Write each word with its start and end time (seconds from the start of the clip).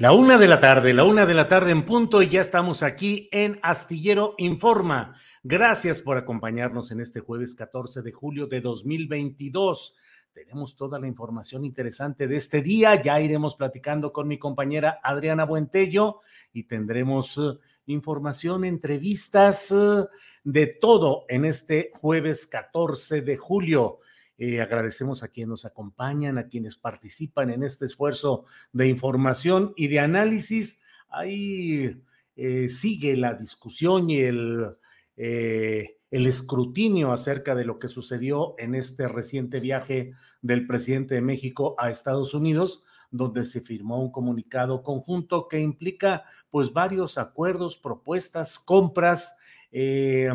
La 0.00 0.12
una 0.12 0.38
de 0.38 0.48
la 0.48 0.60
tarde, 0.60 0.94
la 0.94 1.04
una 1.04 1.26
de 1.26 1.34
la 1.34 1.46
tarde 1.46 1.72
en 1.72 1.84
punto 1.84 2.22
y 2.22 2.28
ya 2.30 2.40
estamos 2.40 2.82
aquí 2.82 3.28
en 3.32 3.60
Astillero 3.62 4.34
Informa. 4.38 5.14
Gracias 5.42 6.00
por 6.00 6.16
acompañarnos 6.16 6.90
en 6.90 7.00
este 7.00 7.20
jueves 7.20 7.54
14 7.54 8.00
de 8.00 8.10
julio 8.10 8.46
de 8.46 8.62
2022. 8.62 9.94
Tenemos 10.32 10.74
toda 10.74 10.98
la 10.98 11.06
información 11.06 11.66
interesante 11.66 12.26
de 12.26 12.36
este 12.38 12.62
día. 12.62 12.94
Ya 13.02 13.20
iremos 13.20 13.56
platicando 13.56 14.10
con 14.10 14.26
mi 14.26 14.38
compañera 14.38 15.00
Adriana 15.02 15.44
Buentello 15.44 16.20
y 16.54 16.62
tendremos 16.62 17.36
uh, 17.36 17.58
información, 17.84 18.64
entrevistas, 18.64 19.70
uh, 19.70 20.08
de 20.44 20.66
todo 20.66 21.26
en 21.28 21.44
este 21.44 21.92
jueves 22.00 22.46
14 22.46 23.20
de 23.20 23.36
julio. 23.36 23.98
Eh, 24.42 24.62
agradecemos 24.62 25.22
a 25.22 25.28
quienes 25.28 25.50
nos 25.50 25.64
acompañan, 25.66 26.38
a 26.38 26.48
quienes 26.48 26.74
participan 26.74 27.50
en 27.50 27.62
este 27.62 27.84
esfuerzo 27.84 28.46
de 28.72 28.88
información 28.88 29.74
y 29.76 29.88
de 29.88 30.00
análisis. 30.00 30.80
Ahí 31.10 32.02
eh, 32.36 32.70
sigue 32.70 33.18
la 33.18 33.34
discusión 33.34 34.08
y 34.08 34.20
el, 34.20 34.78
eh, 35.18 35.98
el 36.10 36.26
escrutinio 36.26 37.12
acerca 37.12 37.54
de 37.54 37.66
lo 37.66 37.78
que 37.78 37.88
sucedió 37.88 38.54
en 38.56 38.74
este 38.74 39.08
reciente 39.08 39.60
viaje 39.60 40.14
del 40.40 40.66
presidente 40.66 41.16
de 41.16 41.20
México 41.20 41.74
a 41.78 41.90
Estados 41.90 42.32
Unidos 42.32 42.82
donde 43.10 43.44
se 43.44 43.60
firmó 43.60 44.00
un 44.00 44.10
comunicado 44.10 44.82
conjunto 44.82 45.48
que 45.48 45.58
implica 45.58 46.24
pues 46.48 46.72
varios 46.72 47.18
acuerdos, 47.18 47.76
propuestas, 47.76 48.58
compras, 48.58 49.36
eh, 49.72 50.30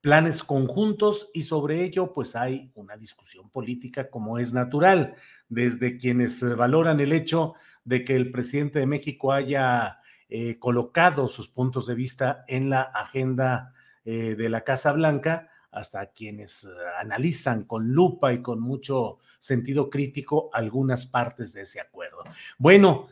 planes 0.00 0.44
conjuntos 0.44 1.30
y 1.34 1.42
sobre 1.42 1.82
ello 1.82 2.12
pues 2.12 2.36
hay 2.36 2.70
una 2.74 2.96
discusión 2.96 3.50
política 3.50 4.10
como 4.10 4.38
es 4.38 4.52
natural, 4.52 5.16
desde 5.48 5.96
quienes 5.96 6.42
valoran 6.56 7.00
el 7.00 7.12
hecho 7.12 7.54
de 7.84 8.04
que 8.04 8.14
el 8.14 8.30
presidente 8.30 8.78
de 8.78 8.86
México 8.86 9.32
haya 9.32 9.98
eh, 10.28 10.58
colocado 10.58 11.26
sus 11.28 11.48
puntos 11.48 11.86
de 11.86 11.94
vista 11.94 12.44
en 12.48 12.70
la 12.70 12.82
agenda 12.82 13.72
eh, 14.04 14.34
de 14.36 14.48
la 14.48 14.62
Casa 14.62 14.92
Blanca, 14.92 15.48
hasta 15.70 16.06
quienes 16.06 16.64
eh, 16.64 16.68
analizan 17.00 17.64
con 17.64 17.88
lupa 17.88 18.32
y 18.32 18.42
con 18.42 18.60
mucho 18.60 19.18
sentido 19.38 19.88
crítico 19.88 20.50
algunas 20.52 21.06
partes 21.06 21.52
de 21.52 21.62
ese 21.62 21.80
acuerdo. 21.80 22.24
Bueno, 22.58 23.08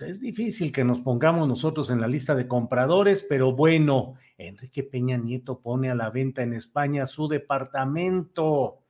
es 0.00 0.20
difícil 0.20 0.72
que 0.72 0.84
nos 0.84 1.00
pongamos 1.00 1.48
nosotros 1.48 1.90
en 1.90 2.00
la 2.00 2.06
lista 2.06 2.34
de 2.34 2.46
compradores, 2.46 3.24
pero 3.28 3.52
bueno, 3.52 4.14
Enrique 4.36 4.82
Peña 4.82 5.16
Nieto 5.16 5.60
pone 5.60 5.90
a 5.90 5.94
la 5.94 6.10
venta 6.10 6.42
en 6.42 6.52
España 6.52 7.06
su 7.06 7.28
departamento. 7.28 8.80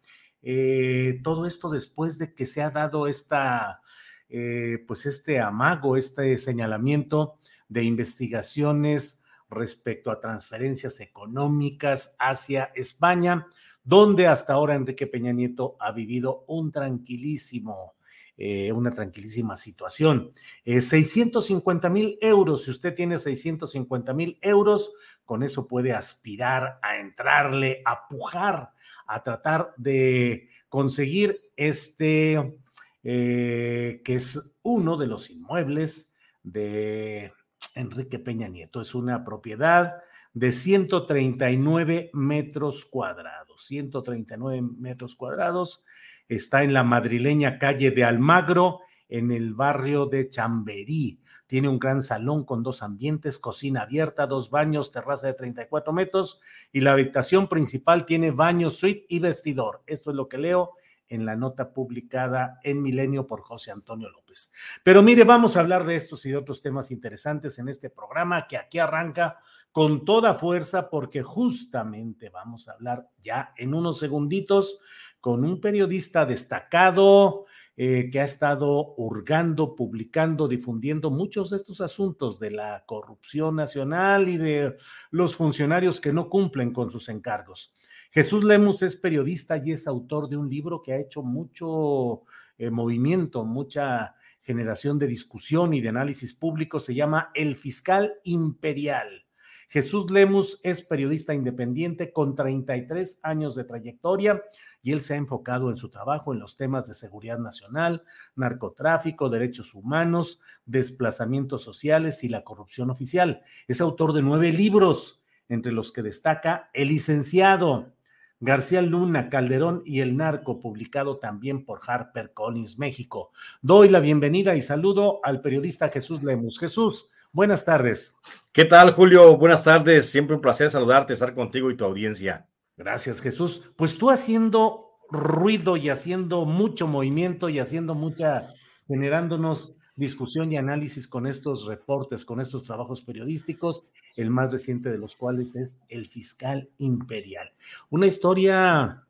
Eh, 0.42 1.20
todo 1.22 1.46
esto 1.46 1.70
después 1.70 2.18
de 2.18 2.34
que 2.34 2.46
se 2.46 2.62
ha 2.62 2.70
dado 2.70 3.06
esta, 3.06 3.80
eh, 4.28 4.84
pues 4.86 5.06
este 5.06 5.40
amago, 5.40 5.96
este 5.96 6.36
señalamiento 6.38 7.38
de 7.68 7.84
investigaciones 7.84 9.22
respecto 9.50 10.10
a 10.10 10.20
transferencias 10.20 11.00
económicas 11.00 12.14
hacia 12.18 12.70
España, 12.74 13.46
donde 13.84 14.26
hasta 14.26 14.52
ahora 14.52 14.74
Enrique 14.74 15.06
Peña 15.06 15.32
Nieto 15.32 15.76
ha 15.80 15.92
vivido 15.92 16.44
un 16.48 16.72
tranquilísimo 16.72 17.94
eh, 18.40 18.70
una 18.72 18.90
tranquilísima 18.90 19.56
situación. 19.56 20.32
650 20.64 21.90
mil 21.90 22.18
euros, 22.20 22.64
si 22.64 22.70
usted 22.70 22.94
tiene 22.94 23.18
650 23.18 24.14
mil 24.14 24.38
euros, 24.40 24.92
con 25.24 25.42
eso 25.42 25.66
puede 25.66 25.92
aspirar 25.92 26.78
a 26.80 26.96
entrarle, 26.96 27.82
a 27.84 28.06
pujar, 28.08 28.70
a 29.06 29.22
tratar 29.24 29.74
de 29.76 30.48
conseguir 30.68 31.50
este, 31.56 32.60
eh, 33.02 34.00
que 34.04 34.14
es 34.14 34.56
uno 34.62 34.96
de 34.96 35.06
los 35.08 35.30
inmuebles 35.30 36.14
de 36.42 37.32
Enrique 37.74 38.18
Peña 38.18 38.48
Nieto. 38.48 38.80
Es 38.80 38.94
una 38.94 39.24
propiedad 39.24 39.96
de 40.32 40.52
139 40.52 42.10
metros 42.12 42.84
cuadrados, 42.84 43.64
139 43.66 44.62
metros 44.78 45.16
cuadrados 45.16 45.84
está 46.28 46.62
en 46.62 46.72
la 46.72 46.84
madrileña 46.84 47.58
calle 47.58 47.90
de 47.90 48.04
Almagro, 48.04 48.80
en 49.08 49.30
el 49.32 49.54
barrio 49.54 50.06
de 50.06 50.28
Chamberí. 50.28 51.20
Tiene 51.46 51.68
un 51.68 51.78
gran 51.78 52.02
salón 52.02 52.44
con 52.44 52.62
dos 52.62 52.82
ambientes, 52.82 53.38
cocina 53.38 53.82
abierta, 53.82 54.26
dos 54.26 54.50
baños, 54.50 54.92
terraza 54.92 55.28
de 55.28 55.34
34 55.34 55.92
metros 55.94 56.40
y 56.72 56.80
la 56.80 56.92
habitación 56.92 57.48
principal 57.48 58.04
tiene 58.04 58.30
baño, 58.30 58.70
suite 58.70 59.06
y 59.08 59.18
vestidor. 59.18 59.82
Esto 59.86 60.10
es 60.10 60.16
lo 60.16 60.28
que 60.28 60.36
leo 60.36 60.74
en 61.08 61.24
la 61.24 61.36
nota 61.36 61.72
publicada 61.72 62.60
en 62.62 62.82
Milenio 62.82 63.26
por 63.26 63.40
José 63.40 63.70
Antonio 63.70 64.10
López. 64.10 64.52
Pero 64.82 65.02
mire, 65.02 65.24
vamos 65.24 65.56
a 65.56 65.60
hablar 65.60 65.84
de 65.84 65.96
estos 65.96 66.26
y 66.26 66.30
de 66.30 66.36
otros 66.36 66.60
temas 66.60 66.90
interesantes 66.90 67.58
en 67.58 67.68
este 67.68 67.88
programa 67.88 68.46
que 68.46 68.58
aquí 68.58 68.78
arranca 68.78 69.38
con 69.72 70.04
toda 70.04 70.34
fuerza 70.34 70.90
porque 70.90 71.22
justamente 71.22 72.30
vamos 72.30 72.68
a 72.68 72.72
hablar 72.72 73.08
ya 73.22 73.52
en 73.56 73.74
unos 73.74 73.98
segunditos 73.98 74.80
con 75.20 75.44
un 75.44 75.60
periodista 75.60 76.26
destacado 76.26 77.46
eh, 77.76 78.10
que 78.10 78.20
ha 78.20 78.24
estado 78.24 78.94
hurgando, 78.96 79.76
publicando, 79.76 80.48
difundiendo 80.48 81.10
muchos 81.10 81.50
de 81.50 81.58
estos 81.58 81.80
asuntos 81.80 82.40
de 82.40 82.50
la 82.50 82.84
corrupción 82.86 83.54
nacional 83.54 84.28
y 84.28 84.36
de 84.36 84.76
los 85.10 85.36
funcionarios 85.36 86.00
que 86.00 86.12
no 86.12 86.28
cumplen 86.28 86.72
con 86.72 86.90
sus 86.90 87.08
encargos. 87.08 87.72
Jesús 88.10 88.42
Lemus 88.42 88.82
es 88.82 88.96
periodista 88.96 89.58
y 89.58 89.72
es 89.72 89.86
autor 89.86 90.28
de 90.28 90.36
un 90.36 90.48
libro 90.48 90.82
que 90.82 90.92
ha 90.92 90.98
hecho 90.98 91.22
mucho 91.22 92.22
eh, 92.56 92.70
movimiento, 92.70 93.44
mucha 93.44 94.16
generación 94.40 94.98
de 94.98 95.06
discusión 95.06 95.72
y 95.72 95.80
de 95.80 95.90
análisis 95.90 96.34
público. 96.34 96.80
Se 96.80 96.94
llama 96.94 97.30
El 97.34 97.54
Fiscal 97.54 98.14
Imperial 98.24 99.27
Jesús 99.68 100.10
Lemus 100.10 100.60
es 100.62 100.82
periodista 100.82 101.34
independiente 101.34 102.10
con 102.10 102.34
33 102.34 103.20
años 103.22 103.54
de 103.54 103.64
trayectoria 103.64 104.42
y 104.82 104.92
él 104.92 105.02
se 105.02 105.12
ha 105.12 105.18
enfocado 105.18 105.68
en 105.68 105.76
su 105.76 105.90
trabajo 105.90 106.32
en 106.32 106.40
los 106.40 106.56
temas 106.56 106.88
de 106.88 106.94
seguridad 106.94 107.38
nacional, 107.38 108.02
narcotráfico, 108.34 109.28
derechos 109.28 109.74
humanos, 109.74 110.40
desplazamientos 110.64 111.62
sociales 111.62 112.24
y 112.24 112.30
la 112.30 112.44
corrupción 112.44 112.90
oficial. 112.90 113.42
Es 113.66 113.82
autor 113.82 114.14
de 114.14 114.22
nueve 114.22 114.52
libros, 114.52 115.22
entre 115.50 115.72
los 115.72 115.92
que 115.92 116.02
destaca 116.02 116.70
El 116.72 116.88
licenciado, 116.88 117.92
García 118.40 118.82
Luna, 118.82 119.28
Calderón 119.28 119.82
y 119.84 120.00
el 120.00 120.16
Narco, 120.16 120.60
publicado 120.60 121.18
también 121.18 121.64
por 121.64 121.80
Harper 121.86 122.32
Collins 122.32 122.78
México. 122.78 123.32
Doy 123.62 123.88
la 123.88 124.00
bienvenida 124.00 124.56
y 124.56 124.62
saludo 124.62 125.20
al 125.24 125.40
periodista 125.42 125.88
Jesús 125.88 126.22
Lemus. 126.22 126.58
Jesús, 126.58 127.10
buenas 127.32 127.64
tardes. 127.64 128.14
¿Qué 128.52 128.64
tal, 128.64 128.92
Julio? 128.92 129.36
Buenas 129.36 129.62
tardes. 129.62 130.10
Siempre 130.10 130.36
un 130.36 130.42
placer 130.42 130.70
saludarte, 130.70 131.12
estar 131.12 131.34
contigo 131.34 131.70
y 131.70 131.76
tu 131.76 131.84
audiencia. 131.84 132.48
Gracias, 132.76 133.20
Jesús. 133.20 133.70
Pues 133.76 133.98
tú 133.98 134.10
haciendo 134.10 134.98
ruido 135.10 135.76
y 135.76 135.88
haciendo 135.88 136.44
mucho 136.44 136.86
movimiento 136.86 137.48
y 137.48 137.58
haciendo 137.58 137.94
mucha, 137.94 138.52
generándonos 138.86 139.74
discusión 139.96 140.52
y 140.52 140.56
análisis 140.56 141.08
con 141.08 141.26
estos 141.26 141.66
reportes, 141.66 142.24
con 142.24 142.40
estos 142.40 142.62
trabajos 142.62 143.02
periodísticos, 143.02 143.88
el 144.14 144.30
más 144.30 144.52
reciente 144.52 144.90
de 144.90 144.98
los 144.98 145.16
cuales 145.16 145.56
es 145.56 145.82
El 145.88 146.06
Fiscal 146.06 146.70
Imperial. 146.78 147.52
Una 147.90 148.06
historia, 148.06 149.02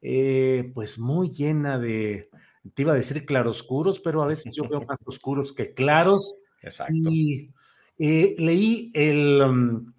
eh, 0.00 0.70
pues 0.74 0.98
muy 0.98 1.30
llena 1.30 1.78
de, 1.78 2.30
te 2.72 2.82
iba 2.82 2.92
a 2.92 2.96
decir 2.96 3.26
claroscuros, 3.26 3.98
pero 3.98 4.22
a 4.22 4.26
veces 4.26 4.54
yo 4.54 4.68
veo 4.68 4.82
más 4.82 4.98
oscuros 5.06 5.52
que 5.52 5.74
claros. 5.74 6.38
Exacto. 6.62 6.94
Y 6.94 7.50
eh, 7.98 8.34
leí 8.38 8.90
el, 8.94 9.42
um, 9.42 9.92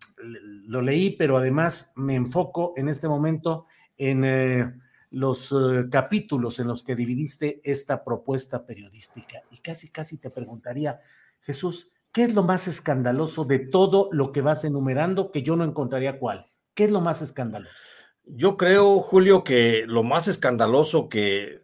lo 0.69 0.81
leí, 0.81 1.11
pero 1.11 1.37
además 1.37 1.93
me 1.95 2.15
enfoco 2.15 2.73
en 2.77 2.89
este 2.89 3.07
momento 3.07 3.65
en 3.97 4.23
eh, 4.23 4.73
los 5.11 5.51
eh, 5.51 5.87
capítulos 5.89 6.59
en 6.59 6.67
los 6.67 6.83
que 6.83 6.95
dividiste 6.95 7.59
esta 7.63 8.03
propuesta 8.03 8.65
periodística. 8.65 9.41
Y 9.51 9.57
casi, 9.57 9.89
casi 9.89 10.17
te 10.17 10.29
preguntaría, 10.29 11.01
Jesús, 11.41 11.89
¿qué 12.11 12.23
es 12.23 12.33
lo 12.33 12.43
más 12.43 12.67
escandaloso 12.67 13.45
de 13.45 13.59
todo 13.59 14.09
lo 14.11 14.31
que 14.31 14.41
vas 14.41 14.63
enumerando 14.63 15.31
que 15.31 15.41
yo 15.41 15.55
no 15.55 15.63
encontraría 15.63 16.19
cuál? 16.19 16.51
¿Qué 16.75 16.85
es 16.85 16.91
lo 16.91 17.01
más 17.01 17.21
escandaloso? 17.21 17.81
Yo 18.25 18.55
creo, 18.55 18.99
Julio, 18.99 19.43
que 19.43 19.85
lo 19.87 20.03
más 20.03 20.27
escandaloso 20.27 21.09
que 21.09 21.63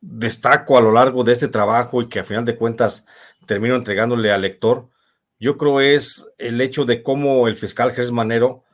destaco 0.00 0.78
a 0.78 0.80
lo 0.80 0.90
largo 0.90 1.22
de 1.22 1.32
este 1.32 1.48
trabajo 1.48 2.00
y 2.00 2.08
que 2.08 2.20
a 2.20 2.24
final 2.24 2.44
de 2.46 2.56
cuentas 2.56 3.06
termino 3.46 3.76
entregándole 3.76 4.32
al 4.32 4.40
lector, 4.40 4.88
yo 5.38 5.56
creo 5.56 5.80
es 5.80 6.26
el 6.38 6.60
hecho 6.60 6.84
de 6.84 7.02
cómo 7.02 7.48
el 7.48 7.56
fiscal 7.56 7.92
Gers 7.92 8.10
Manero 8.10 8.64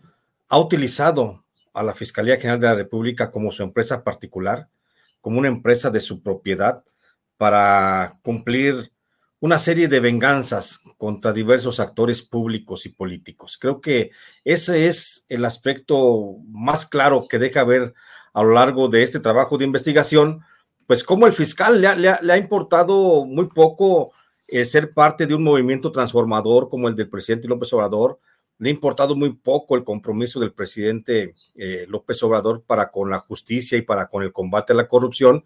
ha 0.49 0.59
utilizado 0.59 1.45
a 1.73 1.83
la 1.83 1.95
Fiscalía 1.95 2.37
General 2.37 2.61
de 2.61 2.67
la 2.69 2.75
República 2.75 3.31
como 3.31 3.51
su 3.51 3.63
empresa 3.63 4.05
particular, 4.05 4.69
como 5.21 5.39
una 5.39 5.49
empresa 5.49 5.91
de 5.91 6.01
su 6.01 6.23
propiedad, 6.23 6.85
para 7.37 8.19
cumplir 8.23 8.93
una 9.41 9.59
serie 9.59 9.89
de 9.89 10.01
venganzas 10.01 10.81
contra 10.97 11.33
diversos 11.33 11.79
actores 11.81 12.23
públicos 12.23 12.87
y 12.87 12.91
políticos. 12.91 13.59
Creo 13.61 13.81
que 13.81 14.11
ese 14.43 14.87
es 14.87 15.27
el 15.29 15.45
aspecto 15.45 16.37
más 16.49 16.87
claro 16.87 17.27
que 17.29 17.39
deja 17.39 17.63
ver 17.65 17.93
a 18.33 18.43
lo 18.43 18.55
largo 18.55 18.89
de 18.89 19.03
este 19.03 19.21
trabajo 19.21 19.59
de 19.59 19.67
investigación, 19.67 20.41
pues 20.87 21.05
cómo 21.05 21.27
el 21.27 21.33
fiscal 21.33 21.81
le 21.81 21.89
ha, 22.09 22.39
importado 22.39 23.27
muy 23.27 23.49
poco 23.49 24.13
eh, 24.49 24.65
ser 24.65 24.93
parte 24.93 25.27
de 25.27 25.35
un 25.35 25.43
movimiento 25.43 25.93
transformador 25.93 26.69
como 26.69 26.89
el 26.89 26.97
del 26.97 27.09
presidente 27.09 27.49
López 27.49 27.73
Obrador, 27.73 28.21
le 28.59 28.69
ha 28.69 28.73
importado 28.73 29.17
muy 29.17 29.33
poco 29.33 29.77
el 29.77 29.85
compromiso 29.85 30.39
del 30.39 30.53
presidente 30.53 31.33
eh, 31.55 31.87
López 31.89 32.23
Obrador 32.23 32.63
para 32.63 32.91
con 32.91 33.11
la 33.11 33.19
justicia 33.19 33.77
y 33.77 33.83
para 33.83 34.07
con 34.07 34.23
el 34.23 34.33
combate 34.33 34.73
a 34.73 34.77
la 34.77 34.87
corrupción 34.87 35.45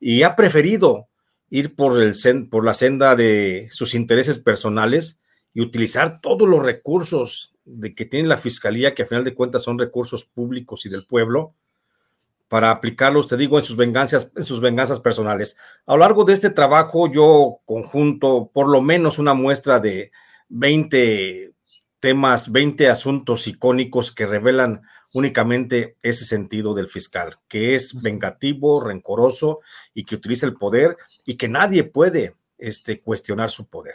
y 0.00 0.22
ha 0.22 0.34
preferido 0.34 1.08
ir 1.48 1.74
por, 1.74 2.00
el, 2.00 2.14
por 2.48 2.64
la 2.64 2.74
senda 2.74 3.14
de 3.16 3.68
sus 3.70 3.94
intereses 3.94 4.38
personales 4.38 5.20
y 5.52 5.60
utilizar 5.60 6.20
todos 6.20 6.48
los 6.48 6.64
recursos 6.64 7.54
de 7.64 7.94
que 7.94 8.04
tiene 8.04 8.28
la 8.28 8.38
fiscalía, 8.38 8.94
que 8.94 9.02
a 9.02 9.06
final 9.06 9.24
de 9.24 9.34
cuentas 9.34 9.62
son 9.62 9.78
recursos 9.78 10.24
públicos 10.24 10.86
y 10.86 10.88
del 10.88 11.06
pueblo, 11.06 11.54
para 12.50 12.72
aplicarlos, 12.72 13.28
te 13.28 13.36
digo, 13.36 13.60
en 13.60 13.64
sus 13.64 13.76
venganzas, 13.76 14.32
en 14.34 14.44
sus 14.44 14.60
venganzas 14.60 14.98
personales. 14.98 15.56
A 15.86 15.92
lo 15.92 15.98
largo 15.98 16.24
de 16.24 16.32
este 16.32 16.50
trabajo, 16.50 17.08
yo 17.08 17.60
conjunto 17.64 18.50
por 18.52 18.68
lo 18.68 18.82
menos 18.82 19.20
una 19.20 19.34
muestra 19.34 19.78
de 19.78 20.10
20 20.48 21.52
temas, 22.00 22.50
20 22.50 22.88
asuntos 22.88 23.46
icónicos 23.46 24.10
que 24.10 24.26
revelan 24.26 24.82
únicamente 25.12 25.96
ese 26.02 26.24
sentido 26.24 26.74
del 26.74 26.88
fiscal, 26.88 27.38
que 27.46 27.76
es 27.76 27.94
vengativo, 28.02 28.82
rencoroso 28.82 29.60
y 29.94 30.02
que 30.02 30.16
utiliza 30.16 30.44
el 30.44 30.54
poder 30.54 30.96
y 31.24 31.36
que 31.36 31.46
nadie 31.48 31.84
puede 31.84 32.34
este, 32.58 33.00
cuestionar 33.00 33.50
su 33.50 33.68
poder. 33.68 33.94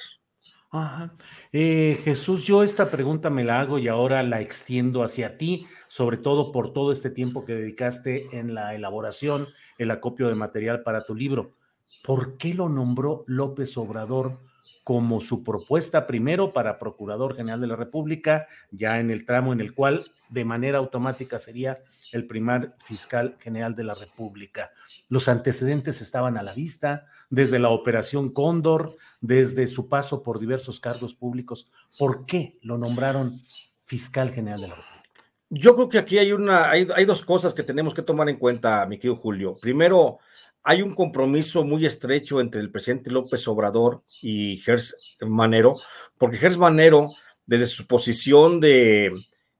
Eh, 1.51 1.99
Jesús, 2.03 2.43
yo 2.43 2.63
esta 2.63 2.89
pregunta 2.91 3.29
me 3.29 3.43
la 3.43 3.59
hago 3.59 3.79
y 3.79 3.87
ahora 3.87 4.23
la 4.23 4.41
extiendo 4.41 5.03
hacia 5.03 5.37
ti, 5.37 5.67
sobre 5.87 6.17
todo 6.17 6.51
por 6.51 6.73
todo 6.73 6.91
este 6.91 7.09
tiempo 7.09 7.45
que 7.45 7.55
dedicaste 7.55 8.37
en 8.37 8.53
la 8.53 8.75
elaboración, 8.75 9.47
el 9.77 9.91
acopio 9.91 10.27
de 10.27 10.35
material 10.35 10.83
para 10.83 11.05
tu 11.05 11.15
libro. 11.15 11.55
¿Por 12.03 12.37
qué 12.37 12.53
lo 12.53 12.69
nombró 12.69 13.23
López 13.27 13.77
Obrador 13.77 14.39
como 14.85 15.19
su 15.19 15.43
propuesta 15.43 16.05
primero 16.05 16.53
para 16.53 16.77
Procurador 16.77 17.35
General 17.35 17.59
de 17.59 17.65
la 17.65 17.75
República, 17.75 18.47
ya 18.69 18.99
en 18.99 19.09
el 19.09 19.25
tramo 19.25 19.51
en 19.51 19.59
el 19.59 19.73
cual 19.73 20.11
de 20.29 20.45
manera 20.45 20.77
automática 20.77 21.39
sería 21.39 21.79
el 22.11 22.27
primer 22.27 22.75
fiscal 22.83 23.35
general 23.39 23.73
de 23.73 23.83
la 23.83 23.95
República. 23.95 24.71
Los 25.09 25.27
antecedentes 25.27 26.01
estaban 26.01 26.37
a 26.37 26.43
la 26.43 26.53
vista, 26.53 27.07
desde 27.31 27.57
la 27.57 27.69
Operación 27.69 28.31
Cóndor, 28.31 28.95
desde 29.25 29.67
su 29.67 29.87
paso 29.87 30.21
por 30.21 30.39
diversos 30.39 30.79
cargos 30.79 31.13
públicos. 31.15 31.69
¿Por 31.97 32.25
qué 32.25 32.57
lo 32.61 32.77
nombraron 32.77 33.41
fiscal 33.85 34.31
general 34.31 34.61
de 34.61 34.67
la 34.67 34.75
República? 34.75 35.03
Yo 35.49 35.75
creo 35.75 35.89
que 35.89 35.97
aquí 35.99 36.17
hay, 36.17 36.31
una, 36.31 36.69
hay, 36.69 36.87
hay 36.95 37.05
dos 37.05 37.23
cosas 37.23 37.53
que 37.53 37.63
tenemos 37.63 37.93
que 37.93 38.01
tomar 38.01 38.29
en 38.29 38.37
cuenta, 38.37 38.85
mi 38.85 38.97
querido 38.97 39.15
Julio. 39.15 39.55
Primero, 39.61 40.19
hay 40.63 40.81
un 40.81 40.93
compromiso 40.93 41.63
muy 41.63 41.85
estrecho 41.85 42.41
entre 42.41 42.59
el 42.59 42.71
presidente 42.71 43.11
López 43.11 43.47
Obrador 43.47 44.01
y 44.21 44.57
Gers 44.57 45.15
Manero, 45.21 45.75
porque 46.17 46.37
Gers 46.37 46.57
Manero, 46.57 47.11
desde 47.45 47.67
su 47.67 47.85
posición 47.85 48.59
de 48.59 49.11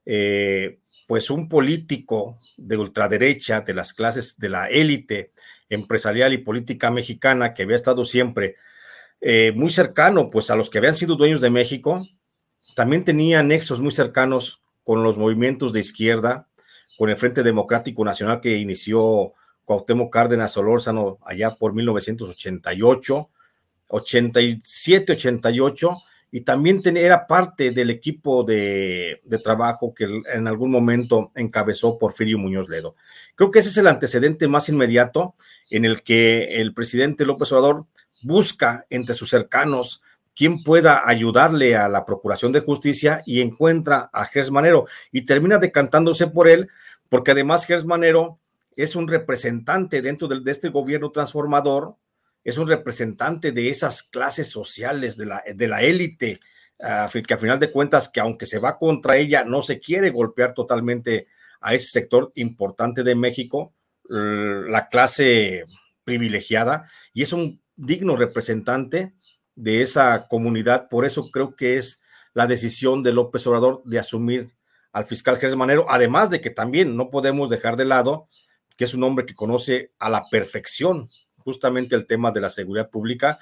eh, 0.05 0.79
pues 1.07 1.29
un 1.29 1.47
político 1.47 2.37
de 2.57 2.77
ultraderecha, 2.77 3.61
de 3.61 3.75
las 3.75 3.93
clases 3.93 4.39
de 4.39 4.49
la 4.49 4.67
élite 4.67 5.31
empresarial 5.69 6.33
y 6.33 6.39
política 6.39 6.89
mexicana, 6.89 7.53
que 7.53 7.63
había 7.63 7.75
estado 7.75 8.03
siempre 8.05 8.55
eh, 9.27 9.53
muy 9.55 9.71
cercano 9.71 10.29
pues 10.29 10.51
a 10.51 10.55
los 10.55 10.69
que 10.69 10.77
habían 10.77 10.93
sido 10.93 11.15
dueños 11.15 11.41
de 11.41 11.49
México, 11.49 12.07
también 12.75 13.03
tenía 13.03 13.41
nexos 13.41 13.81
muy 13.81 13.91
cercanos 13.91 14.61
con 14.83 15.01
los 15.01 15.17
movimientos 15.17 15.73
de 15.73 15.79
izquierda, 15.79 16.47
con 16.95 17.09
el 17.09 17.17
Frente 17.17 17.41
Democrático 17.41 18.05
Nacional 18.05 18.39
que 18.39 18.55
inició 18.55 19.33
Cuauhtémoc 19.63 20.13
Cárdenas 20.13 20.53
Solórzano 20.53 21.17
allá 21.25 21.55
por 21.55 21.73
1988, 21.73 23.29
87, 23.87 25.13
88, 25.13 25.89
y 26.29 26.41
también 26.41 26.83
era 26.95 27.25
parte 27.25 27.71
del 27.71 27.89
equipo 27.89 28.43
de, 28.43 29.21
de, 29.23 29.39
trabajo 29.39 29.91
que 29.95 30.05
en 30.31 30.47
algún 30.47 30.69
momento 30.69 31.31
encabezó 31.33 31.97
Porfirio 31.97 32.37
Muñoz 32.37 32.69
Ledo. 32.69 32.95
Creo 33.33 33.49
que 33.49 33.57
ese 33.57 33.69
es 33.69 33.77
el 33.77 33.87
antecedente 33.87 34.47
más 34.47 34.69
inmediato 34.69 35.33
en 35.71 35.83
el 35.83 36.03
que 36.03 36.61
el 36.61 36.75
presidente 36.75 37.25
López 37.25 37.51
Obrador 37.51 37.87
busca 38.25 38.85
entre 38.89 39.15
sus 39.15 39.29
cercanos 39.29 40.01
quien 40.35 40.63
pueda 40.63 41.03
ayudarle 41.05 41.77
a 41.77 41.87
la 41.87 42.05
Procuración 42.05 42.51
de 42.51 42.59
Justicia 42.59 43.21
y 43.25 43.41
encuentra 43.41 44.09
a 44.11 44.25
Gers 44.25 44.51
Manero 44.51 44.85
y 45.11 45.21
termina 45.21 45.57
decantándose 45.57 46.27
por 46.27 46.49
él, 46.49 46.69
porque 47.07 47.31
además 47.31 47.65
Gers 47.65 47.85
Manero 47.85 48.39
es 48.75 48.97
un 48.97 49.07
representante 49.07 50.01
dentro 50.01 50.27
de, 50.27 50.51
este 50.51 50.69
gobierno 50.69 51.11
transformador, 51.11 51.95
es 52.43 52.57
un 52.57 52.67
representante 52.67 53.53
de 53.53 53.69
esas 53.69 54.03
clases 54.03 54.49
sociales, 54.49 55.15
de 55.15 55.25
la, 55.25 55.43
de 55.53 55.67
la 55.67 55.81
élite, 55.83 56.41
uh, 56.79 57.09
que 57.25 57.33
a 57.33 57.37
final 57.37 57.59
de 57.59 57.71
cuentas, 57.71 58.09
que 58.09 58.19
aunque 58.19 58.45
se 58.45 58.59
va 58.59 58.77
contra 58.77 59.15
ella, 59.15 59.45
no 59.45 59.61
se 59.61 59.79
quiere 59.79 60.09
golpear 60.09 60.53
totalmente 60.53 61.27
a 61.61 61.73
ese 61.73 61.87
sector 61.87 62.31
importante 62.35 63.03
de 63.03 63.15
México, 63.15 63.73
la 64.07 64.87
clase 64.87 65.63
privilegiada, 66.03 66.87
y 67.11 67.23
es 67.23 67.33
un 67.33 67.59
digno 67.75 68.15
representante 68.15 69.13
de 69.55 69.81
esa 69.81 70.27
comunidad. 70.27 70.89
Por 70.89 71.05
eso 71.05 71.31
creo 71.31 71.55
que 71.55 71.77
es 71.77 72.01
la 72.33 72.47
decisión 72.47 73.03
de 73.03 73.13
López 73.13 73.45
Obrador 73.47 73.81
de 73.85 73.99
asumir 73.99 74.55
al 74.91 75.05
fiscal 75.05 75.37
Gerson 75.37 75.59
Manero, 75.59 75.85
además 75.89 76.29
de 76.29 76.41
que 76.41 76.49
también 76.49 76.95
no 76.95 77.09
podemos 77.09 77.49
dejar 77.49 77.75
de 77.75 77.85
lado 77.85 78.27
que 78.77 78.83
es 78.83 78.93
un 78.93 79.03
hombre 79.03 79.25
que 79.25 79.33
conoce 79.33 79.91
a 79.99 80.09
la 80.09 80.23
perfección 80.29 81.07
justamente 81.37 81.95
el 81.95 82.05
tema 82.05 82.31
de 82.31 82.41
la 82.41 82.49
seguridad 82.49 82.89
pública. 82.89 83.39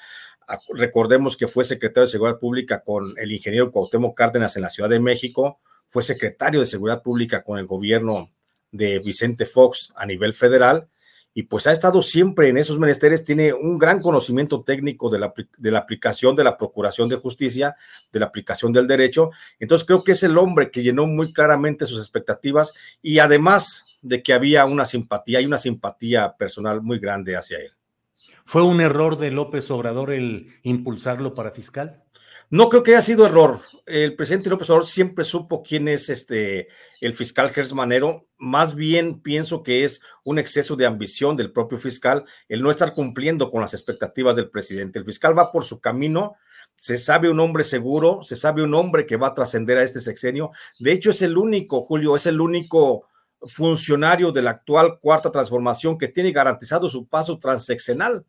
Ah, 0.48 0.60
recordemos 0.74 1.38
que 1.38 1.48
fue 1.48 1.64
secretario 1.64 2.06
de 2.06 2.12
Seguridad 2.12 2.40
Pública 2.40 2.84
con 2.84 3.14
el 3.18 3.32
ingeniero 3.32 3.72
Cuauhtémoc 3.72 4.16
Cárdenas 4.16 4.56
en 4.56 4.62
la 4.62 4.70
Ciudad 4.70 4.90
de 4.90 5.00
México, 5.00 5.60
fue 5.88 6.04
secretario 6.04 6.60
de 6.60 6.66
Seguridad 6.66 7.02
Pública 7.02 7.44
con 7.44 7.58
el 7.60 7.66
gobierno 7.66 8.32
de 8.72 9.00
Vicente 9.00 9.46
Fox 9.46 9.94
a 9.96 10.06
nivel 10.06 10.34
federal 10.34 10.90
y 11.34 11.44
pues 11.44 11.66
ha 11.68 11.72
estado 11.72 12.02
siempre 12.02 12.50
en 12.50 12.58
esos 12.58 12.78
menesteres, 12.78 13.26
tiene 13.26 13.54
un 13.54 13.78
gran 13.78 14.02
conocimiento 14.02 14.64
técnico 14.64 15.10
de 15.10 15.20
la, 15.20 15.34
de 15.58 15.72
la, 15.72 15.80
aplicación 15.80 16.36
de 16.36 16.44
la 16.44 16.58
Procuración 16.58 17.10
de 17.10 17.16
Justicia, 17.16 17.76
de 18.12 18.20
la 18.20 18.28
aplicación 18.28 18.72
del 18.72 18.88
derecho. 18.88 19.32
Entonces 19.60 19.86
creo 19.86 20.04
que 20.04 20.12
es 20.12 20.24
el 20.24 20.38
hombre 20.38 20.70
que 20.70 20.84
llenó 20.84 21.08
muy 21.08 21.34
claramente 21.34 21.86
sus 21.86 22.00
expectativas 22.00 22.74
y 23.02 23.20
además 23.20 23.98
de 24.02 24.22
que 24.22 24.34
había 24.34 24.66
una 24.66 24.86
simpatía 24.86 25.42
y 25.42 25.46
una 25.46 25.58
simpatía 25.58 26.36
personal 26.38 26.82
muy 26.82 27.00
grande 27.00 27.36
hacia 27.36 27.58
él. 27.58 27.72
¿Fue 28.46 28.62
un 28.62 28.82
error 28.82 29.18
de 29.18 29.32
López 29.32 29.72
Obrador 29.72 30.12
el 30.12 30.50
impulsarlo 30.64 31.34
para 31.34 31.52
fiscal? 31.52 32.04
No 32.54 32.70
creo 32.70 32.84
que 32.84 32.92
haya 32.92 33.02
sido 33.02 33.26
error. 33.26 33.62
El 33.88 34.16
presidente 34.16 34.48
López 34.48 34.70
Obrador 34.70 34.88
siempre 34.88 35.26
supo 35.26 35.64
quién 35.64 35.88
es 35.88 36.12
este 36.12 36.68
el 37.02 37.16
fiscal 37.16 37.50
Gers 37.50 37.74
Manero. 37.74 38.28
Más 38.38 38.76
bien 38.76 39.24
pienso 39.24 39.64
que 39.64 39.84
es 39.84 40.02
un 40.24 40.38
exceso 40.38 40.76
de 40.76 40.86
ambición 40.86 41.36
del 41.36 41.52
propio 41.52 41.80
fiscal 41.80 42.26
el 42.48 42.62
no 42.62 42.70
estar 42.70 42.94
cumpliendo 42.94 43.50
con 43.50 43.62
las 43.62 43.74
expectativas 43.74 44.36
del 44.36 44.52
presidente. 44.52 45.00
El 45.00 45.06
fiscal 45.06 45.36
va 45.36 45.52
por 45.52 45.64
su 45.64 45.82
camino. 45.82 46.36
Se 46.76 47.00
sabe 47.00 47.28
un 47.28 47.40
hombre 47.40 47.64
seguro, 47.64 48.22
se 48.22 48.36
sabe 48.36 48.62
un 48.62 48.76
hombre 48.76 49.08
que 49.08 49.18
va 49.18 49.30
a 49.30 49.34
trascender 49.34 49.80
a 49.80 49.84
este 49.84 50.00
sexenio. 50.00 50.52
De 50.78 50.92
hecho, 50.92 51.10
es 51.10 51.24
el 51.24 51.36
único, 51.36 51.82
Julio, 51.82 52.16
es 52.16 52.28
el 52.28 52.40
único 52.40 53.08
funcionario 53.48 54.32
de 54.32 54.44
la 54.44 54.52
actual 54.52 55.00
cuarta 55.02 55.32
transformación 55.32 55.98
que 55.98 56.10
tiene 56.10 56.32
garantizado 56.32 56.88
su 56.88 57.08
paso 57.08 57.40
transeccional. 57.40 58.24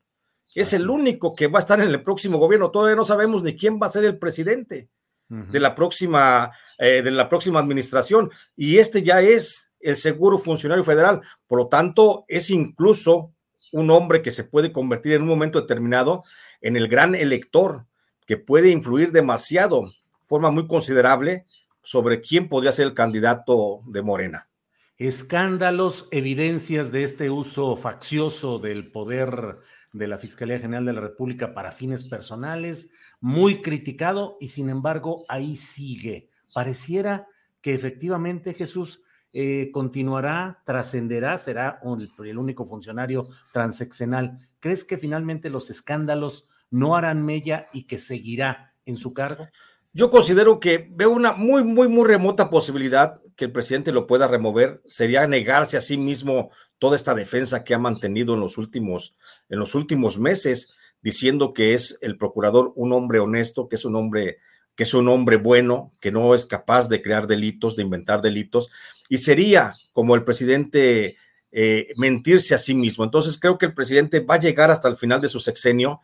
Es 0.54 0.72
el 0.72 0.88
único 0.88 1.34
que 1.34 1.48
va 1.48 1.58
a 1.58 1.62
estar 1.62 1.80
en 1.80 1.88
el 1.88 2.02
próximo 2.02 2.38
gobierno. 2.38 2.70
Todavía 2.70 2.96
no 2.96 3.04
sabemos 3.04 3.42
ni 3.42 3.56
quién 3.56 3.78
va 3.82 3.86
a 3.86 3.90
ser 3.90 4.04
el 4.04 4.18
presidente 4.18 4.88
de 5.28 5.58
la 5.58 5.74
próxima 5.74 6.52
eh, 6.78 7.02
de 7.02 7.10
la 7.10 7.28
próxima 7.28 7.58
administración 7.58 8.30
y 8.54 8.76
este 8.76 9.02
ya 9.02 9.20
es 9.20 9.70
el 9.80 9.96
seguro 9.96 10.38
funcionario 10.38 10.84
federal. 10.84 11.22
Por 11.46 11.58
lo 11.58 11.68
tanto, 11.68 12.24
es 12.28 12.50
incluso 12.50 13.32
un 13.72 13.90
hombre 13.90 14.22
que 14.22 14.30
se 14.30 14.44
puede 14.44 14.72
convertir 14.72 15.12
en 15.12 15.22
un 15.22 15.28
momento 15.28 15.60
determinado 15.60 16.22
en 16.60 16.76
el 16.76 16.88
gran 16.88 17.14
elector 17.14 17.86
que 18.26 18.36
puede 18.36 18.70
influir 18.70 19.12
demasiado, 19.12 19.92
forma 20.24 20.50
muy 20.50 20.66
considerable 20.66 21.44
sobre 21.82 22.20
quién 22.20 22.48
podría 22.48 22.72
ser 22.72 22.86
el 22.86 22.94
candidato 22.94 23.82
de 23.86 24.02
Morena. 24.02 24.48
Escándalos, 24.96 26.08
evidencias 26.12 26.92
de 26.92 27.02
este 27.02 27.28
uso 27.28 27.76
faccioso 27.76 28.58
del 28.58 28.90
poder 28.90 29.58
de 29.94 30.08
la 30.08 30.18
Fiscalía 30.18 30.58
General 30.58 30.84
de 30.84 30.92
la 30.92 31.00
República 31.00 31.54
para 31.54 31.70
fines 31.70 32.04
personales, 32.04 32.92
muy 33.20 33.62
criticado 33.62 34.36
y 34.40 34.48
sin 34.48 34.68
embargo 34.68 35.24
ahí 35.28 35.54
sigue. 35.54 36.30
Pareciera 36.52 37.28
que 37.60 37.74
efectivamente 37.74 38.54
Jesús 38.54 39.02
eh, 39.32 39.70
continuará, 39.72 40.62
trascenderá, 40.66 41.38
será 41.38 41.80
el, 41.84 42.12
el 42.26 42.38
único 42.38 42.66
funcionario 42.66 43.28
transeccional. 43.52 44.48
¿Crees 44.58 44.84
que 44.84 44.98
finalmente 44.98 45.48
los 45.48 45.70
escándalos 45.70 46.48
no 46.70 46.96
harán 46.96 47.24
mella 47.24 47.68
y 47.72 47.84
que 47.84 47.98
seguirá 47.98 48.74
en 48.86 48.96
su 48.96 49.14
cargo? 49.14 49.48
Yo 49.92 50.10
considero 50.10 50.58
que 50.58 50.90
veo 50.90 51.10
una 51.10 51.32
muy, 51.32 51.62
muy, 51.62 51.86
muy 51.86 52.04
remota 52.04 52.50
posibilidad 52.50 53.22
que 53.36 53.46
el 53.46 53.52
presidente 53.52 53.92
lo 53.92 54.06
pueda 54.06 54.28
remover. 54.28 54.80
Sería 54.84 55.26
negarse 55.26 55.76
a 55.76 55.80
sí 55.80 55.96
mismo 55.96 56.50
toda 56.78 56.96
esta 56.96 57.14
defensa 57.14 57.64
que 57.64 57.74
ha 57.74 57.78
mantenido 57.78 58.34
en 58.34 58.40
los 58.40 58.58
últimos, 58.58 59.14
en 59.48 59.58
los 59.58 59.74
últimos 59.74 60.18
meses, 60.18 60.74
diciendo 61.02 61.52
que 61.52 61.74
es 61.74 61.98
el 62.00 62.16
procurador 62.16 62.72
un 62.76 62.92
hombre 62.92 63.18
honesto, 63.18 63.68
que 63.68 63.76
es 63.76 63.84
un 63.84 63.96
hombre, 63.96 64.38
que 64.74 64.84
es 64.84 64.94
un 64.94 65.08
hombre 65.08 65.36
bueno, 65.36 65.92
que 66.00 66.10
no 66.10 66.34
es 66.34 66.46
capaz 66.46 66.88
de 66.88 67.02
crear 67.02 67.26
delitos, 67.26 67.76
de 67.76 67.82
inventar 67.82 68.22
delitos, 68.22 68.70
y 69.08 69.18
sería 69.18 69.74
como 69.92 70.14
el 70.14 70.24
presidente 70.24 71.16
eh, 71.52 71.88
mentirse 71.96 72.54
a 72.54 72.58
sí 72.58 72.74
mismo. 72.74 73.04
Entonces 73.04 73.38
creo 73.38 73.58
que 73.58 73.66
el 73.66 73.74
presidente 73.74 74.20
va 74.20 74.36
a 74.36 74.40
llegar 74.40 74.70
hasta 74.70 74.88
el 74.88 74.96
final 74.96 75.20
de 75.20 75.28
su 75.28 75.40
sexenio 75.40 76.00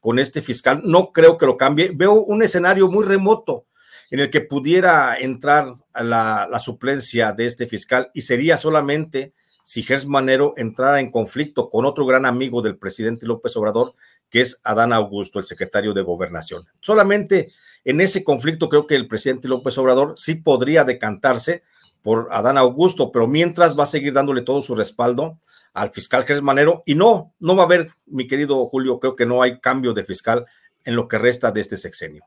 con 0.00 0.18
este 0.18 0.40
fiscal. 0.40 0.82
No 0.84 1.12
creo 1.12 1.36
que 1.36 1.46
lo 1.46 1.56
cambie. 1.56 1.90
Veo 1.94 2.14
un 2.14 2.42
escenario 2.42 2.88
muy 2.88 3.04
remoto 3.04 3.66
en 4.14 4.20
el 4.20 4.30
que 4.30 4.42
pudiera 4.42 5.16
entrar 5.18 5.74
a 5.92 6.04
la, 6.04 6.58
suplencia 6.60 7.32
de 7.32 7.46
este 7.46 7.66
fiscal 7.66 8.12
y 8.14 8.20
sería 8.20 8.56
solamente 8.56 9.32
si 9.64 9.82
Gers 9.82 10.06
Manero 10.06 10.54
entrara 10.56 11.00
en 11.00 11.10
conflicto 11.10 11.68
con 11.68 11.84
otro 11.84 12.06
gran 12.06 12.24
amigo 12.24 12.62
del 12.62 12.78
presidente 12.78 13.26
López 13.26 13.56
Obrador, 13.56 13.96
que 14.30 14.40
es 14.40 14.60
Adán 14.62 14.92
Augusto, 14.92 15.40
el 15.40 15.44
secretario 15.44 15.92
de 15.92 16.02
Gobernación. 16.02 16.64
Solamente 16.78 17.50
en 17.84 18.00
ese 18.00 18.22
conflicto 18.22 18.68
creo 18.68 18.86
que 18.86 18.94
el 18.94 19.08
presidente 19.08 19.48
López 19.48 19.76
Obrador 19.78 20.14
sí 20.16 20.36
podría 20.36 20.84
decantarse 20.84 21.64
por 22.00 22.28
Adán 22.30 22.56
Augusto, 22.56 23.10
pero 23.10 23.26
mientras 23.26 23.76
va 23.76 23.82
a 23.82 23.86
seguir 23.86 24.12
dándole 24.12 24.42
todo 24.42 24.62
su 24.62 24.76
respaldo 24.76 25.40
al 25.72 25.90
fiscal 25.90 26.24
Gers 26.24 26.40
Manero 26.40 26.84
y 26.86 26.94
no, 26.94 27.34
no 27.40 27.56
va 27.56 27.64
a 27.64 27.66
haber, 27.66 27.90
mi 28.06 28.28
querido 28.28 28.64
Julio, 28.68 29.00
creo 29.00 29.16
que 29.16 29.26
no 29.26 29.42
hay 29.42 29.58
cambio 29.58 29.92
de 29.92 30.04
fiscal 30.04 30.46
en 30.84 30.94
lo 30.94 31.08
que 31.08 31.18
resta 31.18 31.50
de 31.50 31.62
este 31.62 31.76
sexenio. 31.76 32.24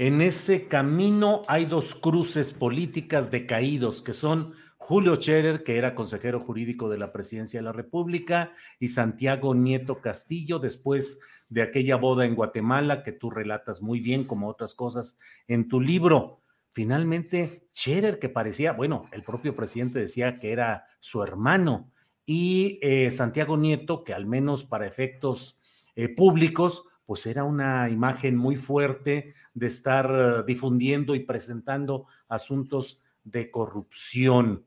En 0.00 0.22
ese 0.22 0.66
camino 0.66 1.42
hay 1.46 1.66
dos 1.66 1.94
cruces 1.94 2.54
políticas 2.54 3.30
decaídos 3.30 4.00
que 4.00 4.14
son 4.14 4.54
Julio 4.78 5.16
Scherer, 5.16 5.62
que 5.62 5.76
era 5.76 5.94
consejero 5.94 6.40
jurídico 6.40 6.88
de 6.88 6.96
la 6.96 7.12
Presidencia 7.12 7.60
de 7.60 7.64
la 7.64 7.72
República, 7.72 8.54
y 8.78 8.88
Santiago 8.88 9.54
Nieto 9.54 10.00
Castillo, 10.00 10.58
después 10.58 11.20
de 11.50 11.60
aquella 11.60 11.96
boda 11.96 12.24
en 12.24 12.34
Guatemala 12.34 13.02
que 13.02 13.12
tú 13.12 13.28
relatas 13.28 13.82
muy 13.82 14.00
bien, 14.00 14.24
como 14.24 14.48
otras 14.48 14.74
cosas 14.74 15.18
en 15.48 15.68
tu 15.68 15.82
libro. 15.82 16.40
Finalmente, 16.70 17.68
Scherer, 17.74 18.18
que 18.18 18.30
parecía, 18.30 18.72
bueno, 18.72 19.04
el 19.12 19.22
propio 19.22 19.54
presidente 19.54 19.98
decía 19.98 20.38
que 20.38 20.52
era 20.52 20.86
su 21.00 21.22
hermano, 21.22 21.92
y 22.24 22.78
eh, 22.80 23.10
Santiago 23.10 23.58
Nieto, 23.58 24.02
que 24.02 24.14
al 24.14 24.24
menos 24.24 24.64
para 24.64 24.86
efectos 24.86 25.60
eh, 25.94 26.08
públicos, 26.08 26.84
pues 27.10 27.26
era 27.26 27.42
una 27.42 27.88
imagen 27.88 28.36
muy 28.36 28.54
fuerte 28.54 29.34
de 29.52 29.66
estar 29.66 30.14
eh, 30.14 30.44
difundiendo 30.46 31.16
y 31.16 31.18
presentando 31.18 32.06
asuntos 32.28 33.00
de 33.24 33.50
corrupción. 33.50 34.64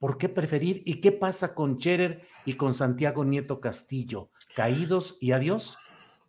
¿Por 0.00 0.18
qué 0.18 0.28
preferir? 0.28 0.82
¿Y 0.84 0.94
qué 1.00 1.12
pasa 1.12 1.54
con 1.54 1.78
Scherer 1.78 2.22
y 2.44 2.54
con 2.54 2.74
Santiago 2.74 3.24
Nieto 3.24 3.60
Castillo? 3.60 4.30
¿Caídos 4.56 5.16
y 5.20 5.30
adiós? 5.30 5.78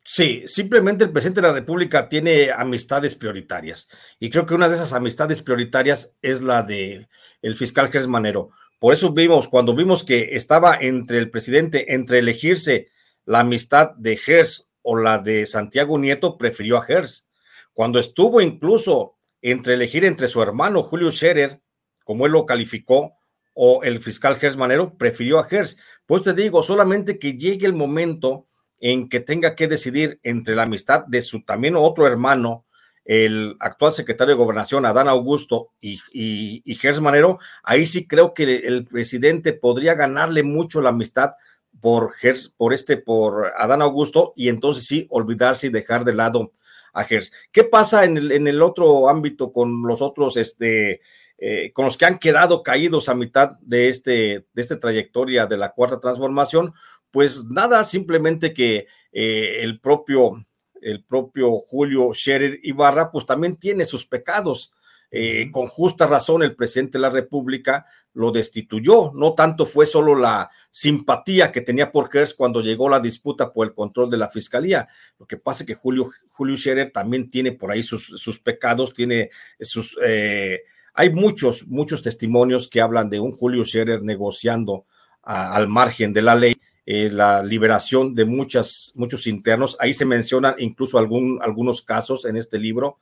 Sí, 0.03 0.43
simplemente 0.45 1.05
el 1.05 1.11
presidente 1.11 1.41
de 1.41 1.47
la 1.47 1.53
República 1.55 2.07
tiene 2.07 2.51
amistades 2.51 3.15
prioritarias 3.15 3.89
y 4.19 4.29
creo 4.29 4.45
que 4.45 4.53
una 4.53 4.69
de 4.69 4.75
esas 4.75 4.93
amistades 4.93 5.41
prioritarias 5.41 6.15
es 6.21 6.43
la 6.43 6.61
de 6.61 7.09
el 7.41 7.55
fiscal 7.55 7.91
Gers 7.91 8.07
Manero. 8.07 8.51
Por 8.77 8.93
eso 8.93 9.11
vimos, 9.11 9.47
cuando 9.47 9.75
vimos 9.75 10.03
que 10.03 10.35
estaba 10.35 10.77
entre 10.79 11.17
el 11.17 11.31
presidente, 11.31 11.95
entre 11.95 12.19
elegirse 12.19 12.93
la 13.25 13.39
amistad 13.39 13.91
de 13.95 14.17
Gers 14.17 14.69
o 14.81 14.97
la 14.97 15.17
de 15.17 15.45
Santiago 15.45 15.97
Nieto, 15.97 16.37
prefirió 16.37 16.77
a 16.77 16.83
Gers. 16.83 17.27
Cuando 17.73 17.99
estuvo 17.99 18.39
incluso 18.39 19.17
entre 19.41 19.73
elegir 19.73 20.05
entre 20.05 20.27
su 20.27 20.41
hermano 20.41 20.83
Julio 20.83 21.11
Scherer, 21.11 21.61
como 22.03 22.25
él 22.25 22.31
lo 22.31 22.45
calificó, 22.45 23.15
o 23.53 23.83
el 23.83 24.01
fiscal 24.01 24.37
Gers 24.37 24.57
Manero, 24.57 24.97
prefirió 24.97 25.39
a 25.39 25.45
Gers. 25.45 25.77
Pues 26.05 26.21
te 26.23 26.33
digo, 26.33 26.61
solamente 26.61 27.17
que 27.17 27.37
llegue 27.37 27.65
el 27.65 27.73
momento 27.73 28.47
en 28.79 29.09
que 29.09 29.21
tenga 29.21 29.55
que 29.55 29.67
decidir 29.67 30.19
entre 30.23 30.55
la 30.55 30.63
amistad 30.63 31.05
de 31.07 31.21
su 31.21 31.43
también 31.43 31.75
otro 31.75 32.05
hermano, 32.05 32.65
el 33.05 33.55
actual 33.59 33.93
secretario 33.93 34.33
de 34.33 34.43
Gobernación, 34.43 34.85
Adán 34.85 35.07
Augusto 35.07 35.69
y, 35.79 35.99
y, 36.11 36.75
Gers 36.75 36.99
Manero, 36.99 37.39
ahí 37.63 37.85
sí 37.85 38.07
creo 38.07 38.33
que 38.33 38.43
el 38.43 38.85
presidente 38.85 39.53
podría 39.53 39.93
ganarle 39.93 40.43
mucho 40.43 40.81
la 40.81 40.89
amistad 40.89 41.33
por 41.81 42.13
Gers, 42.13 42.49
por 42.49 42.73
este, 42.73 42.97
por 42.97 43.53
Adán 43.57 43.81
Augusto, 43.81 44.33
y 44.35 44.49
entonces 44.49 44.85
sí 44.85 45.07
olvidarse 45.09 45.67
y 45.67 45.69
dejar 45.69 46.05
de 46.05 46.13
lado 46.13 46.51
a 46.93 47.03
Gers. 47.03 47.31
¿Qué 47.51 47.63
pasa 47.63 48.05
en 48.05 48.17
el, 48.17 48.31
en 48.31 48.47
el 48.47 48.61
otro 48.61 49.09
ámbito 49.09 49.51
con 49.51 49.83
los 49.83 50.01
otros, 50.01 50.37
este, 50.37 51.01
eh, 51.37 51.71
con 51.73 51.85
los 51.85 51.97
que 51.97 52.05
han 52.05 52.19
quedado 52.19 52.63
caídos 52.63 53.09
a 53.09 53.15
mitad 53.15 53.57
de, 53.61 53.89
este, 53.89 54.45
de 54.53 54.61
esta 54.61 54.79
trayectoria 54.79 55.45
de 55.45 55.57
la 55.57 55.71
cuarta 55.71 55.99
transformación? 55.99 56.73
Pues 57.11 57.45
nada, 57.45 57.83
simplemente 57.83 58.53
que 58.53 58.87
eh, 59.11 59.59
el 59.61 59.79
propio 59.79 60.45
el 60.85 61.03
propio 61.03 61.59
Julio 61.61 62.13
Scherer 62.13 62.59
Ibarra, 62.61 63.11
pues 63.11 63.25
también 63.25 63.55
tiene 63.55 63.85
sus 63.85 64.05
pecados. 64.05 64.71
Eh, 65.17 65.49
con 65.49 65.67
justa 65.67 66.07
razón 66.07 66.43
el 66.43 66.57
presidente 66.57 66.97
de 66.97 67.03
la 67.03 67.09
República 67.09 67.85
lo 68.11 68.33
destituyó. 68.33 69.13
No 69.13 69.33
tanto 69.33 69.65
fue 69.65 69.85
solo 69.85 70.13
la 70.13 70.49
simpatía 70.69 71.53
que 71.53 71.61
tenía 71.61 71.89
por 71.89 72.11
Gers 72.11 72.33
cuando 72.33 72.59
llegó 72.59 72.89
la 72.89 72.99
disputa 72.99 73.53
por 73.53 73.65
el 73.65 73.73
control 73.73 74.09
de 74.09 74.17
la 74.17 74.27
fiscalía. 74.27 74.89
Lo 75.17 75.25
que 75.25 75.37
pasa 75.37 75.63
es 75.63 75.67
que 75.67 75.73
Julio, 75.73 76.09
Julio 76.31 76.57
Scherer 76.57 76.91
también 76.91 77.29
tiene 77.29 77.53
por 77.53 77.71
ahí 77.71 77.81
sus, 77.81 78.07
sus 78.07 78.39
pecados, 78.39 78.93
tiene 78.93 79.29
sus... 79.57 79.97
Eh, 80.05 80.63
hay 80.93 81.13
muchos, 81.13 81.65
muchos 81.65 82.01
testimonios 82.01 82.67
que 82.67 82.81
hablan 82.81 83.09
de 83.09 83.21
un 83.21 83.31
Julio 83.31 83.63
Scherer 83.63 84.01
negociando 84.01 84.85
al 85.23 85.69
margen 85.69 86.11
de 86.11 86.21
la 86.23 86.35
ley 86.35 86.57
eh, 86.85 87.09
la 87.09 87.41
liberación 87.41 88.13
de 88.15 88.25
muchas, 88.25 88.91
muchos 88.95 89.27
internos. 89.27 89.77
Ahí 89.79 89.93
se 89.93 90.03
mencionan 90.03 90.55
incluso 90.57 90.97
algún, 90.97 91.39
algunos 91.41 91.81
casos 91.83 92.25
en 92.25 92.35
este 92.35 92.59
libro 92.59 92.99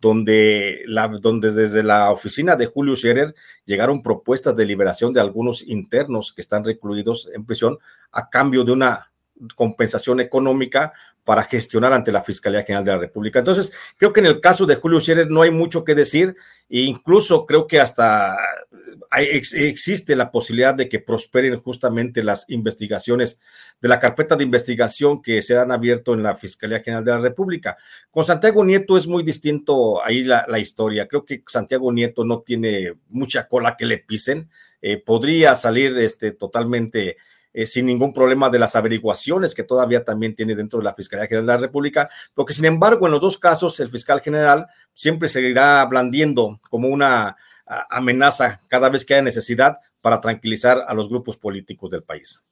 donde, 0.00 0.84
donde 1.20 1.52
desde 1.52 1.82
la 1.82 2.10
oficina 2.10 2.56
de 2.56 2.66
Julio 2.66 2.96
Scherer 2.96 3.34
llegaron 3.64 4.02
propuestas 4.02 4.54
de 4.54 4.66
liberación 4.66 5.12
de 5.12 5.20
algunos 5.20 5.62
internos 5.66 6.32
que 6.32 6.42
están 6.42 6.64
recluidos 6.64 7.30
en 7.32 7.46
prisión 7.46 7.78
a 8.12 8.28
cambio 8.28 8.64
de 8.64 8.72
una 8.72 9.10
compensación 9.54 10.20
económica 10.20 10.92
para 11.24 11.44
gestionar 11.44 11.92
ante 11.92 12.12
la 12.12 12.22
Fiscalía 12.22 12.62
General 12.62 12.84
de 12.84 12.92
la 12.92 12.98
República. 12.98 13.38
Entonces, 13.38 13.72
creo 13.96 14.12
que 14.12 14.20
en 14.20 14.26
el 14.26 14.40
caso 14.40 14.66
de 14.66 14.76
Julio 14.76 15.00
Scherer 15.00 15.30
no 15.30 15.42
hay 15.42 15.50
mucho 15.50 15.82
que 15.82 15.94
decir 15.94 16.36
e 16.68 16.80
incluso 16.80 17.46
creo 17.46 17.66
que 17.66 17.80
hasta 17.80 18.36
existe 19.16 20.16
la 20.16 20.30
posibilidad 20.30 20.74
de 20.74 20.88
que 20.88 20.98
prosperen 20.98 21.60
justamente 21.60 22.22
las 22.22 22.48
investigaciones 22.48 23.40
de 23.80 23.88
la 23.88 24.00
carpeta 24.00 24.36
de 24.36 24.44
investigación 24.44 25.22
que 25.22 25.40
se 25.40 25.56
han 25.56 25.70
abierto 25.70 26.14
en 26.14 26.22
la 26.22 26.36
Fiscalía 26.36 26.80
General 26.80 27.04
de 27.04 27.10
la 27.12 27.18
República. 27.18 27.76
Con 28.10 28.24
Santiago 28.24 28.64
Nieto 28.64 28.96
es 28.96 29.06
muy 29.06 29.22
distinto 29.22 30.04
ahí 30.04 30.24
la, 30.24 30.58
historia. 30.58 31.06
Creo 31.06 31.24
que 31.24 31.42
Santiago 31.46 31.92
Nieto 31.92 32.24
no 32.24 32.40
tiene 32.40 32.94
mucha 33.08 33.46
cola 33.46 33.76
que 33.76 33.86
le 33.86 33.98
pisen. 33.98 34.50
Eh, 34.82 34.98
podría 34.98 35.54
salir 35.54 35.96
este, 35.98 36.32
totalmente 36.32 37.16
eh, 37.54 37.64
sin 37.64 37.86
ningún 37.86 38.12
problema 38.12 38.50
de 38.50 38.58
las 38.58 38.76
averiguaciones 38.76 39.54
que 39.54 39.62
todavía 39.62 40.04
también 40.04 40.34
tiene 40.34 40.54
dentro 40.54 40.80
de 40.80 40.84
la 40.84 40.94
Fiscalía 40.94 41.26
General 41.26 41.46
de 41.46 41.52
la 41.54 41.58
República, 41.58 42.10
porque 42.34 42.52
sin 42.52 42.66
embargo 42.66 43.06
en 43.06 43.12
los 43.12 43.20
dos 43.22 43.38
casos 43.38 43.80
el 43.80 43.88
fiscal 43.88 44.20
general 44.20 44.66
siempre 44.92 45.28
seguirá 45.28 45.82
blandiendo 45.86 46.60
como 46.68 46.88
una 46.88 47.36
amenaza 47.88 48.60
cada 48.68 48.90
vez 48.90 49.04
que 49.04 49.14
haya 49.14 49.22
necesidad 49.22 49.78
para 50.00 50.20
tranquilizar 50.20 50.84
a 50.86 50.92
los 50.92 51.08
grupos 51.08 51.36
políticos 51.36 51.90
del 51.90 52.02
país. 52.02 52.44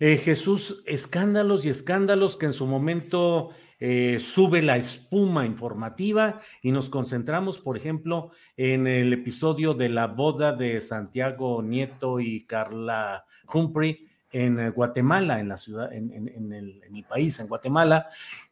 Eh, 0.00 0.16
Jesús, 0.18 0.82
escándalos 0.86 1.64
y 1.64 1.70
escándalos 1.70 2.36
que 2.36 2.46
en 2.46 2.52
su 2.52 2.66
momento 2.66 3.50
eh, 3.80 4.18
sube 4.20 4.62
la 4.62 4.76
espuma 4.76 5.46
informativa 5.46 6.40
y 6.62 6.72
nos 6.72 6.90
concentramos, 6.90 7.58
por 7.58 7.76
ejemplo, 7.76 8.30
en 8.56 8.86
el 8.86 9.12
episodio 9.12 9.74
de 9.74 9.88
la 9.88 10.06
boda 10.06 10.52
de 10.52 10.80
Santiago 10.80 11.62
Nieto 11.62 12.20
y 12.20 12.44
Carla 12.46 13.24
Humphrey 13.52 14.06
en 14.32 14.58
eh, 14.58 14.70
Guatemala, 14.70 15.40
en 15.40 15.48
la 15.48 15.56
ciudad, 15.56 15.92
en, 15.92 16.12
en, 16.12 16.52
el, 16.52 17.04
país, 17.08 17.38
en 17.38 17.46
Guatemala, 17.46 18.08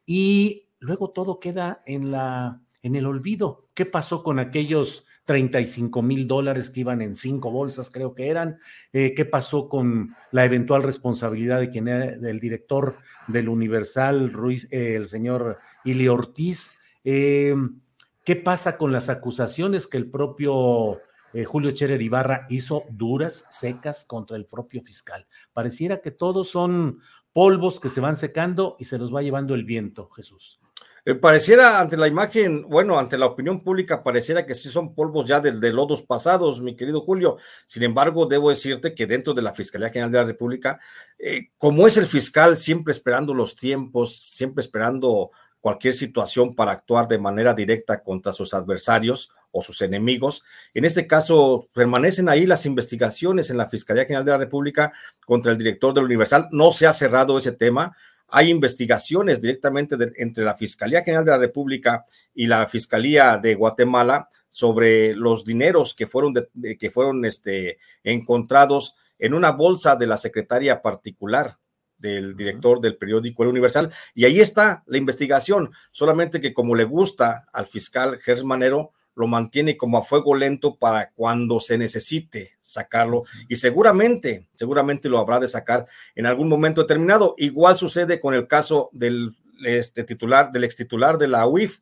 y 0.06 0.68
luego 0.78 1.10
todo 1.10 1.40
queda 1.40 1.82
en, 1.86 2.12
la, 2.12 2.60
en 2.82 2.94
el 2.96 3.06
olvido. 3.06 3.68
¿Qué 3.74 3.84
pasó 3.84 4.22
con 4.22 4.38
aquellos 4.38 5.06
35 5.24 6.02
mil 6.02 6.26
dólares 6.26 6.70
que 6.70 6.80
iban 6.80 7.00
en 7.00 7.14
cinco 7.14 7.50
bolsas, 7.50 7.90
creo 7.90 8.12
que 8.12 8.28
eran. 8.28 8.58
Eh, 8.92 9.14
¿Qué 9.14 9.24
pasó 9.24 9.68
con 9.68 10.16
la 10.32 10.44
eventual 10.44 10.82
responsabilidad 10.82 11.60
de 11.60 11.68
quien 11.68 11.86
era 11.86 12.18
del 12.18 12.40
director 12.40 12.96
del 13.28 13.48
Universal, 13.48 14.32
Ruiz, 14.32 14.66
eh, 14.72 14.94
el 14.96 15.06
señor 15.06 15.58
Ili 15.84 16.08
Ortiz? 16.08 16.72
¿Qué 17.04 18.36
pasa 18.36 18.78
con 18.78 18.92
las 18.92 19.08
acusaciones 19.08 19.86
que 19.88 19.96
el 19.96 20.10
propio 20.10 21.00
Julio 21.46 21.70
Cherer 21.70 22.00
Ibarra 22.00 22.46
hizo 22.50 22.84
duras, 22.90 23.46
secas 23.50 24.04
contra 24.04 24.36
el 24.36 24.46
propio 24.46 24.82
fiscal? 24.82 25.26
Pareciera 25.52 26.00
que 26.00 26.10
todos 26.10 26.50
son 26.50 27.00
polvos 27.32 27.80
que 27.80 27.88
se 27.88 28.00
van 28.00 28.16
secando 28.16 28.76
y 28.78 28.84
se 28.84 28.98
los 28.98 29.14
va 29.14 29.22
llevando 29.22 29.54
el 29.54 29.64
viento, 29.64 30.10
Jesús. 30.10 30.60
Eh, 31.04 31.16
pareciera 31.16 31.80
ante 31.80 31.96
la 31.96 32.06
imagen, 32.06 32.62
bueno, 32.68 32.96
ante 32.96 33.18
la 33.18 33.26
opinión 33.26 33.60
pública, 33.60 34.04
pareciera 34.04 34.46
que 34.46 34.54
sí 34.54 34.68
son 34.68 34.94
polvos 34.94 35.26
ya 35.26 35.40
de, 35.40 35.50
de, 35.50 35.72
lodos 35.72 36.02
pasados, 36.02 36.60
mi 36.60 36.76
querido 36.76 37.00
Julio. 37.00 37.38
Sin 37.66 37.82
embargo, 37.82 38.26
debo 38.26 38.50
decirte 38.50 38.94
que 38.94 39.06
dentro 39.08 39.34
de 39.34 39.42
la 39.42 39.52
Fiscalía 39.52 39.90
General 39.90 40.12
de 40.12 40.18
la 40.18 40.24
República, 40.24 40.78
eh, 41.18 41.48
como 41.58 41.88
es 41.88 41.96
el 41.96 42.06
fiscal 42.06 42.56
siempre 42.56 42.92
esperando 42.92 43.34
los 43.34 43.56
tiempos, 43.56 44.16
siempre 44.16 44.62
esperando 44.62 45.32
cualquier 45.60 45.94
situación 45.94 46.54
para 46.54 46.72
actuar 46.72 47.08
de 47.08 47.18
manera 47.18 47.52
directa 47.52 48.02
contra 48.02 48.32
sus 48.32 48.54
adversarios 48.54 49.30
o 49.52 49.62
sus 49.62 49.80
enemigos. 49.82 50.42
En 50.74 50.84
este 50.84 51.06
caso, 51.06 51.68
permanecen 51.72 52.28
ahí 52.28 52.46
las 52.46 52.66
investigaciones 52.66 53.50
en 53.50 53.58
la 53.58 53.68
Fiscalía 53.68 54.04
General 54.04 54.24
de 54.24 54.32
la 54.32 54.38
República 54.38 54.92
contra 55.24 55.52
el 55.52 55.58
director 55.58 55.94
del 55.94 56.04
Universal. 56.04 56.48
No 56.50 56.72
se 56.72 56.86
ha 56.86 56.92
cerrado 56.92 57.38
ese 57.38 57.52
tema 57.52 57.96
hay 58.34 58.48
investigaciones 58.48 59.42
directamente 59.42 59.94
entre 60.16 60.42
la 60.42 60.54
Fiscalía 60.54 61.04
General 61.04 61.24
de 61.24 61.30
la 61.32 61.36
República 61.38 62.06
y 62.34 62.46
la 62.46 62.66
Fiscalía 62.66 63.36
de 63.36 63.54
Guatemala 63.54 64.28
sobre 64.48 65.14
los 65.14 65.44
dineros 65.44 65.94
que 65.94 66.06
fueron, 66.06 66.34
que 66.78 66.90
fueron 66.90 67.26
este, 67.26 67.78
encontrados 68.02 68.96
en 69.18 69.34
una 69.34 69.50
bolsa 69.50 69.96
de 69.96 70.06
la 70.06 70.16
secretaria 70.16 70.80
particular 70.80 71.58
del 71.98 72.34
director 72.34 72.80
del 72.80 72.96
periódico 72.96 73.42
El 73.42 73.50
Universal. 73.50 73.92
Y 74.14 74.24
ahí 74.24 74.40
está 74.40 74.82
la 74.86 74.96
investigación, 74.96 75.70
solamente 75.90 76.40
que 76.40 76.54
como 76.54 76.74
le 76.74 76.84
gusta 76.84 77.46
al 77.52 77.66
fiscal 77.66 78.18
Gers 78.18 78.44
Manero, 78.44 78.92
lo 79.14 79.26
mantiene 79.26 79.76
como 79.76 79.98
a 79.98 80.02
fuego 80.02 80.34
lento 80.34 80.76
para 80.76 81.10
cuando 81.10 81.60
se 81.60 81.78
necesite 81.78 82.52
sacarlo 82.60 83.24
y 83.48 83.56
seguramente, 83.56 84.46
seguramente 84.54 85.08
lo 85.08 85.18
habrá 85.18 85.38
de 85.40 85.48
sacar 85.48 85.86
en 86.14 86.26
algún 86.26 86.48
momento 86.48 86.82
determinado. 86.82 87.34
Igual 87.36 87.76
sucede 87.76 88.20
con 88.20 88.34
el 88.34 88.46
caso 88.46 88.88
del 88.92 89.34
este, 89.64 90.04
titular, 90.04 90.52
del 90.52 90.64
ex 90.64 90.76
titular 90.76 91.18
de 91.18 91.28
la 91.28 91.46
UIF, 91.46 91.80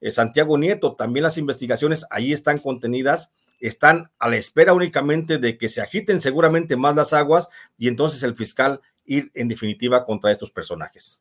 eh, 0.00 0.10
Santiago 0.10 0.58
Nieto. 0.58 0.94
También 0.96 1.24
las 1.24 1.38
investigaciones 1.38 2.06
ahí 2.10 2.32
están 2.32 2.58
contenidas, 2.58 3.32
están 3.60 4.10
a 4.18 4.28
la 4.28 4.36
espera 4.36 4.72
únicamente 4.72 5.38
de 5.38 5.58
que 5.58 5.68
se 5.68 5.82
agiten 5.82 6.20
seguramente 6.20 6.76
más 6.76 6.96
las 6.96 7.12
aguas 7.12 7.48
y 7.76 7.88
entonces 7.88 8.22
el 8.22 8.34
fiscal 8.34 8.80
ir 9.04 9.30
en 9.34 9.48
definitiva 9.48 10.04
contra 10.04 10.30
estos 10.30 10.50
personajes. 10.50 11.20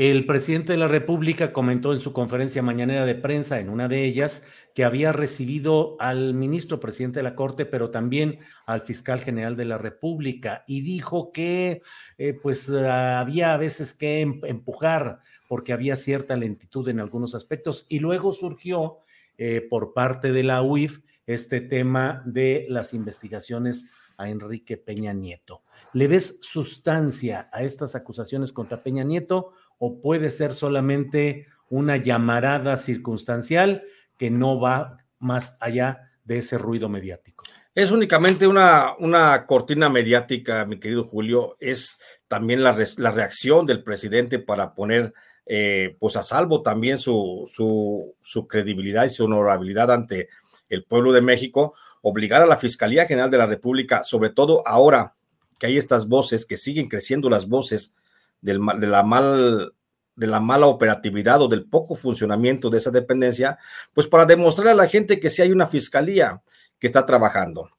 El 0.00 0.24
presidente 0.24 0.72
de 0.72 0.78
la 0.78 0.88
República 0.88 1.52
comentó 1.52 1.92
en 1.92 2.00
su 2.00 2.14
conferencia 2.14 2.62
mañanera 2.62 3.04
de 3.04 3.14
prensa, 3.14 3.60
en 3.60 3.68
una 3.68 3.86
de 3.86 4.06
ellas, 4.06 4.46
que 4.74 4.84
había 4.84 5.12
recibido 5.12 5.98
al 6.00 6.32
ministro 6.32 6.80
presidente 6.80 7.18
de 7.18 7.24
la 7.24 7.34
Corte, 7.34 7.66
pero 7.66 7.90
también 7.90 8.38
al 8.64 8.80
fiscal 8.80 9.20
general 9.20 9.56
de 9.56 9.66
la 9.66 9.76
República, 9.76 10.64
y 10.66 10.80
dijo 10.80 11.32
que 11.32 11.82
eh, 12.16 12.32
pues 12.32 12.70
había 12.70 13.52
a 13.52 13.58
veces 13.58 13.92
que 13.92 14.22
em, 14.22 14.40
empujar 14.44 15.20
porque 15.50 15.74
había 15.74 15.96
cierta 15.96 16.34
lentitud 16.34 16.88
en 16.88 16.98
algunos 16.98 17.34
aspectos. 17.34 17.84
Y 17.90 17.98
luego 17.98 18.32
surgió 18.32 19.00
eh, 19.36 19.60
por 19.60 19.92
parte 19.92 20.32
de 20.32 20.44
la 20.44 20.62
UIF 20.62 21.00
este 21.26 21.60
tema 21.60 22.22
de 22.24 22.64
las 22.70 22.94
investigaciones 22.94 23.90
a 24.16 24.30
Enrique 24.30 24.78
Peña 24.78 25.12
Nieto. 25.12 25.62
¿Le 25.92 26.08
ves 26.08 26.38
sustancia 26.40 27.50
a 27.52 27.64
estas 27.64 27.94
acusaciones 27.94 28.54
contra 28.54 28.82
Peña 28.82 29.04
Nieto 29.04 29.52
o 29.80 30.00
puede 30.00 30.30
ser 30.30 30.52
solamente 30.52 31.46
una 31.70 31.96
llamarada 31.96 32.76
circunstancial 32.76 33.82
que 34.18 34.30
no 34.30 34.60
va 34.60 34.98
más 35.18 35.56
allá 35.60 36.12
de 36.24 36.38
ese 36.38 36.58
ruido 36.58 36.88
mediático? 36.88 37.42
Es 37.74 37.90
únicamente 37.90 38.46
una, 38.46 38.94
una 38.98 39.46
cortina 39.46 39.88
mediática, 39.88 40.66
mi 40.66 40.78
querido 40.78 41.04
Julio. 41.04 41.56
Es 41.58 41.98
también 42.28 42.62
la, 42.62 42.76
la 42.98 43.10
reacción 43.10 43.64
del 43.64 43.82
presidente 43.82 44.38
para 44.38 44.74
poner 44.74 45.14
eh, 45.46 45.96
pues 45.98 46.16
a 46.16 46.22
salvo 46.22 46.62
también 46.62 46.98
su, 46.98 47.48
su, 47.50 48.14
su 48.20 48.46
credibilidad 48.46 49.04
y 49.04 49.08
su 49.08 49.24
honorabilidad 49.24 49.90
ante 49.90 50.28
el 50.68 50.84
pueblo 50.84 51.12
de 51.12 51.22
México, 51.22 51.74
obligar 52.02 52.42
a 52.42 52.46
la 52.46 52.58
Fiscalía 52.58 53.06
General 53.06 53.30
de 53.30 53.38
la 53.38 53.46
República, 53.46 54.04
sobre 54.04 54.30
todo 54.30 54.62
ahora 54.66 55.14
que 55.58 55.66
hay 55.66 55.78
estas 55.78 56.06
voces, 56.06 56.44
que 56.44 56.56
siguen 56.56 56.88
creciendo 56.88 57.30
las 57.30 57.48
voces 57.48 57.94
del, 58.40 58.60
de, 58.78 58.86
la 58.86 59.02
mal, 59.02 59.72
de 60.16 60.26
la 60.26 60.40
mala 60.40 60.66
operatividad 60.66 61.40
o 61.42 61.48
del 61.48 61.64
poco 61.64 61.94
funcionamiento 61.94 62.70
de 62.70 62.78
esa 62.78 62.90
dependencia, 62.90 63.58
pues 63.92 64.06
para 64.06 64.26
demostrar 64.26 64.68
a 64.68 64.74
la 64.74 64.88
gente 64.88 65.20
que 65.20 65.30
sí 65.30 65.42
hay 65.42 65.52
una 65.52 65.66
fiscalía 65.66 66.42
que 66.78 66.86
está 66.86 67.06
trabajando. 67.06 67.70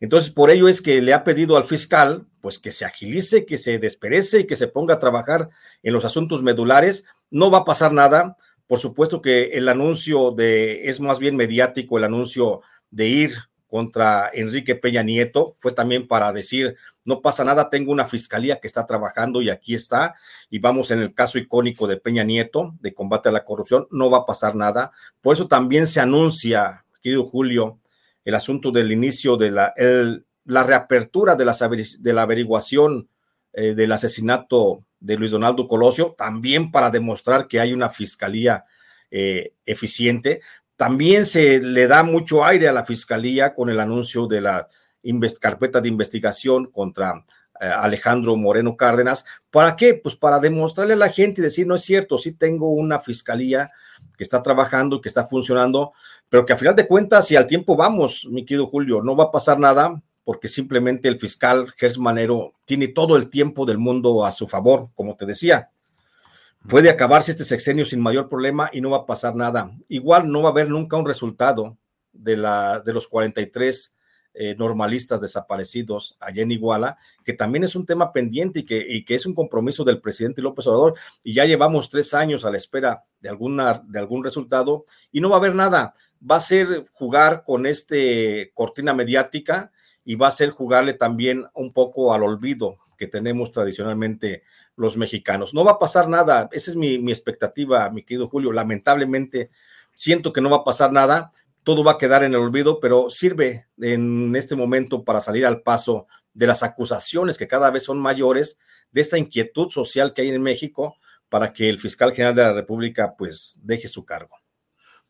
Entonces, 0.00 0.30
por 0.30 0.50
ello 0.50 0.68
es 0.68 0.82
que 0.82 1.00
le 1.00 1.14
ha 1.14 1.24
pedido 1.24 1.56
al 1.56 1.64
fiscal, 1.64 2.26
pues 2.40 2.58
que 2.58 2.72
se 2.72 2.84
agilice, 2.84 3.46
que 3.46 3.58
se 3.58 3.78
desperece 3.78 4.40
y 4.40 4.44
que 4.44 4.56
se 4.56 4.68
ponga 4.68 4.94
a 4.94 4.98
trabajar 4.98 5.48
en 5.82 5.92
los 5.94 6.04
asuntos 6.04 6.42
medulares. 6.42 7.06
No 7.30 7.50
va 7.50 7.58
a 7.58 7.64
pasar 7.64 7.92
nada. 7.92 8.36
Por 8.66 8.78
supuesto 8.78 9.22
que 9.22 9.44
el 9.52 9.68
anuncio 9.68 10.30
de, 10.30 10.88
es 10.88 11.00
más 11.00 11.18
bien 11.18 11.36
mediático, 11.36 11.96
el 11.96 12.04
anuncio 12.04 12.60
de 12.90 13.06
ir 13.06 13.34
contra 13.66 14.30
Enrique 14.32 14.74
Peña 14.74 15.02
Nieto, 15.02 15.56
fue 15.58 15.72
también 15.72 16.06
para 16.06 16.32
decir, 16.32 16.76
no 17.04 17.20
pasa 17.20 17.44
nada, 17.44 17.70
tengo 17.70 17.92
una 17.92 18.06
fiscalía 18.06 18.60
que 18.60 18.66
está 18.66 18.86
trabajando 18.86 19.42
y 19.42 19.50
aquí 19.50 19.74
está, 19.74 20.14
y 20.50 20.58
vamos 20.58 20.90
en 20.90 21.00
el 21.00 21.14
caso 21.14 21.38
icónico 21.38 21.86
de 21.86 21.98
Peña 21.98 22.24
Nieto, 22.24 22.74
de 22.80 22.94
combate 22.94 23.28
a 23.28 23.32
la 23.32 23.44
corrupción, 23.44 23.86
no 23.90 24.10
va 24.10 24.18
a 24.18 24.26
pasar 24.26 24.54
nada. 24.54 24.92
Por 25.20 25.34
eso 25.34 25.46
también 25.46 25.86
se 25.86 26.00
anuncia, 26.00 26.84
querido 27.02 27.24
Julio, 27.24 27.78
el 28.24 28.34
asunto 28.34 28.70
del 28.70 28.90
inicio 28.90 29.36
de 29.36 29.50
la, 29.50 29.74
la 30.44 30.62
reapertura 30.62 31.36
de, 31.36 31.44
de 31.98 32.12
la 32.12 32.22
averiguación 32.22 33.08
eh, 33.52 33.74
del 33.74 33.92
asesinato 33.92 34.84
de 34.98 35.16
Luis 35.16 35.30
Donaldo 35.30 35.68
Colosio, 35.68 36.14
también 36.16 36.70
para 36.70 36.90
demostrar 36.90 37.46
que 37.46 37.60
hay 37.60 37.72
una 37.72 37.90
fiscalía 37.90 38.64
eh, 39.10 39.52
eficiente, 39.66 40.40
también 40.76 41.24
se 41.24 41.60
le 41.60 41.86
da 41.86 42.02
mucho 42.02 42.44
aire 42.44 42.68
a 42.68 42.72
la 42.72 42.84
fiscalía 42.84 43.54
con 43.54 43.68
el 43.68 43.78
anuncio 43.78 44.26
de 44.26 44.40
la 44.40 44.68
carpeta 45.40 45.80
de 45.80 45.88
investigación 45.88 46.66
contra 46.66 47.24
eh, 47.60 47.66
Alejandro 47.66 48.36
Moreno 48.36 48.76
Cárdenas. 48.76 49.24
¿Para 49.50 49.76
qué? 49.76 49.94
Pues 49.94 50.16
para 50.16 50.40
demostrarle 50.40 50.94
a 50.94 50.96
la 50.96 51.08
gente 51.08 51.40
y 51.40 51.44
decir, 51.44 51.66
no 51.66 51.76
es 51.76 51.82
cierto, 51.82 52.18
sí 52.18 52.32
tengo 52.32 52.72
una 52.72 53.00
fiscalía 53.00 53.70
que 54.16 54.24
está 54.24 54.42
trabajando, 54.42 55.00
que 55.00 55.08
está 55.08 55.26
funcionando, 55.26 55.92
pero 56.28 56.44
que 56.44 56.52
a 56.52 56.56
final 56.56 56.74
de 56.74 56.86
cuentas, 56.86 57.26
si 57.26 57.36
al 57.36 57.46
tiempo 57.46 57.76
vamos, 57.76 58.26
mi 58.30 58.44
querido 58.44 58.66
Julio, 58.66 59.02
no 59.02 59.16
va 59.16 59.24
a 59.24 59.30
pasar 59.30 59.58
nada 59.58 60.00
porque 60.24 60.48
simplemente 60.48 61.06
el 61.06 61.20
fiscal 61.20 61.72
Gers 61.76 61.98
Manero 61.98 62.54
tiene 62.64 62.88
todo 62.88 63.16
el 63.16 63.28
tiempo 63.28 63.66
del 63.66 63.78
mundo 63.78 64.24
a 64.24 64.32
su 64.32 64.48
favor, 64.48 64.88
como 64.94 65.16
te 65.16 65.26
decía. 65.26 65.70
Puede 66.66 66.88
acabarse 66.88 67.32
este 67.32 67.44
sexenio 67.44 67.84
sin 67.84 68.00
mayor 68.00 68.28
problema 68.28 68.70
y 68.72 68.80
no 68.80 68.90
va 68.90 68.98
a 68.98 69.06
pasar 69.06 69.36
nada. 69.36 69.70
Igual 69.88 70.32
no 70.32 70.40
va 70.40 70.48
a 70.48 70.52
haber 70.52 70.70
nunca 70.70 70.96
un 70.96 71.06
resultado 71.06 71.76
de, 72.12 72.38
la, 72.38 72.80
de 72.80 72.94
los 72.94 73.06
43 73.06 73.94
eh, 74.36 74.56
normalistas 74.58 75.20
desaparecidos 75.20 76.16
allá 76.18 76.42
en 76.42 76.50
Iguala, 76.50 76.98
que 77.24 77.34
también 77.34 77.62
es 77.62 77.76
un 77.76 77.86
tema 77.86 78.12
pendiente 78.12 78.64
y 78.66 79.04
que, 79.04 79.14
es 79.14 79.26
un 79.26 79.34
compromiso 79.34 79.84
del 79.84 80.00
presidente 80.00 80.42
López 80.42 80.66
Obrador. 80.66 80.94
Y 81.22 81.34
ya 81.34 81.44
llevamos 81.44 81.88
tres 81.88 82.14
años 82.14 82.44
a 82.44 82.50
la 82.50 82.56
espera 82.56 83.04
de, 83.20 83.28
alguna, 83.28 83.82
de 83.86 83.98
algún 84.00 84.24
resultado 84.24 84.86
y 85.12 85.20
no 85.20 85.28
va 85.28 85.36
a 85.36 85.38
haber 85.38 85.54
nada. 85.54 85.94
Va 86.28 86.36
a 86.36 86.40
ser 86.40 86.84
jugar 86.92 87.44
con 87.46 87.64
este 87.64 88.50
cortina 88.54 88.92
mediática 88.92 89.70
y 90.04 90.16
va 90.16 90.26
a 90.26 90.32
ser 90.32 90.50
jugarle 90.50 90.94
también 90.94 91.46
un 91.54 91.72
poco 91.72 92.12
al 92.12 92.24
olvido 92.24 92.78
que 92.98 93.06
tenemos 93.06 93.52
tradicionalmente 93.52 94.42
los 94.74 94.96
mexicanos. 94.96 95.54
No 95.54 95.64
va 95.64 95.72
a 95.72 95.78
pasar 95.78 96.08
nada, 96.08 96.48
esa 96.50 96.72
es 96.72 96.76
mi, 96.76 96.98
mi 96.98 97.12
expectativa, 97.12 97.88
mi 97.90 98.02
querido 98.02 98.28
Julio. 98.28 98.52
Lamentablemente, 98.52 99.50
siento 99.94 100.32
que 100.32 100.40
no 100.40 100.50
va 100.50 100.58
a 100.58 100.64
pasar 100.64 100.92
nada, 100.92 101.32
todo 101.64 101.82
va 101.82 101.92
a 101.92 101.98
quedar 101.98 102.22
en 102.22 102.32
el 102.32 102.40
olvido, 102.40 102.78
pero 102.78 103.10
sirve 103.10 103.66
en 103.78 104.36
este 104.36 104.54
momento 104.54 105.04
para 105.04 105.20
salir 105.20 105.44
al 105.46 105.62
paso 105.62 106.06
de 106.32 106.46
las 106.46 106.62
acusaciones 106.62 107.38
que 107.38 107.48
cada 107.48 107.70
vez 107.70 107.84
son 107.84 107.98
mayores, 107.98 108.58
de 108.92 109.00
esta 109.00 109.18
inquietud 109.18 109.70
social 109.70 110.14
que 110.14 110.22
hay 110.22 110.28
en 110.28 110.42
México 110.42 110.96
para 111.28 111.52
que 111.52 111.68
el 111.68 111.80
fiscal 111.80 112.12
general 112.12 112.34
de 112.36 112.42
la 112.42 112.52
República 112.52 113.16
pues 113.16 113.58
deje 113.62 113.88
su 113.88 114.04
cargo. 114.04 114.36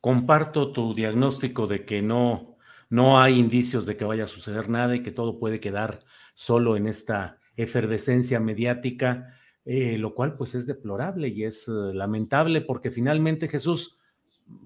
Comparto 0.01 0.73
tu 0.73 0.95
diagnóstico 0.95 1.67
de 1.67 1.85
que 1.85 2.01
no, 2.01 2.57
no 2.89 3.21
hay 3.21 3.39
indicios 3.39 3.85
de 3.85 3.97
que 3.97 4.05
vaya 4.05 4.25
a 4.25 4.29
suceder 4.29 4.71
nada 4.71 4.97
y 4.97 5.03
que 5.03 5.11
todo 5.11 5.39
puede 5.39 5.61
quedar 5.61 6.03
solo 6.35 6.77
en 6.77 6.87
esta 6.87 7.39
efervescencia 7.57 8.41
mediática, 8.41 9.35
eh, 9.65 9.99
lo 9.99 10.15
cual 10.15 10.37
pues 10.37 10.55
es 10.55 10.67
deplorable 10.67 11.29
y 11.29 11.45
es 11.45 11.69
uh, 11.69 11.93
lamentable 11.93 12.61
porque 12.61 12.91
finalmente 12.91 13.49
Jesús, 13.49 13.99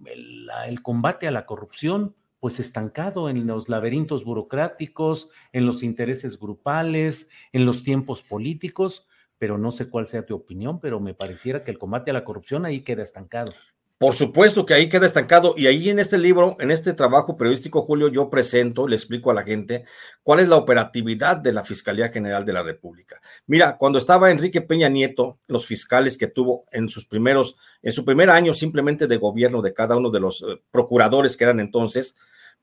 el, 0.06 0.82
combate 0.82 1.28
a 1.28 1.30
la 1.30 1.46
corrupción, 1.46 2.14
pues 2.40 2.60
estancado 2.60 3.28
en 3.28 3.46
los 3.46 3.68
laberintos 3.68 4.24
burocráticos, 4.24 5.30
en 5.52 5.66
los 5.66 5.82
intereses 5.82 6.38
grupales, 6.38 7.30
en 7.52 7.66
los 7.66 7.82
tiempos 7.82 8.22
políticos, 8.22 9.08
pero 9.38 9.58
no 9.58 9.70
sé 9.70 9.88
cuál 9.88 10.06
sea 10.06 10.26
tu 10.26 10.34
opinión, 10.34 10.80
pero 10.80 11.00
me 11.00 11.14
pareciera 11.14 11.64
que 11.64 11.70
el 11.70 11.78
combate 11.78 12.10
a 12.10 12.14
la 12.14 12.24
corrupción 12.24 12.64
ahí 12.64 12.80
queda 12.82 13.02
estancado. 13.02 13.52
Por 13.98 14.14
supuesto 14.14 14.64
que 14.64 14.74
ahí 14.74 14.88
queda 14.88 15.06
estancado 15.06 15.54
y 15.56 15.66
ahí 15.66 15.90
en 15.90 15.98
este 15.98 16.18
libro, 16.18 16.56
en 16.60 16.70
este 16.70 16.92
trabajo 16.92 17.36
periodístico, 17.36 17.82
Julio, 17.82 18.06
yo 18.06 18.30
presento, 18.30 18.86
le 18.86 18.94
explico 18.94 19.32
a 19.32 19.34
la 19.34 19.42
gente 19.42 19.86
cuál 20.22 20.38
es 20.38 20.48
la 20.48 20.54
operatividad 20.54 21.36
de 21.36 21.52
la 21.52 21.64
Fiscalía 21.64 22.08
General 22.08 22.44
de 22.44 22.52
la 22.52 22.62
República. 22.62 23.20
Mira, 23.48 23.76
cuando 23.76 23.98
estaba 23.98 24.30
Enrique 24.30 24.60
Peña 24.60 24.88
Nieto, 24.88 25.40
los 25.48 25.66
fiscales 25.66 26.16
que 26.16 26.28
tuvo 26.28 26.64
en 26.70 26.88
sus 26.88 27.06
primeros, 27.06 27.56
en 27.82 27.90
su 27.90 28.04
primer 28.04 28.30
año 28.30 28.54
simplemente 28.54 29.08
de 29.08 29.16
gobierno 29.16 29.62
de 29.62 29.74
cada 29.74 29.96
uno 29.96 30.10
de 30.10 30.20
los 30.20 30.42
eh, 30.42 30.62
procuradores 30.70 31.36
que 31.36 31.42
eran 31.42 31.58
entonces, 31.58 32.14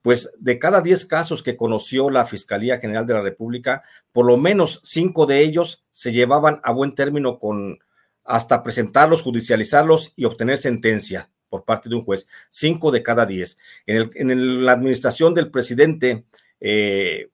pues 0.02 0.38
de 0.40 0.58
cada 0.58 0.80
10 0.80 1.06
casos 1.06 1.44
que 1.44 1.58
conoció 1.58 2.10
la 2.10 2.26
Fiscalía 2.26 2.78
General 2.78 3.06
de 3.06 3.14
la 3.14 3.22
República, 3.22 3.84
por 4.14 4.26
lo 4.26 4.38
menos 4.38 4.80
cinco 4.84 5.26
de 5.26 5.42
ellos 5.42 5.84
se 5.92 6.14
llevaban 6.14 6.62
a 6.64 6.72
buen 6.72 6.94
término 6.94 7.40
con 7.40 7.80
hasta 8.26 8.64
presentarlos, 8.64 9.22
judicializarlos 9.22 10.14
y 10.16 10.26
obtener 10.26 10.58
sentencia 10.58 11.30
por 11.50 11.64
parte 11.64 11.90
de 11.90 11.96
un 11.96 12.04
juez, 12.04 12.28
cinco 12.50 12.92
de 12.92 13.04
cada 13.04 13.26
diez. 13.26 13.58
En, 13.86 14.66
la 14.66 14.74
administración 14.74 15.34
del 15.34 15.52
presidente 15.52 16.26
eh, 16.60 17.30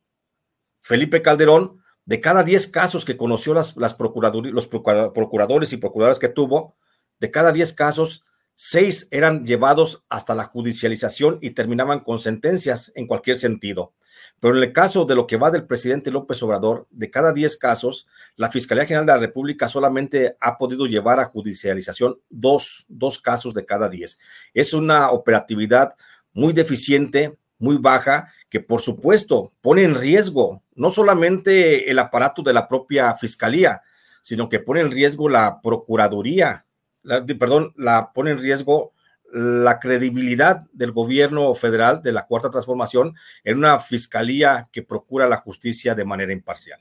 Felipe 0.82 1.22
Calderón, 1.22 1.82
de 2.06 2.20
cada 2.20 2.44
diez 2.44 2.68
casos 2.68 3.06
que 3.06 3.18
conoció 3.18 3.54
las, 3.54 3.78
las 3.78 3.96
los 3.98 4.68
procuradores 4.68 5.74
y 5.74 5.78
procuradoras 5.78 6.20
que 6.20 6.30
tuvo, 6.30 6.76
de 7.20 7.32
cada 7.32 7.52
diez 7.52 7.74
casos, 7.74 8.26
seis 8.56 9.08
eran 9.12 9.46
llevados 9.46 10.04
hasta 10.10 10.36
la 10.36 10.46
judicialización 10.46 11.40
y 11.42 11.52
terminaban 11.52 12.02
con 12.02 12.20
sentencias 12.20 12.92
en 12.96 13.08
cualquier 13.08 13.38
sentido. 13.38 13.94
Pero 14.42 14.58
en 14.58 14.64
el 14.64 14.74
caso 14.74 15.06
de 15.06 15.14
lo 15.14 15.28
que 15.28 15.38
va 15.38 15.52
del 15.52 15.68
presidente 15.68 16.10
López 16.10 16.42
Obrador, 16.42 16.88
de 16.90 17.12
cada 17.12 17.32
10 17.32 17.58
casos, 17.58 18.08
la 18.36 18.52
Fiscalía 18.52 18.88
General 18.88 19.06
de 19.06 19.14
la 19.14 19.20
República 19.20 19.68
solamente 19.68 20.36
ha 20.42 20.58
podido 20.58 20.88
llevar 20.88 21.20
a 21.20 21.26
judicialización 21.26 22.20
dos, 22.28 22.86
dos 22.90 23.20
casos 23.20 23.54
de 23.54 23.68
cada 23.68 23.88
10. 23.88 24.20
Es 24.56 24.74
una 24.74 25.12
operatividad 25.12 25.94
muy 26.34 26.54
deficiente, 26.54 27.38
muy 27.60 27.78
baja, 27.78 28.34
que 28.50 28.60
por 28.60 28.82
supuesto 28.82 29.52
pone 29.62 29.84
en 29.84 29.94
riesgo 29.94 30.64
no 30.74 30.90
solamente 30.90 31.92
el 31.92 32.00
aparato 32.00 32.42
de 32.42 32.54
la 32.54 32.68
propia 32.68 33.14
Fiscalía, 33.14 33.84
sino 34.24 34.50
que 34.50 34.60
pone 34.60 34.82
en 34.82 34.90
riesgo 34.90 35.30
la 35.30 35.62
Procuraduría, 35.62 36.66
perdón, 37.04 37.74
la 37.78 38.12
pone 38.12 38.32
en 38.32 38.40
riesgo 38.40 38.94
la 39.32 39.80
credibilidad 39.80 40.70
del 40.74 40.91
gobierno 40.91 41.54
federal 41.56 42.02
de 42.02 42.12
la 42.12 42.26
Cuarta 42.26 42.52
Transformación 42.52 43.15
en 43.44 43.58
una 43.58 43.80
fiscalía 43.80 44.67
que 44.72 44.84
procura 44.84 45.28
la 45.28 45.38
justicia 45.38 45.96
de 45.96 46.06
manera 46.06 46.34
imparcial. 46.34 46.80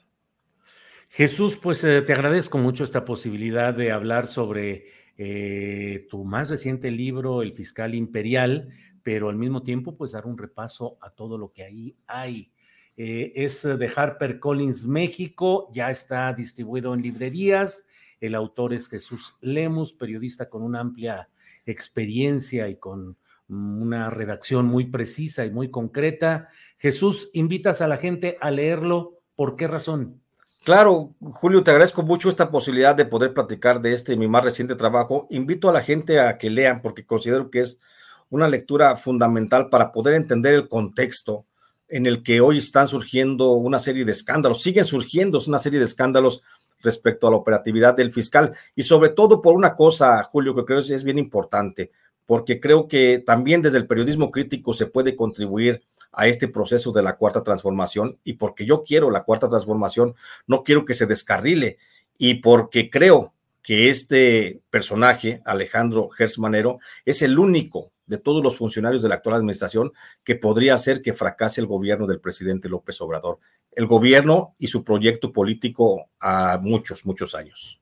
Jesús, 1.08 1.56
pues 1.56 1.82
eh, 1.84 2.02
te 2.02 2.12
agradezco 2.12 2.58
mucho 2.58 2.84
esta 2.84 3.04
posibilidad 3.04 3.74
de 3.74 3.90
hablar 3.90 4.28
sobre 4.28 4.86
eh, 5.16 6.06
tu 6.08 6.24
más 6.24 6.50
reciente 6.50 6.90
libro, 6.90 7.42
El 7.42 7.52
Fiscal 7.52 7.94
Imperial, 7.94 8.68
pero 9.02 9.28
al 9.28 9.36
mismo 9.36 9.62
tiempo, 9.62 9.96
pues 9.96 10.12
dar 10.12 10.26
un 10.26 10.38
repaso 10.38 10.98
a 11.00 11.10
todo 11.10 11.36
lo 11.36 11.52
que 11.52 11.64
ahí 11.64 11.96
hay. 12.06 12.52
Eh, 12.96 13.32
es 13.34 13.62
de 13.62 13.92
Harper 13.94 14.38
Collins 14.38 14.86
México, 14.86 15.68
ya 15.72 15.90
está 15.90 16.32
distribuido 16.32 16.94
en 16.94 17.02
librerías. 17.02 17.86
El 18.20 18.34
autor 18.34 18.74
es 18.74 18.88
Jesús 18.88 19.36
Lemus, 19.40 19.92
periodista 19.92 20.48
con 20.48 20.62
una 20.62 20.80
amplia 20.80 21.28
experiencia 21.66 22.68
y 22.68 22.76
con 22.76 23.16
una 23.48 24.10
redacción 24.10 24.66
muy 24.66 24.86
precisa 24.86 25.44
y 25.44 25.50
muy 25.50 25.70
concreta. 25.70 26.48
Jesús, 26.78 27.30
invitas 27.32 27.80
a 27.80 27.88
la 27.88 27.96
gente 27.96 28.38
a 28.40 28.50
leerlo. 28.50 29.18
¿Por 29.34 29.56
qué 29.56 29.66
razón? 29.66 30.20
Claro, 30.64 31.14
Julio, 31.20 31.64
te 31.64 31.70
agradezco 31.70 32.02
mucho 32.02 32.28
esta 32.28 32.50
posibilidad 32.50 32.94
de 32.94 33.06
poder 33.06 33.32
platicar 33.32 33.80
de 33.80 33.94
este 33.94 34.16
mi 34.16 34.28
más 34.28 34.44
reciente 34.44 34.76
trabajo. 34.76 35.26
Invito 35.30 35.68
a 35.68 35.72
la 35.72 35.82
gente 35.82 36.20
a 36.20 36.36
que 36.36 36.50
lean 36.50 36.82
porque 36.82 37.06
considero 37.06 37.50
que 37.50 37.60
es 37.60 37.80
una 38.28 38.46
lectura 38.46 38.96
fundamental 38.96 39.70
para 39.70 39.90
poder 39.90 40.14
entender 40.14 40.54
el 40.54 40.68
contexto 40.68 41.46
en 41.88 42.06
el 42.06 42.22
que 42.22 42.40
hoy 42.40 42.58
están 42.58 42.88
surgiendo 42.88 43.52
una 43.52 43.78
serie 43.78 44.04
de 44.04 44.12
escándalos, 44.12 44.62
siguen 44.62 44.84
surgiendo 44.84 45.42
una 45.46 45.58
serie 45.58 45.78
de 45.78 45.86
escándalos 45.86 46.42
respecto 46.82 47.26
a 47.26 47.30
la 47.30 47.36
operatividad 47.36 47.96
del 47.96 48.12
fiscal. 48.12 48.52
Y 48.74 48.82
sobre 48.82 49.10
todo 49.10 49.40
por 49.40 49.54
una 49.54 49.74
cosa, 49.76 50.22
Julio, 50.24 50.54
que 50.54 50.64
creo 50.64 50.78
es 50.78 51.04
bien 51.04 51.18
importante, 51.18 51.90
porque 52.26 52.60
creo 52.60 52.88
que 52.88 53.22
también 53.24 53.62
desde 53.62 53.78
el 53.78 53.86
periodismo 53.86 54.30
crítico 54.30 54.72
se 54.72 54.86
puede 54.86 55.16
contribuir 55.16 55.82
a 56.12 56.26
este 56.26 56.48
proceso 56.48 56.92
de 56.92 57.02
la 57.02 57.16
cuarta 57.16 57.42
transformación 57.42 58.18
y 58.24 58.34
porque 58.34 58.64
yo 58.64 58.82
quiero 58.82 59.10
la 59.10 59.22
cuarta 59.22 59.48
transformación, 59.48 60.14
no 60.46 60.62
quiero 60.62 60.84
que 60.84 60.94
se 60.94 61.06
descarrile. 61.06 61.78
Y 62.18 62.34
porque 62.34 62.90
creo 62.90 63.32
que 63.62 63.90
este 63.90 64.60
personaje, 64.70 65.42
Alejandro 65.44 66.08
Gersmanero, 66.08 66.78
es 67.04 67.22
el 67.22 67.38
único 67.38 67.92
de 68.06 68.18
todos 68.18 68.42
los 68.42 68.56
funcionarios 68.56 69.02
de 69.02 69.08
la 69.08 69.16
actual 69.16 69.36
administración 69.36 69.92
que 70.24 70.34
podría 70.34 70.74
hacer 70.74 71.00
que 71.00 71.12
fracase 71.12 71.60
el 71.60 71.66
gobierno 71.68 72.06
del 72.06 72.20
presidente 72.20 72.68
López 72.68 73.00
Obrador 73.00 73.38
el 73.72 73.86
gobierno 73.86 74.54
y 74.58 74.66
su 74.66 74.84
proyecto 74.84 75.32
político 75.32 76.10
a 76.20 76.58
muchos, 76.58 77.06
muchos 77.06 77.34
años. 77.34 77.80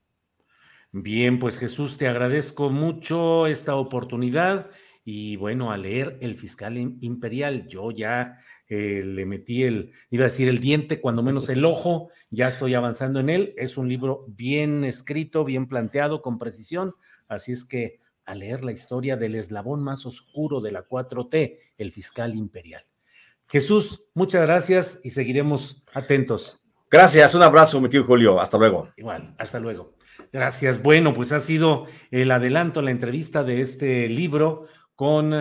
Bien, 0.92 1.38
pues 1.38 1.58
Jesús, 1.58 1.96
te 1.96 2.08
agradezco 2.08 2.70
mucho 2.70 3.46
esta 3.46 3.76
oportunidad 3.76 4.70
y 5.04 5.36
bueno, 5.36 5.70
a 5.70 5.76
leer 5.76 6.18
El 6.20 6.36
Fiscal 6.36 6.76
Imperial, 6.76 7.66
yo 7.68 7.90
ya 7.90 8.38
eh, 8.68 9.02
le 9.04 9.24
metí 9.24 9.64
el, 9.64 9.92
iba 10.10 10.24
a 10.24 10.28
decir 10.28 10.48
el 10.48 10.60
diente, 10.60 11.00
cuando 11.00 11.22
menos 11.22 11.48
el 11.48 11.64
ojo, 11.64 12.10
ya 12.30 12.48
estoy 12.48 12.74
avanzando 12.74 13.20
en 13.20 13.30
él. 13.30 13.54
Es 13.56 13.78
un 13.78 13.88
libro 13.88 14.26
bien 14.28 14.84
escrito, 14.84 15.44
bien 15.44 15.66
planteado, 15.66 16.20
con 16.20 16.38
precisión, 16.38 16.94
así 17.26 17.52
es 17.52 17.64
que 17.64 18.00
a 18.26 18.34
leer 18.34 18.62
la 18.62 18.72
historia 18.72 19.16
del 19.16 19.34
eslabón 19.34 19.82
más 19.82 20.04
oscuro 20.04 20.60
de 20.60 20.72
la 20.72 20.86
4T, 20.86 21.54
el 21.76 21.92
Fiscal 21.92 22.34
Imperial. 22.34 22.84
Jesús, 23.48 24.04
muchas 24.14 24.42
gracias 24.42 25.00
y 25.04 25.10
seguiremos 25.10 25.82
atentos. 25.94 26.60
Gracias, 26.90 27.34
un 27.34 27.42
abrazo, 27.42 27.80
mi 27.80 27.88
querido 27.88 28.04
Julio. 28.04 28.40
Hasta 28.40 28.58
luego. 28.58 28.90
Igual, 28.96 29.34
hasta 29.38 29.58
luego. 29.58 29.94
Gracias. 30.32 30.82
Bueno, 30.82 31.14
pues 31.14 31.32
ha 31.32 31.40
sido 31.40 31.86
el 32.10 32.30
adelanto, 32.30 32.82
la 32.82 32.90
entrevista 32.90 33.44
de 33.44 33.62
este 33.62 34.08
libro 34.10 34.66
con 34.94 35.32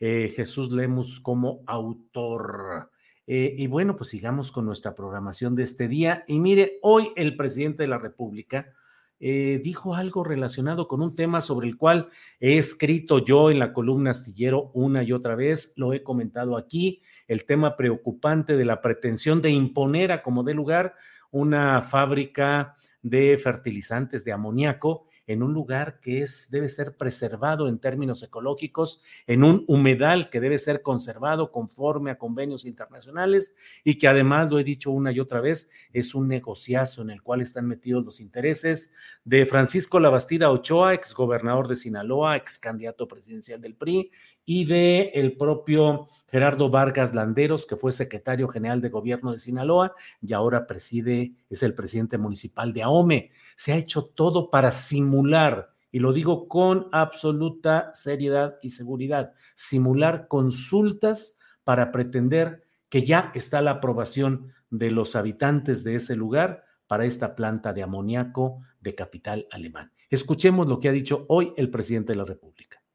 eh, 0.00 0.32
Jesús 0.36 0.70
Lemus 0.70 1.20
como 1.20 1.62
autor. 1.66 2.90
Eh, 3.26 3.54
y 3.56 3.66
bueno, 3.68 3.96
pues 3.96 4.10
sigamos 4.10 4.52
con 4.52 4.66
nuestra 4.66 4.94
programación 4.94 5.54
de 5.54 5.62
este 5.62 5.88
día. 5.88 6.24
Y 6.26 6.40
mire, 6.40 6.78
hoy 6.82 7.12
el 7.16 7.36
presidente 7.36 7.84
de 7.84 7.88
la 7.88 7.98
República 7.98 8.74
eh, 9.18 9.60
dijo 9.64 9.94
algo 9.94 10.24
relacionado 10.24 10.88
con 10.88 11.00
un 11.00 11.14
tema 11.14 11.40
sobre 11.40 11.68
el 11.68 11.78
cual 11.78 12.10
he 12.38 12.58
escrito 12.58 13.24
yo 13.24 13.50
en 13.50 13.58
la 13.58 13.72
columna 13.72 14.10
astillero 14.10 14.70
una 14.74 15.02
y 15.02 15.12
otra 15.12 15.34
vez, 15.34 15.72
lo 15.76 15.94
he 15.94 16.02
comentado 16.02 16.58
aquí, 16.58 17.00
el 17.28 17.44
tema 17.44 17.76
preocupante 17.76 18.56
de 18.56 18.64
la 18.64 18.80
pretensión 18.80 19.42
de 19.42 19.50
imponer 19.50 20.12
a 20.12 20.22
como 20.22 20.42
de 20.42 20.54
lugar 20.54 20.94
una 21.30 21.82
fábrica 21.82 22.76
de 23.02 23.38
fertilizantes 23.38 24.24
de 24.24 24.32
amoníaco 24.32 25.06
en 25.26 25.42
un 25.42 25.52
lugar 25.52 25.98
que 26.00 26.22
es, 26.22 26.50
debe 26.50 26.68
ser 26.68 26.96
preservado 26.96 27.68
en 27.68 27.78
términos 27.78 28.22
ecológicos, 28.22 29.02
en 29.26 29.42
un 29.42 29.64
humedal 29.66 30.30
que 30.30 30.40
debe 30.40 30.58
ser 30.58 30.82
conservado 30.82 31.50
conforme 31.50 32.12
a 32.12 32.18
convenios 32.18 32.64
internacionales 32.64 33.54
y 33.82 33.98
que 33.98 34.08
además, 34.08 34.48
lo 34.50 34.58
he 34.58 34.64
dicho 34.64 34.90
una 34.92 35.10
y 35.10 35.20
otra 35.20 35.40
vez, 35.40 35.70
es 35.92 36.14
un 36.14 36.28
negociazo 36.28 37.02
en 37.02 37.10
el 37.10 37.22
cual 37.22 37.40
están 37.40 37.66
metidos 37.66 38.04
los 38.04 38.20
intereses 38.20 38.92
de 39.24 39.46
Francisco 39.46 39.98
Labastida 39.98 40.50
Ochoa, 40.50 40.94
exgobernador 40.94 41.66
de 41.66 41.76
Sinaloa, 41.76 42.36
ex 42.36 42.58
candidato 42.58 43.08
presidencial 43.08 43.60
del 43.60 43.74
PRI, 43.74 44.12
y 44.46 44.64
de 44.64 45.10
el 45.14 45.36
propio 45.36 46.08
Gerardo 46.28 46.70
Vargas 46.70 47.14
Landeros, 47.14 47.66
que 47.66 47.76
fue 47.76 47.92
secretario 47.92 48.48
general 48.48 48.80
de 48.80 48.88
gobierno 48.88 49.32
de 49.32 49.38
Sinaloa 49.38 49.94
y 50.22 50.32
ahora 50.32 50.66
preside, 50.66 51.34
es 51.50 51.62
el 51.62 51.74
presidente 51.74 52.16
municipal 52.16 52.72
de 52.72 52.84
Ahome. 52.84 53.32
Se 53.56 53.72
ha 53.72 53.76
hecho 53.76 54.04
todo 54.06 54.48
para 54.48 54.70
simular, 54.70 55.74
y 55.90 55.98
lo 55.98 56.12
digo 56.12 56.48
con 56.48 56.88
absoluta 56.92 57.90
seriedad 57.92 58.56
y 58.62 58.70
seguridad, 58.70 59.32
simular 59.56 60.28
consultas 60.28 61.38
para 61.64 61.90
pretender 61.90 62.64
que 62.88 63.02
ya 63.04 63.32
está 63.34 63.60
la 63.60 63.72
aprobación 63.72 64.52
de 64.70 64.92
los 64.92 65.16
habitantes 65.16 65.82
de 65.82 65.96
ese 65.96 66.14
lugar 66.14 66.64
para 66.86 67.04
esta 67.04 67.34
planta 67.34 67.72
de 67.72 67.82
amoníaco 67.82 68.62
de 68.80 68.94
capital 68.94 69.48
alemán. 69.50 69.92
Escuchemos 70.08 70.68
lo 70.68 70.78
que 70.78 70.88
ha 70.88 70.92
dicho 70.92 71.24
hoy 71.28 71.52
el 71.56 71.70
presidente 71.70 72.12
de 72.12 72.18
la 72.18 72.24
República 72.24 72.85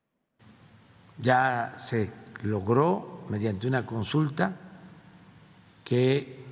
ya 1.21 1.73
se 1.77 2.11
logró 2.43 3.25
mediante 3.29 3.67
una 3.67 3.85
consulta 3.85 4.55
que 5.83 6.43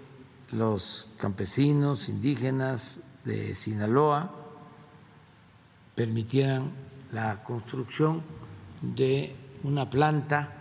los 0.52 1.08
campesinos 1.18 2.10
indígenas 2.10 3.02
de 3.24 3.54
Sinaloa 3.56 4.32
permitieran 5.96 6.72
la 7.12 7.44
construcción 7.44 8.22
de 8.82 9.36
una 9.64 9.90
planta 9.90 10.54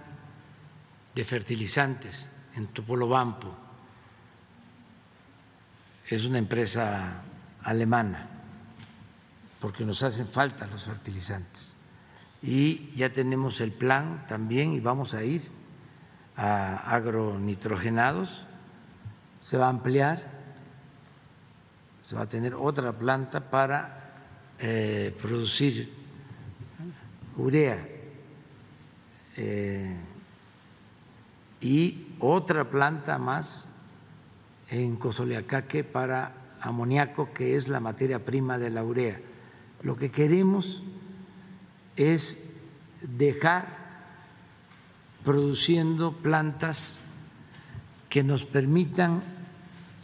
de 1.14 1.24
fertilizantes 1.24 2.28
en 2.56 2.68
Topolobampo. 2.68 3.54
Es 6.08 6.24
una 6.24 6.38
empresa 6.38 7.22
alemana, 7.62 8.28
porque 9.60 9.84
nos 9.84 10.02
hacen 10.02 10.26
falta 10.26 10.66
los 10.66 10.84
fertilizantes 10.84 11.77
y 12.42 12.94
ya 12.94 13.12
tenemos 13.12 13.60
el 13.60 13.72
plan 13.72 14.24
también 14.28 14.72
y 14.72 14.80
vamos 14.80 15.14
a 15.14 15.24
ir 15.24 15.42
a 16.36 16.76
agronitrogenados, 16.94 18.44
se 19.42 19.56
va 19.56 19.66
a 19.66 19.70
ampliar, 19.70 20.22
se 22.02 22.16
va 22.16 22.22
a 22.22 22.28
tener 22.28 22.54
otra 22.54 22.92
planta 22.92 23.50
para 23.50 24.14
eh, 24.58 25.16
producir 25.20 25.92
urea 27.36 27.86
eh, 29.36 29.96
y 31.60 32.14
otra 32.20 32.68
planta 32.70 33.18
más 33.18 33.68
en 34.68 34.96
Cosoleacaque 34.96 35.82
para 35.82 36.32
amoníaco, 36.60 37.32
que 37.32 37.56
es 37.56 37.68
la 37.68 37.80
materia 37.80 38.24
prima 38.24 38.58
de 38.58 38.70
la 38.70 38.82
urea. 38.84 39.20
Lo 39.82 39.96
que 39.96 40.10
queremos 40.10 40.82
es 41.98 42.38
dejar 43.02 43.76
produciendo 45.24 46.12
plantas 46.12 47.00
que 48.08 48.22
nos 48.22 48.46
permitan 48.46 49.22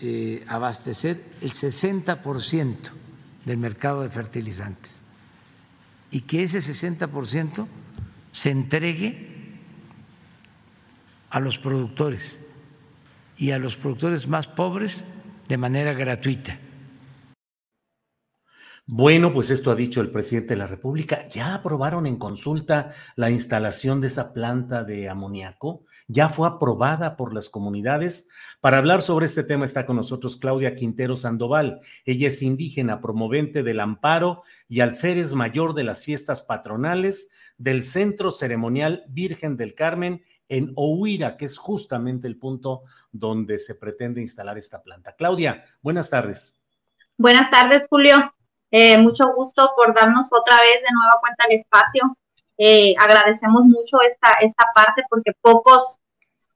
eh, 0.00 0.44
abastecer 0.48 1.24
el 1.40 1.52
60% 1.52 2.76
del 3.44 3.58
mercado 3.58 4.02
de 4.02 4.10
fertilizantes 4.10 5.02
y 6.10 6.22
que 6.22 6.42
ese 6.42 6.58
60% 6.58 7.66
se 8.32 8.50
entregue 8.50 9.34
a 11.30 11.40
los 11.40 11.58
productores 11.58 12.38
y 13.36 13.52
a 13.52 13.58
los 13.58 13.76
productores 13.76 14.28
más 14.28 14.46
pobres 14.46 15.04
de 15.48 15.56
manera 15.56 15.92
gratuita. 15.92 16.58
Bueno, 18.86 19.32
pues 19.32 19.48
esto 19.48 19.70
ha 19.70 19.74
dicho 19.74 20.02
el 20.02 20.10
presidente 20.10 20.50
de 20.50 20.58
la 20.58 20.66
República. 20.66 21.26
Ya 21.30 21.54
aprobaron 21.54 22.06
en 22.06 22.16
consulta 22.16 22.90
la 23.16 23.30
instalación 23.30 24.02
de 24.02 24.08
esa 24.08 24.34
planta 24.34 24.84
de 24.84 25.08
amoníaco. 25.08 25.84
Ya 26.06 26.28
fue 26.28 26.46
aprobada 26.46 27.16
por 27.16 27.32
las 27.32 27.48
comunidades. 27.48 28.28
Para 28.60 28.76
hablar 28.76 29.00
sobre 29.00 29.24
este 29.24 29.42
tema 29.42 29.64
está 29.64 29.86
con 29.86 29.96
nosotros 29.96 30.36
Claudia 30.36 30.74
Quintero 30.74 31.16
Sandoval. 31.16 31.80
Ella 32.04 32.28
es 32.28 32.42
indígena, 32.42 33.00
promovente 33.00 33.62
del 33.62 33.80
amparo 33.80 34.42
y 34.68 34.80
alférez 34.80 35.32
mayor 35.32 35.72
de 35.72 35.84
las 35.84 36.04
fiestas 36.04 36.42
patronales 36.42 37.30
del 37.56 37.82
Centro 37.82 38.32
Ceremonial 38.32 39.04
Virgen 39.08 39.56
del 39.56 39.74
Carmen 39.74 40.22
en 40.50 40.72
Ohuira, 40.76 41.38
que 41.38 41.46
es 41.46 41.56
justamente 41.56 42.28
el 42.28 42.36
punto 42.36 42.82
donde 43.12 43.58
se 43.58 43.76
pretende 43.76 44.20
instalar 44.20 44.58
esta 44.58 44.82
planta. 44.82 45.14
Claudia, 45.16 45.64
buenas 45.80 46.10
tardes. 46.10 46.60
Buenas 47.16 47.50
tardes, 47.50 47.86
Julio. 47.88 48.33
Eh, 48.76 48.98
mucho 48.98 49.32
gusto 49.34 49.70
por 49.76 49.94
darnos 49.94 50.26
otra 50.32 50.58
vez 50.58 50.82
de 50.82 50.92
nueva 50.92 51.20
cuenta 51.20 51.44
el 51.48 51.54
espacio. 51.54 52.18
Eh, 52.58 52.92
agradecemos 52.98 53.62
mucho 53.66 54.00
esta, 54.00 54.32
esta 54.40 54.64
parte 54.74 55.04
porque 55.08 55.30
pocos, 55.40 56.00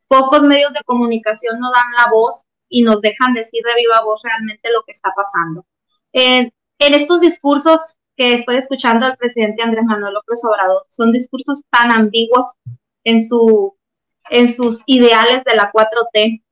pocos 0.09 0.43
medios 0.43 0.73
de 0.73 0.83
comunicación 0.85 1.61
nos 1.61 1.71
dan 1.73 1.93
la 1.97 2.11
voz 2.11 2.43
y 2.69 2.83
nos 2.83 3.01
dejan 3.03 3.35
decir 3.35 3.63
de 3.63 3.73
viva 3.77 4.03
voz 4.03 4.21
realmente 4.25 4.69
lo 4.73 4.83
que 4.83 4.91
está 4.91 5.13
pasando. 5.15 5.65
Eh, 6.13 6.51
en 6.81 6.95
estos 6.95 7.21
discursos 7.21 7.81
que 8.17 8.33
estoy 8.33 8.57
escuchando 8.57 9.07
al 9.07 9.17
presidente 9.17 9.63
Andrés 9.63 9.85
Manuel 9.85 10.15
López 10.15 10.45
Obrador, 10.45 10.87
son 10.89 11.13
discursos 11.13 11.63
tan 11.71 11.93
ambiguos 11.93 12.51
en, 13.05 13.25
su, 13.25 13.77
en 14.31 14.53
sus 14.53 14.83
ideales 14.87 15.45
de 15.45 15.55
la 15.55 15.71
4T, 15.71 16.43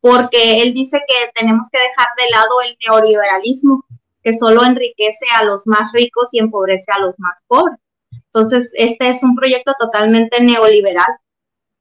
porque 0.00 0.62
él 0.62 0.72
dice 0.72 1.02
que 1.06 1.32
tenemos 1.34 1.68
que 1.70 1.80
dejar 1.80 2.06
de 2.16 2.30
lado 2.30 2.62
el 2.62 2.78
neoliberalismo 2.80 3.84
que 4.22 4.32
solo 4.32 4.64
enriquece 4.64 5.26
a 5.38 5.44
los 5.44 5.66
más 5.66 5.92
ricos 5.92 6.28
y 6.32 6.38
empobrece 6.38 6.90
a 6.92 7.00
los 7.00 7.18
más 7.18 7.40
pobres. 7.46 7.78
Entonces, 8.26 8.70
este 8.74 9.08
es 9.08 9.22
un 9.22 9.34
proyecto 9.34 9.74
totalmente 9.78 10.40
neoliberal, 10.42 11.18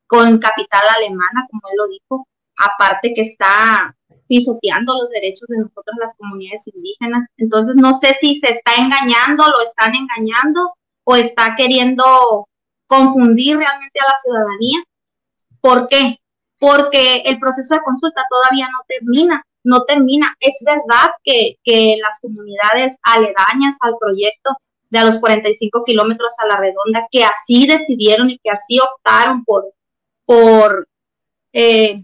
con 0.07 0.39
capital 0.39 0.81
alemana, 0.97 1.47
como 1.49 1.61
él 1.71 1.77
lo 1.77 1.87
dijo, 1.87 2.27
aparte 2.57 3.13
que 3.13 3.21
está 3.21 3.95
pisoteando 4.27 4.93
los 4.93 5.09
derechos 5.09 5.47
de 5.47 5.57
nosotros, 5.57 5.95
las 5.99 6.15
comunidades 6.15 6.63
indígenas. 6.73 7.25
Entonces, 7.37 7.75
no 7.75 7.93
sé 7.93 8.15
si 8.19 8.39
se 8.39 8.53
está 8.53 8.75
engañando, 8.77 9.45
lo 9.49 9.61
están 9.61 9.93
engañando 9.95 10.73
o 11.03 11.15
está 11.15 11.55
queriendo 11.55 12.47
confundir 12.87 13.57
realmente 13.57 13.99
a 13.99 14.11
la 14.11 14.17
ciudadanía. 14.21 14.83
¿Por 15.61 15.87
qué? 15.87 16.17
Porque 16.59 17.23
el 17.25 17.39
proceso 17.39 17.75
de 17.75 17.81
consulta 17.81 18.23
todavía 18.29 18.67
no 18.69 18.79
termina 18.87 19.43
no 19.63 19.83
termina. 19.83 20.35
Es 20.39 20.63
verdad 20.65 21.11
que, 21.23 21.57
las 22.01 22.19
comunidades 22.19 22.97
aledañas 23.03 23.75
al 23.81 23.97
proyecto 23.99 24.51
de 24.89 24.99
a 24.99 25.05
los 25.05 25.19
45 25.19 25.83
kilómetros 25.85 26.33
a 26.39 26.47
la 26.47 26.57
redonda, 26.57 27.07
que 27.11 27.23
así 27.23 27.65
decidieron 27.65 28.29
y 28.29 28.39
que 28.39 28.49
así 28.49 28.79
optaron 28.79 29.45
por, 29.45 29.73
por 30.25 30.87
eh, 31.53 32.03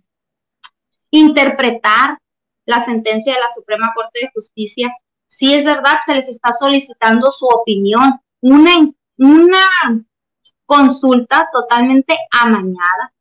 interpretar 1.12 2.17
la 2.65 2.80
sentencia 2.80 3.34
de 3.34 3.39
la 3.39 3.52
Suprema 3.54 3.91
Corte 3.96 4.20
de 4.22 4.32
Justicia, 4.34 4.93
sí 5.26 5.54
es 5.54 5.65
verdad, 5.65 6.00
se 6.06 6.15
les 6.15 6.30
está 6.30 6.52
solicitando 6.54 7.32
su 7.32 7.46
opinión, 7.46 8.20
una, 8.41 8.72
una 9.17 9.67
consulta 10.65 11.50
totalmente 11.52 12.15
amañada. 12.32 13.13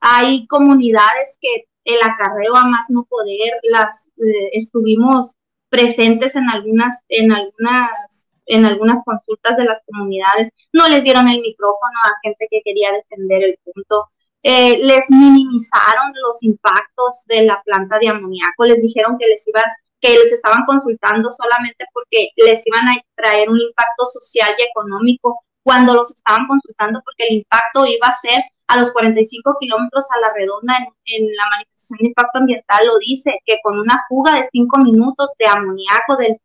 Hay 0.00 0.46
comunidades 0.46 1.36
que 1.40 1.66
el 1.84 1.98
acarreo 2.02 2.56
a 2.56 2.66
más 2.66 2.86
no 2.88 3.04
poder, 3.04 3.52
las 3.62 4.08
eh, 4.18 4.50
estuvimos 4.52 5.34
presentes 5.68 6.36
en 6.36 6.48
algunas, 6.48 7.00
en 7.08 7.32
algunas, 7.32 8.26
en 8.46 8.66
algunas 8.66 9.02
consultas 9.04 9.56
de 9.56 9.64
las 9.64 9.80
comunidades, 9.86 10.50
no 10.72 10.88
les 10.88 11.02
dieron 11.02 11.28
el 11.28 11.40
micrófono 11.40 11.98
a 12.04 12.20
gente 12.22 12.46
que 12.50 12.62
quería 12.64 12.92
defender 12.92 13.44
el 13.44 13.58
punto, 13.64 14.08
eh, 14.42 14.78
les 14.78 15.10
minimizaron 15.10 16.12
los 16.22 16.42
impactos 16.42 17.24
de 17.26 17.42
la 17.42 17.60
planta 17.64 17.98
de 17.98 18.08
amoníaco, 18.08 18.64
les 18.64 18.80
dijeron 18.80 19.18
que 19.18 19.26
les 19.26 19.46
iban 19.48 19.64
que 20.00 20.14
les 20.14 20.32
estaban 20.32 20.64
consultando 20.64 21.30
solamente 21.32 21.84
porque 21.92 22.30
les 22.36 22.62
iban 22.66 22.88
a 22.88 23.02
traer 23.16 23.50
un 23.50 23.60
impacto 23.60 24.06
social 24.06 24.54
y 24.58 24.62
económico, 24.62 25.40
cuando 25.62 25.94
los 25.94 26.12
estaban 26.12 26.46
consultando 26.46 27.00
porque 27.04 27.26
el 27.28 27.36
impacto 27.38 27.84
iba 27.86 28.06
a 28.06 28.12
ser 28.12 28.42
a 28.68 28.76
los 28.76 28.92
45 28.92 29.56
kilómetros 29.58 30.06
a 30.10 30.20
la 30.20 30.32
redonda 30.34 30.76
en, 31.06 31.26
la 31.34 31.48
manifestación 31.50 31.98
de 32.00 32.08
impacto 32.08 32.38
ambiental 32.38 32.86
lo 32.86 32.98
dice, 32.98 33.40
que 33.44 33.58
con 33.62 33.78
una 33.78 34.04
fuga 34.08 34.34
de 34.34 34.48
5 34.52 34.78
minutos 34.78 35.32
de 35.38 35.46
amoníaco 35.46 36.16
del, 36.16 36.38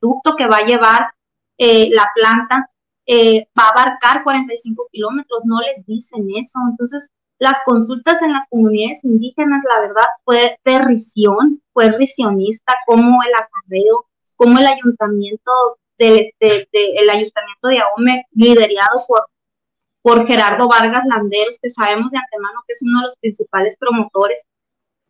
ducto 0.00 0.34
que 0.36 0.46
va 0.46 0.56
a 0.56 0.64
llevar 0.64 1.10
eh, 1.58 1.90
la 1.90 2.10
planta, 2.14 2.70
eh, 3.04 3.46
va 3.58 3.64
a 3.64 3.68
abarcar 3.68 4.24
45 4.24 4.88
kilómetros, 4.90 5.42
no 5.44 5.60
les 5.60 5.84
dicen 5.84 6.26
eso. 6.34 6.58
Entonces, 6.70 7.10
las 7.38 7.62
consultas 7.62 8.22
en 8.22 8.32
las 8.32 8.46
comunidades 8.48 9.04
indígenas, 9.04 9.62
la 9.68 9.80
verdad, 9.80 10.06
fue 10.24 10.58
perrición, 10.62 11.62
fue 11.74 11.90
risionista, 11.90 12.74
como 12.86 13.22
el 13.22 13.32
acarreo, 13.34 14.06
como 14.36 14.58
el 14.58 14.66
ayuntamiento 14.66 15.52
del, 15.98 16.30
este, 16.40 16.98
el 16.98 17.10
ayuntamiento 17.10 17.68
de 17.68 17.80
Ahome, 17.80 18.26
liderado 18.32 18.96
por 19.06 19.28
por 20.06 20.24
Gerardo 20.24 20.68
Vargas 20.68 21.02
Landeros, 21.04 21.58
que 21.60 21.68
sabemos 21.68 22.12
de 22.12 22.18
antemano 22.18 22.62
que 22.64 22.74
es 22.74 22.82
uno 22.86 23.00
de 23.00 23.06
los 23.06 23.16
principales 23.16 23.76
promotores, 23.76 24.40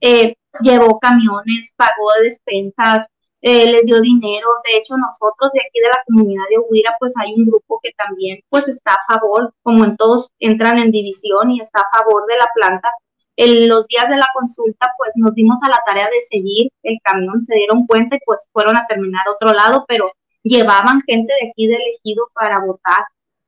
eh, 0.00 0.34
llevó 0.62 0.98
camiones, 0.98 1.70
pagó 1.76 2.08
despensas, 2.22 3.06
eh, 3.42 3.72
les 3.72 3.82
dio 3.84 4.00
dinero. 4.00 4.48
De 4.64 4.78
hecho, 4.78 4.96
nosotros 4.96 5.52
de 5.52 5.60
aquí 5.60 5.80
de 5.80 5.88
la 5.90 6.02
comunidad 6.06 6.44
de 6.48 6.60
Huira, 6.60 6.96
pues 6.98 7.12
hay 7.20 7.34
un 7.34 7.44
grupo 7.44 7.78
que 7.82 7.92
también 7.92 8.40
pues 8.48 8.68
está 8.68 8.94
a 8.94 9.12
favor, 9.12 9.52
como 9.62 9.84
en 9.84 9.98
todos 9.98 10.30
entran 10.38 10.78
en 10.78 10.90
división 10.90 11.50
y 11.50 11.60
está 11.60 11.80
a 11.80 11.98
favor 11.98 12.24
de 12.26 12.36
la 12.38 12.48
planta. 12.54 12.88
En 13.36 13.68
los 13.68 13.86
días 13.88 14.08
de 14.08 14.16
la 14.16 14.28
consulta, 14.32 14.88
pues 14.96 15.10
nos 15.16 15.34
dimos 15.34 15.58
a 15.62 15.68
la 15.68 15.82
tarea 15.86 16.06
de 16.06 16.22
seguir 16.22 16.70
el 16.84 16.96
camión, 17.04 17.42
se 17.42 17.54
dieron 17.54 17.86
cuenta 17.86 18.16
y 18.16 18.20
pues 18.24 18.48
fueron 18.50 18.78
a 18.78 18.86
terminar 18.86 19.28
otro 19.28 19.52
lado, 19.52 19.84
pero 19.86 20.10
llevaban 20.42 21.02
gente 21.06 21.34
de 21.34 21.50
aquí 21.50 21.66
de 21.66 21.76
elegido 21.76 22.30
para 22.32 22.60
votar 22.64 23.04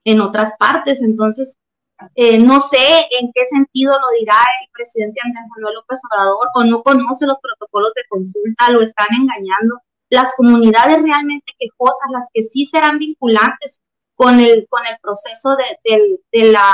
en 0.09 0.23
otras 0.23 0.55
partes. 0.59 1.03
Entonces, 1.03 1.57
eh, 2.15 2.39
no 2.39 2.61
sé 2.61 3.09
en 3.21 3.31
qué 3.35 3.45
sentido 3.45 3.93
lo 3.93 4.19
dirá 4.19 4.37
el 4.63 4.71
presidente 4.73 5.21
Andrés 5.23 5.45
Manuel 5.57 5.75
López 5.75 6.01
Obrador 6.11 6.49
o 6.55 6.65
no 6.65 6.83
conoce 6.83 7.27
los 7.27 7.39
protocolos 7.43 7.93
de 7.95 8.03
consulta, 8.09 8.71
lo 8.71 8.81
están 8.81 9.09
engañando. 9.11 9.81
Las 10.11 10.35
comunidades 10.35 11.03
realmente 11.03 11.53
quejosas, 11.59 12.09
las 12.11 12.27
que 12.33 12.43
sí 12.43 12.65
serán 12.65 12.99
vinculantes 12.99 13.81
con 14.15 14.41
el, 14.41 14.67
con 14.71 14.87
el 14.87 14.97
proceso 15.03 15.57
de, 15.57 16.19
de, 16.33 16.53
la 16.53 16.73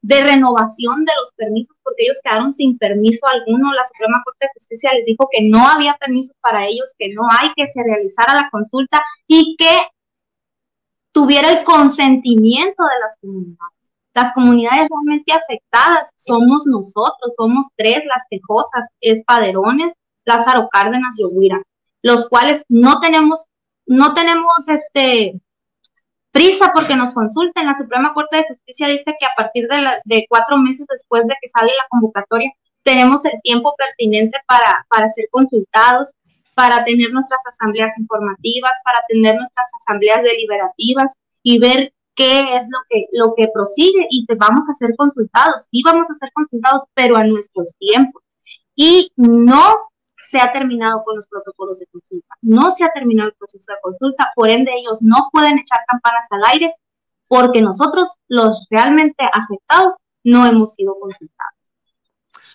de 0.00 0.22
renovación 0.22 1.04
de 1.04 1.12
los 1.20 1.32
permisos, 1.34 1.76
porque 1.82 2.04
ellos 2.04 2.18
quedaron 2.24 2.54
sin 2.54 2.78
permiso 2.78 3.26
alguno. 3.26 3.72
La 3.74 3.84
Suprema 3.84 4.22
Corte 4.24 4.46
de 4.46 4.54
Justicia 4.54 4.94
les 4.94 5.04
dijo 5.04 5.28
que 5.30 5.42
no 5.42 5.68
había 5.68 5.94
permisos 6.00 6.34
para 6.40 6.66
ellos, 6.66 6.94
que 6.98 7.12
no 7.12 7.28
hay 7.30 7.50
que 7.54 7.66
se 7.66 7.82
realizara 7.82 8.34
la 8.34 8.48
consulta 8.50 9.02
y 9.26 9.56
que 9.58 9.88
tuviera 11.12 11.50
el 11.50 11.64
consentimiento 11.64 12.82
de 12.82 13.00
las 13.00 13.16
comunidades. 13.20 13.82
Las 14.14 14.32
comunidades 14.32 14.88
realmente 14.90 15.32
afectadas 15.32 16.10
somos 16.16 16.66
nosotros, 16.66 17.34
somos 17.36 17.68
tres 17.76 18.02
las 18.04 18.24
quejosas, 18.28 18.88
Espaderones, 19.00 19.94
Lázaro 20.24 20.68
Cárdenas 20.70 21.18
y 21.18 21.24
Oguira, 21.24 21.62
los 22.02 22.28
cuales 22.28 22.64
no 22.68 23.00
tenemos, 23.00 23.40
no 23.86 24.12
tenemos 24.14 24.68
este 24.68 25.40
prisa 26.30 26.72
porque 26.74 26.96
nos 26.96 27.14
consulten. 27.14 27.66
La 27.66 27.76
Suprema 27.76 28.12
Corte 28.12 28.38
de 28.38 28.46
Justicia 28.48 28.88
dice 28.88 29.14
que 29.18 29.26
a 29.26 29.34
partir 29.36 29.66
de, 29.68 29.78
de 30.04 30.26
cuatro 30.28 30.58
meses 30.58 30.86
después 30.88 31.26
de 31.26 31.34
que 31.40 31.48
sale 31.48 31.72
la 31.76 31.86
convocatoria, 31.88 32.50
tenemos 32.82 33.24
el 33.24 33.40
tiempo 33.42 33.74
pertinente 33.76 34.38
para, 34.46 34.84
para 34.88 35.08
ser 35.08 35.26
consultados 35.30 36.12
para 36.54 36.84
tener 36.84 37.12
nuestras 37.12 37.40
asambleas 37.46 37.96
informativas, 37.98 38.72
para 38.84 39.00
tener 39.08 39.36
nuestras 39.36 39.66
asambleas 39.80 40.22
deliberativas 40.22 41.14
y 41.42 41.58
ver 41.58 41.92
qué 42.14 42.56
es 42.56 42.66
lo 42.68 42.78
que, 42.88 43.06
lo 43.12 43.34
que 43.34 43.48
prosigue 43.52 44.06
y 44.10 44.26
te 44.26 44.34
vamos 44.34 44.68
a 44.68 44.74
ser 44.74 44.94
consultados. 44.96 45.66
Sí 45.70 45.82
vamos 45.84 46.10
a 46.10 46.14
ser 46.14 46.30
consultados, 46.32 46.82
pero 46.94 47.16
a 47.16 47.24
nuestros 47.24 47.74
tiempos. 47.78 48.22
Y 48.74 49.10
no 49.16 49.76
se 50.22 50.38
ha 50.38 50.52
terminado 50.52 51.02
con 51.04 51.16
los 51.16 51.26
protocolos 51.26 51.80
de 51.80 51.86
consulta, 51.86 52.34
no 52.42 52.70
se 52.70 52.84
ha 52.84 52.92
terminado 52.92 53.30
el 53.30 53.34
proceso 53.34 53.72
de 53.72 53.78
consulta, 53.82 54.30
por 54.36 54.48
ende 54.48 54.72
ellos 54.72 54.98
no 55.02 55.28
pueden 55.32 55.58
echar 55.58 55.80
campanas 55.88 56.26
al 56.30 56.42
aire 56.52 56.74
porque 57.26 57.60
nosotros, 57.60 58.14
los 58.28 58.66
realmente 58.70 59.24
afectados, 59.32 59.94
no 60.22 60.46
hemos 60.46 60.74
sido 60.74 60.94
consultados. 61.00 61.51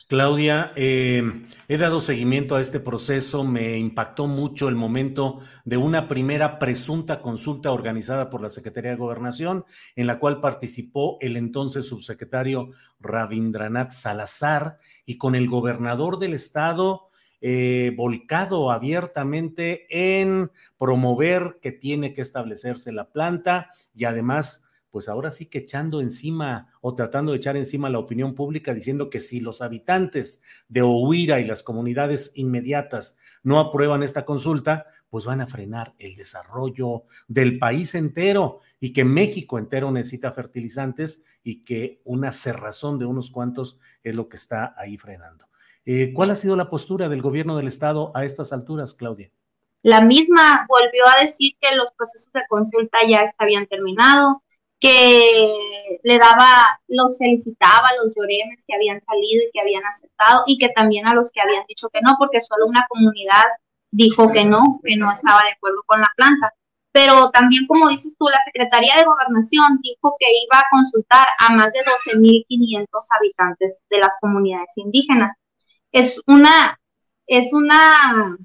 Claudia, 0.08 0.72
eh, 0.78 1.22
he 1.67 1.78
dado 1.78 2.00
seguimiento 2.00 2.56
a 2.56 2.62
este 2.62 2.80
proceso, 2.80 3.43
me 3.43 3.78
impactó 3.78 4.28
mucho 4.28 4.70
el 4.70 4.76
momento 4.76 5.41
de 5.65 5.76
una 5.76 6.08
primera 6.08 6.60
presunta 6.60 7.22
consulta 7.22 7.74
organizada 7.74 8.30
por 8.30 8.41
la 8.41 8.50
Secretaría 8.50 8.91
de 8.91 8.98
Gobernación, 8.98 9.65
en 9.98 10.08
la 10.08 10.17
cual 10.17 10.39
participó 10.39 11.17
el 11.20 11.36
entonces 11.36 11.88
subsecretario 11.88 12.72
Rabindranath 13.02 13.91
Salazar 13.91 14.78
y 15.06 15.17
con 15.17 15.36
el 15.36 15.50
gobernador 15.50 16.20
del 16.20 16.34
estado 16.34 17.10
eh, 17.41 17.93
volcado 17.98 18.72
abiertamente 18.72 19.88
en 19.89 20.52
promover 20.78 21.60
que 21.62 21.74
tiene 21.74 22.13
que 22.13 22.22
establecerse 22.22 22.93
la 22.93 23.10
planta 23.10 23.72
y 23.93 24.06
además 24.06 24.66
pues 24.91 25.10
ahora 25.10 25.32
sí 25.32 25.45
que 25.47 25.60
echando 25.60 26.02
encima 26.02 26.71
o 26.82 26.93
tratando 26.93 27.32
de 27.32 27.38
echar 27.38 27.58
encima 27.58 27.89
la 27.89 28.00
opinión 28.00 28.36
pública 28.36 28.73
diciendo 28.73 29.10
que 29.10 29.19
si 29.19 29.39
los 29.39 29.62
habitantes 29.62 30.41
de 30.67 30.82
Ohuira 30.82 31.39
y 31.39 31.45
las 31.45 31.63
comunidades 31.63 32.32
inmediatas 32.36 33.17
no 33.43 33.60
aprueban 33.60 34.04
esta 34.04 34.26
consulta, 34.26 34.88
pues 35.10 35.26
van 35.26 35.41
a 35.41 35.47
frenar 35.47 35.93
el 36.00 36.15
desarrollo 36.15 37.04
del 37.28 37.60
país 37.60 37.95
entero 37.95 38.62
y 38.80 38.93
que 38.93 39.06
México 39.06 39.58
entero 39.58 39.91
necesita 39.91 40.32
fertilizantes 40.32 41.23
y 41.43 41.63
que 41.63 42.02
una 42.04 42.32
cerrazón 42.32 43.00
de 43.00 43.06
unos 43.06 43.32
cuantos 43.32 43.80
es 44.04 44.15
lo 44.15 44.28
que 44.30 44.36
está 44.36 44.76
ahí 44.78 44.97
frenando. 44.97 45.47
Eh, 45.86 46.12
¿Cuál 46.13 46.32
ha 46.32 46.36
sido 46.36 46.58
la 46.58 46.69
postura 46.69 47.08
del 47.08 47.21
gobierno 47.21 47.56
del 47.56 47.67
estado 47.67 48.12
a 48.13 48.26
estas 48.26 48.52
alturas, 48.52 48.93
Claudia? 48.93 49.32
La 49.84 50.02
misma 50.02 50.65
volvió 50.67 51.08
a 51.08 51.21
decir 51.21 51.54
que 51.62 51.73
los 51.76 51.91
procesos 51.93 52.32
de 52.34 52.41
consulta 52.50 52.97
ya 53.08 53.34
habían 53.38 53.67
terminado, 53.67 54.43
que 54.79 55.99
le 56.03 56.17
daba, 56.17 56.79
los 56.87 57.17
felicitaba, 57.17 57.89
los 58.03 58.13
lloremes 58.15 58.59
que 58.67 58.75
habían 58.75 59.01
salido 59.03 59.43
y 59.43 59.51
que 59.51 59.61
habían 59.61 59.85
aceptado 59.85 60.43
y 60.45 60.57
que 60.57 60.69
también 60.69 61.07
a 61.07 61.13
los 61.13 61.31
que 61.31 61.41
habían 61.41 61.65
dicho 61.67 61.89
que 61.89 62.01
no, 62.01 62.15
porque 62.19 62.41
solo 62.41 62.67
una 62.67 62.85
comunidad 62.87 63.45
dijo 63.91 64.31
que 64.31 64.45
no, 64.45 64.79
que 64.83 64.95
no 64.95 65.11
estaba 65.11 65.43
de 65.43 65.51
acuerdo 65.51 65.81
con 65.85 66.01
la 66.01 66.11
planta. 66.15 66.53
Pero 66.91 67.29
también, 67.31 67.67
como 67.67 67.89
dices 67.89 68.15
tú, 68.17 68.25
la 68.27 68.41
Secretaría 68.43 68.95
de 68.95 69.03
Gobernación 69.03 69.79
dijo 69.81 70.15
que 70.19 70.25
iba 70.43 70.59
a 70.59 70.67
consultar 70.71 71.27
a 71.39 71.53
más 71.53 71.71
de 71.71 71.79
12.500 72.11 72.87
habitantes 73.17 73.81
de 73.89 73.99
las 73.99 74.17
comunidades 74.19 74.71
indígenas. 74.77 75.35
Es 75.91 76.21
una, 76.25 76.79
es 77.27 77.53
una, 77.53 78.37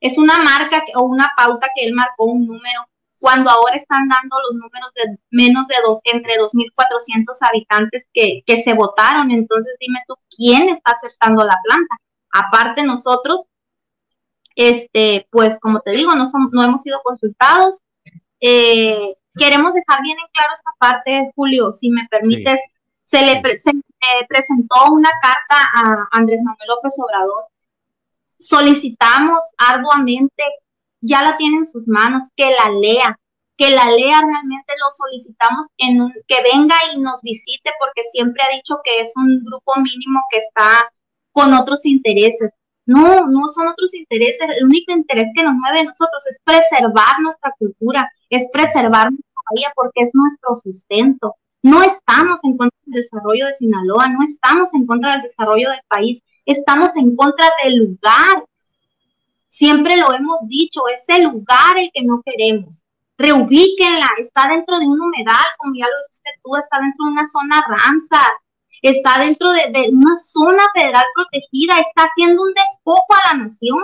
es 0.00 0.18
una 0.18 0.38
marca 0.38 0.84
o 0.94 1.02
una 1.02 1.30
pauta 1.36 1.68
que 1.74 1.86
él 1.86 1.94
marcó 1.94 2.24
un 2.24 2.46
número 2.46 2.86
cuando 3.20 3.50
ahora 3.50 3.74
están 3.74 4.08
dando 4.08 4.36
los 4.48 4.54
números 4.54 4.92
de 4.94 5.18
menos 5.30 5.66
de 5.66 5.74
dos, 5.84 5.98
entre 6.04 6.34
2.400 6.34 7.36
habitantes 7.40 8.04
que, 8.12 8.42
que 8.46 8.62
se 8.62 8.74
votaron. 8.74 9.30
Entonces, 9.30 9.74
dime 9.80 10.00
tú, 10.06 10.14
¿quién 10.36 10.68
está 10.68 10.92
aceptando 10.92 11.44
la 11.44 11.58
planta? 11.64 11.96
Aparte 12.32 12.82
nosotros, 12.84 13.46
este, 14.54 15.26
pues 15.30 15.58
como 15.60 15.80
te 15.80 15.90
digo, 15.92 16.14
no, 16.14 16.30
somos, 16.30 16.52
no 16.52 16.62
hemos 16.62 16.82
sido 16.82 17.00
consultados. 17.02 17.80
Eh, 18.40 19.16
queremos 19.36 19.74
dejar 19.74 20.02
bien 20.02 20.18
en 20.18 20.26
claro 20.32 20.54
esta 20.54 20.70
parte, 20.78 21.32
Julio, 21.34 21.72
si 21.72 21.90
me 21.90 22.06
permites. 22.10 22.60
Se 23.04 23.22
le 23.22 23.40
presentó 24.28 24.92
una 24.92 25.10
carta 25.22 25.56
a 25.74 26.08
Andrés 26.12 26.40
Manuel 26.42 26.68
López 26.68 26.94
Obrador. 26.98 27.46
Solicitamos 28.38 29.42
arduamente 29.56 30.44
ya 31.00 31.22
la 31.22 31.36
tiene 31.36 31.58
en 31.58 31.66
sus 31.66 31.86
manos, 31.86 32.30
que 32.36 32.46
la 32.46 32.70
lea, 32.80 33.18
que 33.56 33.70
la 33.70 33.90
lea 33.90 34.20
realmente 34.20 34.74
lo 34.80 34.90
solicitamos 34.96 35.66
en 35.78 36.00
un, 36.00 36.12
que 36.26 36.36
venga 36.52 36.76
y 36.92 37.00
nos 37.00 37.20
visite 37.22 37.70
porque 37.78 38.02
siempre 38.12 38.42
ha 38.44 38.54
dicho 38.54 38.80
que 38.84 39.00
es 39.00 39.12
un 39.16 39.44
grupo 39.44 39.74
mínimo 39.76 40.20
que 40.30 40.38
está 40.38 40.90
con 41.32 41.54
otros 41.54 41.84
intereses. 41.86 42.50
No, 42.86 43.26
no 43.26 43.48
son 43.48 43.68
otros 43.68 43.94
intereses. 43.94 44.40
El 44.56 44.64
único 44.64 44.92
interés 44.92 45.28
que 45.34 45.42
nos 45.42 45.54
mueve 45.54 45.80
a 45.80 45.84
nosotros 45.84 46.26
es 46.26 46.38
preservar 46.42 47.20
nuestra 47.20 47.54
cultura, 47.58 48.10
es 48.30 48.48
preservar 48.50 49.10
nuestra 49.10 49.40
bahía 49.50 49.72
porque 49.74 50.00
es 50.02 50.10
nuestro 50.14 50.54
sustento. 50.54 51.34
No 51.62 51.82
estamos 51.82 52.40
en 52.44 52.56
contra 52.56 52.78
del 52.86 53.02
desarrollo 53.02 53.46
de 53.46 53.52
Sinaloa, 53.52 54.08
no 54.08 54.22
estamos 54.22 54.72
en 54.72 54.86
contra 54.86 55.12
del 55.12 55.22
desarrollo 55.22 55.70
del 55.70 55.82
país, 55.88 56.22
estamos 56.46 56.96
en 56.96 57.14
contra 57.16 57.46
del 57.62 57.76
lugar 57.76 58.44
Siempre 59.48 59.96
lo 59.96 60.12
hemos 60.12 60.46
dicho, 60.46 60.82
es 60.88 61.04
el 61.08 61.24
lugar 61.24 61.78
el 61.78 61.90
que 61.92 62.04
no 62.04 62.22
queremos. 62.24 62.84
Reubíquenla, 63.16 64.08
está 64.18 64.48
dentro 64.48 64.78
de 64.78 64.86
un 64.86 65.00
humedal, 65.00 65.44
como 65.58 65.74
ya 65.74 65.86
lo 65.86 65.94
dijiste 66.06 66.30
tú, 66.42 66.56
está 66.56 66.78
dentro 66.78 67.06
de 67.06 67.12
una 67.12 67.26
zona 67.26 67.64
Ramsar, 67.66 68.30
está 68.82 69.18
dentro 69.18 69.50
de, 69.50 69.90
una 69.90 70.14
zona 70.16 70.62
federal 70.74 71.04
protegida, 71.14 71.80
está 71.80 72.04
haciendo 72.04 72.42
un 72.42 72.52
despojo 72.54 73.06
a 73.10 73.34
la 73.34 73.42
nación. 73.44 73.82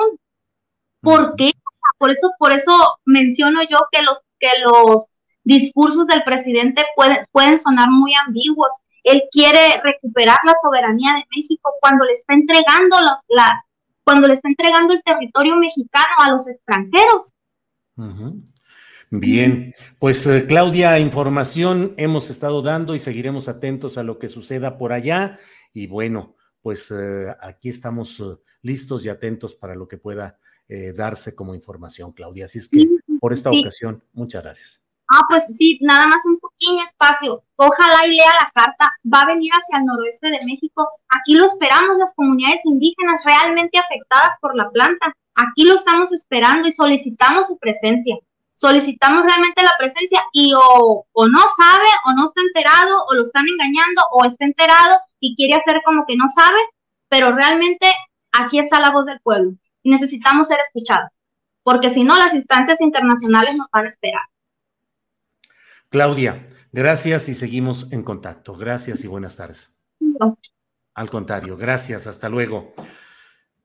¿Por 1.00 1.34
qué? 1.36 1.50
Por 1.98 2.10
eso, 2.10 2.32
por 2.38 2.52
eso 2.52 2.72
menciono 3.04 3.62
yo 3.62 3.86
que 3.90 4.02
los, 4.02 4.18
que 4.38 4.50
los 4.62 5.06
discursos 5.42 6.06
del 6.06 6.22
presidente 6.22 6.84
pueden, 6.94 7.18
pueden 7.32 7.58
sonar 7.58 7.90
muy 7.90 8.12
ambiguos 8.26 8.68
él 9.04 9.22
quiere 9.30 9.80
recuperar 9.82 10.38
la 10.44 10.54
soberanía 10.60 11.12
de 11.12 11.26
México 11.36 11.74
cuando 11.80 12.04
le 12.06 12.14
está 12.14 12.32
entregando 12.32 13.00
los, 13.02 13.20
la, 13.28 13.64
cuando 14.04 14.28
le 14.28 14.34
está 14.34 14.48
entregando 14.48 14.94
el 14.94 15.02
territorio 15.02 15.56
mexicano 15.56 16.14
a 16.18 16.30
los 16.30 16.46
extranjeros. 16.46 17.32
Bien, 19.10 19.74
pues 19.98 20.26
eh, 20.26 20.46
Claudia, 20.46 20.98
información 20.98 21.94
hemos 21.96 22.30
estado 22.30 22.62
dando 22.62 22.94
y 22.94 22.98
seguiremos 22.98 23.48
atentos 23.48 23.96
a 23.96 24.02
lo 24.02 24.18
que 24.18 24.28
suceda 24.28 24.76
por 24.76 24.92
allá. 24.92 25.38
Y 25.72 25.86
bueno, 25.86 26.36
pues 26.60 26.90
eh, 26.90 27.34
aquí 27.40 27.68
estamos 27.68 28.20
eh, 28.20 28.24
listos 28.62 29.04
y 29.04 29.08
atentos 29.08 29.54
para 29.54 29.74
lo 29.74 29.88
que 29.88 29.98
pueda 29.98 30.38
darse 30.96 31.34
como 31.34 31.54
información, 31.54 32.12
Claudia. 32.12 32.46
Así 32.46 32.58
es 32.58 32.70
que 32.70 32.88
por 33.20 33.34
esta 33.34 33.50
ocasión, 33.50 34.02
muchas 34.14 34.42
gracias. 34.42 34.83
Ah, 35.10 35.20
pues 35.28 35.46
sí, 35.58 35.78
nada 35.82 36.06
más 36.08 36.24
un 36.24 36.38
pequeño 36.40 36.82
espacio. 36.82 37.42
Ojalá 37.56 38.06
y 38.06 38.16
lea 38.16 38.32
la 38.40 38.50
carta. 38.54 38.90
Va 39.12 39.22
a 39.22 39.26
venir 39.26 39.50
hacia 39.52 39.78
el 39.78 39.84
noroeste 39.84 40.30
de 40.30 40.44
México. 40.44 40.88
Aquí 41.08 41.34
lo 41.34 41.44
esperamos 41.44 41.98
las 41.98 42.14
comunidades 42.14 42.60
indígenas 42.64 43.22
realmente 43.24 43.78
afectadas 43.78 44.36
por 44.40 44.56
la 44.56 44.70
planta. 44.70 45.12
Aquí 45.34 45.64
lo 45.64 45.74
estamos 45.74 46.12
esperando 46.12 46.68
y 46.68 46.72
solicitamos 46.72 47.48
su 47.48 47.58
presencia. 47.58 48.16
Solicitamos 48.54 49.24
realmente 49.24 49.62
la 49.62 49.74
presencia 49.78 50.22
y 50.32 50.54
o, 50.54 51.06
o 51.10 51.28
no 51.28 51.40
sabe 51.40 51.88
o 52.06 52.12
no 52.12 52.24
está 52.24 52.40
enterado 52.40 53.04
o 53.08 53.14
lo 53.14 53.22
están 53.22 53.46
engañando 53.48 54.02
o 54.12 54.24
está 54.24 54.44
enterado 54.44 55.00
y 55.18 55.34
quiere 55.36 55.54
hacer 55.54 55.82
como 55.84 56.06
que 56.06 56.16
no 56.16 56.28
sabe, 56.28 56.58
pero 57.08 57.32
realmente 57.32 57.86
aquí 58.32 58.58
está 58.58 58.80
la 58.80 58.90
voz 58.90 59.06
del 59.06 59.20
pueblo 59.20 59.52
y 59.82 59.90
necesitamos 59.90 60.48
ser 60.48 60.58
escuchados, 60.60 61.10
porque 61.62 61.92
si 61.92 62.04
no 62.04 62.16
las 62.16 62.32
instancias 62.34 62.80
internacionales 62.80 63.56
nos 63.56 63.68
van 63.72 63.86
a 63.86 63.88
esperar. 63.88 64.22
Claudia, 65.94 66.44
gracias 66.72 67.28
y 67.28 67.34
seguimos 67.34 67.86
en 67.92 68.02
contacto. 68.02 68.56
Gracias 68.56 69.04
y 69.04 69.06
buenas 69.06 69.36
tardes. 69.36 69.76
Al 70.92 71.08
contrario, 71.08 71.56
gracias. 71.56 72.08
Hasta 72.08 72.28
luego. 72.28 72.74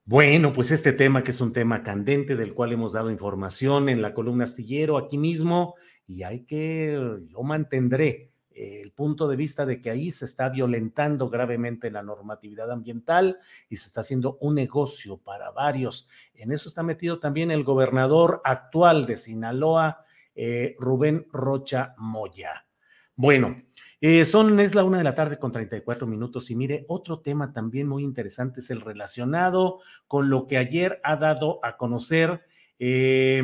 Bueno, 0.05 0.53
pues 0.53 0.69
este 0.69 0.93
tema 0.93 1.23
que 1.23 1.31
es 1.31 1.41
un 1.41 1.53
tema 1.53 1.81
candente 1.81 2.35
del 2.35 2.53
cual 2.53 2.71
hemos 2.71 2.93
dado 2.93 3.09
información 3.09 3.89
en 3.89 4.03
la 4.03 4.13
columna 4.13 4.43
astillero 4.43 4.99
aquí 4.99 5.17
mismo 5.17 5.73
y 6.05 6.21
hay 6.21 6.41
que, 6.41 7.17
yo 7.25 7.41
mantendré 7.41 8.31
el 8.51 8.91
punto 8.91 9.27
de 9.27 9.35
vista 9.35 9.65
de 9.65 9.81
que 9.81 9.89
ahí 9.89 10.11
se 10.11 10.25
está 10.25 10.49
violentando 10.49 11.31
gravemente 11.31 11.89
la 11.89 12.03
normatividad 12.03 12.69
ambiental 12.69 13.39
y 13.69 13.77
se 13.77 13.87
está 13.87 14.01
haciendo 14.01 14.37
un 14.39 14.53
negocio 14.53 15.17
para 15.17 15.49
varios. 15.49 16.07
En 16.35 16.51
eso 16.51 16.69
está 16.69 16.83
metido 16.83 17.19
también 17.19 17.49
el 17.49 17.63
gobernador 17.63 18.39
actual 18.45 19.07
de 19.07 19.17
Sinaloa, 19.17 20.05
eh, 20.41 20.73
Rubén 20.79 21.27
Rocha 21.33 21.93
Moya. 21.97 22.65
Bueno, 23.13 23.61
eh, 23.99 24.23
son, 24.23 24.57
es 24.61 24.73
la 24.73 24.85
una 24.85 24.97
de 24.97 25.03
la 25.03 25.13
tarde 25.13 25.37
con 25.37 25.51
34 25.51 26.07
minutos 26.07 26.49
y 26.49 26.55
mire, 26.55 26.85
otro 26.87 27.19
tema 27.19 27.51
también 27.51 27.89
muy 27.89 28.05
interesante 28.05 28.61
es 28.61 28.69
el 28.69 28.79
relacionado 28.79 29.81
con 30.07 30.29
lo 30.29 30.47
que 30.47 30.55
ayer 30.55 31.01
ha 31.03 31.17
dado 31.17 31.59
a 31.61 31.75
conocer 31.75 32.45
eh, 32.79 33.43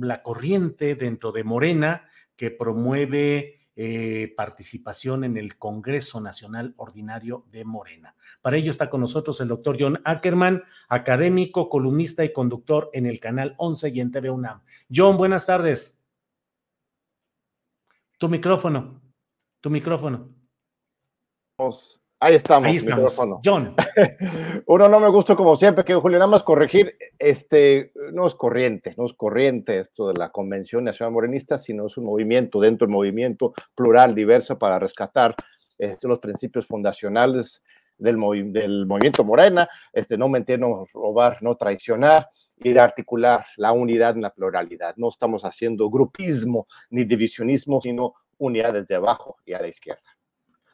la 0.00 0.22
corriente 0.24 0.96
dentro 0.96 1.30
de 1.30 1.44
Morena 1.44 2.08
que 2.34 2.50
promueve 2.50 3.59
eh, 3.82 4.34
participación 4.36 5.24
en 5.24 5.38
el 5.38 5.56
Congreso 5.56 6.20
Nacional 6.20 6.74
Ordinario 6.76 7.46
de 7.50 7.64
Morena. 7.64 8.14
Para 8.42 8.58
ello 8.58 8.70
está 8.70 8.90
con 8.90 9.00
nosotros 9.00 9.40
el 9.40 9.48
doctor 9.48 9.78
John 9.80 10.02
Ackerman, 10.04 10.62
académico, 10.90 11.70
columnista 11.70 12.22
y 12.22 12.30
conductor 12.30 12.90
en 12.92 13.06
el 13.06 13.18
canal 13.20 13.54
11 13.56 13.88
y 13.88 14.00
en 14.00 14.10
TV 14.10 14.28
UNAM. 14.28 14.60
John, 14.94 15.16
buenas 15.16 15.46
tardes. 15.46 15.98
Tu 18.18 18.28
micrófono, 18.28 19.00
tu 19.62 19.70
micrófono. 19.70 20.28
Ahí 22.22 22.34
estamos. 22.34 22.68
Ahí 22.68 22.76
estamos. 22.76 23.18
John. 23.42 23.74
Uno 24.66 24.88
no 24.90 25.00
me 25.00 25.08
gustó 25.08 25.34
como 25.34 25.56
siempre, 25.56 25.86
que 25.86 25.94
Julio, 25.94 26.18
nada 26.18 26.30
más 26.30 26.42
corregir, 26.42 26.94
este, 27.18 27.92
no 28.12 28.26
es 28.26 28.34
corriente, 28.34 28.94
no 28.98 29.06
es 29.06 29.14
corriente 29.14 29.78
esto 29.78 30.08
de 30.08 30.14
la 30.18 30.30
Convención 30.30 30.84
Nacional 30.84 31.14
Morenista, 31.14 31.58
sino 31.58 31.86
es 31.86 31.96
un 31.96 32.04
movimiento 32.04 32.60
dentro 32.60 32.86
del 32.86 32.94
movimiento 32.94 33.54
plural, 33.74 34.14
diverso, 34.14 34.58
para 34.58 34.78
rescatar 34.78 35.34
este, 35.78 36.06
los 36.06 36.18
principios 36.18 36.66
fundacionales 36.66 37.62
del, 37.96 38.18
del 38.52 38.86
movimiento 38.86 39.24
Morena, 39.24 39.66
este, 39.90 40.18
no 40.18 40.28
mentir, 40.28 40.58
no 40.58 40.84
robar, 40.92 41.38
no 41.40 41.54
traicionar 41.54 42.28
y 42.58 42.74
de 42.74 42.80
articular 42.80 43.46
la 43.56 43.72
unidad 43.72 44.14
en 44.14 44.22
la 44.22 44.30
pluralidad. 44.30 44.94
No 44.98 45.08
estamos 45.08 45.42
haciendo 45.46 45.88
grupismo 45.88 46.66
ni 46.90 47.04
divisionismo, 47.04 47.80
sino 47.80 48.12
unidad 48.36 48.74
desde 48.74 48.96
abajo 48.96 49.38
y 49.46 49.54
a 49.54 49.60
la 49.60 49.68
izquierda. 49.68 50.02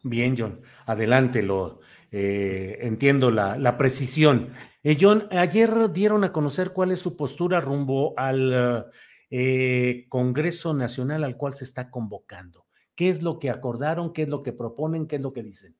Bien, 0.09 0.37
John, 0.39 0.61
adelante, 0.87 1.43
lo 1.43 1.81
eh, 2.13 2.79
entiendo 2.83 3.33
la, 3.33 3.77
precisión. 3.77 4.53
Eh, 4.85 4.97
John, 5.01 5.27
ayer 5.33 5.91
dieron 5.91 6.23
a 6.23 6.31
conocer 6.33 6.73
cuál 6.73 6.93
es 6.93 7.01
su 7.01 7.17
postura 7.17 7.61
rumbo 7.61 8.15
al 8.17 8.87
eh, 9.31 10.07
Congreso 10.09 10.75
Nacional 10.75 11.25
al 11.25 11.37
cual 11.37 11.55
se 11.55 11.65
está 11.65 11.91
convocando. 11.91 12.67
¿Qué 12.95 13.11
es 13.11 13.21
lo 13.21 13.41
que 13.41 13.51
acordaron? 13.51 14.13
¿Qué 14.13 14.23
es 14.23 14.29
lo 14.29 14.43
que 14.43 14.53
proponen? 14.53 15.09
¿Qué 15.09 15.17
es 15.17 15.23
lo 15.23 15.33
que 15.33 15.43
dicen? 15.43 15.75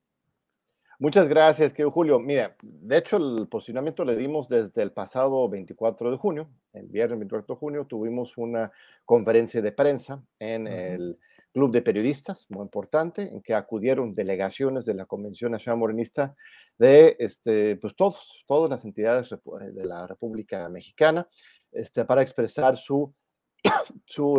Muchas 0.99 1.29
gracias, 1.29 1.71
querido 1.71 1.91
Julio. 1.91 2.19
Mira, 2.19 2.57
de 2.61 2.97
hecho, 2.97 3.15
el 3.15 3.47
posicionamiento 3.47 4.03
le 4.03 4.17
dimos 4.17 4.49
desde 4.49 4.81
el 4.81 4.91
pasado 4.91 5.47
24 5.47 6.11
de 6.11 6.17
junio. 6.17 6.49
El 6.73 6.87
viernes 6.87 7.19
24 7.19 7.55
de 7.55 7.59
junio 7.59 7.85
tuvimos 7.85 8.37
una 8.37 8.73
conferencia 9.05 9.61
de 9.61 9.71
prensa 9.71 10.21
en 10.37 10.67
el 10.67 11.17
club 11.57 11.71
de 11.71 11.81
periodistas, 11.81 12.45
muy 12.49 12.61
importante, 12.61 13.23
en 13.23 13.41
que 13.41 13.55
acudieron 13.55 14.13
delegaciones 14.13 14.85
de 14.85 14.93
la 14.93 15.07
Convención 15.07 15.51
Nacional 15.51 15.79
Morenista 15.79 16.35
de 16.77 17.15
este, 17.17 17.77
pues 17.77 17.95
todos, 17.95 18.45
todas 18.47 18.69
las 18.69 18.85
entidades 18.85 19.29
de 19.29 19.83
la 19.83 20.05
República 20.05 20.69
Mexicana, 20.69 21.27
este, 21.71 22.05
para 22.05 22.21
expresar 22.21 22.77
su, 22.77 23.11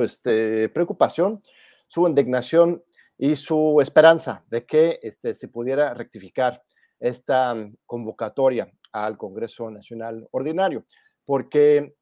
este, 0.00 0.68
preocupación, 0.68 1.42
su 1.88 2.06
indignación 2.06 2.84
y 3.18 3.34
su 3.34 3.80
esperanza 3.80 4.44
de 4.46 4.64
que 4.64 5.00
este, 5.02 5.34
se 5.34 5.48
pudiera 5.48 5.94
rectificar 5.94 6.62
esta 7.00 7.56
convocatoria 7.84 8.70
al 8.92 9.18
Congreso 9.18 9.68
Nacional 9.72 10.28
Ordinario, 10.30 10.86
porque, 11.24 11.96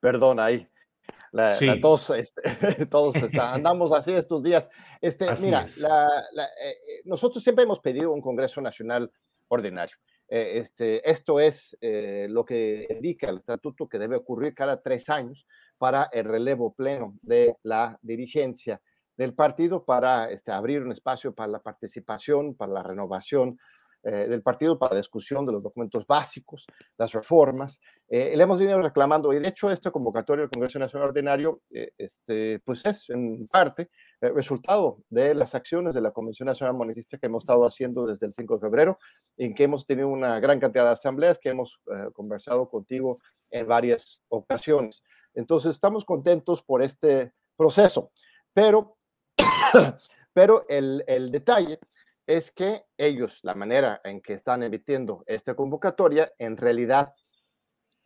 perdón, 0.00 0.40
ahí, 0.40 0.68
todos, 1.80 2.10
este, 2.16 2.86
todos 2.86 3.14
andamos 3.38 3.92
así 3.92 4.12
estos 4.12 4.42
días. 4.42 4.68
Este, 5.00 5.26
mira, 5.40 5.64
eh, 5.64 6.44
eh, 6.64 6.76
nosotros 7.04 7.42
siempre 7.42 7.64
hemos 7.64 7.80
pedido 7.80 8.12
un 8.12 8.20
Congreso 8.20 8.60
Nacional 8.60 9.10
Ordinario. 9.48 9.96
Eh, 10.28 10.58
este, 10.58 11.08
esto 11.08 11.40
es 11.40 11.76
lo 11.80 12.44
que 12.44 12.86
indica 12.90 13.28
el 13.28 13.38
estatuto 13.38 13.88
que 13.88 13.98
debe 13.98 14.16
ocurrir 14.16 14.54
cada 14.54 14.80
tres 14.80 15.08
años 15.08 15.46
para 15.78 16.08
el 16.12 16.24
relevo 16.24 16.74
pleno 16.74 17.16
de 17.22 17.56
la 17.62 17.98
dirigencia 18.02 18.80
del 19.16 19.34
partido, 19.34 19.84
para 19.84 20.30
este, 20.30 20.52
abrir 20.52 20.82
un 20.82 20.92
espacio 20.92 21.34
para 21.34 21.50
la 21.50 21.58
participación, 21.60 22.54
para 22.54 22.72
la 22.72 22.82
renovación 22.82 23.58
eh, 24.02 24.26
del 24.28 24.42
partido 24.42 24.78
para 24.78 24.94
la 24.94 25.00
discusión 25.00 25.44
de 25.44 25.52
los 25.52 25.62
documentos 25.62 26.06
básicos, 26.06 26.64
las 26.96 27.12
reformas. 27.12 27.78
Eh, 28.08 28.32
le 28.34 28.42
hemos 28.42 28.58
venido 28.58 28.80
reclamando, 28.80 29.30
y 29.30 29.38
de 29.38 29.48
hecho 29.48 29.70
esta 29.70 29.90
convocatoria 29.90 30.42
del 30.42 30.50
Congreso 30.50 30.78
Nacional 30.78 31.08
Ordinario, 31.08 31.60
eh, 31.70 31.92
este, 31.98 32.60
pues 32.64 32.84
es 32.86 33.10
en 33.10 33.44
parte 33.52 33.90
el 34.22 34.34
resultado 34.34 35.02
de 35.10 35.34
las 35.34 35.54
acciones 35.54 35.94
de 35.94 36.00
la 36.00 36.12
Convención 36.12 36.46
Nacional 36.46 36.76
Monetista 36.76 37.18
que 37.18 37.26
hemos 37.26 37.42
estado 37.42 37.66
haciendo 37.66 38.06
desde 38.06 38.24
el 38.24 38.32
5 38.32 38.54
de 38.54 38.60
febrero, 38.60 38.98
en 39.36 39.54
que 39.54 39.64
hemos 39.64 39.84
tenido 39.84 40.08
una 40.08 40.40
gran 40.40 40.60
cantidad 40.60 40.84
de 40.84 40.92
asambleas 40.92 41.38
que 41.38 41.50
hemos 41.50 41.78
conversado 42.14 42.70
contigo 42.70 43.18
en 43.50 43.66
varias 43.66 44.22
ocasiones. 44.28 45.02
Entonces, 45.34 45.74
estamos 45.74 46.06
contentos 46.06 46.62
por 46.62 46.82
este 46.82 47.34
proceso, 47.54 48.12
pero, 48.54 48.96
pero 50.32 50.64
el, 50.68 51.04
el 51.06 51.30
detalle 51.30 51.78
es 52.30 52.52
que 52.52 52.84
ellos, 52.96 53.40
la 53.42 53.56
manera 53.56 54.00
en 54.04 54.20
que 54.20 54.34
están 54.34 54.62
emitiendo 54.62 55.24
esta 55.26 55.56
convocatoria, 55.56 56.32
en 56.38 56.56
realidad 56.56 57.12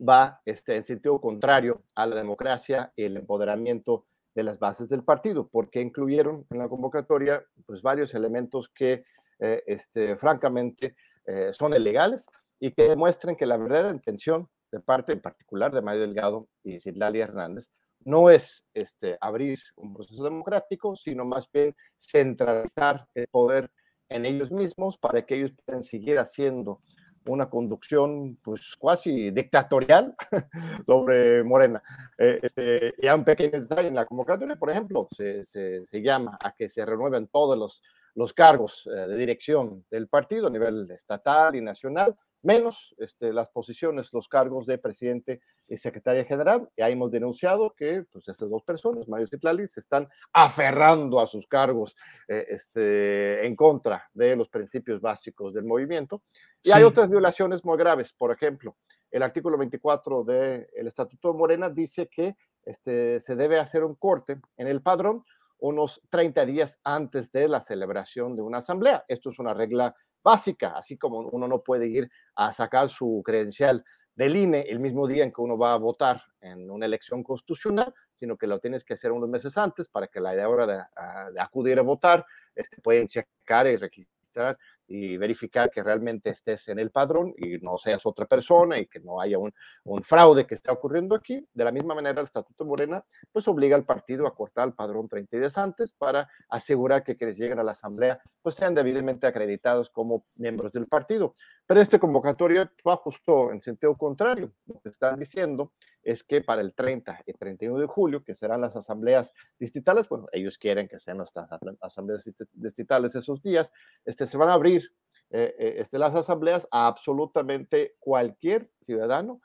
va 0.01 0.41
este, 0.45 0.75
en 0.75 0.83
sentido 0.83 1.21
contrario 1.21 1.83
a 1.93 2.07
la 2.07 2.15
democracia 2.15 2.91
y 2.95 3.03
el 3.03 3.17
empoderamiento 3.17 4.07
de 4.33 4.41
las 4.41 4.57
bases 4.57 4.89
del 4.89 5.03
partido, 5.03 5.47
porque 5.47 5.79
incluyeron 5.79 6.43
en 6.49 6.57
la 6.57 6.67
convocatoria 6.67 7.45
pues, 7.67 7.83
varios 7.83 8.15
elementos 8.15 8.67
que, 8.73 9.05
eh, 9.37 9.61
este, 9.67 10.17
francamente, 10.17 10.95
eh, 11.27 11.53
son 11.53 11.75
ilegales 11.75 12.25
y 12.59 12.71
que 12.71 12.89
demuestran 12.89 13.35
que 13.35 13.45
la 13.45 13.57
verdadera 13.57 13.91
intención 13.91 14.49
de 14.71 14.79
parte 14.79 15.13
en 15.13 15.21
particular 15.21 15.71
de 15.71 15.83
Mario 15.83 16.01
Delgado 16.01 16.47
y 16.63 16.79
Citlali 16.79 17.19
Hernández 17.19 17.69
no 17.99 18.31
es 18.31 18.65
este, 18.73 19.19
abrir 19.21 19.59
un 19.75 19.93
proceso 19.93 20.23
democrático, 20.23 20.95
sino 20.95 21.25
más 21.25 21.47
bien 21.51 21.75
centralizar 21.99 23.07
el 23.13 23.27
poder 23.27 23.69
en 24.09 24.25
ellos 24.25 24.51
mismos 24.51 24.97
para 24.97 25.25
que 25.25 25.35
ellos 25.35 25.51
puedan 25.65 25.83
seguir 25.83 26.19
haciendo 26.19 26.81
una 27.27 27.49
conducción 27.49 28.37
pues 28.43 28.75
casi 28.79 29.31
dictatorial 29.31 30.15
sobre 30.85 31.43
Morena. 31.43 31.81
Eh, 32.17 32.39
este, 32.41 32.93
un 33.13 33.23
pequeño 33.23 33.59
detalle 33.61 33.87
en 33.87 33.95
la 33.95 34.05
convocatoria, 34.05 34.55
por 34.55 34.69
ejemplo, 34.69 35.07
se, 35.11 35.45
se, 35.45 35.85
se 35.85 36.01
llama 36.01 36.37
a 36.39 36.53
que 36.53 36.69
se 36.69 36.85
renueven 36.85 37.27
todos 37.27 37.57
los, 37.57 37.81
los 38.15 38.33
cargos 38.33 38.87
eh, 38.87 39.07
de 39.07 39.17
dirección 39.17 39.85
del 39.89 40.07
partido 40.07 40.47
a 40.47 40.51
nivel 40.51 40.89
estatal 40.91 41.55
y 41.55 41.61
nacional 41.61 42.15
menos 42.45 42.95
este, 42.97 43.33
las 43.33 43.49
posiciones, 43.49 44.13
los 44.13 44.27
cargos 44.27 44.65
de 44.65 44.77
presidente 44.77 45.41
y 45.67 45.77
secretaria 45.77 46.23
general. 46.23 46.69
Y 46.75 46.81
ahí 46.81 46.93
hemos 46.93 47.11
denunciado 47.11 47.73
que 47.75 48.03
pues, 48.11 48.27
estas 48.27 48.49
dos 48.49 48.63
personas, 48.63 49.07
Mario 49.07 49.27
Citlali, 49.27 49.67
se 49.67 49.79
están 49.79 50.07
aferrando 50.31 51.19
a 51.19 51.27
sus 51.27 51.47
cargos 51.47 51.95
eh, 52.27 52.45
este, 52.49 53.45
en 53.45 53.55
contra 53.55 54.09
de 54.13 54.35
los 54.35 54.47
principios 54.49 55.01
básicos 55.01 55.53
del 55.53 55.65
movimiento. 55.65 56.21
Y 56.63 56.71
hay 56.71 56.83
otras 56.83 57.09
violaciones 57.09 57.65
muy 57.65 57.77
graves. 57.77 58.13
Por 58.13 58.31
ejemplo, 58.31 58.77
el 59.11 59.23
artículo 59.23 59.57
24 59.57 60.23
del 60.23 60.67
Estatuto 60.87 61.31
de 61.31 61.39
Morena 61.39 61.69
dice 61.69 62.07
que 62.07 62.35
este, 62.63 63.19
se 63.19 63.35
debe 63.35 63.59
hacer 63.59 63.83
un 63.83 63.95
corte 63.95 64.39
en 64.57 64.67
el 64.67 64.81
padrón 64.81 65.23
unos 65.59 66.01
30 66.09 66.45
días 66.45 66.79
antes 66.83 67.31
de 67.31 67.47
la 67.47 67.61
celebración 67.61 68.35
de 68.35 68.41
una 68.41 68.59
asamblea. 68.59 69.03
Esto 69.07 69.29
es 69.29 69.39
una 69.39 69.53
regla 69.53 69.95
básica, 70.25 70.75
así 70.75 70.97
como 70.97 71.19
uno 71.19 71.47
no 71.47 71.61
puede 71.61 71.87
ir 71.87 72.09
a 72.35 72.51
sacar 72.51 72.89
su 72.89 73.21
credencial 73.23 73.85
del 74.15 74.35
INE 74.35 74.61
el 74.61 74.79
mismo 74.79 75.07
día 75.07 75.23
en 75.23 75.31
que 75.31 75.41
uno 75.41 75.55
va 75.55 75.73
a 75.73 75.77
votar 75.77 76.23
en 76.41 76.71
una 76.71 76.87
elección 76.87 77.21
constitucional, 77.21 77.93
sino 78.15 78.35
que 78.35 78.47
lo 78.47 78.59
tienes 78.59 78.83
que 78.83 78.95
hacer 78.95 79.11
unos 79.11 79.29
meses 79.29 79.55
antes 79.55 79.87
para 79.87 80.07
que 80.07 80.19
la 80.19 80.49
hora 80.49 80.65
de, 80.65 80.81
ah, 80.95 81.29
de 81.31 81.39
acudir 81.39 81.77
a 81.77 81.83
votar 81.83 82.25
este, 82.55 82.81
pueden 82.81 83.07
checar 83.07 83.67
y 83.67 83.75
registrar 83.75 84.57
y 84.87 85.17
verificar 85.17 85.69
que 85.71 85.83
realmente 85.83 86.29
estés 86.29 86.67
en 86.67 86.79
el 86.79 86.91
padrón 86.91 87.33
y 87.37 87.57
no 87.57 87.77
seas 87.77 88.05
otra 88.05 88.25
persona 88.25 88.77
y 88.77 88.87
que 88.87 88.99
no 88.99 89.19
haya 89.19 89.37
un, 89.37 89.53
un, 89.83 90.03
fraude 90.03 90.45
que 90.45 90.55
esté 90.55 90.71
ocurriendo 90.71 91.15
aquí. 91.15 91.47
De 91.53 91.63
la 91.63 91.71
misma 91.71 91.95
manera, 91.95 92.21
el 92.21 92.27
Estatuto 92.27 92.65
Morena 92.65 93.03
pues 93.31 93.47
obliga 93.47 93.75
al 93.75 93.85
partido 93.85 94.27
a 94.27 94.35
cortar 94.35 94.67
el 94.67 94.73
padrón 94.73 95.07
30 95.07 95.37
días 95.37 95.57
antes 95.57 95.91
para 95.91 96.29
asegurar 96.49 97.03
que 97.03 97.15
quienes 97.15 97.37
lleguen 97.37 97.59
a 97.59 97.63
la 97.63 97.71
Asamblea 97.71 98.19
pues 98.41 98.55
sean 98.55 98.75
debidamente 98.75 99.27
acreditados 99.27 99.89
como 99.89 100.25
miembros 100.35 100.71
del 100.71 100.87
partido. 100.87 101.35
Pero 101.65 101.81
este 101.81 101.99
convocatorio 101.99 102.69
va 102.87 102.95
justo 102.97 103.51
en 103.51 103.61
sentido 103.61 103.95
contrario. 103.97 104.53
Lo 104.67 104.79
que 104.81 104.89
están 104.89 105.19
diciendo 105.19 105.73
es 106.05 106.23
que 106.23 106.41
para 106.41 106.61
el 106.61 106.73
30 106.73 107.23
y 107.25 107.33
31 107.33 107.79
de 107.79 107.87
julio, 107.87 108.23
que 108.23 108.35
serán 108.35 108.61
las 108.61 108.75
asambleas 108.75 109.33
distritales, 109.59 110.07
bueno, 110.07 110.27
ellos 110.31 110.57
quieren 110.57 110.87
que 110.87 110.99
sean 110.99 111.17
las 111.17 111.33
asambleas 111.81 112.29
distritales 112.53 113.15
esos 113.15 113.41
días, 113.41 113.71
este, 114.05 114.27
se 114.27 114.37
van 114.37 114.49
a 114.49 114.53
abrir 114.53 114.93
eh, 115.31 115.55
eh, 115.57 115.73
este, 115.79 115.97
las 115.97 116.13
asambleas 116.13 116.67
a 116.71 116.87
absolutamente 116.87 117.95
cualquier 117.99 118.69
ciudadano 118.81 119.41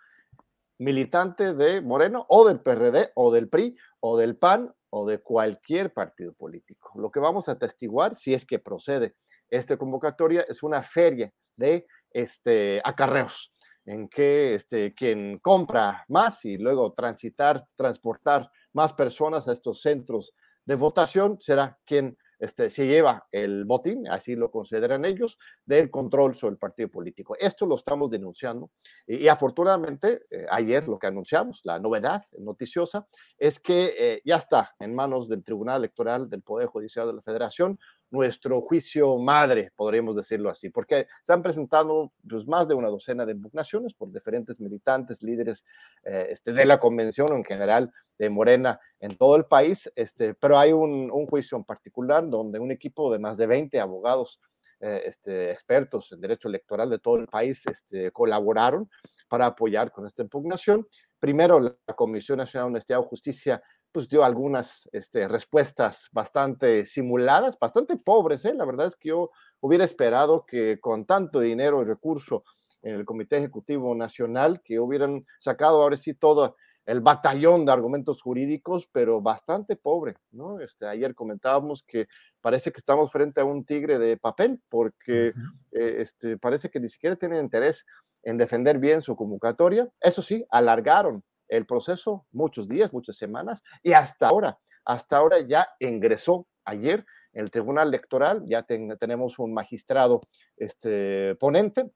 militante 0.79 1.55
de 1.55 1.81
Moreno 1.81 2.27
o 2.29 2.47
del 2.47 2.61
PRD 2.61 3.11
o 3.15 3.33
del 3.33 3.49
PRI 3.49 3.77
o 4.01 4.19
del 4.19 4.37
PAN 4.37 4.75
o 4.91 5.07
de 5.07 5.19
cualquier 5.19 5.93
partido 5.93 6.35
político. 6.35 6.93
Lo 6.97 7.11
que 7.11 7.21
vamos 7.21 7.49
a 7.49 7.53
atestiguar, 7.53 8.17
si 8.17 8.35
es 8.35 8.45
que 8.45 8.59
procede 8.59 9.15
esta 9.49 9.77
convocatoria, 9.79 10.43
es 10.43 10.63
una 10.63 10.83
feria 10.83 11.33
de 11.57 11.87
este, 12.13 12.81
acarreos 12.85 13.53
en 13.85 14.09
que 14.09 14.55
este, 14.55 14.95
quien 14.95 15.39
compra 15.39 16.05
más 16.09 16.45
y 16.45 16.59
luego 16.59 16.93
transitar, 16.93 17.65
transportar 17.77 18.51
más 18.73 18.93
personas 18.93 19.49
a 19.49 19.53
estos 19.53 19.81
centros 19.81 20.35
de 20.65 20.75
votación 20.75 21.39
será 21.41 21.79
quien 21.85 22.17
este, 22.41 22.71
se 22.71 22.87
lleva 22.87 23.27
el 23.31 23.67
botín, 23.67 24.09
así 24.09 24.35
lo 24.35 24.51
consideran 24.51 25.05
ellos, 25.05 25.39
del 25.67 25.91
control 25.91 26.35
sobre 26.37 26.53
el 26.55 26.59
partido 26.59 26.89
político. 26.89 27.37
Esto 27.39 27.67
lo 27.67 27.75
estamos 27.75 28.11
denunciando 28.11 28.71
y, 29.07 29.29
afortunadamente 29.29 30.23
eh, 30.31 30.47
ayer 30.51 30.89
lo 30.89 30.99
que 30.99 31.07
anunciamos, 31.07 31.61
la 31.65 31.79
novedad 31.79 32.25
noticiosa, 32.39 33.07
es 33.37 33.61
que 33.61 33.95
eh, 33.99 34.23
ya 34.25 34.37
está 34.37 34.75
en 34.79 34.95
manos 34.95 35.29
del 35.29 35.45
Tribunal 35.45 35.81
Electoral 35.81 36.31
del 36.31 36.43
Poder 36.43 36.69
Judicial 36.69 37.09
de 37.09 37.15
la 37.15 37.23
Federación 37.23 37.79
nuestro 38.11 38.61
juicio 38.63 39.17
madre, 39.19 39.71
podríamos 39.77 40.17
decirlo 40.17 40.51
así, 40.51 40.69
porque 40.69 41.07
se 41.25 41.33
han 41.33 41.43
presentado 41.43 42.13
pues, 42.29 42.47
más 42.47 42.67
de 42.67 42.75
una 42.75 42.89
docena 42.89 43.25
de 43.25 43.33
impugnaciones 43.33 43.95
por 43.95 44.13
diferentes 44.13 44.61
militantes, 44.61 45.23
líderes 45.23 45.65
eh, 46.05 46.29
este, 46.31 46.53
de 46.53 46.65
la 46.65 46.81
convención 46.81 47.31
o 47.33 47.37
en 47.37 47.45
general 47.45 47.93
de 48.19 48.29
Morena 48.29 48.81
en 48.99 49.17
todo 49.17 49.37
el 49.37 49.45
país, 49.45 49.91
este, 49.95 50.35
pero 50.35 50.59
hay 50.59 50.73
un, 50.73 51.09
juicio 51.27 51.57
en 51.57 51.65
particular 51.65 52.29
donde 52.29 52.59
un 52.59 52.71
equipo 52.71 53.13
de 53.13 53.19
más 53.19 53.37
de 53.37 53.47
20 53.47 53.81
abogados 53.81 54.41
eh, 54.81 55.03
este, 55.07 55.53
expertos 55.53 56.11
en 56.13 56.21
derecho 56.21 56.49
electoral 56.49 56.91
de 56.91 56.99
todo 56.99 57.17
el 57.17 57.27
país 57.27 57.65
este, 57.67 58.11
colaboraron 58.11 58.91
para 59.29 59.47
apoyar 59.47 59.93
con 59.93 60.07
esta 60.07 60.23
impugnación. 60.23 60.87
Primero, 61.19 61.61
la 61.61 61.95
Comisión 61.95 62.39
Nacional 62.39 62.69
de 62.69 62.73
Honestidad 62.73 63.01
y 63.01 63.09
Justicia 63.09 63.63
pues 63.93 64.09
dio 64.09 64.25
algunas 64.25 64.89
este, 64.93 65.27
respuestas 65.29 66.09
bastante 66.13 66.87
simuladas, 66.87 67.59
bastante 67.59 67.97
pobres. 67.97 68.45
¿eh? 68.45 68.55
La 68.55 68.65
verdad 68.65 68.87
es 68.87 68.97
que 68.97 69.09
yo 69.09 69.31
hubiera 69.61 69.85
esperado 69.85 70.45
que 70.47 70.79
con 70.81 71.05
tanto 71.07 71.41
dinero 71.41 71.83
y 71.83 71.85
recurso 71.85 72.45
en 72.83 72.95
el 72.95 73.05
Comité 73.05 73.39
Ejecutivo 73.39 73.95
Nacional, 73.95 74.63
que 74.63 74.81
hubieran 74.81 75.27
sacado 75.39 75.83
ahora 75.83 75.97
sí 75.97 76.15
todo 76.15 76.57
el 76.87 77.01
batallón 77.01 77.67
de 77.67 77.73
argumentos 77.73 78.23
jurídicos, 78.23 78.89
pero 78.91 79.21
bastante 79.21 79.77
pobre, 79.77 80.17
¿no? 80.33 80.61
Este, 80.61 80.87
ayer 80.87 81.15
comentábamos 81.15 81.83
que 81.83 82.09
parece 82.41 82.73
que 82.73 82.79
estamos 82.79 83.13
frente 83.13 83.41
a 83.41 83.45
un 83.45 83.65
tigre 83.65 83.99
de 83.99 84.17
papel, 84.17 84.61
porque 84.69 85.29
eh, 85.73 85.97
este, 85.99 86.39
parece 86.39 86.71
que 86.71 86.81
ni 86.81 86.89
siquiera 86.89 87.17
tienen 87.17 87.45
interés 87.45 87.85
en 88.23 88.39
defender 88.39 88.79
bien 88.79 89.03
su 89.03 89.15
convocatoria. 89.15 89.89
Eso 90.01 90.23
sí, 90.23 90.45
alargaron 90.51 91.23
el 91.51 91.67
proceso 91.67 92.27
muchos 92.33 92.69
días, 92.69 92.93
muchas 92.93 93.17
semanas, 93.17 93.63
y 93.83 93.93
hasta 93.93 94.29
ahora, 94.29 94.59
hasta 94.85 95.17
ahora 95.17 95.41
ya 95.41 95.69
ingresó 95.79 96.47
ayer 96.65 97.05
en 97.33 97.45
el 97.45 97.51
Tribunal 97.51 97.89
Electoral, 97.89 98.45
ya 98.47 98.65
tenemos 98.65 99.39
un 99.39 99.53
magistrado 99.53 100.23
este, 100.57 101.35
ponente, 101.37 101.91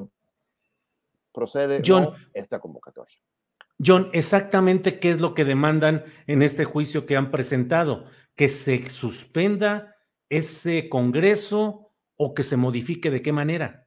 procede 1.31 1.79
esta 2.33 2.59
convocatoria. 2.59 3.15
John, 3.77 4.09
exactamente 4.11 4.99
qué 4.99 5.11
es 5.11 5.21
lo 5.21 5.35
que 5.35 5.45
demandan 5.45 6.03
en 6.25 6.41
este 6.41 6.65
juicio 6.65 7.05
que 7.05 7.15
han 7.15 7.29
presentado, 7.29 8.05
que 8.35 8.49
se 8.49 8.87
suspenda 8.87 9.95
ese 10.29 10.89
Congreso 10.89 11.91
o 12.17 12.33
que 12.33 12.41
se 12.41 12.57
modifique 12.57 13.11
de 13.11 13.21
qué 13.21 13.31
manera 13.31 13.85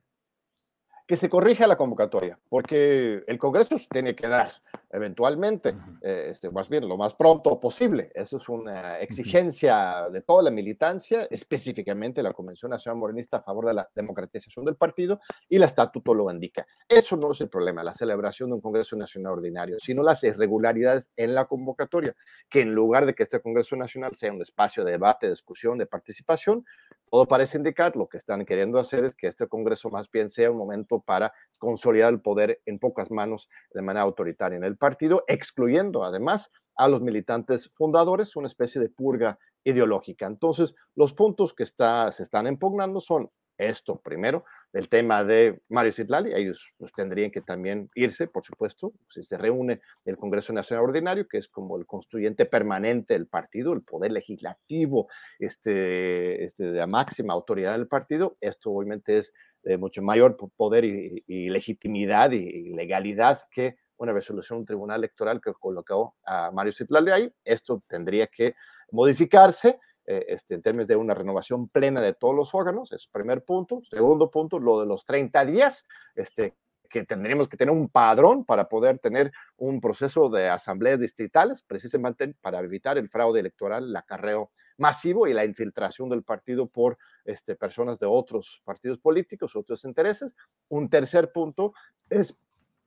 que 1.12 1.16
se 1.16 1.28
corrija 1.28 1.66
la 1.66 1.76
convocatoria, 1.76 2.38
porque 2.48 3.22
el 3.26 3.38
Congreso 3.38 3.76
tiene 3.90 4.14
que 4.14 4.28
dar 4.28 4.50
eventualmente, 4.92 5.74
eh, 6.02 6.28
este, 6.30 6.50
más 6.50 6.68
bien 6.68 6.86
lo 6.86 6.96
más 6.96 7.14
pronto 7.14 7.58
posible. 7.58 8.12
Eso 8.14 8.36
es 8.36 8.48
una 8.48 8.98
exigencia 9.00 10.08
de 10.12 10.20
toda 10.20 10.42
la 10.42 10.50
militancia, 10.50 11.26
específicamente 11.30 12.22
la 12.22 12.32
Convención 12.32 12.70
Nacional 12.70 13.00
Morenista 13.00 13.38
a 13.38 13.42
favor 13.42 13.66
de 13.66 13.74
la 13.74 13.88
democratización 13.94 14.66
del 14.66 14.76
partido 14.76 15.20
y 15.48 15.56
el 15.56 15.62
estatuto 15.62 16.14
lo 16.14 16.30
indica. 16.30 16.66
Eso 16.86 17.16
no 17.16 17.32
es 17.32 17.40
el 17.40 17.48
problema, 17.48 17.82
la 17.82 17.94
celebración 17.94 18.50
de 18.50 18.56
un 18.56 18.60
Congreso 18.60 18.94
Nacional 18.94 19.32
ordinario, 19.32 19.78
sino 19.80 20.02
las 20.02 20.22
irregularidades 20.24 21.10
en 21.16 21.34
la 21.34 21.46
convocatoria, 21.46 22.14
que 22.50 22.60
en 22.60 22.74
lugar 22.74 23.06
de 23.06 23.14
que 23.14 23.22
este 23.22 23.40
Congreso 23.40 23.76
Nacional 23.76 24.14
sea 24.14 24.32
un 24.32 24.42
espacio 24.42 24.84
de 24.84 24.92
debate, 24.92 25.26
de 25.26 25.32
discusión, 25.32 25.78
de 25.78 25.86
participación, 25.86 26.64
todo 27.12 27.26
parece 27.26 27.58
indicar 27.58 27.94
lo 27.94 28.08
que 28.08 28.16
están 28.16 28.42
queriendo 28.46 28.78
hacer 28.78 29.04
es 29.04 29.14
que 29.14 29.26
este 29.26 29.46
Congreso 29.46 29.90
más 29.90 30.10
bien 30.10 30.30
sea 30.30 30.50
un 30.50 30.56
momento 30.56 30.98
para 31.00 31.32
consolidar 31.62 32.12
el 32.12 32.20
poder 32.20 32.60
en 32.66 32.80
pocas 32.80 33.12
manos 33.12 33.48
de 33.72 33.82
manera 33.82 34.02
autoritaria 34.02 34.56
en 34.56 34.64
el 34.64 34.76
partido, 34.76 35.22
excluyendo 35.28 36.02
además 36.02 36.50
a 36.76 36.88
los 36.88 37.00
militantes 37.00 37.70
fundadores, 37.76 38.34
una 38.34 38.48
especie 38.48 38.80
de 38.80 38.88
purga 38.88 39.38
ideológica. 39.62 40.26
Entonces, 40.26 40.74
los 40.96 41.14
puntos 41.14 41.54
que 41.54 41.62
está, 41.62 42.10
se 42.10 42.24
están 42.24 42.48
impugnando 42.48 43.00
son 43.00 43.30
esto, 43.58 44.00
primero, 44.00 44.44
el 44.72 44.88
tema 44.88 45.22
de 45.22 45.60
Mario 45.68 45.92
Citlali, 45.92 46.32
ellos 46.34 46.66
pues, 46.78 46.92
tendrían 46.92 47.30
que 47.30 47.42
también 47.42 47.90
irse, 47.94 48.26
por 48.26 48.42
supuesto, 48.42 48.92
si 49.08 49.22
se 49.22 49.36
reúne 49.36 49.82
el 50.04 50.16
Congreso 50.16 50.52
Nacional 50.52 50.86
Ordinario, 50.86 51.28
que 51.28 51.38
es 51.38 51.46
como 51.46 51.76
el 51.76 51.86
constituyente 51.86 52.44
permanente 52.46 53.14
del 53.14 53.28
partido, 53.28 53.72
el 53.72 53.82
poder 53.82 54.10
legislativo 54.10 55.08
este, 55.38 56.42
este, 56.42 56.72
la 56.72 56.88
máxima 56.88 57.34
autoridad 57.34 57.72
del 57.72 57.86
partido, 57.86 58.36
esto 58.40 58.72
obviamente 58.72 59.18
es 59.18 59.32
de 59.62 59.78
mucho 59.78 60.02
mayor 60.02 60.36
poder 60.56 60.84
y, 60.84 61.50
legitimidad 61.50 62.32
y, 62.32 62.74
legalidad 62.74 63.42
que 63.50 63.76
una 63.96 64.12
resolución 64.12 64.58
del 64.58 64.66
Tribunal 64.66 64.98
Electoral 64.98 65.40
que 65.40 65.52
colocó 65.52 66.16
a 66.24 66.50
Mario 66.50 66.72
Citlali 66.72 67.10
ahí. 67.10 67.32
Esto 67.44 67.82
tendría 67.86 68.26
que 68.26 68.54
modificarse 68.90 69.78
eh, 70.04 70.24
este, 70.28 70.54
en 70.54 70.62
términos 70.62 70.88
de 70.88 70.96
una 70.96 71.14
renovación 71.14 71.68
plena 71.68 72.00
de 72.00 72.14
todos 72.14 72.34
los 72.34 72.54
órganos, 72.54 72.90
es 72.92 73.06
primer 73.06 73.44
punto. 73.44 73.82
Segundo 73.88 74.30
punto, 74.30 74.58
lo 74.58 74.80
de 74.80 74.86
los 74.86 75.04
30 75.04 75.44
días, 75.44 75.84
este, 76.16 76.54
que 76.92 77.04
tendríamos 77.04 77.48
que 77.48 77.56
tener 77.56 77.72
un 77.72 77.88
padrón 77.88 78.44
para 78.44 78.68
poder 78.68 78.98
tener 78.98 79.32
un 79.56 79.80
proceso 79.80 80.28
de 80.28 80.48
asambleas 80.48 81.00
distritales, 81.00 81.62
precisamente 81.62 82.34
para 82.40 82.60
evitar 82.60 82.98
el 82.98 83.08
fraude 83.08 83.40
electoral, 83.40 83.84
el 83.84 83.96
acarreo 83.96 84.50
masivo 84.76 85.26
y 85.26 85.32
la 85.32 85.44
infiltración 85.44 86.10
del 86.10 86.22
partido 86.22 86.66
por 86.66 86.98
este, 87.24 87.56
personas 87.56 87.98
de 87.98 88.06
otros 88.06 88.60
partidos 88.64 88.98
políticos, 88.98 89.56
otros 89.56 89.84
intereses. 89.84 90.36
Un 90.68 90.90
tercer 90.90 91.32
punto 91.32 91.72
es 92.10 92.36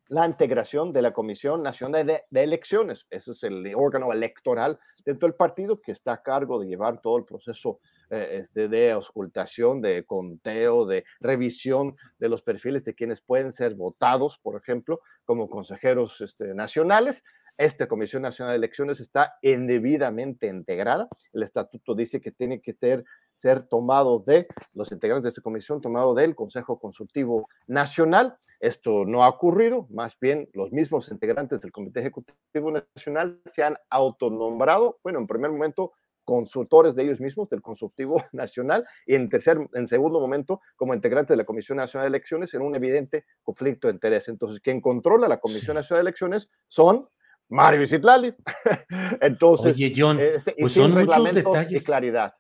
la 0.08 0.28
integración 0.28 0.94
de 0.94 1.02
la 1.02 1.12
Comisión 1.12 1.64
Nacional 1.64 2.06
de, 2.06 2.24
Elecciones. 2.32 3.08
Ese 3.10 3.32
es 3.32 3.42
el 3.44 3.74
órgano 3.76 4.12
electoral 4.12 4.80
dentro 5.04 5.28
del 5.28 5.36
partido 5.36 5.82
que 5.82 5.92
está 5.92 6.14
a 6.14 6.22
cargo 6.22 6.60
de 6.60 6.68
llevar 6.68 7.02
todo 7.02 7.18
el 7.18 7.26
proceso 7.26 7.80
este, 8.16 8.68
de 8.68 8.92
auscultación, 8.92 9.82
de 9.82 10.06
conteo, 10.06 10.86
de 10.86 11.06
revisión 11.20 11.96
de 12.20 12.30
los 12.30 12.42
perfiles 12.42 12.84
de 12.84 12.96
quienes 12.96 13.22
pueden 13.22 13.54
ser 13.54 13.76
votados, 13.76 14.40
por 14.42 14.56
ejemplo, 14.60 15.02
como 15.26 15.50
consejeros 15.50 16.22
este, 16.22 16.54
nacionales. 16.54 17.24
Esta 17.58 17.88
Comisión 17.88 18.22
Nacional 18.22 18.52
de 18.52 18.58
Elecciones 18.58 19.00
está 19.00 19.36
indebidamente 19.42 20.48
integrada. 20.48 21.08
El 21.32 21.44
estatuto 21.44 21.96
dice 21.96 22.20
que 22.20 22.32
tiene 22.32 22.62
que 22.62 22.74
ser, 22.74 23.06
ser 23.34 23.66
tomado 23.68 24.20
de 24.20 24.48
los 24.74 24.92
integrantes 24.92 25.24
de 25.24 25.30
esta 25.30 25.42
comisión, 25.42 25.80
tomado 25.80 26.14
del 26.14 26.36
Consejo 26.36 26.80
Consultivo 26.80 27.48
Nacional. 27.68 28.36
Esto 28.60 29.06
no 29.06 29.24
ha 29.24 29.30
ocurrido, 29.30 29.88
más 29.90 30.20
bien 30.20 30.50
los 30.54 30.74
mismos 30.74 31.10
integrantes 31.12 31.62
del 31.62 31.72
Comité 31.72 32.02
Ejecutivo 32.02 32.72
Nacional 32.72 33.40
se 33.46 33.64
han 33.64 33.78
autonombrado, 33.90 35.00
bueno, 35.02 35.20
en 35.20 35.28
primer 35.28 35.52
momento 35.52 35.94
consultores 36.26 36.96
de 36.96 37.04
ellos 37.04 37.22
mismos, 37.22 37.50
del 37.50 37.62
Consultivo 37.62 38.16
Nacional, 38.34 38.86
y 39.06 39.16
en, 39.16 39.30
tercer, 39.30 39.58
en 39.74 39.88
segundo 39.88 40.20
momento, 40.20 40.60
como 40.76 40.94
integrante 40.94 41.34
de 41.34 41.38
la 41.38 41.46
Comisión 41.46 41.78
Nacional 41.78 42.12
de 42.12 42.18
Elecciones, 42.18 42.54
en 42.54 42.62
un 42.62 42.76
evidente 42.76 43.26
conflicto 43.44 43.88
de 43.88 43.94
interés. 43.94 44.28
Entonces, 44.28 44.60
quien 44.60 44.82
controla 44.82 45.30
la 45.30 45.40
Comisión 45.40 45.76
Nacional 45.76 46.04
de 46.04 46.10
Elecciones 46.10 46.50
son 46.68 47.08
Mario 47.48 47.84
y 47.84 47.86
Entonces, 49.22 49.76
Oye, 49.76 49.94
John, 49.96 50.20
este, 50.20 50.56
pues 50.60 50.74
son 50.74 50.92
muchos 50.94 51.34
detalles. 51.34 51.84
Y 51.84 51.86
claridad. 51.86 52.34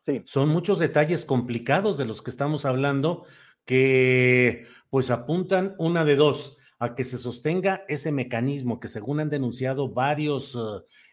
Sí. 0.00 0.22
Son 0.24 0.48
muchos 0.48 0.78
detalles 0.78 1.24
complicados 1.24 1.98
de 1.98 2.06
los 2.06 2.22
que 2.22 2.30
estamos 2.30 2.64
hablando 2.64 3.26
que 3.64 4.66
pues 4.88 5.10
apuntan 5.10 5.74
una 5.78 6.04
de 6.04 6.16
dos, 6.16 6.58
a 6.78 6.94
que 6.94 7.04
se 7.04 7.18
sostenga 7.18 7.84
ese 7.88 8.10
mecanismo 8.10 8.80
que 8.80 8.88
según 8.88 9.20
han 9.20 9.28
denunciado 9.28 9.90
varios 9.90 10.56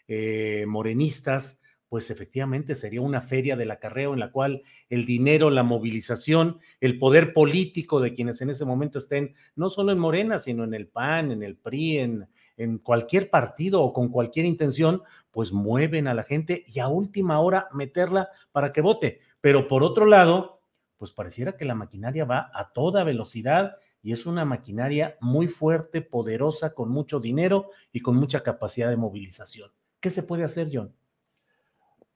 eh, 0.07 0.65
morenistas, 0.67 1.61
pues 1.89 2.09
efectivamente 2.09 2.75
sería 2.75 3.01
una 3.01 3.21
feria 3.21 3.55
del 3.55 3.71
acarreo 3.71 4.13
en 4.13 4.19
la 4.19 4.31
cual 4.31 4.63
el 4.89 5.05
dinero, 5.05 5.49
la 5.49 5.63
movilización, 5.63 6.59
el 6.81 6.99
poder 6.99 7.33
político 7.33 8.01
de 8.01 8.13
quienes 8.13 8.41
en 8.41 8.49
ese 8.49 8.65
momento 8.65 8.99
estén, 8.99 9.35
no 9.55 9.69
solo 9.69 9.91
en 9.91 9.99
Morena, 9.99 10.39
sino 10.39 10.63
en 10.63 10.73
el 10.73 10.87
PAN, 10.87 11.31
en 11.31 11.43
el 11.43 11.55
PRI, 11.55 11.99
en, 11.99 12.29
en 12.57 12.77
cualquier 12.79 13.29
partido 13.29 13.81
o 13.81 13.93
con 13.93 14.09
cualquier 14.09 14.45
intención, 14.45 15.03
pues 15.31 15.53
mueven 15.53 16.07
a 16.07 16.13
la 16.13 16.23
gente 16.23 16.63
y 16.67 16.79
a 16.79 16.87
última 16.87 17.39
hora 17.39 17.67
meterla 17.71 18.29
para 18.51 18.73
que 18.73 18.81
vote. 18.81 19.21
Pero 19.39 19.67
por 19.67 19.83
otro 19.83 20.05
lado, 20.05 20.61
pues 20.97 21.11
pareciera 21.11 21.55
que 21.55 21.65
la 21.65 21.75
maquinaria 21.75 22.25
va 22.25 22.51
a 22.53 22.73
toda 22.73 23.03
velocidad 23.03 23.77
y 24.01 24.11
es 24.11 24.25
una 24.25 24.45
maquinaria 24.45 25.17
muy 25.21 25.47
fuerte, 25.47 26.01
poderosa, 26.01 26.73
con 26.73 26.89
mucho 26.89 27.19
dinero 27.19 27.69
y 27.91 27.99
con 28.01 28.15
mucha 28.15 28.41
capacidad 28.41 28.89
de 28.89 28.97
movilización. 28.97 29.71
¿Qué 29.99 30.09
se 30.09 30.23
puede 30.23 30.43
hacer, 30.43 30.69
John? 30.71 30.95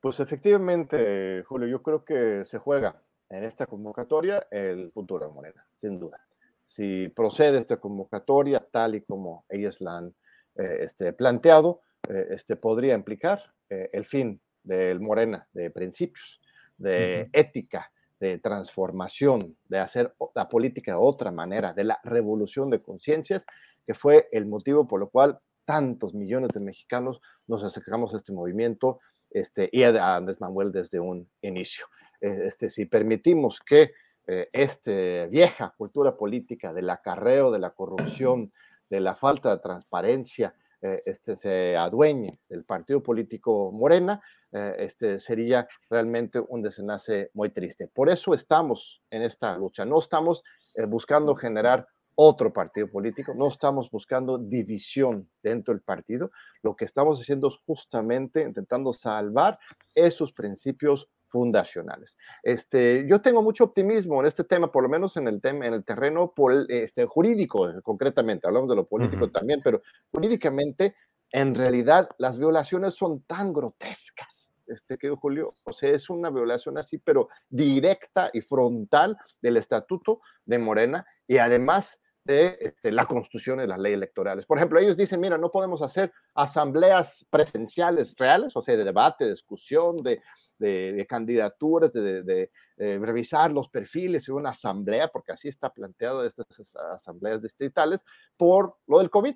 Pues 0.02 0.20
efectivamente, 0.20 1.44
Julio, 1.44 1.68
yo 1.68 1.84
creo 1.84 2.04
que 2.04 2.44
se 2.46 2.58
juega 2.58 3.00
en 3.30 3.44
esta 3.44 3.68
convocatoria 3.68 4.48
el 4.50 4.92
futuro 4.92 5.28
de 5.28 5.32
Morena, 5.32 5.64
sin 5.78 6.00
duda. 6.00 6.20
Si 6.66 7.08
procede 7.10 7.60
esta 7.60 7.78
convocatoria 7.78 8.66
tal 8.72 8.96
y 8.96 9.02
como 9.02 9.46
ellos 9.48 9.80
la 9.80 10.00
han 10.00 10.16
eh, 10.56 10.78
este, 10.80 11.14
planteado, 11.14 11.82
eh, 12.10 12.30
este, 12.32 12.56
podría 12.56 12.96
implicar 12.96 13.54
eh, 13.70 13.92
el 13.94 14.06
fin 14.06 14.42
del 14.64 15.02
Morena, 15.02 15.48
de 15.54 15.70
principios, 15.70 16.42
de 16.78 17.30
ética, 17.32 17.92
de 18.20 18.40
transformación, 18.40 19.56
de 19.70 19.78
hacer 19.78 20.16
la 20.34 20.50
política 20.50 20.94
de 20.94 20.98
otra 21.00 21.32
manera, 21.32 21.74
de 21.74 21.84
la 21.84 22.00
revolución 22.04 22.72
de 22.72 22.82
conciencias, 22.82 23.46
que 23.86 23.94
fue 23.94 24.30
el 24.32 24.48
motivo 24.48 24.88
por 24.88 25.00
lo 25.00 25.10
cual 25.10 25.40
tantos 25.64 26.16
millones 26.16 26.50
de 26.50 26.60
mexicanos 26.60 27.22
nos 27.46 27.64
acercamos 27.64 28.14
a 28.14 28.18
este 28.18 28.34
movimiento 28.34 29.00
este, 29.32 29.70
y 29.72 29.84
a 29.84 30.16
Andrés 30.16 30.40
Manuel 30.40 30.72
desde 30.72 31.00
un 31.00 31.28
inicio. 31.42 31.86
Eh, 32.22 32.44
este, 32.46 32.70
si 32.70 32.86
permitimos 32.86 33.60
que 33.60 33.92
eh, 34.28 34.48
esta 34.54 35.26
vieja 35.28 35.74
cultura 35.76 36.16
política 36.16 36.72
del 36.74 36.90
acarreo, 36.90 37.52
de 37.52 37.60
la 37.60 37.72
corrupción, 37.72 38.52
de 38.90 39.00
la 39.00 39.16
falta 39.16 39.56
de 39.56 39.62
transparencia, 39.62 40.54
eh, 40.82 41.02
este, 41.06 41.36
se 41.36 41.76
adueñe 41.76 42.40
del 42.48 42.64
partido 42.64 43.02
político 43.02 43.72
Morena, 43.72 44.22
este, 44.54 45.22
sería 45.22 45.66
realmente 45.90 46.38
un 46.38 46.62
desenlace 46.62 47.32
muy 47.34 47.52
triste. 47.52 47.88
Por 47.88 48.10
eso 48.10 48.34
estamos 48.34 49.02
en 49.10 49.22
esta 49.22 49.58
lucha, 49.58 49.86
no 49.86 49.98
estamos 49.98 50.44
buscando 50.90 51.36
generar 51.36 51.88
otro 52.16 52.52
partido 52.52 52.90
político, 52.90 53.34
no 53.34 53.48
estamos 53.48 53.90
buscando 53.90 54.38
división 54.38 55.30
dentro 55.42 55.74
del 55.74 55.82
partido, 55.82 56.32
lo 56.62 56.76
que 56.76 56.86
estamos 56.86 57.20
haciendo 57.20 57.48
es 57.48 57.56
justamente 57.66 58.42
intentando 58.42 58.94
salvar 58.94 59.58
esos 59.96 60.32
principios 60.32 61.10
fundacionales. 61.28 62.18
Este, 62.44 63.06
yo 63.08 63.22
tengo 63.22 63.42
mucho 63.42 63.64
optimismo 63.64 64.20
en 64.20 64.28
este 64.28 64.44
tema, 64.44 64.72
por 64.72 64.84
lo 64.84 64.90
menos 64.90 65.16
en 65.16 65.28
el 65.28 65.40
tema, 65.40 65.66
en 65.66 65.74
el 65.74 65.86
terreno 65.86 66.34
este, 66.68 67.06
jurídico, 67.06 67.70
concretamente, 67.84 68.48
hablamos 68.48 68.70
de 68.70 68.76
lo 68.76 68.86
político 68.86 69.30
también, 69.32 69.62
pero 69.64 69.82
jurídicamente, 70.12 70.96
en 71.32 71.56
realidad, 71.56 72.10
las 72.18 72.38
violaciones 72.38 72.96
son 72.96 73.22
tan 73.22 73.54
grotescas 73.54 74.52
este, 74.72 74.98
que 74.98 75.10
Julio, 75.10 75.56
o 75.64 75.74
sea, 75.74 75.90
es 75.92 76.10
una 76.10 76.30
violación 76.30 76.78
así, 76.78 76.98
pero 76.98 77.30
directa 77.50 78.30
y 78.34 78.42
frontal 78.42 79.18
del 79.42 79.58
estatuto 79.58 80.22
de 80.46 80.58
Morena 80.60 81.06
y 81.28 81.38
además 81.38 82.00
de 82.24 82.58
este, 82.60 82.92
la 82.92 83.06
constitución 83.06 83.62
y 83.62 83.68
las 83.68 83.80
leyes 83.80 83.98
electorales. 83.98 84.46
Por 84.46 84.58
ejemplo, 84.58 84.80
ellos 84.80 84.96
dicen, 84.96 85.20
mira, 85.20 85.38
no 85.38 85.52
podemos 85.52 85.82
hacer 85.82 86.12
asambleas 86.36 87.26
presenciales 87.30 88.16
reales, 88.18 88.56
o 88.56 88.62
sea, 88.62 88.78
de 88.78 88.84
debate, 88.84 89.26
de 89.26 89.32
discusión, 89.32 89.98
de, 89.98 90.22
de, 90.60 91.06
candidaturas, 91.08 91.92
de, 91.92 92.50
revisar 92.78 93.52
los 93.52 93.70
perfiles 93.70 94.26
de 94.26 94.34
una 94.34 94.50
asamblea, 94.50 95.08
porque 95.08 95.32
así 95.32 95.48
está 95.48 95.72
planteado 95.72 96.24
estas 96.26 96.76
asambleas 96.94 97.42
distritales, 97.42 98.02
por 98.38 98.78
lo 98.88 99.00
del 99.00 99.10
COVID. 99.10 99.36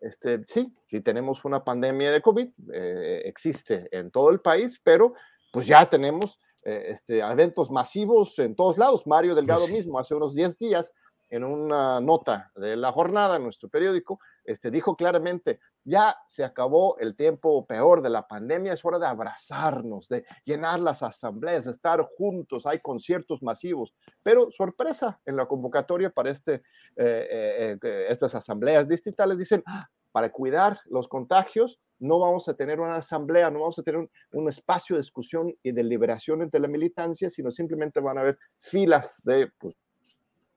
Este, 0.00 0.42
sí, 0.48 0.74
sí 0.86 1.00
tenemos 1.00 1.44
una 1.44 1.62
pandemia 1.62 2.10
de 2.10 2.20
COVID, 2.20 2.48
eh, 2.72 3.22
existe 3.24 3.88
en 3.96 4.10
todo 4.10 4.30
el 4.30 4.40
país, 4.40 4.80
pero 4.82 5.14
pues 5.52 5.66
ya 5.66 5.88
tenemos 5.88 6.40
eh, 6.64 6.86
este, 6.88 7.20
eventos 7.20 7.70
masivos 7.70 8.38
en 8.38 8.56
todos 8.56 8.78
lados. 8.78 9.06
Mario 9.06 9.34
Delgado 9.34 9.60
pues 9.60 9.72
mismo 9.72 9.98
hace 9.98 10.14
unos 10.14 10.34
10 10.34 10.58
días 10.58 10.92
en 11.32 11.44
una 11.44 11.98
nota 11.98 12.52
de 12.54 12.76
la 12.76 12.92
jornada 12.92 13.36
en 13.36 13.44
nuestro 13.44 13.70
periódico, 13.70 14.20
este, 14.44 14.70
dijo 14.70 14.96
claramente, 14.96 15.60
ya 15.82 16.14
se 16.28 16.44
acabó 16.44 16.98
el 16.98 17.16
tiempo 17.16 17.66
peor 17.66 18.02
de 18.02 18.10
la 18.10 18.28
pandemia, 18.28 18.74
es 18.74 18.84
hora 18.84 18.98
de 18.98 19.06
abrazarnos, 19.06 20.08
de 20.08 20.26
llenar 20.44 20.78
las 20.80 21.02
asambleas, 21.02 21.64
de 21.64 21.70
estar 21.70 22.02
juntos, 22.18 22.66
hay 22.66 22.80
conciertos 22.80 23.42
masivos, 23.42 23.94
pero 24.22 24.50
sorpresa 24.50 25.20
en 25.24 25.36
la 25.36 25.46
convocatoria 25.46 26.10
para 26.10 26.30
este, 26.30 26.62
eh, 26.96 27.78
eh, 27.82 28.06
estas 28.10 28.34
asambleas 28.34 28.86
distritales, 28.86 29.38
dicen, 29.38 29.62
ah, 29.66 29.88
para 30.12 30.30
cuidar 30.30 30.80
los 30.84 31.08
contagios, 31.08 31.80
no 31.98 32.18
vamos 32.18 32.46
a 32.48 32.54
tener 32.54 32.78
una 32.78 32.96
asamblea, 32.96 33.50
no 33.50 33.60
vamos 33.60 33.78
a 33.78 33.82
tener 33.82 34.06
un, 34.32 34.48
espacio 34.48 34.96
de 34.96 35.02
discusión 35.02 35.54
y 35.62 35.72
de 35.72 35.82
liberación 35.82 36.42
entre 36.42 36.60
la 36.60 36.68
militancia, 36.68 37.30
sino 37.30 37.50
simplemente 37.50 38.00
van 38.00 38.18
a 38.18 38.20
haber 38.20 38.38
filas 38.60 39.22
de 39.24 39.50
pues, 39.58 39.74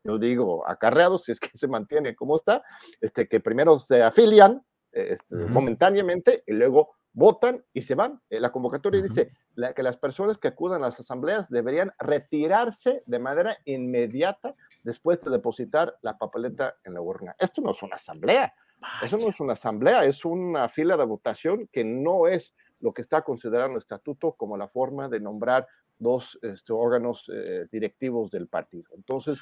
yo 0.06 0.20
digo, 0.20 0.68
acarreados, 0.68 1.24
si 1.24 1.32
es 1.32 1.40
que 1.40 1.50
se 1.54 1.68
mantiene 1.68 2.16
como 2.16 2.36
está, 2.36 2.64
este, 3.02 3.28
que 3.28 3.40
primero 3.40 3.80
se 3.80 4.04
afilian 4.04 4.64
este, 4.92 5.36
momentáneamente 5.36 6.44
y 6.46 6.54
luego 6.54 6.96
votan 7.12 7.64
y 7.74 7.82
se 7.82 7.96
van. 7.96 8.22
Eh, 8.30 8.40
la 8.40 8.52
convocatoria 8.52 9.02
dice 9.02 9.32
que 9.76 9.84
las 9.84 9.98
personas 9.98 10.38
que 10.38 10.50
acudan 10.50 10.84
a 10.84 10.88
las 10.88 11.00
asambleas 11.00 11.50
deberían 11.50 11.92
retirarse 11.98 13.04
de 13.06 13.20
manera 13.20 13.58
inmediata 13.66 14.54
después 14.84 15.22
de 15.22 15.32
depositar 15.32 15.98
la 16.02 16.18
papeleta 16.18 16.76
en 16.84 16.94
la 16.94 17.02
urna. 17.02 17.36
Esto 17.40 17.62
no 17.62 17.72
es 17.72 17.82
una 17.82 17.96
asamblea, 17.96 18.54
eso 19.02 19.18
no 19.18 19.30
es 19.30 19.40
una 19.40 19.54
asamblea, 19.54 20.04
es 20.04 20.24
una 20.26 20.70
fila 20.70 20.98
de 20.98 21.06
votación 21.06 21.68
que 21.72 21.84
no 21.84 22.28
es 22.28 22.54
lo 22.80 22.94
que 22.94 23.02
está 23.02 23.22
considerando 23.22 23.72
el 23.72 23.80
estatuto 23.80 24.34
como 24.34 24.58
la 24.58 24.68
forma 24.68 25.08
de 25.08 25.22
nombrar 25.22 25.66
dos 25.98 26.38
este, 26.42 26.74
órganos 26.74 27.30
eh, 27.34 27.68
directivos 27.72 28.32
del 28.32 28.48
partido. 28.48 28.92
Entonces, 28.96 29.40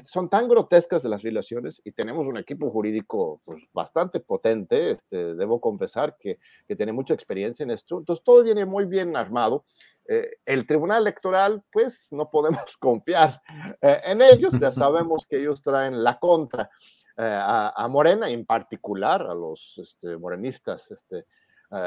son 0.00 0.28
tan 0.28 0.48
grotescas 0.48 1.02
de 1.02 1.08
las 1.08 1.22
violaciones 1.22 1.80
y 1.84 1.92
tenemos 1.92 2.26
un 2.26 2.38
equipo 2.38 2.70
jurídico 2.70 3.40
pues, 3.44 3.62
bastante 3.72 4.20
potente, 4.20 4.92
este, 4.92 5.34
debo 5.34 5.60
confesar 5.60 6.16
que, 6.18 6.38
que, 6.66 6.76
tiene 6.76 6.92
mucha 6.92 7.14
experiencia 7.14 7.62
en 7.62 7.70
esto, 7.70 7.98
entonces 7.98 8.24
todo 8.24 8.42
viene 8.42 8.64
muy 8.64 8.86
bien 8.86 9.16
armado. 9.16 9.64
Eh, 10.08 10.38
el 10.46 10.66
Tribunal 10.66 11.02
Electoral, 11.02 11.62
pues 11.70 12.08
no 12.10 12.28
podemos 12.28 12.76
confiar 12.78 13.40
eh, 13.80 14.00
en 14.04 14.20
ellos, 14.22 14.58
ya 14.58 14.72
sabemos 14.72 15.26
que 15.26 15.38
ellos 15.38 15.62
traen 15.62 16.02
la 16.02 16.18
contra 16.18 16.70
eh, 17.16 17.40
a, 17.40 17.86
Morena, 17.88 18.28
en 18.28 18.44
particular 18.44 19.22
a 19.22 19.34
los 19.34 19.78
este, 19.78 20.16
morenistas 20.16 20.90
este, 20.90 21.26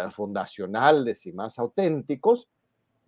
fundacionales 0.10 1.28
y 1.28 1.34
más 1.34 1.60
auténticos, 1.60 2.48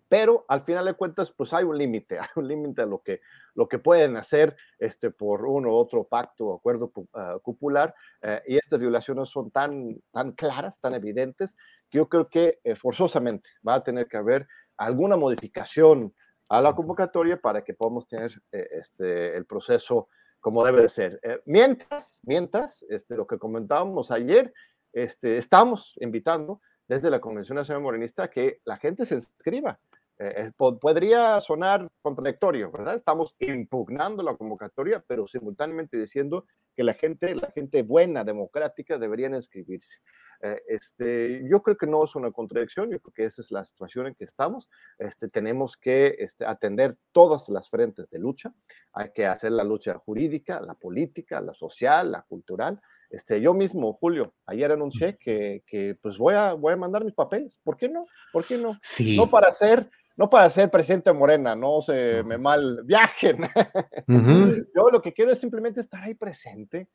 pero 0.08 0.44
al 0.48 0.62
final 0.62 0.86
de 0.86 0.94
cuentas, 0.94 1.30
pues 1.30 1.52
hay 1.52 1.64
un 1.64 1.76
límite, 1.76 2.18
hay 2.18 2.28
un 2.36 2.48
límite 2.48 2.82
a 2.82 2.86
lo 2.86 3.02
que, 3.02 3.20
lo 3.54 3.68
que 3.68 3.78
pueden 3.78 4.16
hacer 4.16 4.56
este, 4.78 5.10
por 5.10 5.46
uno 5.46 5.70
u 5.70 5.74
otro 5.74 6.04
pacto 6.04 6.46
o 6.46 6.54
acuerdo 6.54 6.92
uh, 6.94 7.38
cupular, 7.42 7.94
eh, 8.22 8.42
y 8.46 8.56
estas 8.56 8.78
violaciones 8.78 9.28
son 9.28 9.50
tan, 9.50 10.00
tan 10.10 10.32
claras, 10.32 10.80
tan 10.80 10.94
evidentes, 10.94 11.54
que 11.90 11.98
yo 11.98 12.08
creo 12.08 12.28
que 12.28 12.60
eh, 12.64 12.74
forzosamente 12.74 13.50
va 13.66 13.74
a 13.74 13.84
tener 13.84 14.08
que 14.08 14.16
haber 14.16 14.46
alguna 14.76 15.16
modificación 15.16 16.14
a 16.48 16.62
la 16.62 16.74
convocatoria 16.74 17.38
para 17.38 17.62
que 17.62 17.74
podamos 17.74 18.08
tener 18.08 18.32
eh, 18.52 18.68
este, 18.72 19.36
el 19.36 19.44
proceso 19.44 20.08
como 20.40 20.64
debe 20.64 20.82
de 20.82 20.88
ser. 20.88 21.20
mientras, 21.46 22.20
mientras, 22.22 22.84
este, 22.88 23.16
lo 23.16 23.26
que 23.26 23.38
comentábamos 23.38 24.12
ayer, 24.12 24.54
este, 24.92 25.36
estamos 25.36 25.94
invitando 26.00 26.60
desde 26.86 27.10
la 27.10 27.20
Convención 27.20 27.56
Nacional 27.56 27.82
Morenista 27.82 28.28
que 28.28 28.60
la 28.64 28.78
gente 28.78 29.04
se 29.04 29.16
inscriba 29.16 29.78
eh, 30.18 30.50
podría 30.56 31.40
sonar 31.40 31.88
contradictorio, 32.02 32.70
¿verdad? 32.72 32.96
Estamos 32.96 33.36
impugnando 33.38 34.22
la 34.22 34.36
convocatoria, 34.36 35.04
pero 35.06 35.28
simultáneamente 35.28 35.96
diciendo 35.98 36.44
que 36.74 36.82
la 36.82 36.94
gente, 36.94 37.34
la 37.34 37.50
gente 37.52 37.82
buena, 37.82 38.24
democrática, 38.24 38.98
deberían 38.98 39.34
inscribirse. 39.34 39.98
Eh, 40.40 40.62
este, 40.68 41.42
yo 41.50 41.62
creo 41.62 41.76
que 41.76 41.86
no 41.86 42.04
es 42.04 42.14
una 42.14 42.30
contradicción, 42.30 42.90
yo 42.90 43.00
creo 43.00 43.12
que 43.12 43.24
esa 43.24 43.42
es 43.42 43.50
la 43.50 43.64
situación 43.64 44.06
en 44.06 44.14
que 44.14 44.24
estamos. 44.24 44.68
Este, 44.98 45.28
tenemos 45.28 45.76
que 45.76 46.16
este, 46.18 46.46
atender 46.46 46.96
todas 47.12 47.48
las 47.48 47.68
frentes 47.68 48.08
de 48.10 48.18
lucha. 48.18 48.52
Hay 48.92 49.10
que 49.12 49.26
hacer 49.26 49.52
la 49.52 49.64
lucha 49.64 49.98
jurídica, 49.98 50.60
la 50.60 50.74
política, 50.74 51.40
la 51.40 51.54
social, 51.54 52.12
la 52.12 52.22
cultural. 52.22 52.80
Este, 53.10 53.40
yo 53.40 53.54
mismo, 53.54 53.94
Julio, 53.94 54.34
ayer 54.46 54.70
anuncié 54.70 55.16
que, 55.16 55.62
que, 55.66 55.96
pues 56.00 56.18
voy 56.18 56.34
a, 56.34 56.52
voy 56.52 56.74
a 56.74 56.76
mandar 56.76 57.04
mis 57.04 57.14
papeles. 57.14 57.58
¿Por 57.64 57.76
qué 57.76 57.88
no? 57.88 58.06
¿Por 58.32 58.44
qué 58.44 58.58
no? 58.58 58.78
Sí. 58.82 59.16
No 59.16 59.28
para 59.28 59.48
hacer 59.48 59.90
no 60.18 60.28
para 60.28 60.50
ser 60.50 60.68
presidente 60.68 61.12
Morena, 61.12 61.54
no 61.54 61.80
se 61.80 62.24
me 62.24 62.38
mal 62.38 62.82
viajen. 62.84 63.38
Yo 64.74 64.90
lo 64.90 65.00
que 65.00 65.12
quiero 65.12 65.30
es 65.30 65.38
simplemente 65.38 65.80
estar 65.80 66.02
ahí 66.02 66.14
presente. 66.14 66.88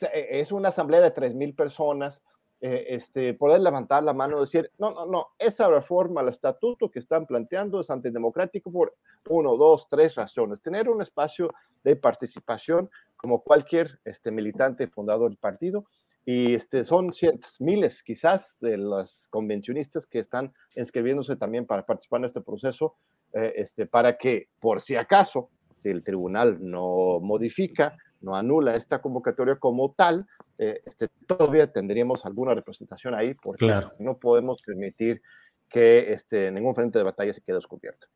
E, 0.00 0.40
es 0.40 0.52
una 0.52 0.68
asamblea 0.68 1.00
de 1.00 1.10
tres 1.10 1.34
mil 1.34 1.54
personas. 1.54 2.22
Eh, 2.60 2.86
este, 2.90 3.34
poder 3.34 3.60
levantar 3.60 4.02
la 4.02 4.12
mano 4.12 4.36
y 4.36 4.40
decir, 4.40 4.70
no, 4.78 4.92
no, 4.92 5.06
no, 5.06 5.28
esa 5.38 5.68
reforma 5.68 6.20
al 6.20 6.28
estatuto 6.28 6.90
que 6.90 6.98
están 6.98 7.24
planteando 7.24 7.80
es 7.80 7.88
antidemocrático 7.88 8.72
por 8.72 8.96
uno, 9.28 9.56
dos, 9.56 9.86
tres 9.88 10.14
razones. 10.14 10.60
Tener 10.60 10.88
un 10.88 11.02
espacio 11.02 11.50
de 11.84 11.96
participación 11.96 12.90
como 13.16 13.42
cualquier 13.42 14.00
este, 14.04 14.30
militante 14.30 14.86
fundador 14.88 15.30
del 15.30 15.38
partido 15.38 15.86
y 16.30 16.52
este, 16.52 16.84
son 16.84 17.14
cientos, 17.14 17.58
miles 17.58 18.02
quizás 18.02 18.58
de 18.60 18.76
los 18.76 19.28
convencionistas 19.30 20.04
que 20.04 20.18
están 20.18 20.52
inscribiéndose 20.76 21.36
también 21.36 21.64
para 21.64 21.86
participar 21.86 22.20
en 22.20 22.26
este 22.26 22.42
proceso, 22.42 22.96
eh, 23.32 23.54
este, 23.56 23.86
para 23.86 24.18
que 24.18 24.50
por 24.60 24.82
si 24.82 24.94
acaso, 24.94 25.48
si 25.74 25.88
el 25.88 26.04
tribunal 26.04 26.58
no 26.60 27.18
modifica, 27.20 27.96
no 28.20 28.36
anula 28.36 28.76
esta 28.76 29.00
convocatoria 29.00 29.56
como 29.56 29.94
tal, 29.96 30.26
eh, 30.58 30.82
este, 30.84 31.08
todavía 31.26 31.72
tendríamos 31.72 32.26
alguna 32.26 32.52
representación 32.52 33.14
ahí, 33.14 33.32
porque 33.32 33.66
no 33.98 34.18
podemos 34.18 34.60
permitir 34.60 35.22
que 35.66 36.12
este, 36.12 36.50
ningún 36.50 36.74
frente 36.74 36.98
de 36.98 37.04
batalla 37.04 37.32
se 37.32 37.40
quede 37.40 37.56
descubierto. 37.56 38.06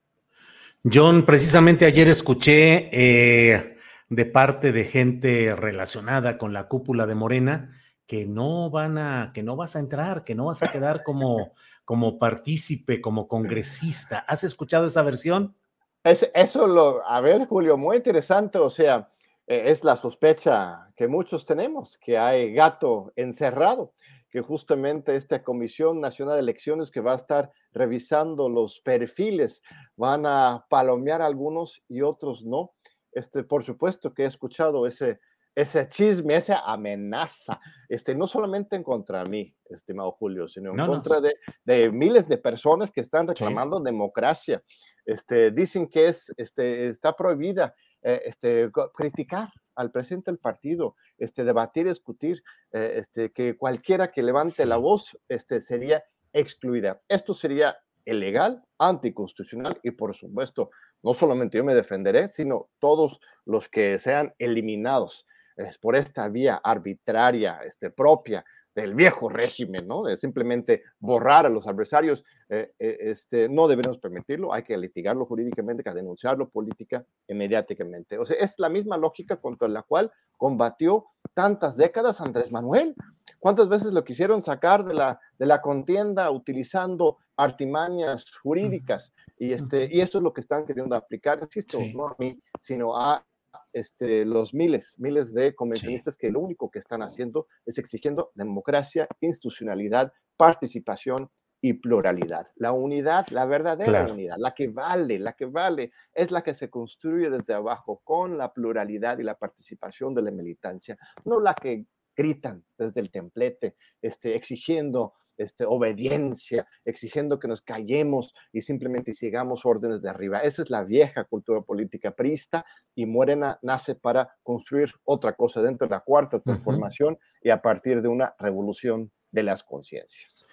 John, 0.84 1.24
precisamente 1.24 1.86
ayer 1.86 2.08
escuché 2.08 2.90
eh, 2.92 3.78
de 4.10 4.26
parte 4.26 4.70
de 4.70 4.84
gente 4.84 5.56
relacionada 5.56 6.36
con 6.36 6.52
la 6.52 6.68
cúpula 6.68 7.06
de 7.06 7.14
Morena, 7.14 7.78
que 8.12 8.26
no 8.26 8.68
van 8.68 8.98
a, 8.98 9.30
que 9.32 9.42
no 9.42 9.56
vas 9.56 9.74
a 9.74 9.78
entrar, 9.78 10.22
que 10.22 10.34
no 10.34 10.44
vas 10.44 10.62
a 10.62 10.70
quedar 10.70 11.02
como, 11.02 11.52
como 11.86 12.18
partícipe, 12.18 13.00
como 13.00 13.26
congresista. 13.26 14.18
¿Has 14.28 14.44
escuchado 14.44 14.84
esa 14.84 15.00
versión? 15.02 15.56
Es, 16.04 16.30
eso 16.34 16.66
lo, 16.66 17.02
a 17.08 17.22
ver, 17.22 17.46
Julio, 17.46 17.78
muy 17.78 17.96
interesante. 17.96 18.58
O 18.58 18.68
sea, 18.68 19.08
eh, 19.46 19.62
es 19.68 19.82
la 19.82 19.96
sospecha 19.96 20.92
que 20.94 21.08
muchos 21.08 21.46
tenemos, 21.46 21.96
que 21.96 22.18
hay 22.18 22.52
gato 22.52 23.14
encerrado, 23.16 23.94
que 24.28 24.42
justamente 24.42 25.16
esta 25.16 25.42
Comisión 25.42 25.98
Nacional 25.98 26.34
de 26.34 26.40
Elecciones 26.40 26.90
que 26.90 27.00
va 27.00 27.12
a 27.12 27.16
estar 27.16 27.50
revisando 27.72 28.50
los 28.50 28.82
perfiles, 28.82 29.62
van 29.96 30.26
a 30.26 30.66
palomear 30.68 31.22
algunos 31.22 31.82
y 31.88 32.02
otros 32.02 32.44
no. 32.44 32.74
Este, 33.12 33.42
por 33.42 33.64
supuesto 33.64 34.12
que 34.12 34.24
he 34.24 34.26
escuchado 34.26 34.86
ese, 34.86 35.18
ese 35.54 35.88
chisme, 35.88 36.36
esa 36.36 36.60
amenaza, 36.60 37.60
este, 37.88 38.14
no 38.14 38.26
solamente 38.26 38.76
en 38.76 38.82
contra 38.82 39.22
de 39.22 39.30
mí, 39.30 39.56
estimado 39.68 40.12
Julio, 40.12 40.48
sino 40.48 40.70
en 40.70 40.86
contra 40.86 41.20
De, 41.20 41.34
de, 41.64 41.90
miles 41.90 42.26
de 42.28 42.38
personas 42.38 42.90
que 42.90 43.00
están 43.00 43.26
reclamando 43.26 43.80
democracia. 43.80 44.62
Este, 45.04 45.50
dicen 45.50 45.88
que 45.88 46.08
es, 46.08 46.32
este, 46.36 46.88
está 46.88 47.14
prohibida 47.14 47.74
eh, 48.02 48.22
este, 48.24 48.70
criticar 48.94 49.50
al 49.74 49.90
presidente 49.90 50.30
del 50.30 50.38
partido, 50.38 50.96
este, 51.18 51.44
debatir, 51.44 51.86
discutir, 51.86 52.42
eh, 52.72 52.94
este, 52.96 53.30
que 53.32 53.56
cualquiera 53.56 54.10
que 54.10 54.22
levante 54.22 54.64
la 54.66 54.76
voz 54.76 55.18
este, 55.28 55.60
sería 55.60 56.02
excluida. 56.32 57.00
Esto 57.08 57.34
sería 57.34 57.76
ilegal, 58.04 58.62
anticonstitucional 58.78 59.78
y 59.82 59.92
por 59.92 60.14
supuesto, 60.16 60.70
no 61.02 61.14
solamente 61.14 61.58
yo 61.58 61.64
me 61.64 61.74
defenderé, 61.74 62.28
sino 62.28 62.70
todos 62.78 63.20
los 63.44 63.68
que 63.68 63.98
sean 63.98 64.34
eliminados 64.38 65.26
es 65.56 65.78
por 65.78 65.96
esta 65.96 66.28
vía 66.28 66.60
arbitraria, 66.62 67.60
este, 67.64 67.90
propia 67.90 68.44
del 68.74 68.94
viejo 68.94 69.28
régimen, 69.28 69.86
¿no? 69.86 70.04
De 70.04 70.16
simplemente 70.16 70.82
borrar 70.98 71.44
a 71.46 71.48
los 71.48 71.66
adversarios, 71.66 72.24
eh, 72.48 72.72
eh, 72.78 72.96
este, 73.00 73.48
no 73.48 73.68
debemos 73.68 73.98
permitirlo, 73.98 74.52
hay 74.52 74.62
que 74.62 74.76
litigarlo 74.76 75.26
jurídicamente, 75.26 75.82
hay 75.84 75.92
que 75.92 76.00
denunciarlo 76.00 76.48
política 76.48 77.04
inmediatamente. 77.28 78.18
O 78.18 78.24
sea, 78.24 78.36
es 78.38 78.54
la 78.58 78.68
misma 78.68 78.96
lógica 78.96 79.36
contra 79.36 79.68
la 79.68 79.82
cual 79.82 80.10
combatió 80.36 81.06
tantas 81.34 81.76
décadas 81.76 82.20
Andrés 82.20 82.50
Manuel. 82.50 82.94
¿Cuántas 83.38 83.68
veces 83.68 83.92
lo 83.92 84.04
quisieron 84.04 84.42
sacar 84.42 84.84
de 84.84 84.94
la, 84.94 85.20
de 85.38 85.46
la 85.46 85.60
contienda 85.60 86.30
utilizando 86.30 87.18
artimañas 87.36 88.24
jurídicas? 88.42 89.12
Y, 89.38 89.52
este, 89.52 89.88
y 89.92 90.00
eso 90.00 90.18
es 90.18 90.24
lo 90.24 90.32
que 90.32 90.40
están 90.40 90.64
queriendo 90.64 90.94
aplicar, 90.94 91.40
insisto, 91.42 91.78
no 91.94 92.08
a 92.08 92.16
mí, 92.18 92.40
sino 92.60 92.96
a 92.96 93.24
este, 93.72 94.24
los 94.24 94.54
miles, 94.54 94.94
miles 94.98 95.32
de 95.32 95.54
convencionistas 95.54 96.16
que 96.16 96.30
lo 96.30 96.40
único 96.40 96.70
que 96.70 96.78
están 96.78 97.02
haciendo 97.02 97.46
es 97.66 97.78
exigiendo 97.78 98.30
democracia, 98.34 99.08
institucionalidad, 99.20 100.12
participación 100.36 101.30
y 101.60 101.74
pluralidad. 101.74 102.48
La 102.56 102.72
unidad, 102.72 103.26
la 103.30 103.46
verdadera 103.46 104.12
unidad, 104.12 104.36
la 104.38 104.52
que 104.52 104.68
vale, 104.68 105.18
la 105.18 105.34
que 105.34 105.46
vale, 105.46 105.92
es 106.12 106.30
la 106.30 106.42
que 106.42 106.54
se 106.54 106.68
construye 106.68 107.30
desde 107.30 107.54
abajo 107.54 108.00
con 108.02 108.36
la 108.36 108.52
pluralidad 108.52 109.18
y 109.18 109.22
la 109.22 109.38
participación 109.38 110.12
de 110.14 110.22
la 110.22 110.32
militancia, 110.32 110.98
no 111.24 111.38
la 111.38 111.54
que 111.54 111.86
gritan 112.16 112.64
desde 112.76 113.00
el 113.00 113.10
templete, 113.10 113.76
este, 114.02 114.34
exigiendo 114.34 115.14
este, 115.42 115.64
obediencia, 115.64 116.66
exigiendo 116.84 117.38
que 117.38 117.48
nos 117.48 117.62
callemos 117.62 118.34
y 118.52 118.62
simplemente 118.62 119.12
sigamos 119.12 119.64
órdenes 119.64 120.00
de 120.02 120.08
arriba. 120.08 120.38
Esa 120.40 120.62
es 120.62 120.70
la 120.70 120.84
vieja 120.84 121.24
cultura 121.24 121.60
política 121.60 122.12
prista 122.12 122.64
y 122.94 123.06
Morena 123.06 123.58
nace 123.62 123.94
para 123.94 124.34
construir 124.42 124.92
otra 125.04 125.34
cosa 125.34 125.62
dentro 125.62 125.86
de 125.86 125.94
la 125.94 126.00
cuarta 126.00 126.40
transformación 126.40 127.18
y 127.42 127.50
a 127.50 127.60
partir 127.60 128.02
de 128.02 128.08
una 128.08 128.34
revolución 128.38 129.10
de 129.30 129.42
las 129.42 129.62
conciencias. 129.62 130.46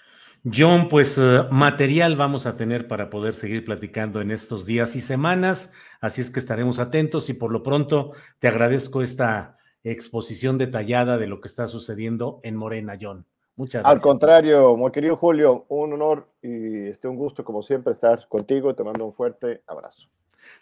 John, 0.45 0.87
pues 0.87 1.17
eh, 1.17 1.43
material 1.51 2.15
vamos 2.15 2.45
a 2.45 2.55
tener 2.55 2.87
para 2.87 3.09
poder 3.09 3.35
seguir 3.35 3.65
platicando 3.65 4.21
en 4.21 4.31
estos 4.31 4.65
días 4.65 4.95
y 4.95 5.01
semanas, 5.01 5.73
así 5.99 6.21
es 6.21 6.31
que 6.31 6.39
estaremos 6.39 6.79
atentos 6.79 7.29
y 7.29 7.33
por 7.33 7.51
lo 7.51 7.61
pronto 7.61 8.13
te 8.39 8.47
agradezco 8.47 9.01
esta 9.01 9.57
exposición 9.83 10.57
detallada 10.57 11.17
de 11.17 11.27
lo 11.27 11.41
que 11.41 11.49
está 11.49 11.67
sucediendo 11.67 12.39
en 12.43 12.55
Morena, 12.55 12.97
John. 12.99 13.25
Muchas 13.59 13.83
gracias. 13.83 13.97
Al 13.97 14.01
contrario, 14.01 14.77
muy 14.77 14.89
querido 14.89 15.17
Julio, 15.17 15.65
un 15.67 15.91
honor 15.91 16.29
y 16.41 16.87
este, 16.87 17.09
un 17.09 17.17
gusto 17.17 17.43
como 17.43 17.61
siempre 17.61 17.91
estar 17.91 18.25
contigo. 18.29 18.73
Te 18.73 18.85
mando 18.85 19.05
un 19.05 19.13
fuerte 19.13 19.63
abrazo. 19.67 20.07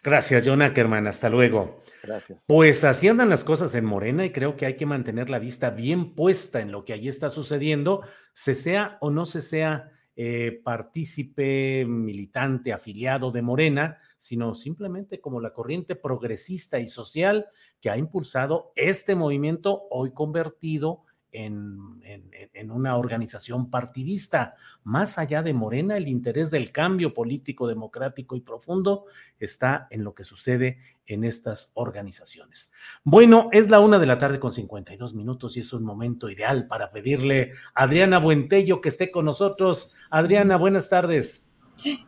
Gracias, 0.02 0.42
John 0.44 0.62
Ackerman. 0.62 1.06
Hasta 1.06 1.30
luego. 1.30 1.80
Gracias. 2.02 2.42
Pues 2.48 2.82
así 2.82 3.06
andan 3.06 3.28
las 3.28 3.44
cosas 3.44 3.76
en 3.76 3.84
Morena 3.84 4.24
y 4.24 4.30
creo 4.30 4.56
que 4.56 4.66
hay 4.66 4.74
que 4.74 4.84
mantener 4.84 5.30
la 5.30 5.38
vista 5.38 5.70
bien 5.70 6.16
puesta 6.16 6.60
en 6.60 6.72
lo 6.72 6.84
que 6.84 6.92
allí 6.92 7.06
está 7.06 7.30
sucediendo, 7.30 8.02
se 8.32 8.56
sea 8.56 8.98
o 9.00 9.12
no 9.12 9.26
se 9.26 9.42
sea 9.42 9.92
eh, 10.16 10.60
partícipe, 10.64 11.86
militante, 11.86 12.72
afiliado 12.72 13.30
de 13.30 13.42
Morena, 13.42 13.98
sino 14.16 14.56
simplemente 14.56 15.20
como 15.20 15.40
la 15.40 15.52
corriente 15.52 15.94
progresista 15.94 16.80
y 16.80 16.88
social 16.88 17.46
que 17.80 17.90
ha 17.90 17.96
impulsado 17.96 18.72
este 18.74 19.14
movimiento 19.14 19.86
hoy 19.88 20.10
convertido 20.10 21.04
en, 21.32 22.70
una 22.70 22.96
organización 22.96 23.70
partidista. 23.70 24.54
Más 24.84 25.18
allá 25.18 25.42
de 25.42 25.54
Morena, 25.54 25.96
el 25.96 26.08
interés 26.08 26.50
del 26.50 26.72
cambio 26.72 27.14
político, 27.14 27.66
democrático 27.66 28.36
y 28.36 28.40
profundo 28.40 29.04
está 29.38 29.86
en 29.90 30.04
lo 30.04 30.14
que 30.14 30.24
sucede 30.24 30.78
en 31.06 31.24
estas 31.24 31.72
organizaciones. 31.74 32.72
Bueno, 33.02 33.48
es 33.52 33.70
la 33.70 33.80
una 33.80 33.98
de 33.98 34.06
la 34.06 34.18
tarde 34.18 34.38
con 34.38 34.52
52 34.52 35.14
minutos 35.14 35.56
y 35.56 35.60
es 35.60 35.72
un 35.72 35.84
momento 35.84 36.28
ideal 36.30 36.66
para 36.66 36.90
pedirle 36.90 37.52
a 37.74 37.84
Adriana 37.84 38.18
Buentello 38.18 38.80
que 38.80 38.90
esté 38.90 39.10
con 39.10 39.24
nosotros. 39.24 39.94
Adriana, 40.10 40.56
buenas 40.56 40.88
tardes. 40.88 41.47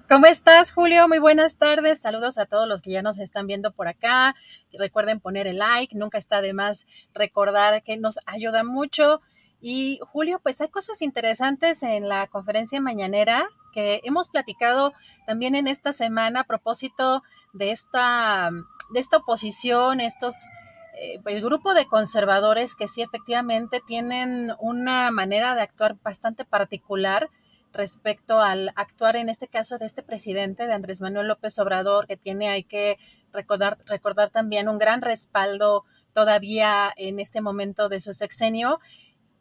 ¿Cómo 0.08 0.26
estás, 0.26 0.72
Julio? 0.72 1.06
Muy 1.06 1.18
buenas 1.18 1.56
tardes. 1.56 2.00
Saludos 2.00 2.38
a 2.38 2.46
todos 2.46 2.66
los 2.66 2.82
que 2.82 2.90
ya 2.90 3.02
nos 3.02 3.18
están 3.18 3.46
viendo 3.46 3.70
por 3.70 3.86
acá. 3.86 4.34
Recuerden 4.72 5.20
poner 5.20 5.46
el 5.46 5.58
like. 5.58 5.96
Nunca 5.96 6.18
está 6.18 6.40
de 6.40 6.52
más 6.52 6.86
recordar 7.14 7.82
que 7.84 7.96
nos 7.96 8.18
ayuda 8.26 8.64
mucho. 8.64 9.20
Y 9.60 10.00
Julio, 10.02 10.40
pues 10.42 10.60
hay 10.60 10.68
cosas 10.68 11.02
interesantes 11.02 11.82
en 11.84 12.08
la 12.08 12.26
conferencia 12.26 12.80
mañanera 12.80 13.48
que 13.72 14.00
hemos 14.02 14.28
platicado 14.28 14.92
también 15.26 15.54
en 15.54 15.68
esta 15.68 15.92
semana 15.92 16.40
a 16.40 16.44
propósito 16.44 17.22
de 17.52 17.70
esta, 17.70 18.50
de 18.92 19.00
esta 19.00 19.18
oposición, 19.18 20.00
estos 20.00 20.34
eh, 21.00 21.20
el 21.24 21.40
grupo 21.42 21.74
de 21.74 21.86
conservadores 21.86 22.74
que 22.74 22.88
sí 22.88 23.02
efectivamente 23.02 23.80
tienen 23.86 24.52
una 24.58 25.12
manera 25.12 25.54
de 25.54 25.62
actuar 25.62 25.96
bastante 26.02 26.44
particular 26.44 27.30
respecto 27.72 28.40
al 28.40 28.72
actuar 28.76 29.16
en 29.16 29.28
este 29.28 29.48
caso 29.48 29.78
de 29.78 29.86
este 29.86 30.02
presidente, 30.02 30.66
de 30.66 30.72
Andrés 30.72 31.00
Manuel 31.00 31.28
López 31.28 31.58
Obrador, 31.58 32.06
que 32.06 32.16
tiene, 32.16 32.48
hay 32.48 32.64
que 32.64 32.98
recordar, 33.32 33.78
recordar 33.86 34.30
también 34.30 34.68
un 34.68 34.78
gran 34.78 35.02
respaldo 35.02 35.84
todavía 36.12 36.92
en 36.96 37.20
este 37.20 37.40
momento 37.40 37.88
de 37.88 38.00
su 38.00 38.12
sexenio. 38.12 38.80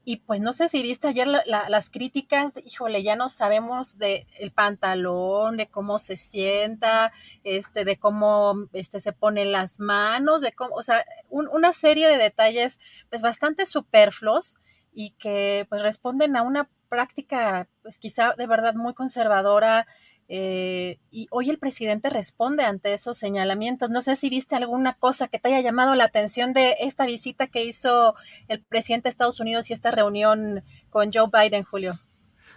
Y 0.05 0.17
pues 0.17 0.41
no 0.41 0.53
sé 0.53 0.69
si 0.69 0.82
viste 0.82 1.07
ayer 1.07 1.27
las 1.27 1.89
críticas, 1.89 2.53
híjole, 2.65 3.03
ya 3.03 3.15
no 3.15 3.30
sabemos 3.30 3.99
de 3.99 4.25
el 4.39 4.51
pantalón, 4.51 5.57
de 5.57 5.67
cómo 5.67 5.99
se 5.99 6.15
sienta, 6.15 7.11
este, 7.43 7.86
de 7.86 7.99
cómo 7.99 8.55
este, 8.73 8.99
se 9.01 9.13
pone 9.13 9.45
las 9.45 9.80
manos, 9.80 10.41
de 10.41 10.51
cómo, 10.53 10.73
o 10.73 10.82
sea, 10.82 11.05
una 11.30 11.73
serie 11.73 12.07
de 12.07 12.17
detalles 12.17 12.80
pues 13.09 13.21
bastante 13.21 13.67
superfluos 13.67 14.57
y 14.91 15.11
que 15.11 15.67
pues 15.69 15.84
responden 15.84 16.36
a 16.36 16.41
una 16.41 16.69
práctica, 16.90 17.70
pues 17.82 17.98
quizá 18.00 18.34
de 18.38 18.48
verdad 18.48 18.74
muy 18.74 18.94
conservadora. 18.94 19.88
Eh, 20.32 21.00
y 21.10 21.28
hoy 21.32 21.50
el 21.50 21.58
presidente 21.58 22.10
responde 22.10 22.64
ante 22.64 22.94
esos 22.94 23.18
señalamientos. 23.18 23.90
No 23.90 24.02
sé 24.02 24.16
si 24.16 24.30
viste 24.30 24.56
alguna 24.56 24.94
cosa 24.94 25.28
que 25.28 25.40
te 25.40 25.50
haya 25.50 25.62
llamado 25.62 25.96
la 25.96 26.04
atención 26.04 26.54
de 26.54 26.76
esta 26.82 27.06
visita 27.06 27.48
que 27.48 27.64
hizo 27.64 28.14
el 28.48 28.62
presidente 28.64 29.06
de 29.06 29.12
Estados 29.12 29.40
Unidos 29.40 29.70
y 29.70 29.74
esta 29.74 29.92
reunión 29.92 30.64
con 30.90 31.12
Joe 31.12 31.30
Biden, 31.32 31.64
Julio. 31.64 31.98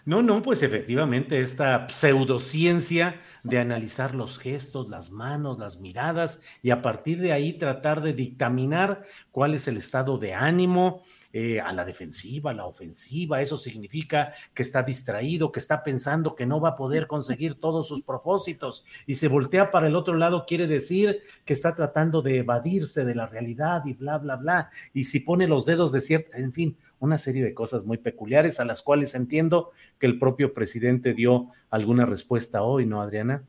No, 0.04 0.20
no, 0.20 0.42
pues 0.42 0.64
efectivamente 0.64 1.40
esta 1.40 1.86
pseudociencia 1.88 3.20
de 3.44 3.60
analizar 3.60 4.16
los 4.16 4.40
gestos, 4.40 4.88
las 4.88 5.12
manos, 5.12 5.60
las 5.60 5.78
miradas 5.78 6.42
y 6.60 6.70
a 6.70 6.82
partir 6.82 7.20
de 7.20 7.32
ahí 7.32 7.52
tratar 7.52 8.02
de 8.02 8.12
dictaminar 8.12 9.04
cuál 9.30 9.54
es 9.54 9.68
el 9.68 9.76
estado 9.76 10.18
de 10.18 10.34
ánimo, 10.34 11.04
eh, 11.32 11.60
a 11.60 11.72
la 11.72 11.84
defensiva, 11.84 12.50
a 12.50 12.54
la 12.54 12.66
ofensiva. 12.66 13.40
Eso 13.40 13.56
significa 13.56 14.34
que 14.52 14.62
está 14.62 14.82
distraído, 14.82 15.50
que 15.50 15.60
está 15.60 15.82
pensando 15.82 16.34
que 16.34 16.46
no 16.46 16.60
va 16.60 16.70
a 16.70 16.76
poder 16.76 17.06
conseguir 17.06 17.54
todos 17.54 17.88
sus 17.88 18.02
propósitos 18.02 18.84
y 19.06 19.14
se 19.14 19.28
voltea 19.28 19.70
para 19.70 19.88
el 19.88 19.96
otro 19.96 20.14
lado, 20.14 20.44
quiere 20.46 20.66
decir 20.66 21.22
que 21.44 21.52
está 21.52 21.74
tratando 21.74 22.22
de 22.22 22.38
evadirse 22.38 23.04
de 23.04 23.14
la 23.14 23.26
realidad 23.26 23.82
y 23.86 23.94
bla, 23.94 24.18
bla, 24.18 24.36
bla. 24.36 24.70
Y 24.92 25.04
si 25.04 25.20
pone 25.20 25.48
los 25.48 25.64
dedos 25.64 25.92
de 25.92 26.00
cierta, 26.00 26.36
en 26.38 26.52
fin, 26.52 26.76
una 26.98 27.18
serie 27.18 27.42
de 27.42 27.54
cosas 27.54 27.84
muy 27.84 27.98
peculiares 27.98 28.60
a 28.60 28.64
las 28.64 28.82
cuales 28.82 29.14
entiendo 29.14 29.70
que 29.98 30.06
el 30.06 30.18
propio 30.18 30.54
presidente 30.54 31.14
dio 31.14 31.48
alguna 31.70 32.06
respuesta 32.06 32.62
hoy, 32.62 32.86
¿no, 32.86 33.00
Adriana? 33.00 33.44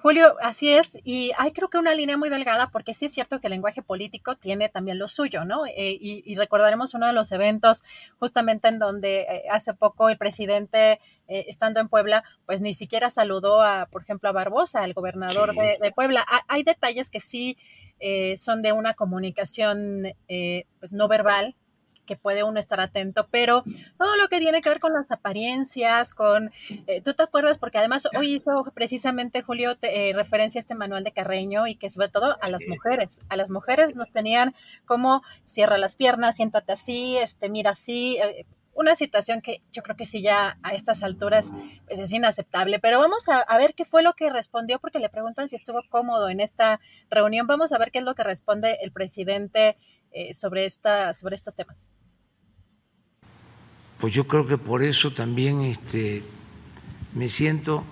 Julio, 0.00 0.36
así 0.40 0.72
es, 0.72 0.98
y 1.04 1.32
hay 1.36 1.52
creo 1.52 1.68
que 1.68 1.78
una 1.78 1.94
línea 1.94 2.16
muy 2.16 2.28
delgada 2.28 2.68
porque 2.70 2.94
sí 2.94 3.06
es 3.06 3.12
cierto 3.12 3.40
que 3.40 3.46
el 3.46 3.52
lenguaje 3.52 3.82
político 3.82 4.36
tiene 4.36 4.68
también 4.68 4.98
lo 4.98 5.08
suyo, 5.08 5.44
¿no? 5.44 5.66
Eh, 5.66 5.96
y, 6.00 6.34
recordaremos 6.34 6.94
uno 6.94 7.06
de 7.06 7.12
los 7.12 7.30
eventos 7.32 7.82
justamente 8.18 8.68
en 8.68 8.78
donde 8.78 9.22
eh, 9.22 9.44
hace 9.50 9.74
poco 9.74 10.08
el 10.08 10.18
presidente, 10.18 11.00
eh, 11.28 11.46
estando 11.48 11.80
en 11.80 11.88
Puebla, 11.88 12.24
pues 12.46 12.60
ni 12.60 12.74
siquiera 12.74 13.10
saludó 13.10 13.62
a, 13.62 13.86
por 13.86 14.02
ejemplo, 14.02 14.28
a 14.28 14.32
Barbosa, 14.32 14.84
el 14.84 14.94
gobernador 14.94 15.54
de, 15.54 15.92
Puebla. 15.92 16.26
hay 16.48 16.62
detalles 16.62 17.10
que 17.10 17.20
sí 17.20 17.56
son 18.36 18.62
de 18.62 18.72
una 18.72 18.94
comunicación 18.94 20.14
pues 20.26 20.92
no 20.92 21.08
verbal, 21.08 21.54
que 22.04 22.16
puede 22.16 22.44
uno 22.44 22.60
estar 22.60 22.80
atento, 22.80 23.26
pero 23.30 23.64
todo 23.98 24.16
lo 24.16 24.28
que 24.28 24.38
tiene 24.38 24.60
que 24.60 24.68
ver 24.68 24.80
con 24.80 24.92
las 24.92 25.10
apariencias, 25.10 26.14
con, 26.14 26.52
eh, 26.86 27.00
tú 27.00 27.14
te 27.14 27.22
acuerdas, 27.22 27.58
porque 27.58 27.78
además 27.78 28.08
hoy 28.16 28.34
hizo 28.34 28.64
precisamente 28.74 29.42
Julio 29.42 29.76
eh, 29.82 30.12
referencia 30.14 30.58
a 30.58 30.62
este 30.62 30.74
manual 30.74 31.04
de 31.04 31.12
Carreño 31.12 31.66
y 31.66 31.76
que 31.76 31.90
sobre 31.90 32.08
todo 32.08 32.36
a 32.40 32.50
las 32.50 32.66
mujeres, 32.66 33.20
a 33.28 33.36
las 33.36 33.50
mujeres 33.50 33.94
nos 33.94 34.10
tenían 34.10 34.54
como 34.84 35.22
cierra 35.44 35.78
las 35.78 35.96
piernas, 35.96 36.36
siéntate 36.36 36.72
así, 36.72 37.16
este, 37.18 37.48
mira 37.48 37.70
así, 37.70 38.18
eh, 38.18 38.46
una 38.76 38.96
situación 38.96 39.40
que 39.40 39.62
yo 39.72 39.84
creo 39.84 39.96
que 39.96 40.04
sí 40.04 40.20
ya 40.20 40.58
a 40.64 40.74
estas 40.74 41.04
alturas 41.04 41.52
pues, 41.86 42.00
es 42.00 42.12
inaceptable. 42.12 42.80
Pero 42.80 42.98
vamos 42.98 43.28
a, 43.28 43.38
a, 43.38 43.56
ver 43.56 43.74
qué 43.74 43.84
fue 43.84 44.02
lo 44.02 44.14
que 44.14 44.30
respondió, 44.30 44.80
porque 44.80 44.98
le 44.98 45.08
preguntan 45.08 45.48
si 45.48 45.54
estuvo 45.54 45.80
cómodo 45.88 46.28
en 46.28 46.40
esta 46.40 46.80
reunión. 47.08 47.46
Vamos 47.46 47.72
a 47.72 47.78
ver 47.78 47.92
qué 47.92 48.00
es 48.00 48.04
lo 48.04 48.16
que 48.16 48.24
responde 48.24 48.78
el 48.80 48.90
presidente 48.90 49.76
sobre, 50.32 50.64
esta, 50.64 51.12
sobre 51.12 51.34
estos 51.36 51.54
temas 51.54 51.88
pues 54.04 54.12
yo 54.12 54.28
creo 54.28 54.46
que 54.46 54.58
por 54.58 54.82
eso 54.82 55.14
también 55.14 55.62
este, 55.62 56.22
me 57.14 57.30
siento 57.30 57.84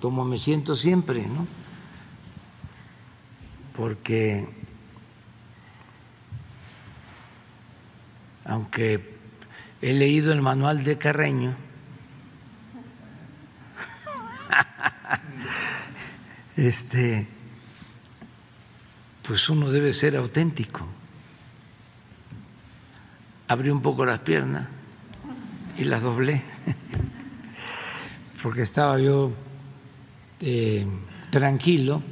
como 0.00 0.24
me 0.24 0.36
siento 0.36 0.74
siempre, 0.74 1.24
¿no? 1.28 1.46
Porque 3.76 4.48
aunque 8.44 9.14
he 9.80 9.92
leído 9.92 10.32
el 10.32 10.42
manual 10.42 10.82
de 10.82 10.98
Carreño, 10.98 11.54
este, 16.56 17.28
pues 19.22 19.48
uno 19.48 19.70
debe 19.70 19.92
ser 19.92 20.16
auténtico 20.16 20.93
abrí 23.48 23.70
un 23.70 23.82
poco 23.82 24.04
las 24.04 24.20
piernas 24.20 24.68
y 25.76 25.84
las 25.84 26.02
doblé, 26.02 26.42
porque 28.42 28.62
estaba 28.62 28.98
yo 28.98 29.32
eh, 30.40 30.86
tranquilo. 31.30 32.02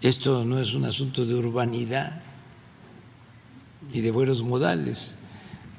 Esto 0.00 0.44
no 0.44 0.58
es 0.58 0.74
un 0.74 0.84
asunto 0.84 1.24
de 1.24 1.34
urbanidad 1.34 2.22
y 3.92 4.00
de 4.00 4.10
buenos 4.10 4.42
modales. 4.42 5.14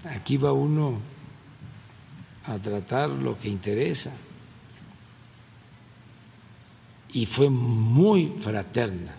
Aquí 0.05 0.37
va 0.37 0.53
uno 0.53 0.99
a 2.45 2.57
tratar 2.57 3.09
lo 3.09 3.37
que 3.39 3.49
interesa. 3.49 4.11
Y 7.11 7.25
fue 7.25 7.49
muy 7.49 8.35
fraterna 8.39 9.13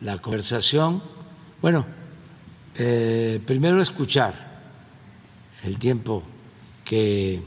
la 0.00 0.18
conversación. 0.18 1.02
Bueno, 1.62 1.86
eh, 2.78 3.40
primero 3.44 3.82
escuchar 3.82 4.34
el 5.64 5.78
tiempo 5.78 6.22
que 6.84 7.42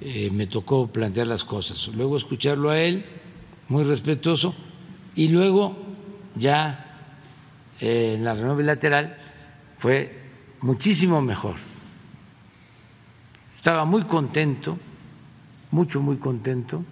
eh, 0.00 0.30
me 0.30 0.46
tocó 0.46 0.86
plantear 0.86 1.26
las 1.26 1.44
cosas, 1.44 1.88
luego 1.88 2.16
escucharlo 2.16 2.70
a 2.70 2.78
él, 2.78 3.04
muy 3.68 3.84
respetuoso, 3.84 4.54
y 5.14 5.28
luego 5.28 5.76
ya 6.36 7.10
eh, 7.80 8.14
en 8.16 8.24
la 8.24 8.34
reunión 8.34 8.56
bilateral 8.56 9.18
fue 9.78 10.22
muchísimo 10.60 11.20
mejor. 11.20 11.56
Estaba 13.56 13.84
muy 13.84 14.04
contento, 14.04 14.78
mucho, 15.72 16.00
muy 16.00 16.18
contento, 16.18 16.84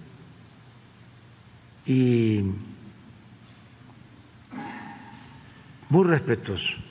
y 1.86 2.42
muy 5.90 6.04
respetuoso. 6.04 6.83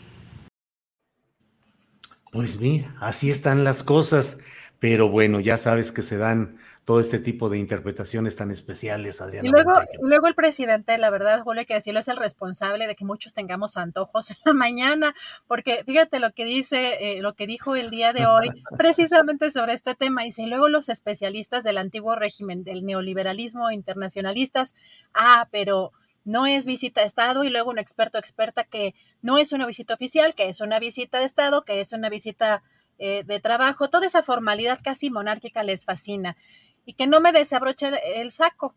Pues 2.34 2.59
mira, 2.59 2.95
así 2.99 3.29
están 3.29 3.63
las 3.63 3.84
cosas. 3.84 4.39
pero 4.79 5.07
bueno, 5.07 5.39
ya 5.39 5.57
sabes 5.57 5.93
que 5.93 6.01
se 6.01 6.17
dan 6.17 6.57
todo 6.84 6.99
este 6.99 7.19
tipo 7.19 7.47
de 7.47 7.57
interpretaciones 7.57 8.36
tan 8.36 8.51
especiales, 8.51 9.21
Adriana. 9.21 9.47
Y 9.47 9.51
luego, 9.51 9.71
luego 10.01 10.27
el 10.27 10.36
presidente, 10.36 10.97
la 10.97 11.09
verdad, 11.09 11.41
Julio, 11.41 11.63
que 11.65 11.75
decirlo, 11.75 12.01
es 12.01 12.09
el 12.09 12.17
responsable 12.17 12.86
de 12.88 12.95
que 12.95 13.05
muchos 13.05 13.34
tengamos 13.34 13.77
antojos 13.77 14.29
en 14.31 14.38
la 14.43 14.53
mañana, 14.53 15.15
porque 15.47 15.84
fíjate 15.86 16.19
lo 16.19 16.31
que 16.31 16.43
dice, 16.43 16.97
eh, 16.99 17.21
lo 17.21 17.34
que 17.34 17.47
dijo 17.47 17.77
el 17.77 17.91
día 17.91 18.11
de 18.11 18.25
hoy, 18.25 18.49
precisamente 18.77 19.49
sobre 19.51 19.73
este 19.73 19.95
tema, 19.95 20.25
y 20.25 20.34
si 20.34 20.45
luego 20.47 20.67
los 20.67 20.89
especialistas 20.89 21.63
del 21.63 21.77
antiguo 21.77 22.15
régimen, 22.15 22.65
del 22.65 22.86
neoliberalismo 22.86 23.71
internacionalistas, 23.71 24.75
ah, 25.13 25.47
pero 25.51 25.93
no 26.26 26.45
es 26.45 26.65
visita 26.65 27.01
de 27.01 27.07
Estado 27.07 27.43
y 27.43 27.49
luego 27.49 27.69
un 27.69 27.80
experto 27.80 28.17
experta 28.17 28.63
que 28.63 28.95
no 29.21 29.38
es 29.38 29.51
una 29.51 29.65
visita 29.65 29.93
oficial, 29.93 30.36
que 30.36 30.47
es 30.47 30.61
una 30.61 30.80
visita 30.80 31.19
de 31.19 31.26
Estado, 31.26 31.63
que 31.63 31.80
es 31.80 31.93
una 31.93 32.09
visita 32.09 32.63
eh, 32.97 33.24
de 33.26 33.39
trabajo, 33.39 33.89
toda 33.89 34.07
esa 34.07 34.24
formalidad 34.24 34.80
casi 34.84 35.09
monárquica 35.09 35.63
les 35.63 35.86
fascina. 35.86 36.38
Y 36.86 36.93
que 36.93 37.07
no 37.07 37.21
me 37.21 37.32
desabroche 37.32 37.91
el 38.19 38.32
saco 38.32 38.76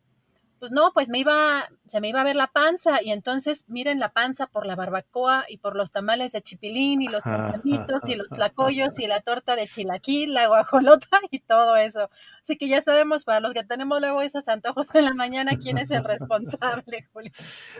pues 0.59 0.73
no, 0.73 0.93
pues 0.93 1.09
me 1.09 1.19
iba, 1.19 1.69
se 1.87 2.01
me 2.01 2.09
iba 2.09 2.21
a 2.21 2.25
ver 2.25 2.37
la 2.37 2.47
panza 2.47 3.03
y 3.03 3.13
entonces 3.13 3.65
miren 3.69 4.01
la 4.01 4.13
panza 4.13 4.47
por 4.47 4.67
la 4.67 4.75
barbacoa 4.75 5.45
y 5.49 5.59
por 5.59 5.77
los 5.77 5.93
tamales 5.93 6.33
de 6.33 6.43
chipilín 6.43 7.03
y 7.03 7.09
los 7.09 7.23
tamalitos 7.23 8.09
y 8.09 8.15
los 8.15 8.29
tlacoyos 8.29 8.99
y 8.99 9.07
la 9.07 9.21
torta 9.21 9.57
de 9.57 9.67
chilaquil, 9.67 10.35
la 10.35 10.47
guajolota 10.47 11.21
y 11.31 11.41
todo 11.41 11.77
eso. 11.77 12.11
Así 12.43 12.57
que 12.57 12.69
ya 12.69 12.81
sabemos 12.81 13.25
para 13.25 13.41
los 13.41 13.53
que 13.53 13.65
tenemos 13.65 14.01
luego 14.01 14.23
esos 14.23 14.49
antojos 14.49 14.95
en 14.95 15.05
la 15.05 15.15
mañana 15.15 15.53
quién 15.61 15.79
es 15.79 15.91
el 15.91 16.05
responsable, 16.05 17.07
Julio. 17.13 17.33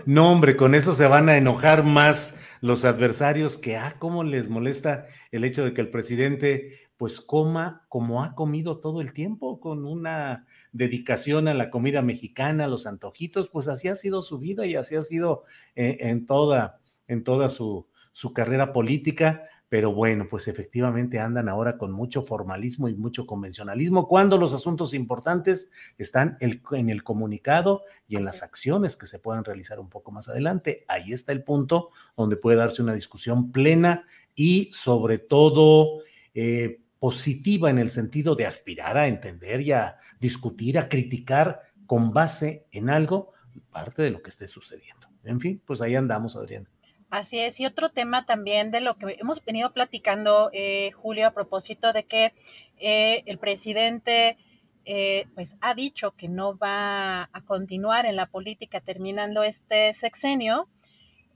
No, 0.05 0.31
hombre, 0.31 0.57
con 0.57 0.75
eso 0.75 0.93
se 0.93 1.07
van 1.07 1.29
a 1.29 1.37
enojar 1.37 1.85
más 1.85 2.37
los 2.61 2.85
adversarios 2.85 3.59
que, 3.59 3.77
ah, 3.77 3.97
cómo 3.99 4.25
les 4.25 4.49
molesta 4.49 5.07
el 5.31 5.45
hecho 5.45 5.65
de 5.65 5.73
que 5.73 5.81
el 5.81 5.91
presidente 5.91 6.86
pues 6.97 7.21
coma 7.21 7.85
como 7.89 8.23
ha 8.23 8.35
comido 8.35 8.79
todo 8.81 9.01
el 9.01 9.13
tiempo, 9.13 9.61
con 9.61 9.85
una 9.85 10.47
dedicación 10.73 11.49
a 11.49 11.55
la 11.55 11.71
comida 11.71 12.03
mexicana, 12.03 12.65
a 12.65 12.69
los 12.69 12.87
antojitos, 12.87 13.49
pues 13.51 13.69
así 13.69 13.89
ha 13.89 13.97
sido 13.97 14.23
su 14.23 14.39
vida 14.39 14.67
y 14.67 14.77
así 14.77 14.97
ha 14.97 15.03
sido 15.03 15.45
eh, 15.75 15.99
en 16.01 16.27
toda, 16.27 16.81
en 17.07 17.23
toda 17.23 17.49
su, 17.49 17.87
su 18.13 18.33
carrera 18.33 18.73
política. 18.73 19.45
Pero 19.69 19.93
bueno, 19.93 20.29
pues 20.31 20.47
efectivamente 20.47 21.19
andan 21.19 21.49
ahora 21.49 21.77
con 21.77 21.91
mucho 21.91 22.23
formalismo 22.23 22.89
y 22.89 22.95
mucho 22.95 23.27
convencionalismo 23.27 24.07
cuando 24.07 24.39
los 24.39 24.55
asuntos 24.55 24.95
importantes 24.95 25.73
están 25.99 26.39
en 26.41 26.89
el 26.89 27.03
comunicado 27.03 27.83
y 28.07 28.15
en 28.15 28.25
las 28.25 28.45
acciones 28.45 28.97
que 28.97 29.07
se 29.07 29.19
puedan 29.19 29.43
realizar 29.43 29.81
un 29.81 29.89
poco 29.91 30.13
más 30.13 30.29
adelante. 30.29 30.85
Ahí 30.87 31.13
está 31.13 31.33
el 31.33 31.43
punto 31.43 31.89
donde 32.17 32.37
puede 32.37 32.57
darse 32.57 32.81
una 32.81 32.95
discusión 32.95 33.51
plena 33.51 34.05
y 34.37 34.71
sobre 34.73 35.19
todo 35.19 35.99
eh, 36.33 36.86
positiva 36.99 37.71
en 37.71 37.79
el 37.79 37.91
sentido 37.91 38.35
de 38.35 38.47
aspirar 38.47 38.97
a 38.97 39.07
entender 39.07 39.61
y 39.61 39.73
a 39.73 39.99
discutir, 40.19 40.79
a 40.79 40.89
criticar 40.89 41.63
con 41.87 42.13
base 42.13 42.67
en 42.73 42.91
algo 42.91 43.33
parte 43.71 44.03
de 44.03 44.11
lo 44.11 44.23
que 44.23 44.31
esté 44.31 44.49
sucediendo. 44.49 45.09
En 45.25 45.41
fin, 45.41 45.63
pues 45.65 45.81
ahí 45.81 45.95
andamos, 45.95 46.37
Adriana. 46.37 46.71
Así 47.11 47.39
es, 47.39 47.61
y 47.61 47.67
otro 47.67 47.91
tema 47.91 48.27
también 48.27 48.71
de 48.71 48.81
lo 48.81 48.97
que 48.97 49.17
hemos 49.21 49.45
venido 49.45 49.73
platicando, 49.73 50.51
eh, 50.53 50.91
Julio, 50.93 51.29
a 51.29 51.31
propósito 51.31 51.93
de 51.93 52.05
que 52.05 52.35
eh, 52.79 53.23
el 53.27 53.39
presidente 53.39 54.37
eh, 54.85 55.27
pues 55.35 55.57
ha 55.61 55.75
dicho 55.75 56.13
que 56.13 56.29
no 56.29 56.57
va 56.57 57.29
a 57.33 57.41
continuar 57.45 58.07
en 58.07 58.17
la 58.17 58.27
política 58.27 58.81
terminando 58.81 59.43
este 59.43 59.93
sexenio, 59.95 60.69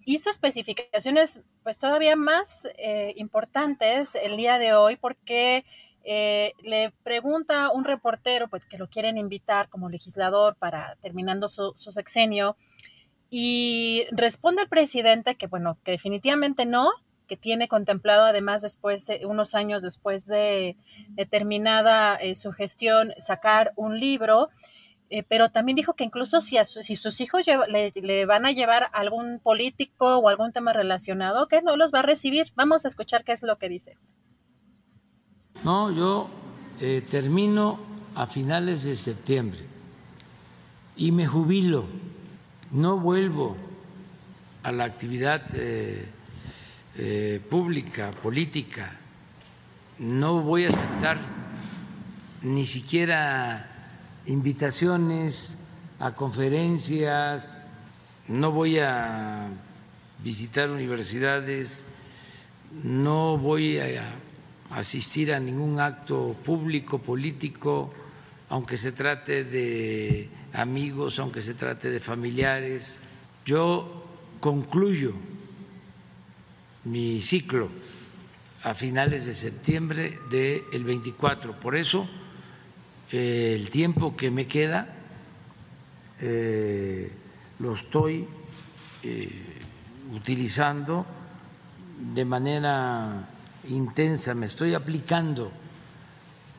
hizo 0.05 0.31
especificaciones 0.31 1.41
pues 1.63 1.79
todavía 1.79 2.17
más 2.17 2.67
eh, 2.79 3.13
importantes 3.17 4.15
el 4.15 4.37
día 4.37 4.59
de 4.59 4.75
hoy 4.75 4.97
porque 4.97 5.65
eh, 6.03 6.55
le 6.63 6.93
pregunta 7.03 7.71
un 7.71 7.85
reportero 7.85 8.49
pues 8.49 8.65
que 8.65 8.79
lo 8.79 8.89
quieren 8.89 9.19
invitar 9.19 9.69
como 9.69 9.91
legislador 9.91 10.57
para 10.57 10.97
terminando 11.03 11.49
su, 11.49 11.75
sexenio 11.75 12.57
y 13.29 14.07
responde 14.11 14.63
el 14.63 14.69
presidente 14.69 15.37
que 15.37 15.47
bueno, 15.47 15.79
que 15.85 15.93
definitivamente 15.93 16.65
no, 16.65 16.91
que 17.27 17.37
tiene 17.37 17.69
contemplado 17.69 18.25
además 18.25 18.63
después, 18.63 19.09
unos 19.25 19.55
años 19.55 19.83
después 19.83 20.27
de, 20.27 20.77
terminada 21.31 22.17
eh, 22.17 22.35
su 22.35 22.51
gestión, 22.53 23.13
sacar 23.19 23.73
un 23.77 24.01
libro 24.01 24.49
eh, 25.13 25.25
pero 25.27 25.51
también 25.51 25.75
dijo 25.75 25.95
que 25.95 26.05
incluso 26.05 26.41
si, 26.41 26.57
si 26.65 26.95
sus 26.95 27.21
hijos 27.21 27.43
le, 27.69 28.27
van 28.27 28.47
a 28.47 28.53
llevar 28.53 28.89
algún 28.93 29.41
político 29.41 30.19
o 30.19 30.29
algún 30.29 30.53
tema 30.53 30.73
relacionado, 30.73 31.49
que 31.49 31.63
no 31.63 31.77
los 31.77 31.93
va 31.93 31.99
a 31.99 32.03
recibir. 32.03 32.53
Vamos 32.55 32.85
a 32.85 32.89
escuchar 32.89 33.25
qué 33.25 33.33
es 33.33 33.43
lo 33.43 33.59
que 33.59 33.69
dice. 33.69 33.99
No, 35.65 35.91
yo 35.91 36.31
eh, 36.81 37.05
termino 37.11 37.81
a 38.15 38.29
finales 38.29 38.85
de 38.85 38.95
septiembre 38.95 39.59
y 40.97 41.11
me 41.11 41.27
jubilo. 41.27 41.87
No 42.71 43.01
vuelvo 43.01 43.57
a 44.63 44.71
la 44.71 44.85
actividad 44.85 45.43
eh, 45.55 46.07
pública, 47.51 48.13
política. 48.13 48.97
No 49.99 50.41
voy 50.41 50.67
a 50.67 50.69
aceptar 50.69 51.19
ni 52.43 52.65
siquiera 52.65 53.70
invitaciones 54.31 55.59
a 55.99 56.15
conferencias, 56.15 57.67
no 58.29 58.53
voy 58.53 58.79
a 58.79 59.49
visitar 60.23 60.71
universidades, 60.71 61.83
no 62.85 63.37
voy 63.39 63.81
a 63.81 64.05
asistir 64.71 65.35
a 65.35 65.41
ningún 65.41 65.81
acto 65.81 66.37
público, 66.45 67.01
político, 67.01 67.93
aunque 68.49 68.77
se 68.77 68.93
trate 68.93 69.43
de 69.43 70.29
amigos, 70.53 71.19
aunque 71.19 71.43
se 71.43 71.55
trate 71.55 71.91
de 71.91 71.99
familiares. 71.99 73.01
Yo 73.45 74.07
concluyo 74.39 75.13
mi 76.85 77.21
ciclo 77.21 77.69
a 78.63 78.75
finales 78.75 79.27
de 79.27 79.35
septiembre 79.35 80.19
del 80.31 80.85
24. 80.85 81.59
Por 81.59 81.75
eso 81.75 82.09
el 83.11 83.71
tiempo 83.71 84.17
que 84.17 84.31
me 84.31 84.47
queda 84.47 84.97
eh, 86.21 87.11
lo 87.59 87.75
estoy 87.75 88.27
eh, 89.03 89.63
utilizando 90.13 91.07
de 92.15 92.25
manera 92.25 93.29
intensa, 93.69 94.35
me 94.35 94.47
estoy 94.47 94.75
aplicando 94.75 95.51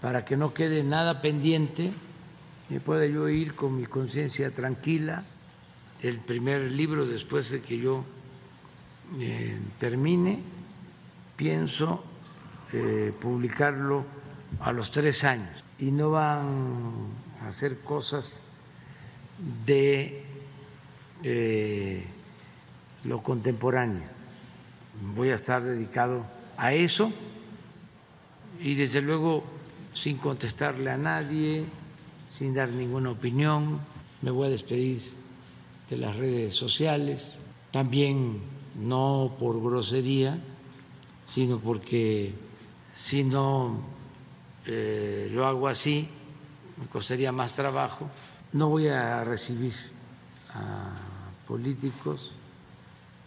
para 0.02 0.26
que 0.26 0.36
no 0.36 0.54
quede 0.54 0.84
nada 0.84 1.22
pendiente 1.22 1.94
y 2.70 2.80
pueda 2.80 3.06
yo 3.06 3.30
ir 3.30 3.56
con 3.56 3.78
mi 3.78 3.86
conciencia 3.86 4.52
tranquila. 4.52 5.24
El 6.02 6.20
primer 6.20 6.72
libro, 6.72 7.06
después 7.06 7.52
de 7.52 7.62
que 7.62 7.78
yo 7.78 8.04
eh, 9.20 9.58
termine, 9.80 10.40
pienso 11.36 12.04
publicarlo 13.20 14.06
a 14.62 14.72
los 14.72 14.92
tres 14.92 15.26
años 15.26 15.62
y 15.82 15.92
no 15.92 16.12
van 16.12 17.08
a 17.42 17.48
hacer 17.48 17.80
cosas 17.80 18.46
de 19.66 20.24
eh, 21.24 22.06
lo 23.04 23.24
contemporáneo. 23.24 24.04
Voy 25.16 25.32
a 25.32 25.36
estar 25.36 25.64
dedicado 25.64 26.24
a 26.56 26.74
eso 26.74 27.12
y 28.60 28.76
desde 28.76 29.02
luego 29.02 29.44
sin 29.94 30.18
contestarle 30.18 30.92
a 30.92 30.98
nadie, 30.98 31.66
sin 32.28 32.54
dar 32.54 32.70
ninguna 32.70 33.10
opinión. 33.10 33.80
Me 34.22 34.30
voy 34.30 34.48
a 34.48 34.50
despedir 34.52 35.02
de 35.90 35.98
las 35.98 36.16
redes 36.16 36.54
sociales, 36.54 37.40
también 37.72 38.40
no 38.80 39.36
por 39.40 39.60
grosería, 39.60 40.40
sino 41.26 41.60
porque 41.60 42.34
si 42.94 43.24
no 43.24 44.01
eh, 44.66 45.30
lo 45.32 45.46
hago 45.46 45.68
así, 45.68 46.08
me 46.78 46.88
costaría 46.88 47.32
más 47.32 47.54
trabajo. 47.54 48.10
No 48.54 48.70
voy 48.70 48.88
a 48.88 49.24
recibir 49.24 49.74
a 50.54 50.92
políticos, 51.48 52.34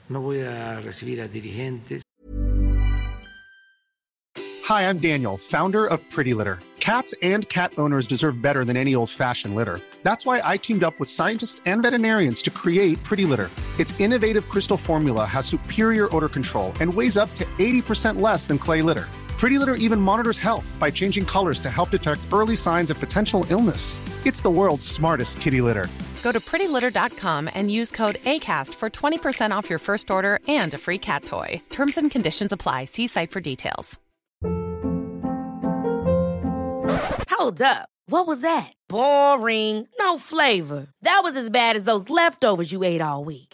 no 0.09 0.21
voy 0.21 0.41
a 0.41 0.81
recibir 0.81 1.21
a 1.21 1.29
dirigentes. 1.29 2.03
Hi, 4.67 4.89
I'm 4.89 4.99
Daniel, 4.99 5.37
founder 5.37 5.87
of 5.87 6.01
Pretty 6.11 6.35
Litter. 6.35 6.59
Cats 6.81 7.15
and 7.23 7.49
cat 7.49 7.73
owners 7.79 8.07
deserve 8.07 8.43
better 8.43 8.63
than 8.63 8.77
any 8.77 8.95
old-fashioned 8.95 9.55
litter. 9.55 9.81
That's 10.03 10.27
why 10.27 10.43
I 10.45 10.59
teamed 10.59 10.85
up 10.85 11.01
with 11.01 11.09
scientists 11.09 11.63
and 11.65 11.83
veterinarians 11.83 12.43
to 12.43 12.51
create 12.51 13.03
Pretty 13.05 13.25
Litter. 13.25 13.51
Its 13.79 13.99
innovative 14.01 14.49
crystal 14.51 14.77
formula 14.77 15.25
has 15.25 15.47
superior 15.47 16.15
odor 16.15 16.29
control 16.29 16.73
and 16.81 16.93
weighs 16.93 17.17
up 17.17 17.35
to 17.37 17.45
80% 17.59 18.21
less 18.21 18.47
than 18.47 18.59
clay 18.59 18.83
litter. 18.83 19.07
Pretty 19.45 19.59
Litter 19.59 19.75
even 19.75 20.01
monitors 20.01 20.39
health 20.39 20.75
by 20.81 20.91
changing 20.91 21.27
colors 21.27 21.59
to 21.59 21.71
help 21.71 21.91
detect 21.91 22.23
early 22.33 22.57
signs 22.57 22.91
of 22.91 22.99
potential 22.99 23.45
illness. 23.51 24.01
It's 24.25 24.41
the 24.41 24.49
world's 24.49 24.87
smartest 24.87 25.39
kitty 25.43 25.61
litter. 25.61 25.87
Go 26.23 26.33
to 26.33 26.41
prettylitter.com 26.41 27.51
and 27.55 27.71
use 27.71 27.91
code 27.91 28.15
ACAST 28.25 28.73
for 28.73 28.89
20% 28.89 29.51
off 29.51 29.69
your 29.69 29.79
first 29.79 30.11
order 30.11 30.39
and 30.49 30.73
a 30.73 30.79
free 30.79 30.97
cat 30.97 31.27
toy. 31.27 31.61
Terms 31.69 31.99
and 31.99 32.11
conditions 32.11 32.53
apply. 32.53 32.87
See 32.87 33.07
site 33.07 33.31
for 33.31 33.43
details. 33.43 34.01
Hold 37.29 37.61
up. 37.61 37.91
What 38.07 38.27
was 38.27 38.41
that? 38.41 38.73
Boring. 38.89 39.87
No 39.99 40.17
flavor. 40.17 40.87
That 41.03 41.21
was 41.23 41.37
as 41.37 41.51
bad 41.51 41.77
as 41.77 41.85
those 41.85 42.09
leftovers 42.09 42.73
you 42.73 42.83
ate 42.83 43.03
all 43.03 43.27
week. 43.27 43.54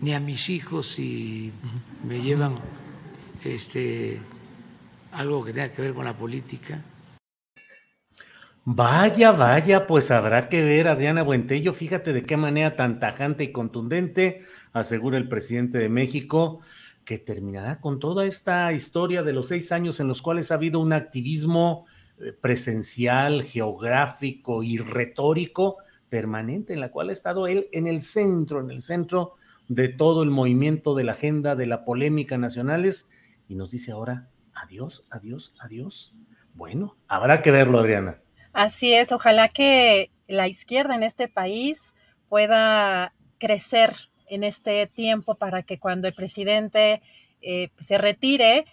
ni 0.00 0.14
a 0.14 0.20
mis 0.20 0.48
hijos 0.50 0.86
si 0.86 1.52
me 2.06 2.20
llevan 2.20 2.56
este 3.44 4.20
algo 5.12 5.44
que 5.44 5.52
tenga 5.52 5.72
que 5.72 5.82
ver 5.82 5.94
con 5.94 6.04
la 6.04 6.16
política. 6.16 6.82
Vaya, 8.64 9.30
vaya, 9.30 9.86
pues 9.86 10.10
habrá 10.10 10.48
que 10.48 10.62
ver, 10.62 10.88
Adriana 10.88 11.22
Buentello, 11.22 11.72
fíjate 11.72 12.12
de 12.12 12.24
qué 12.24 12.36
manera 12.36 12.74
tan 12.74 12.98
tajante 12.98 13.44
y 13.44 13.52
contundente 13.52 14.40
asegura 14.72 15.18
el 15.18 15.28
presidente 15.28 15.78
de 15.78 15.88
México 15.88 16.60
que 17.04 17.18
terminará 17.18 17.80
con 17.80 18.00
toda 18.00 18.26
esta 18.26 18.72
historia 18.72 19.22
de 19.22 19.32
los 19.32 19.46
seis 19.46 19.70
años 19.70 20.00
en 20.00 20.08
los 20.08 20.20
cuales 20.20 20.50
ha 20.50 20.54
habido 20.54 20.80
un 20.80 20.92
activismo 20.92 21.86
eh, 22.18 22.32
presencial, 22.32 23.44
geográfico 23.44 24.64
y 24.64 24.78
retórico 24.78 25.76
permanente, 26.08 26.72
en 26.72 26.80
la 26.80 26.90
cual 26.90 27.10
ha 27.10 27.12
estado 27.12 27.46
él 27.46 27.68
en 27.70 27.86
el 27.86 28.00
centro, 28.00 28.60
en 28.60 28.72
el 28.72 28.82
centro 28.82 29.34
de 29.68 29.88
todo 29.88 30.22
el 30.22 30.30
movimiento 30.30 30.94
de 30.94 31.04
la 31.04 31.12
agenda 31.12 31.56
de 31.56 31.66
la 31.66 31.84
polémica 31.84 32.38
nacionales, 32.38 33.08
y 33.48 33.54
nos 33.54 33.70
dice 33.70 33.92
ahora, 33.92 34.28
adiós, 34.54 35.04
adiós, 35.10 35.54
adiós. 35.60 36.14
Bueno, 36.54 36.96
habrá 37.08 37.42
que 37.42 37.50
verlo, 37.50 37.78
Adriana. 37.78 38.20
Así 38.52 38.94
es, 38.94 39.12
ojalá 39.12 39.48
que 39.48 40.10
la 40.28 40.48
izquierda 40.48 40.94
en 40.94 41.02
este 41.02 41.28
país 41.28 41.94
pueda 42.28 43.12
crecer 43.38 43.92
en 44.28 44.44
este 44.44 44.86
tiempo 44.86 45.34
para 45.34 45.62
que 45.62 45.78
cuando 45.78 46.08
el 46.08 46.14
presidente 46.14 47.02
eh, 47.42 47.70
se 47.78 47.98
retire, 47.98 48.64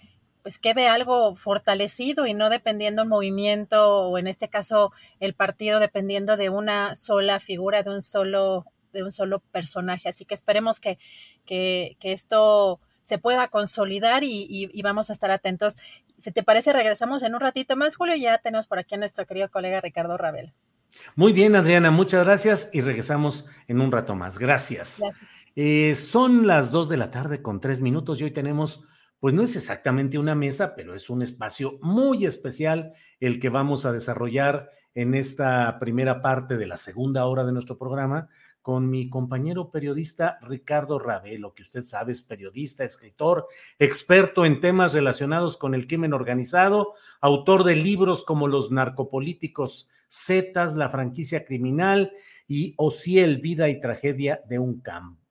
pues 0.41 0.59
quede 0.59 0.87
algo 0.87 1.35
fortalecido 1.35 2.27
y 2.27 2.33
no 2.33 2.49
dependiendo 2.49 3.03
un 3.03 3.09
movimiento 3.09 4.07
o 4.07 4.17
en 4.17 4.27
este 4.27 4.49
caso 4.49 4.91
el 5.19 5.33
partido 5.33 5.79
dependiendo 5.79 6.37
de 6.37 6.49
una 6.49 6.95
sola 6.95 7.39
figura, 7.39 7.83
de 7.83 7.91
un 7.91 8.01
solo, 8.01 8.65
de 8.93 9.03
un 9.03 9.11
solo 9.11 9.39
personaje. 9.39 10.07
Así 10.07 10.23
que 10.23 10.33
esperemos 10.33 10.79
que, 10.79 10.97
que, 11.45 11.97
que 11.99 12.13
esto 12.13 12.79
se 13.03 13.17
pueda 13.17 13.49
consolidar 13.49 14.23
y, 14.23 14.81
vamos 14.81 15.09
a 15.09 15.13
estar 15.13 15.29
atentos. 15.29 15.77
Si 16.17 16.31
te 16.31 16.41
parece, 16.41 16.73
regresamos 16.73 17.21
en 17.21 17.35
un 17.35 17.41
ratito 17.41 17.75
más, 17.75 17.95
Julio, 17.95 18.15
ya 18.15 18.39
tenemos 18.39 18.65
por 18.65 18.79
aquí 18.79 18.95
a 18.95 18.97
nuestro 18.97 19.27
querido 19.27 19.51
colega 19.51 19.81
Ricardo 19.81 20.17
Ravel. 20.17 20.53
Muy 21.15 21.33
bien, 21.33 21.55
Adriana, 21.55 21.91
muchas 21.91 22.23
gracias 22.23 22.69
y 22.71 22.81
regresamos 22.81 23.47
en 23.67 23.81
un 23.81 23.91
rato 23.91 24.15
más. 24.15 24.39
Gracias. 24.39 25.01
Eh, 25.55 25.95
son 25.95 26.47
las 26.47 26.71
dos 26.71 26.89
de 26.89 26.97
la 26.97 27.11
tarde 27.11 27.41
con 27.41 27.59
tres 27.59 27.81
minutos 27.81 28.19
y 28.19 28.23
hoy 28.23 28.31
tenemos, 28.31 28.85
pues 29.19 29.33
no 29.33 29.43
es 29.43 29.55
exactamente 29.55 30.17
una 30.17 30.33
mesa, 30.33 30.75
pero 30.75 30.95
es 30.95 31.09
un 31.09 31.21
espacio 31.21 31.77
muy 31.81 32.25
especial 32.25 32.93
el 33.19 33.39
que 33.39 33.49
vamos 33.49 33.85
a 33.85 33.91
desarrollar 33.91 34.69
en 34.95 35.15
esta 35.15 35.79
primera 35.79 36.21
parte 36.21 36.57
de 36.57 36.67
la 36.67 36.77
segunda 36.77 37.25
hora 37.25 37.43
de 37.43 37.53
nuestro 37.53 37.77
programa 37.77 38.29
con 38.63 38.89
mi 38.89 39.09
compañero 39.09 39.69
periodista 39.69 40.39
Ricardo 40.41 40.97
Ravelo, 40.97 41.53
que 41.53 41.63
usted 41.63 41.83
sabe 41.83 42.13
es 42.13 42.23
periodista, 42.23 42.85
escritor, 42.85 43.45
experto 43.77 44.45
en 44.45 44.61
temas 44.61 44.93
relacionados 44.93 45.57
con 45.57 45.75
el 45.75 45.85
crimen 45.85 46.13
organizado, 46.13 46.93
autor 47.19 47.65
de 47.65 47.75
libros 47.75 48.23
como 48.23 48.47
Los 48.47 48.71
narcopolíticos 48.71 49.89
Zetas, 50.09 50.75
La 50.75 50.89
franquicia 50.89 51.43
criminal 51.43 52.13
y 52.47 52.73
Ociel, 52.77 53.39
Vida 53.39 53.67
y 53.67 53.81
Tragedia 53.81 54.41
de 54.47 54.59
un, 54.59 54.81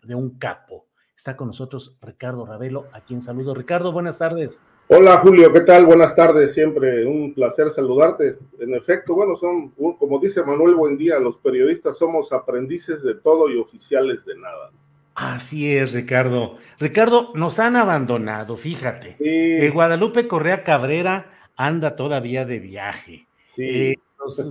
de 0.03 0.15
un 0.15 0.39
capo. 0.39 0.92
Está 1.23 1.37
con 1.37 1.47
nosotros 1.47 1.97
Ricardo 2.03 2.45
Ravelo, 2.45 2.89
a 2.93 3.01
quien 3.01 3.23
saludo. 3.23 3.55
Ricardo, 3.55 3.93
buenas 3.93 4.19
tardes. 4.19 4.61
Hola 4.89 5.19
Julio, 5.19 5.53
¿qué 5.53 5.61
tal? 5.61 5.87
Buenas 5.87 6.17
tardes, 6.17 6.53
siempre 6.53 7.07
un 7.07 7.33
placer 7.33 7.71
saludarte. 7.71 8.39
En 8.59 8.75
efecto, 8.75 9.15
bueno, 9.15 9.37
son, 9.37 9.69
como 10.01 10.19
dice 10.19 10.43
Manuel 10.43 10.75
Buendía, 10.75 11.21
los 11.21 11.37
periodistas 11.37 11.97
somos 11.97 12.33
aprendices 12.33 13.05
de 13.05 13.15
todo 13.15 13.49
y 13.49 13.57
oficiales 13.57 14.25
de 14.25 14.37
nada. 14.37 14.73
Así 15.15 15.77
es, 15.77 15.93
Ricardo. 15.93 16.57
Ricardo, 16.81 17.31
nos 17.37 17.61
han 17.61 17.77
abandonado, 17.77 18.57
fíjate. 18.57 19.17
Eh, 19.21 19.71
Guadalupe 19.71 20.27
Correa 20.27 20.65
Cabrera 20.65 21.31
anda 21.55 21.95
todavía 21.95 22.45
de 22.45 22.59
viaje. 22.59 23.29
Eh, 23.57 23.95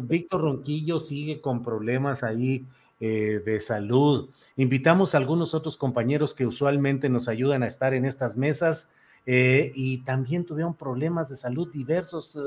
Víctor 0.03 0.39
Ronquillo 0.39 1.01
sigue 1.01 1.41
con 1.41 1.63
problemas 1.63 2.23
ahí 2.23 2.65
eh, 3.03 3.41
de 3.43 3.59
salud. 3.59 4.29
Invitamos 4.55 5.15
a 5.15 5.17
algunos 5.17 5.55
otros 5.55 5.75
compañeros 5.75 6.35
que 6.35 6.45
usualmente 6.45 7.09
nos 7.09 7.27
ayudan 7.27 7.63
a 7.63 7.67
estar 7.67 7.95
en 7.95 8.05
estas 8.05 8.37
mesas. 8.37 8.93
Eh, 9.25 9.71
y 9.73 10.03
también 10.03 10.45
tuvieron 10.45 10.75
problemas 10.75 11.27
de 11.27 11.35
salud 11.35 11.71
diversos. 11.71 12.37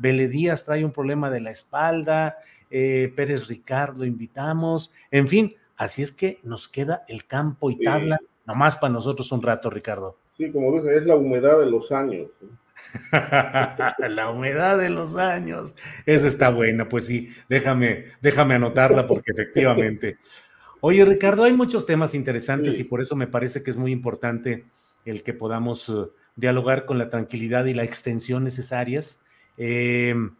Eh, 0.00 0.28
Díaz 0.28 0.64
trae 0.64 0.84
un 0.84 0.92
problema 0.92 1.30
de 1.30 1.40
la 1.40 1.50
espalda, 1.50 2.36
Pérez 2.70 3.48
Ricardo 3.48 4.04
invitamos, 4.04 4.92
en 5.10 5.28
fin, 5.28 5.54
así 5.76 6.02
es 6.02 6.10
que 6.10 6.38
nos 6.44 6.68
queda 6.68 7.04
el 7.06 7.24
campo 7.26 7.70
y 7.70 7.80
tabla, 7.80 8.18
nomás 8.46 8.76
para 8.76 8.92
nosotros 8.92 9.30
un 9.32 9.42
rato, 9.42 9.68
Ricardo. 9.68 10.16
Sí, 10.36 10.50
como 10.50 10.72
dice, 10.74 10.96
es 10.96 11.06
la 11.06 11.16
humedad 11.16 11.58
de 11.58 11.66
los 11.66 11.90
años. 11.92 12.28
la 14.08 14.30
humedad 14.30 14.78
de 14.78 14.90
los 14.90 15.16
años. 15.16 15.74
Esa 16.06 16.26
está 16.26 16.50
buena, 16.50 16.88
pues 16.88 17.06
sí, 17.06 17.30
déjame, 17.48 18.04
déjame 18.20 18.54
anotarla 18.54 19.06
porque 19.06 19.32
efectivamente. 19.32 20.18
Oye, 20.80 21.04
Ricardo, 21.04 21.44
hay 21.44 21.52
muchos 21.52 21.86
temas 21.86 22.14
interesantes 22.14 22.78
y 22.78 22.84
por 22.84 23.00
eso 23.00 23.16
me 23.16 23.26
parece 23.26 23.62
que 23.62 23.70
es 23.70 23.76
muy 23.76 23.90
importante 23.90 24.66
el 25.04 25.22
que 25.22 25.32
podamos 25.32 25.88
uh, 25.88 26.12
dialogar 26.36 26.84
con 26.84 26.98
la 26.98 27.10
tranquilidad 27.10 27.64
y 27.66 27.74
la 27.74 27.84
extensión 27.84 28.44
necesarias. 28.44 29.22
Em, 29.56 30.34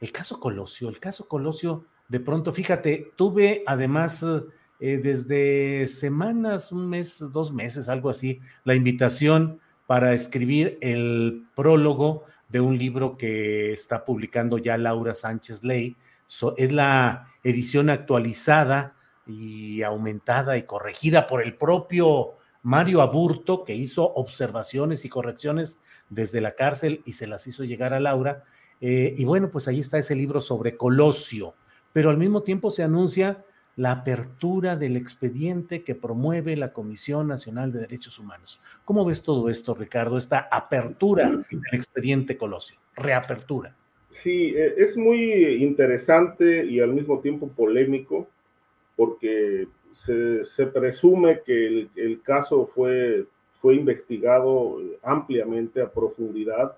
el 0.00 0.12
caso 0.12 0.40
Colosio, 0.40 0.88
el 0.88 0.98
caso 0.98 1.28
Colosio, 1.28 1.86
de 2.08 2.20
pronto, 2.20 2.52
fíjate, 2.52 3.12
tuve 3.16 3.62
además 3.66 4.24
eh, 4.80 4.98
desde 5.02 5.88
semanas, 5.88 6.72
un 6.72 6.88
mes, 6.88 7.18
dos 7.32 7.52
meses, 7.52 7.88
algo 7.88 8.10
así, 8.10 8.40
la 8.64 8.74
invitación 8.74 9.60
para 9.90 10.14
escribir 10.14 10.78
el 10.82 11.48
prólogo 11.56 12.22
de 12.48 12.60
un 12.60 12.78
libro 12.78 13.16
que 13.16 13.72
está 13.72 14.04
publicando 14.04 14.56
ya 14.56 14.78
Laura 14.78 15.14
Sánchez 15.14 15.64
Ley. 15.64 15.96
es 16.56 16.72
la 16.72 17.26
edición 17.42 17.90
actualizada 17.90 18.94
y 19.26 19.82
aumentada 19.82 20.56
y 20.56 20.62
corregida 20.62 21.26
por 21.26 21.42
el 21.42 21.56
propio 21.56 22.34
Mario 22.62 23.02
Aburto, 23.02 23.64
que 23.64 23.74
hizo 23.74 24.14
observaciones 24.14 25.04
y 25.04 25.08
correcciones 25.08 25.80
desde 26.08 26.40
la 26.40 26.54
cárcel 26.54 27.02
y 27.04 27.14
se 27.14 27.26
las 27.26 27.48
hizo 27.48 27.64
llegar 27.64 27.92
a 27.92 27.98
Laura. 27.98 28.44
Eh, 28.80 29.16
y 29.18 29.24
bueno, 29.24 29.50
pues 29.50 29.66
ahí 29.66 29.80
está 29.80 29.98
ese 29.98 30.14
libro 30.14 30.40
sobre 30.40 30.76
Colosio, 30.76 31.56
pero 31.92 32.10
al 32.10 32.16
mismo 32.16 32.44
tiempo 32.44 32.70
se 32.70 32.84
anuncia 32.84 33.44
la 33.76 33.92
apertura 33.92 34.76
del 34.76 34.96
expediente 34.96 35.82
que 35.82 35.94
promueve 35.94 36.56
la 36.56 36.72
Comisión 36.72 37.28
Nacional 37.28 37.72
de 37.72 37.80
Derechos 37.80 38.18
Humanos. 38.18 38.60
¿Cómo 38.84 39.04
ves 39.04 39.22
todo 39.22 39.48
esto, 39.48 39.74
Ricardo? 39.74 40.16
Esta 40.16 40.48
apertura 40.50 41.28
del 41.28 41.44
expediente 41.72 42.36
Colosio, 42.36 42.78
reapertura. 42.94 43.74
Sí, 44.10 44.54
e, 44.56 44.74
es 44.76 44.96
muy 44.96 45.62
interesante 45.62 46.64
y 46.64 46.80
al 46.80 46.92
mismo 46.92 47.20
tiempo 47.20 47.48
polémico 47.48 48.28
porque 48.96 49.68
se, 49.92 50.66
presume 50.66 51.40
que 51.44 51.88
el, 51.94 52.20
caso 52.22 52.70
fue, 52.74 53.26
fue 53.60 53.74
investigado 53.76 54.78
ampliamente 55.02 55.80
a 55.80 55.90
profundidad 55.90 56.76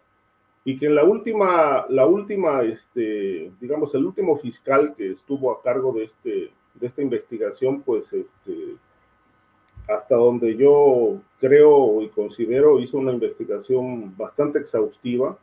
y 0.64 0.78
que 0.78 0.86
en 0.86 0.94
la 0.94 1.04
última, 1.04 1.86
la 1.88 2.06
última, 2.06 2.62
este, 2.62 3.50
digamos, 3.60 3.94
el 3.94 4.04
último 4.04 4.38
fiscal 4.38 4.94
que 4.96 5.10
estuvo 5.10 5.50
a 5.50 5.60
cargo 5.62 5.92
de 5.92 6.04
este, 6.04 6.50
de 6.74 6.86
esta 6.86 7.02
investigación, 7.02 7.82
pues 7.82 8.12
este, 8.12 8.76
hasta 9.88 10.14
donde 10.14 10.56
yo 10.56 11.20
creo 11.40 12.02
y 12.02 12.08
considero 12.08 12.80
hizo 12.80 12.98
una 12.98 13.12
investigación 13.12 14.16
bastante 14.16 14.58
exhaustiva. 14.58 15.36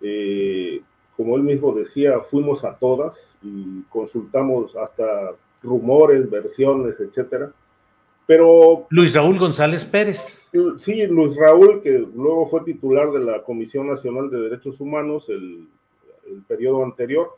Eh, 0.00 0.82
como 1.16 1.36
él 1.36 1.42
mismo 1.42 1.72
decía, 1.72 2.20
fuimos 2.20 2.64
a 2.64 2.74
todas 2.76 3.16
y 3.42 3.82
consultamos 3.88 4.74
hasta 4.76 5.32
rumores, 5.62 6.28
versiones, 6.28 6.98
etcétera. 7.00 7.52
Pero. 8.26 8.86
Luis 8.90 9.14
Raúl 9.14 9.38
González 9.38 9.84
Pérez. 9.84 10.48
Sí, 10.78 11.06
Luis 11.06 11.36
Raúl, 11.36 11.82
que 11.82 11.98
luego 12.14 12.48
fue 12.48 12.64
titular 12.64 13.12
de 13.12 13.20
la 13.20 13.42
Comisión 13.42 13.88
Nacional 13.88 14.30
de 14.30 14.40
Derechos 14.40 14.80
Humanos 14.80 15.26
el, 15.28 15.68
el 16.26 16.42
periodo 16.42 16.84
anterior. 16.84 17.36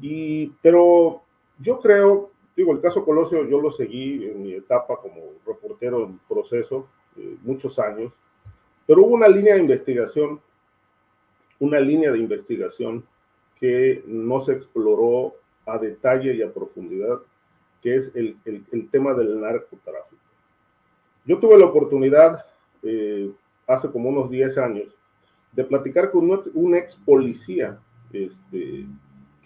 y, 0.00 0.48
pero 0.62 1.22
yo 1.58 1.78
creo, 1.80 2.30
digo, 2.56 2.72
el 2.72 2.80
caso 2.80 3.04
Colosio 3.04 3.48
yo 3.48 3.60
lo 3.60 3.70
seguí 3.70 4.26
en 4.26 4.42
mi 4.42 4.54
etapa 4.54 4.96
como 5.00 5.32
reportero 5.46 6.04
en 6.04 6.18
proceso, 6.28 6.86
eh, 7.16 7.36
muchos 7.42 7.78
años, 7.78 8.12
pero 8.86 9.02
hubo 9.02 9.14
una 9.14 9.28
línea 9.28 9.54
de 9.54 9.60
investigación, 9.60 10.40
una 11.58 11.80
línea 11.80 12.12
de 12.12 12.18
investigación 12.18 13.04
que 13.58 14.02
no 14.06 14.40
se 14.40 14.52
exploró 14.52 15.34
a 15.64 15.78
detalle 15.78 16.34
y 16.34 16.42
a 16.42 16.52
profundidad, 16.52 17.18
que 17.82 17.96
es 17.96 18.12
el, 18.14 18.36
el, 18.44 18.88
tema 18.90 19.14
del 19.14 19.40
narcotráfico. 19.40 20.22
Yo 21.24 21.38
tuve 21.38 21.58
la 21.58 21.66
oportunidad 21.66 22.44
eh, 22.82 23.30
hace 23.66 23.90
como 23.90 24.10
unos 24.10 24.30
10 24.30 24.58
años 24.58 24.96
de 25.52 25.64
platicar 25.64 26.10
con 26.10 26.30
un, 26.54 26.74
ex 26.74 26.96
policía, 26.96 27.78
este, 28.12 28.86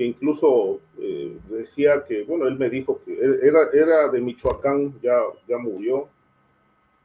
que 0.01 0.07
incluso 0.07 0.81
eh, 0.99 1.37
decía 1.51 2.07
que, 2.09 2.23
bueno, 2.23 2.47
él 2.49 2.59
me 2.59 2.71
dijo 2.71 3.03
que 3.05 3.19
era, 3.23 3.69
era 3.71 4.09
de 4.09 4.23
Michoacán, 4.23 4.99
ya, 5.03 5.21
ya 5.47 5.59
murió. 5.59 6.09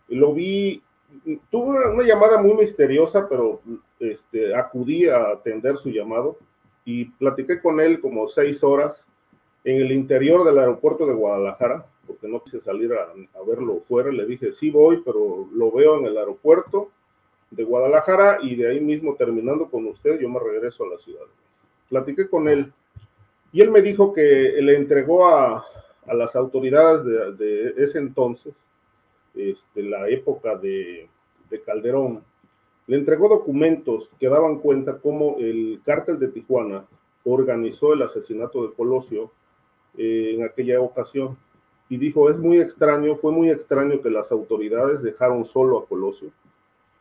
Y 0.07 0.15
lo 0.15 0.33
vi, 0.33 0.81
tuve 1.51 1.89
una, 1.89 2.03
llamada 2.03 2.37
muy 2.41 2.53
misteriosa, 2.53 3.27
pero 3.27 3.59
este, 3.99 4.55
acudí 4.55 5.09
a 5.09 5.31
atender 5.31 5.75
su 5.75 5.89
llamado 5.89 6.37
y 6.85 7.03
platiqué 7.03 7.59
con 7.59 7.81
él 7.81 7.99
como 7.99 8.29
seis 8.29 8.63
horas 8.63 9.03
en 9.65 9.81
el 9.81 9.91
interior 9.91 10.45
del 10.45 10.57
aeropuerto 10.57 11.05
de 11.05 11.15
Guadalajara, 11.15 11.85
porque 12.07 12.29
no 12.29 12.41
quise 12.45 12.61
salir 12.61 12.93
a, 12.93 13.11
a 13.37 13.43
verlo 13.45 13.81
fuera. 13.89 14.09
Le 14.09 14.25
dije, 14.25 14.53
sí 14.53 14.71
voy, 14.71 15.01
pero 15.03 15.49
lo 15.51 15.69
veo 15.69 15.99
en 15.99 16.05
el 16.05 16.17
aeropuerto 16.17 16.91
de 17.51 17.65
Guadalajara 17.65 18.37
y 18.41 18.55
de 18.55 18.69
ahí 18.69 18.79
mismo 18.79 19.15
terminando 19.15 19.69
con 19.69 19.85
usted, 19.85 20.17
yo 20.17 20.29
me 20.29 20.39
regreso 20.39 20.85
a 20.85 20.91
la 20.91 20.97
ciudad. 20.97 21.25
Platiqué 21.89 22.29
con 22.29 22.47
él 22.47 22.71
y 23.51 23.61
él 23.61 23.71
me 23.71 23.81
dijo 23.81 24.13
que 24.13 24.21
le 24.61 24.75
entregó 24.75 25.27
a, 25.27 25.65
las 26.07 26.35
autoridades 26.35 27.03
de, 27.37 27.73
ese 27.77 27.97
entonces, 27.97 28.55
este, 29.33 29.81
la 29.81 30.07
época 30.07 30.55
de, 30.55 31.09
de, 31.49 31.61
Calderón, 31.61 32.23
le 32.85 32.97
entregó 32.97 33.27
documentos 33.27 34.09
que 34.19 34.29
daban 34.29 34.59
cuenta 34.59 34.99
cómo 34.99 35.37
el 35.39 35.81
cártel 35.83 36.19
de 36.19 36.27
Tijuana 36.27 36.85
organizó 37.23 37.93
el 37.93 38.03
asesinato 38.03 38.67
de 38.67 38.73
Colosio 38.73 39.31
eh, 39.97 40.35
en 40.35 40.43
aquella 40.43 40.79
ocasión. 40.79 41.35
Y 41.89 41.97
dijo, 41.97 42.29
es 42.29 42.37
muy 42.37 42.59
extraño, 42.59 43.15
fue 43.15 43.31
muy 43.31 43.49
extraño 43.49 44.01
que 44.01 44.11
las 44.11 44.31
autoridades 44.31 45.01
dejaron 45.01 45.43
solo 45.43 45.79
a 45.79 45.85
Colosio 45.87 46.31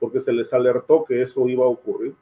porque 0.04 0.20
se 0.20 0.34
les 0.34 0.52
alertó 0.52 1.04
que 1.04 1.22
eso 1.22 1.48
iba 1.48 1.64
a 1.64 1.68
ocurrir 1.68 2.14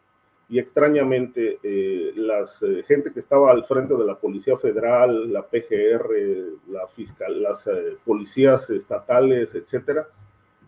y 0.52 0.58
extrañamente 0.58 1.58
eh, 1.62 2.12
la 2.14 2.40
eh, 2.40 2.84
gente 2.86 3.10
que 3.10 3.20
estaba 3.20 3.50
al 3.50 3.64
frente 3.64 3.94
de 3.94 4.04
la 4.04 4.16
Policía 4.16 4.58
Federal, 4.58 5.32
la 5.32 5.46
PGR, 5.46 6.68
la 6.68 6.86
fiscal, 6.88 7.42
las 7.42 7.66
eh, 7.68 7.96
policías 8.04 8.68
estatales, 8.68 9.54
etcétera, 9.54 10.06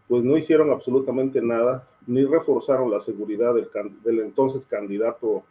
pues 0.09 0.25
no 0.25 0.39
hicieron 0.39 0.71
absolutamente 0.71 1.43
nada 1.43 1.87
ni 2.07 2.25
reforzaron 2.25 2.91
la 2.91 3.03
seguridad 3.03 3.53
del, 3.53 3.69
del 4.03 4.21
entonces 4.21 4.65
candidato 4.65 5.43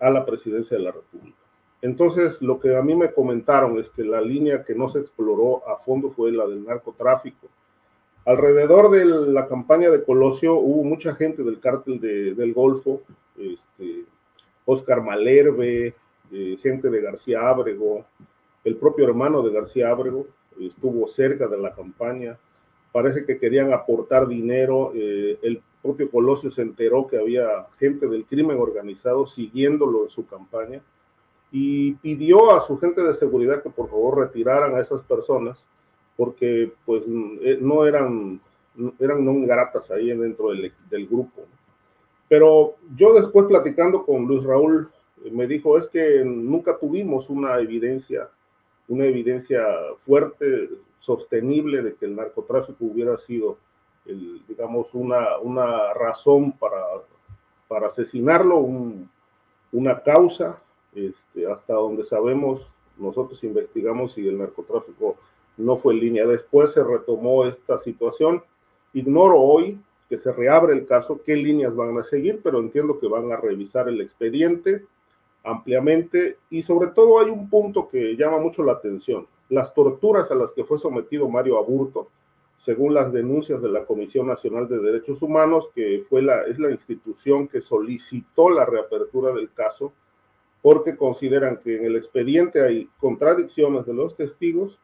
a 0.00 0.10
la 0.10 0.26
presidencia 0.26 0.76
de 0.76 0.82
la 0.82 0.90
República. 0.90 1.38
Entonces, 1.82 2.42
lo 2.42 2.58
que 2.58 2.76
a 2.76 2.82
mí 2.82 2.96
me 2.96 3.12
comentaron 3.12 3.78
es 3.78 3.90
que 3.90 4.02
la 4.02 4.20
línea 4.20 4.64
que 4.64 4.74
no 4.74 4.88
se 4.88 4.98
exploró 4.98 5.68
a 5.68 5.76
fondo 5.76 6.10
fue 6.10 6.32
la 6.32 6.48
del 6.48 6.64
narcotráfico 6.64 7.48
Alrededor 8.26 8.90
de 8.90 9.04
la 9.04 9.46
campaña 9.48 9.90
de 9.90 10.02
Colosio 10.02 10.54
hubo 10.54 10.82
mucha 10.82 11.14
gente 11.14 11.42
del 11.42 11.60
cártel 11.60 12.00
del 12.00 12.54
Golfo, 12.54 13.02
este, 13.36 14.04
Oscar 14.64 15.02
Malerbe, 15.02 15.94
eh, 16.32 16.58
gente 16.62 16.88
de 16.88 17.02
García 17.02 17.46
Ábrego, 17.46 18.06
el 18.64 18.76
propio 18.76 19.04
hermano 19.04 19.42
de 19.42 19.52
García 19.52 19.90
Ábrego 19.90 20.26
estuvo 20.58 21.06
cerca 21.06 21.48
de 21.48 21.58
la 21.58 21.74
campaña. 21.74 22.38
Parece 22.92 23.26
que 23.26 23.38
querían 23.38 23.72
aportar 23.72 24.26
dinero. 24.26 24.92
Eh, 24.94 25.38
el 25.42 25.60
propio 25.82 26.10
Colosio 26.10 26.50
se 26.50 26.62
enteró 26.62 27.06
que 27.06 27.18
había 27.18 27.66
gente 27.78 28.06
del 28.06 28.24
crimen 28.24 28.58
organizado 28.58 29.26
siguiéndolo 29.26 30.04
en 30.04 30.10
su 30.10 30.26
campaña 30.26 30.80
y 31.52 31.92
pidió 31.94 32.56
a 32.56 32.62
su 32.62 32.78
gente 32.78 33.02
de 33.02 33.14
seguridad 33.14 33.62
que 33.62 33.68
por 33.68 33.90
favor 33.90 34.18
retiraran 34.18 34.74
a 34.74 34.80
esas 34.80 35.02
personas 35.02 35.62
porque 36.16 36.72
pues 36.84 37.02
eh, 37.42 37.58
no 37.60 37.86
eran, 37.86 38.40
eran 38.98 39.24
no 39.24 39.46
gratas 39.46 39.90
ahí 39.90 40.08
dentro 40.16 40.50
del, 40.50 40.72
del 40.90 41.06
grupo. 41.06 41.42
Pero 42.28 42.74
yo 42.96 43.14
después 43.14 43.46
platicando 43.46 44.04
con 44.04 44.26
Luis 44.26 44.44
Raúl, 44.44 44.90
eh, 45.24 45.30
me 45.30 45.46
dijo, 45.46 45.78
es 45.78 45.86
que 45.88 46.24
nunca 46.24 46.78
tuvimos 46.78 47.28
una 47.30 47.58
evidencia, 47.58 48.28
una 48.88 49.06
evidencia 49.06 49.64
fuerte, 50.04 50.70
sostenible 51.00 51.82
de 51.82 51.94
que 51.94 52.06
el 52.06 52.16
narcotráfico 52.16 52.86
hubiera 52.86 53.18
sido, 53.18 53.58
el, 54.06 54.40
digamos, 54.48 54.94
una, 54.94 55.38
una 55.38 55.92
razón 55.92 56.52
para, 56.52 56.82
para 57.68 57.88
asesinarlo, 57.88 58.58
un, 58.58 59.10
una 59.72 60.02
causa, 60.02 60.58
este, 60.94 61.46
hasta 61.50 61.74
donde 61.74 62.04
sabemos, 62.04 62.66
nosotros 62.96 63.42
investigamos 63.44 64.14
si 64.14 64.26
el 64.26 64.38
narcotráfico 64.38 65.16
no 65.56 65.76
fue 65.76 65.94
en 65.94 66.00
línea. 66.00 66.26
Después 66.26 66.72
se 66.72 66.82
retomó 66.82 67.44
esta 67.44 67.78
situación. 67.78 68.42
Ignoro 68.92 69.40
hoy 69.40 69.78
que 70.08 70.18
se 70.18 70.32
reabre 70.32 70.74
el 70.74 70.86
caso, 70.86 71.20
qué 71.24 71.34
líneas 71.34 71.74
van 71.74 71.96
a 71.98 72.04
seguir, 72.04 72.40
pero 72.42 72.58
entiendo 72.58 72.98
que 72.98 73.08
van 73.08 73.32
a 73.32 73.36
revisar 73.36 73.88
el 73.88 74.00
expediente 74.00 74.84
ampliamente 75.44 76.38
y 76.50 76.62
sobre 76.62 76.88
todo 76.88 77.20
hay 77.20 77.30
un 77.30 77.48
punto 77.48 77.88
que 77.88 78.16
llama 78.16 78.38
mucho 78.38 78.62
la 78.62 78.72
atención. 78.72 79.26
Las 79.48 79.74
torturas 79.74 80.30
a 80.30 80.34
las 80.34 80.52
que 80.52 80.64
fue 80.64 80.78
sometido 80.78 81.28
Mario 81.28 81.58
Aburto, 81.58 82.08
según 82.56 82.94
las 82.94 83.12
denuncias 83.12 83.60
de 83.60 83.68
la 83.68 83.84
Comisión 83.84 84.26
Nacional 84.26 84.68
de 84.68 84.78
Derechos 84.78 85.20
Humanos, 85.20 85.68
que 85.74 86.04
fue 86.08 86.22
la, 86.22 86.42
es 86.42 86.58
la 86.58 86.70
institución 86.70 87.46
que 87.46 87.60
solicitó 87.60 88.48
la 88.48 88.64
reapertura 88.64 89.34
del 89.34 89.52
caso, 89.52 89.92
porque 90.62 90.96
consideran 90.96 91.58
que 91.58 91.76
en 91.76 91.84
el 91.84 91.96
expediente 91.96 92.62
hay 92.62 92.88
contradicciones 92.98 93.84
de 93.84 93.92
los 93.92 94.16
testigos 94.16 94.78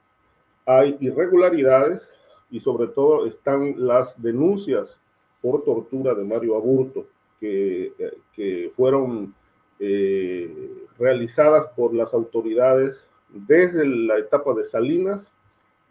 hay 0.67 0.97
irregularidades 1.01 2.09
y 2.51 2.61
sobre 2.61 2.89
todo 2.89 3.27
están 3.27 3.75
las 3.77 4.21
denuncias 4.21 4.99
por 5.41 5.65
tortura 5.65 6.15
de 6.15 6.25
Mario 6.25 6.57
Aburto 6.57 7.07
que, 7.39 7.93
que 8.35 8.71
fueron 8.77 9.35
eh, 9.79 10.87
realizadas 10.99 11.67
por 11.75 11.95
las 11.95 12.13
autoridades 12.13 13.07
desde 13.31 13.87
la 13.87 14.19
etapa 14.19 14.53
de 14.53 14.65
Salinas 14.65 15.31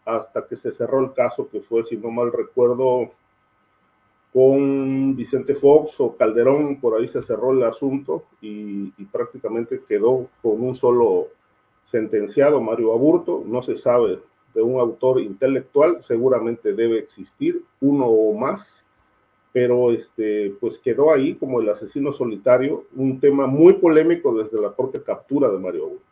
hasta 0.05 0.45
que 0.45 0.55
se 0.55 0.71
cerró 0.71 0.99
el 0.99 1.13
caso 1.13 1.49
que 1.49 1.61
fue, 1.61 1.83
si 1.83 1.97
no 1.97 2.11
mal 2.11 2.31
recuerdo, 2.31 3.11
con 4.31 5.15
Vicente 5.15 5.55
Fox 5.55 5.99
o 5.99 6.15
Calderón, 6.15 6.79
por 6.79 6.95
ahí 6.99 7.07
se 7.07 7.23
cerró 7.23 7.51
el 7.51 7.63
asunto 7.63 8.25
y, 8.41 8.93
y 8.95 9.05
prácticamente 9.11 9.81
quedó 9.87 10.27
con 10.41 10.61
un 10.61 10.75
solo 10.75 11.29
sentenciado, 11.85 12.61
Mario 12.61 12.93
Aburto, 12.93 13.43
no 13.45 13.63
se 13.63 13.75
sabe 13.75 14.19
de 14.53 14.61
un 14.61 14.79
autor 14.79 15.21
intelectual, 15.21 16.01
seguramente 16.01 16.73
debe 16.73 16.99
existir 16.99 17.63
uno 17.79 18.05
o 18.05 18.37
más, 18.37 18.83
pero 19.51 19.91
este, 19.91 20.53
pues 20.59 20.77
quedó 20.77 21.13
ahí 21.13 21.35
como 21.35 21.59
el 21.61 21.69
asesino 21.69 22.13
solitario, 22.13 22.85
un 22.95 23.19
tema 23.19 23.47
muy 23.47 23.73
polémico 23.73 24.35
desde 24.35 24.61
la 24.61 24.75
propia 24.75 25.03
captura 25.03 25.49
de 25.49 25.57
Mario 25.57 25.83
Augusto. 25.83 26.05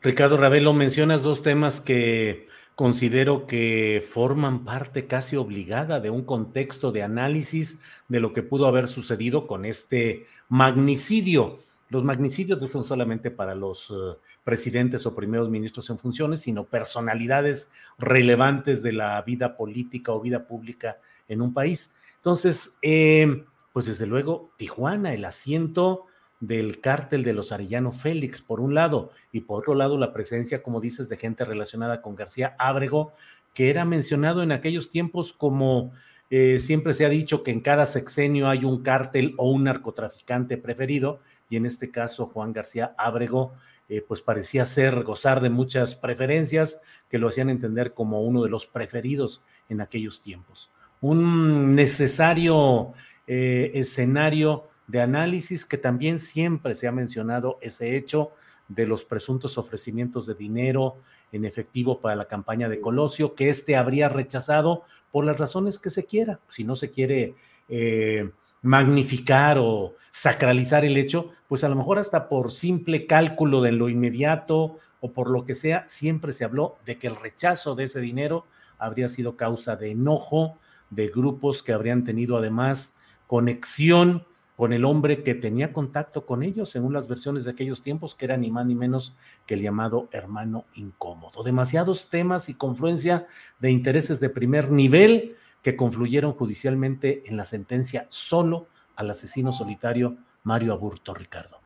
Ricardo 0.00 0.36
Ravelo, 0.36 0.72
mencionas 0.74 1.22
dos 1.22 1.42
temas 1.42 1.80
que 1.80 2.46
considero 2.74 3.46
que 3.46 4.04
forman 4.06 4.64
parte 4.64 5.06
casi 5.06 5.36
obligada 5.36 6.00
de 6.00 6.10
un 6.10 6.24
contexto 6.24 6.92
de 6.92 7.02
análisis 7.02 7.80
de 8.08 8.20
lo 8.20 8.32
que 8.32 8.42
pudo 8.42 8.66
haber 8.66 8.88
sucedido 8.88 9.46
con 9.46 9.64
este 9.64 10.26
magnicidio. 10.48 11.60
Los 11.88 12.04
magnicidios 12.04 12.60
no 12.60 12.68
son 12.68 12.84
solamente 12.84 13.30
para 13.30 13.54
los 13.54 13.90
uh, 13.90 14.16
presidentes 14.42 15.06
o 15.06 15.14
primeros 15.14 15.50
ministros 15.50 15.88
en 15.90 15.98
funciones, 15.98 16.40
sino 16.40 16.64
personalidades 16.64 17.70
relevantes 17.98 18.82
de 18.82 18.92
la 18.92 19.20
vida 19.22 19.56
política 19.56 20.12
o 20.12 20.20
vida 20.20 20.46
pública 20.46 20.98
en 21.28 21.42
un 21.42 21.52
país. 21.52 21.92
Entonces, 22.16 22.78
eh, 22.82 23.44
pues 23.72 23.86
desde 23.86 24.06
luego, 24.06 24.50
Tijuana, 24.56 25.14
el 25.14 25.24
asiento 25.24 26.06
del 26.40 26.80
cártel 26.80 27.22
de 27.22 27.32
los 27.32 27.52
Arellano 27.52 27.92
Félix, 27.92 28.42
por 28.42 28.60
un 28.60 28.74
lado, 28.74 29.10
y 29.32 29.40
por 29.40 29.60
otro 29.60 29.74
lado, 29.74 29.98
la 29.98 30.12
presencia, 30.12 30.62
como 30.62 30.80
dices, 30.80 31.08
de 31.08 31.16
gente 31.16 31.44
relacionada 31.44 32.02
con 32.02 32.16
García 32.16 32.54
Ábrego, 32.58 33.12
que 33.54 33.70
era 33.70 33.84
mencionado 33.84 34.42
en 34.42 34.52
aquellos 34.52 34.90
tiempos 34.90 35.32
como 35.32 35.92
eh, 36.30 36.58
siempre 36.58 36.94
se 36.94 37.04
ha 37.04 37.08
dicho 37.08 37.42
que 37.42 37.50
en 37.50 37.60
cada 37.60 37.86
sexenio 37.86 38.48
hay 38.48 38.64
un 38.64 38.82
cártel 38.82 39.34
o 39.36 39.50
un 39.50 39.64
narcotraficante 39.64 40.56
preferido, 40.56 41.20
y 41.48 41.56
en 41.56 41.66
este 41.66 41.90
caso 41.90 42.26
Juan 42.26 42.52
García 42.52 42.94
Ábrego, 42.98 43.54
eh, 43.88 44.02
pues 44.06 44.22
parecía 44.22 44.64
ser, 44.64 45.02
gozar 45.02 45.40
de 45.40 45.50
muchas 45.50 45.94
preferencias 45.94 46.80
que 47.08 47.18
lo 47.18 47.28
hacían 47.28 47.50
entender 47.50 47.92
como 47.92 48.22
uno 48.22 48.42
de 48.42 48.50
los 48.50 48.66
preferidos 48.66 49.42
en 49.68 49.80
aquellos 49.80 50.22
tiempos. 50.22 50.70
Un 51.00 51.74
necesario 51.74 52.94
eh, 53.26 53.72
escenario 53.74 54.68
de 54.86 55.00
análisis 55.00 55.66
que 55.66 55.78
también 55.78 56.18
siempre 56.18 56.74
se 56.74 56.88
ha 56.88 56.92
mencionado 56.92 57.58
ese 57.60 57.96
hecho 57.96 58.32
de 58.68 58.86
los 58.86 59.04
presuntos 59.04 59.58
ofrecimientos 59.58 60.26
de 60.26 60.34
dinero 60.34 60.96
en 61.32 61.44
efectivo 61.44 62.00
para 62.00 62.16
la 62.16 62.26
campaña 62.26 62.68
de 62.68 62.80
Colosio, 62.80 63.34
que 63.34 63.50
éste 63.50 63.76
habría 63.76 64.08
rechazado 64.08 64.84
por 65.10 65.24
las 65.24 65.38
razones 65.38 65.78
que 65.78 65.90
se 65.90 66.06
quiera. 66.06 66.40
Si 66.48 66.64
no 66.64 66.76
se 66.76 66.90
quiere 66.90 67.34
eh, 67.68 68.30
magnificar 68.64 69.58
o 69.60 69.94
sacralizar 70.10 70.84
el 70.84 70.96
hecho, 70.96 71.30
pues 71.48 71.62
a 71.64 71.68
lo 71.68 71.76
mejor 71.76 71.98
hasta 71.98 72.28
por 72.28 72.50
simple 72.50 73.06
cálculo 73.06 73.60
de 73.60 73.72
lo 73.72 73.88
inmediato 73.88 74.78
o 75.00 75.12
por 75.12 75.30
lo 75.30 75.44
que 75.44 75.54
sea, 75.54 75.84
siempre 75.86 76.32
se 76.32 76.44
habló 76.44 76.78
de 76.86 76.98
que 76.98 77.06
el 77.06 77.14
rechazo 77.14 77.74
de 77.74 77.84
ese 77.84 78.00
dinero 78.00 78.46
habría 78.78 79.08
sido 79.08 79.36
causa 79.36 79.76
de 79.76 79.90
enojo 79.90 80.58
de 80.88 81.08
grupos 81.08 81.62
que 81.62 81.72
habrían 81.72 82.04
tenido 82.04 82.38
además 82.38 82.96
conexión 83.26 84.24
con 84.56 84.72
el 84.72 84.84
hombre 84.84 85.22
que 85.22 85.34
tenía 85.34 85.72
contacto 85.72 86.24
con 86.24 86.42
ellos, 86.42 86.70
según 86.70 86.92
las 86.92 87.08
versiones 87.08 87.44
de 87.44 87.50
aquellos 87.50 87.82
tiempos, 87.82 88.14
que 88.14 88.24
era 88.24 88.36
ni 88.36 88.50
más 88.50 88.64
ni 88.64 88.74
menos 88.74 89.16
que 89.46 89.54
el 89.54 89.62
llamado 89.62 90.08
hermano 90.12 90.64
incómodo. 90.74 91.42
Demasiados 91.42 92.08
temas 92.08 92.48
y 92.48 92.54
confluencia 92.54 93.26
de 93.58 93.72
intereses 93.72 94.20
de 94.20 94.30
primer 94.30 94.70
nivel 94.70 95.36
que 95.64 95.76
confluyeron 95.76 96.34
judicialmente 96.34 97.22
en 97.24 97.38
la 97.38 97.46
sentencia 97.46 98.06
solo 98.10 98.66
al 98.96 99.10
asesino 99.10 99.50
solitario 99.50 100.14
Mario 100.42 100.74
Aburto, 100.74 101.14
Ricardo. 101.14 101.56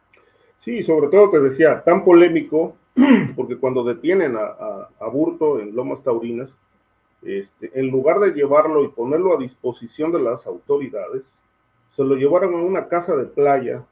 Sí, 0.60 0.84
sobre 0.84 1.08
todo 1.08 1.30
te 1.32 1.40
decía, 1.40 1.82
tan 1.82 2.04
polémico, 2.04 2.76
porque 3.36 3.56
cuando 3.56 3.82
detienen 3.82 4.36
a, 4.36 4.88
Aburto 5.00 5.58
en 5.58 5.74
Lomas 5.74 6.00
Taurinas, 6.04 6.48
este, 7.22 7.72
en 7.74 7.88
lugar 7.88 8.20
de 8.20 8.30
llevarlo 8.30 8.84
y 8.84 8.88
ponerlo 8.88 9.34
a 9.34 9.40
disposición 9.40 10.12
de 10.12 10.20
las 10.20 10.46
autoridades, 10.46 11.22
se 11.90 12.04
lo 12.04 12.14
llevaron 12.14 12.54
a 12.54 12.58
una 12.58 12.86
casa 12.86 13.16
de 13.16 13.24
playa 13.24 13.84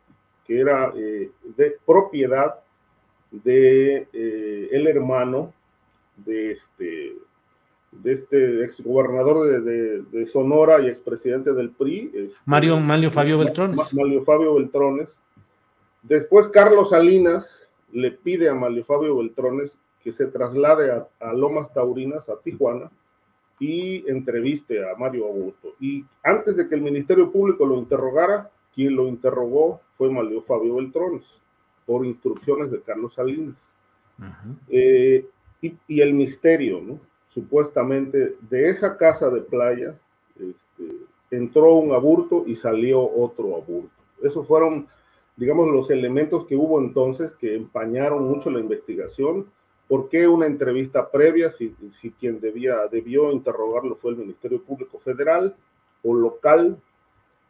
que 0.47 0.61
era 0.61 0.93
eh, 0.97 1.33
de 1.57 1.79
propiedad 1.85 2.55
de 3.33 4.07
eh, 4.13 4.69
el 4.71 4.87
hermano 4.87 5.53
de 6.17 6.53
este 6.53 7.17
de 8.03 8.13
este 8.13 8.65
exgobernador 8.65 9.63
de, 9.63 10.03
de, 10.03 10.27
Sonora 10.27 10.81
y 10.81 10.89
expresidente 10.89 11.53
del 11.53 11.71
PRI. 11.71 12.31
Mario, 12.45 12.81
Mario 12.81 13.11
Fabio 13.11 13.39
Beltrones. 13.39 13.95
Mario 13.95 14.25
Fabio 14.25 14.55
Beltrones. 14.55 15.09
Después 16.03 16.49
Carlos 16.49 16.91
Salinas 16.91 17.47
le 17.93 18.13
pide 18.13 18.49
a 18.49 18.55
Mario 18.55 18.85
Fabio 18.85 19.17
Beltrones 19.17 19.77
que 20.03 20.13
se 20.13 20.27
traslade 20.27 20.93
a, 20.93 21.09
a 21.21 21.33
Lomas 21.33 21.73
Taurinas, 21.73 22.29
a 22.29 22.39
Tijuana, 22.41 22.91
y 23.59 24.09
entreviste 24.09 24.89
a 24.89 24.95
Mario 24.97 25.27
Augusto. 25.27 25.75
Y 25.81 26.05
antes 26.23 26.57
de 26.57 26.69
que 26.69 26.75
el 26.75 26.83
Ministerio 26.83 27.31
Público 27.31 27.65
lo 27.65 27.77
interrogara, 27.77 28.51
quien 28.75 28.95
lo 28.95 29.09
interrogó 29.09 29.81
fue 29.97 30.11
Mario 30.11 30.43
Fabio 30.43 30.77
Beltrones, 30.77 31.25
por 31.87 32.05
instrucciones 32.05 32.71
de 32.71 32.81
Carlos 32.83 33.15
Salinas. 33.15 33.55
Eh, 34.69 35.27
y, 35.63 36.01
el 36.01 36.15
misterio, 36.15 36.81
¿no? 36.81 37.01
Supuestamente 37.37 38.37
de 38.41 38.71
esa 38.71 38.97
casa 38.97 39.31
de 39.31 39.43
playa 39.43 39.95
este, 40.35 40.97
entró 41.31 41.75
un 41.75 41.93
aburto 41.93 42.45
y 42.47 42.57
salió 42.57 43.01
otro 43.01 43.57
aburto. 43.57 43.91
Esos 44.23 44.47
fueron, 44.49 44.89
digamos, 45.37 45.69
los 45.69 45.91
elementos 45.91 46.47
que 46.47 46.57
hubo 46.57 46.81
entonces 46.81 47.35
que 47.35 47.55
empañaron 47.55 48.27
mucho 48.27 48.51
la 48.51 48.59
investigación 48.59 49.47
¿Por 49.89 50.09
qué 50.09 50.27
una 50.27 50.47
entrevista 50.47 51.11
previa 51.11 51.51
si, 51.51 51.75
si 51.93 52.11
quien 52.11 52.41
debía, 52.41 52.89
debió 52.91 53.31
interrogarlo 53.31 53.95
fue 53.97 54.13
el 54.13 54.17
Ministerio 54.17 54.61
Público 54.61 54.99
Federal 54.99 55.55
o 56.03 56.15
local 56.15 56.77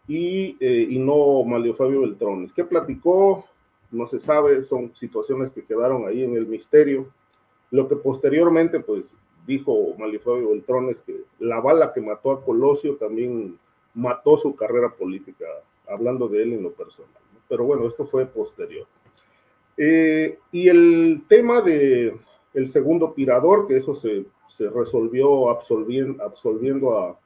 y, 0.06 0.56
eh, 0.60 0.86
y 0.90 0.98
no 0.98 1.42
Mario 1.44 1.74
Fabio 1.74 2.02
Beltrones? 2.02 2.52
¿Qué 2.52 2.64
platicó? 2.64 3.46
No 3.90 4.06
se 4.06 4.18
sabe, 4.18 4.62
son 4.64 4.94
situaciones 4.94 5.50
que 5.52 5.64
quedaron 5.64 6.06
ahí 6.06 6.24
en 6.24 6.36
el 6.36 6.46
misterio. 6.46 7.06
Lo 7.70 7.88
que 7.88 7.96
posteriormente, 7.96 8.80
pues, 8.80 9.04
dijo 9.46 9.94
Mario 9.98 10.20
Fabio 10.20 10.50
Beltrones 10.50 10.96
que 11.06 11.22
la 11.38 11.60
bala 11.60 11.92
que 11.92 12.00
mató 12.00 12.32
a 12.32 12.44
Colosio 12.44 12.96
también 12.96 13.58
mató 13.94 14.36
su 14.36 14.54
carrera 14.54 14.90
política, 14.94 15.46
hablando 15.88 16.28
de 16.28 16.42
él 16.42 16.52
en 16.54 16.62
lo 16.62 16.72
personal. 16.72 17.10
Pero 17.48 17.64
bueno, 17.64 17.86
esto 17.86 18.06
fue 18.06 18.26
posterior. 18.26 18.86
Eh, 19.76 20.38
y 20.52 20.68
el 20.68 21.22
tema 21.28 21.60
de 21.60 22.16
el 22.54 22.68
segundo 22.68 23.12
tirador, 23.12 23.66
que 23.66 23.76
eso 23.76 23.94
se, 23.94 24.24
se 24.48 24.68
resolvió 24.70 25.50
absolviendo, 25.50 26.22
absolviendo 26.22 26.98
a, 26.98 27.18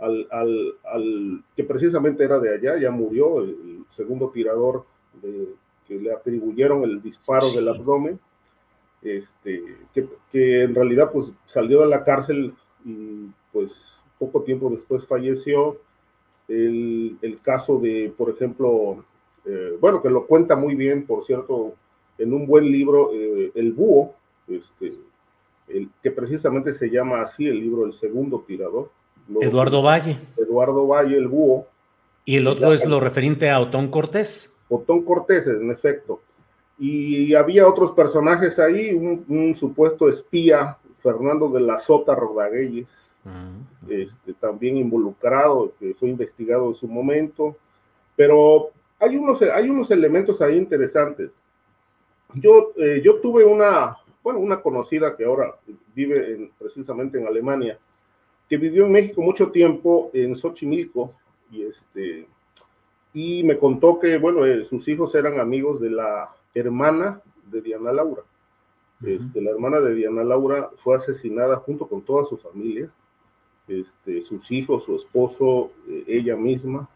al, 0.00 0.26
al, 0.30 0.74
al, 0.84 1.44
que 1.54 1.64
precisamente 1.64 2.24
era 2.24 2.38
de 2.38 2.54
allá, 2.54 2.78
ya 2.78 2.90
murió, 2.90 3.40
el 3.40 3.84
segundo 3.90 4.30
tirador 4.30 4.84
de, 5.20 5.48
que 5.86 5.94
le 5.94 6.12
atribuyeron 6.12 6.84
el 6.84 7.02
disparo 7.02 7.50
del 7.50 7.68
abdomen, 7.68 8.18
este, 9.02 9.76
que, 9.92 10.06
que, 10.30 10.62
en 10.62 10.74
realidad 10.74 11.10
pues 11.12 11.32
salió 11.46 11.80
de 11.80 11.88
la 11.88 12.04
cárcel 12.04 12.54
y 12.84 13.28
pues 13.52 13.72
poco 14.18 14.42
tiempo 14.42 14.70
después 14.70 15.04
falleció. 15.06 15.78
El, 16.48 17.16
el 17.22 17.40
caso 17.40 17.78
de, 17.78 18.12
por 18.16 18.30
ejemplo, 18.30 19.04
eh, 19.44 19.76
bueno, 19.80 20.02
que 20.02 20.10
lo 20.10 20.26
cuenta 20.26 20.54
muy 20.56 20.74
bien, 20.74 21.06
por 21.06 21.24
cierto, 21.24 21.74
en 22.18 22.32
un 22.32 22.46
buen 22.46 22.70
libro, 22.70 23.10
eh, 23.12 23.52
El 23.54 23.72
Búho, 23.72 24.14
este, 24.48 24.94
el, 25.68 25.88
que 26.02 26.10
precisamente 26.10 26.72
se 26.72 26.90
llama 26.90 27.22
así 27.22 27.46
el 27.46 27.58
libro 27.58 27.84
El 27.84 27.92
Segundo 27.92 28.44
Tirador. 28.46 28.90
Eduardo 29.40 29.82
Valle. 29.82 30.18
Eduardo 30.36 30.86
Valle, 30.86 31.16
el 31.16 31.28
Búho. 31.28 31.66
Y 32.24 32.36
el 32.36 32.46
otro 32.46 32.72
es 32.72 32.86
lo 32.86 33.00
referente 33.00 33.50
a 33.50 33.60
Otón 33.60 33.88
Cortés. 33.88 34.54
Otón 34.68 35.02
Cortés, 35.02 35.46
en 35.46 35.70
efecto. 35.70 36.20
Y 36.84 37.32
había 37.36 37.68
otros 37.68 37.92
personajes 37.92 38.58
ahí, 38.58 38.92
un, 38.92 39.54
supuesto 39.54 40.08
espía, 40.08 40.76
Fernando 41.00 41.48
de 41.48 41.60
la 41.60 41.78
Sota 41.78 42.12
Rodaguelles, 42.12 42.88
ah, 43.24 43.52
este, 43.88 44.32
también 44.32 44.76
involucrado, 44.76 45.72
que 45.78 45.94
fue 45.94 46.08
investigado 46.08 46.66
en 46.70 46.74
su 46.74 46.88
momento. 46.88 47.54
Pero 48.16 48.70
hay 48.98 49.16
unos, 49.16 49.40
hay 49.42 49.70
unos 49.70 49.92
elementos 49.92 50.42
ahí 50.42 50.58
interesantes. 50.58 51.30
Yo, 52.34 52.72
eh, 52.76 53.00
yo 53.04 53.20
tuve 53.20 53.44
una, 53.44 53.96
bueno, 54.24 54.40
una 54.40 54.60
conocida 54.60 55.16
que 55.16 55.24
ahora 55.24 55.54
vive 55.94 56.50
precisamente 56.58 57.16
en 57.16 57.28
Alemania, 57.28 57.78
que 58.48 58.56
vivió 58.56 58.86
en 58.86 58.92
México 58.92 59.22
mucho 59.22 59.52
tiempo 59.52 60.10
en 60.12 60.34
Xochimilco 60.34 61.12
y 61.52 61.62
este 61.62 62.26
y 63.14 63.44
me 63.44 63.56
contó 63.56 64.00
que 64.00 64.16
bueno 64.16 64.46
eh, 64.46 64.64
sus 64.64 64.88
hijos 64.88 65.14
eran 65.14 65.38
amigos 65.38 65.80
de 65.80 65.90
la 65.90 66.34
hermana 66.54 67.20
de 67.50 67.60
Diana 67.60 67.92
Laura. 67.92 68.22
Este, 69.04 69.40
la 69.40 69.50
hermana 69.50 69.80
de 69.80 69.94
Diana 69.94 70.22
Laura 70.22 70.70
fue 70.84 70.94
asesinada 70.94 71.56
junto 71.56 71.88
con 71.88 72.02
toda 72.02 72.24
su 72.24 72.36
familia, 72.36 72.88
este, 73.66 74.22
sus 74.22 74.50
hijos, 74.52 74.84
su 74.84 74.94
esposo, 74.94 75.72
eh, 75.88 76.04
ella 76.06 76.36
misma, 76.36 76.88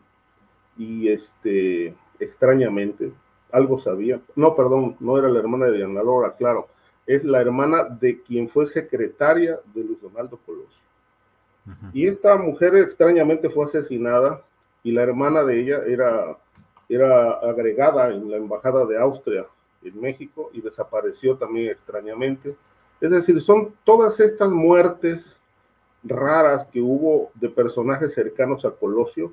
y 0.77 1.09
este, 1.09 1.95
extrañamente, 2.21 3.13
algo 3.51 3.79
sabía. 3.79 4.21
No, 4.37 4.55
perdón, 4.55 4.97
no 5.01 5.19
era 5.19 5.29
la 5.29 5.41
hermana 5.41 5.67
de 5.67 5.79
Diana 5.79 6.03
Laura, 6.03 6.35
claro. 6.37 6.69
Es 7.07 7.25
la 7.25 7.41
hermana 7.41 7.85
de 7.85 8.21
quien 8.23 8.49
fue 8.49 8.67
secretaria 8.67 9.59
de 9.75 9.85
Luis 9.85 10.01
Donaldo 10.01 10.39
Colosio. 10.45 10.87
Y 11.93 12.07
esta 12.07 12.37
mujer 12.37 12.77
extrañamente 12.77 13.51
fue 13.51 13.65
asesinada 13.65 14.41
y 14.85 14.93
la 14.93 15.03
hermana 15.03 15.43
de 15.43 15.61
ella 15.61 15.83
era, 15.85 16.39
era 16.89 17.33
agregada 17.33 18.13
en 18.13 18.31
la 18.31 18.37
embajada 18.37 18.85
de 18.87 18.99
Austria 18.99 19.47
en 19.83 20.01
México 20.01 20.51
y 20.53 20.61
desapareció 20.61 21.37
también 21.37 21.71
extrañamente. 21.71 22.57
Es 23.01 23.11
decir, 23.11 23.41
son 23.41 23.75
todas 23.85 24.21
estas 24.21 24.51
muertes 24.51 25.37
raras 26.03 26.67
que 26.67 26.81
hubo 26.81 27.31
de 27.35 27.49
personajes 27.49 28.15
cercanos 28.15 28.65
a 28.65 28.71
Colosio 28.71 29.33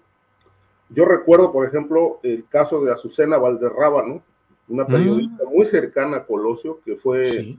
yo 0.94 1.06
recuerdo, 1.06 1.52
por 1.52 1.66
ejemplo, 1.66 2.20
el 2.24 2.46
caso 2.48 2.84
de 2.84 2.92
Azucena 2.92 3.38
Valderrábano, 3.38 4.22
una 4.68 4.86
periodista 4.86 5.44
mm. 5.44 5.54
muy 5.54 5.66
cercana 5.66 6.18
a 6.18 6.26
Colosio, 6.26 6.80
que 6.86 6.96
fue, 6.96 7.58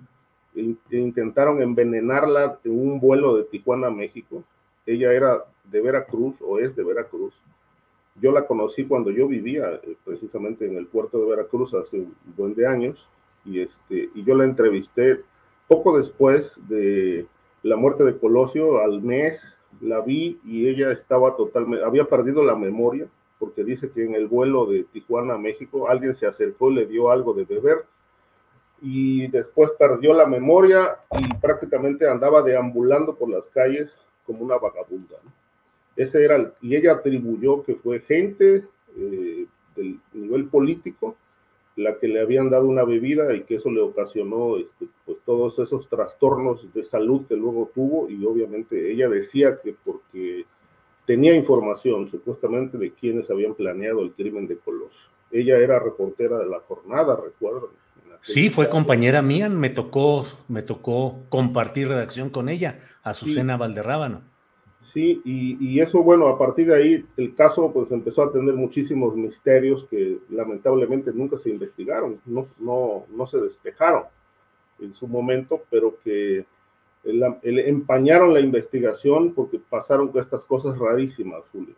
intentaron 0.90 1.60
envenenarla 1.60 2.58
en 2.64 2.72
un 2.72 3.00
vuelo 3.00 3.36
de 3.36 3.44
Tijuana 3.44 3.88
a 3.88 3.90
México. 3.90 4.44
Ella 4.86 5.12
era 5.12 5.44
de 5.64 5.80
Veracruz 5.80 6.36
o 6.42 6.58
es 6.58 6.76
de 6.76 6.84
Veracruz. 6.84 7.34
Yo 8.20 8.30
la 8.32 8.46
conocí 8.46 8.84
cuando 8.84 9.10
yo 9.10 9.26
vivía 9.26 9.80
eh, 9.82 9.96
precisamente 10.04 10.66
en 10.66 10.76
el 10.76 10.86
puerto 10.86 11.18
de 11.18 11.30
Veracruz 11.30 11.74
hace 11.74 11.98
un 11.98 12.14
buen 12.36 12.54
de 12.54 12.66
años 12.66 13.08
y, 13.44 13.60
este, 13.60 14.10
y 14.14 14.24
yo 14.24 14.34
la 14.34 14.44
entrevisté 14.44 15.20
poco 15.66 15.96
después 15.96 16.52
de 16.68 17.26
la 17.62 17.76
muerte 17.76 18.04
de 18.04 18.18
Colosio, 18.18 18.80
al 18.82 19.02
mes, 19.02 19.42
la 19.80 20.00
vi 20.00 20.38
y 20.44 20.68
ella 20.68 20.92
estaba 20.92 21.36
totalmente, 21.36 21.84
había 21.84 22.04
perdido 22.04 22.44
la 22.44 22.54
memoria 22.54 23.08
porque 23.38 23.64
dice 23.64 23.90
que 23.90 24.04
en 24.04 24.14
el 24.14 24.28
vuelo 24.28 24.66
de 24.66 24.84
Tijuana 24.84 25.34
a 25.34 25.38
México 25.38 25.88
alguien 25.88 26.14
se 26.14 26.26
acercó 26.26 26.70
y 26.70 26.74
le 26.74 26.86
dio 26.86 27.10
algo 27.10 27.34
de 27.34 27.44
beber 27.44 27.84
y 28.80 29.26
después 29.28 29.70
perdió 29.78 30.12
la 30.14 30.26
memoria 30.26 30.98
y 31.18 31.34
prácticamente 31.38 32.08
andaba 32.08 32.42
deambulando 32.42 33.14
por 33.14 33.28
las 33.28 33.44
calles 33.46 33.90
como 34.26 34.40
una 34.40 34.56
vagabunda. 34.56 35.16
Ese 35.96 36.24
era 36.24 36.52
y 36.60 36.76
ella 36.76 36.92
atribuyó 36.92 37.62
que 37.62 37.74
fue 37.76 38.00
gente 38.00 38.64
eh, 38.96 39.46
del, 39.76 40.46
político 40.46 41.16
la 41.76 41.98
que 41.98 42.06
le 42.06 42.20
habían 42.20 42.50
dado 42.50 42.66
una 42.66 42.84
bebida 42.84 43.34
y 43.34 43.42
que 43.42 43.56
eso 43.56 43.70
le 43.70 43.80
ocasionó 43.80 44.56
este, 44.58 44.86
pues, 45.04 45.18
todos 45.24 45.58
esos 45.58 45.88
trastornos 45.88 46.72
de 46.72 46.84
salud 46.84 47.26
que 47.26 47.34
luego 47.34 47.70
tuvo 47.74 48.08
y 48.08 48.24
obviamente 48.24 48.92
ella 48.92 49.08
decía 49.08 49.58
que 49.60 49.74
porque 49.84 50.44
tenía 51.06 51.34
información 51.34 52.08
supuestamente 52.10 52.78
de 52.78 52.92
quienes 52.92 53.30
habían 53.30 53.54
planeado 53.54 54.02
el 54.02 54.12
crimen 54.12 54.46
de 54.46 54.56
Colosio. 54.56 55.10
Ella 55.30 55.58
era 55.58 55.80
reportera 55.80 56.38
de 56.38 56.46
la 56.46 56.60
jornada, 56.60 57.16
recuerdo. 57.16 57.70
Sí, 58.20 58.48
fue 58.48 58.70
compañera 58.70 59.20
mía, 59.20 59.50
me 59.50 59.68
tocó, 59.68 60.24
me 60.48 60.62
tocó 60.62 61.24
compartir 61.28 61.88
redacción 61.88 62.30
con 62.30 62.48
ella, 62.48 62.78
Azucena 63.02 63.56
Valderrábano. 63.56 64.22
Sí, 64.84 65.22
y, 65.24 65.80
eso, 65.80 66.02
bueno, 66.02 66.28
a 66.28 66.38
partir 66.38 66.66
de 66.66 66.76
ahí 66.76 67.06
el 67.16 67.34
caso 67.34 67.72
pues 67.72 67.90
empezó 67.90 68.22
a 68.22 68.30
tener 68.30 68.54
muchísimos 68.54 69.16
misterios 69.16 69.86
que 69.90 70.18
lamentablemente 70.28 71.10
nunca 71.12 71.38
se 71.38 71.48
investigaron, 71.48 72.20
no, 72.26 72.48
no, 72.58 73.06
no 73.08 73.26
se 73.26 73.40
despejaron 73.40 74.04
en 74.78 74.92
su 74.92 75.08
momento, 75.08 75.62
pero 75.70 75.98
que 76.04 76.44
empañaron 77.02 78.34
la 78.34 78.40
investigación 78.40 79.32
porque 79.32 79.58
pasaron 79.58 80.08
con 80.08 80.20
estas 80.20 80.44
cosas 80.44 80.78
rarísimas, 80.78 81.42
Julio. 81.50 81.74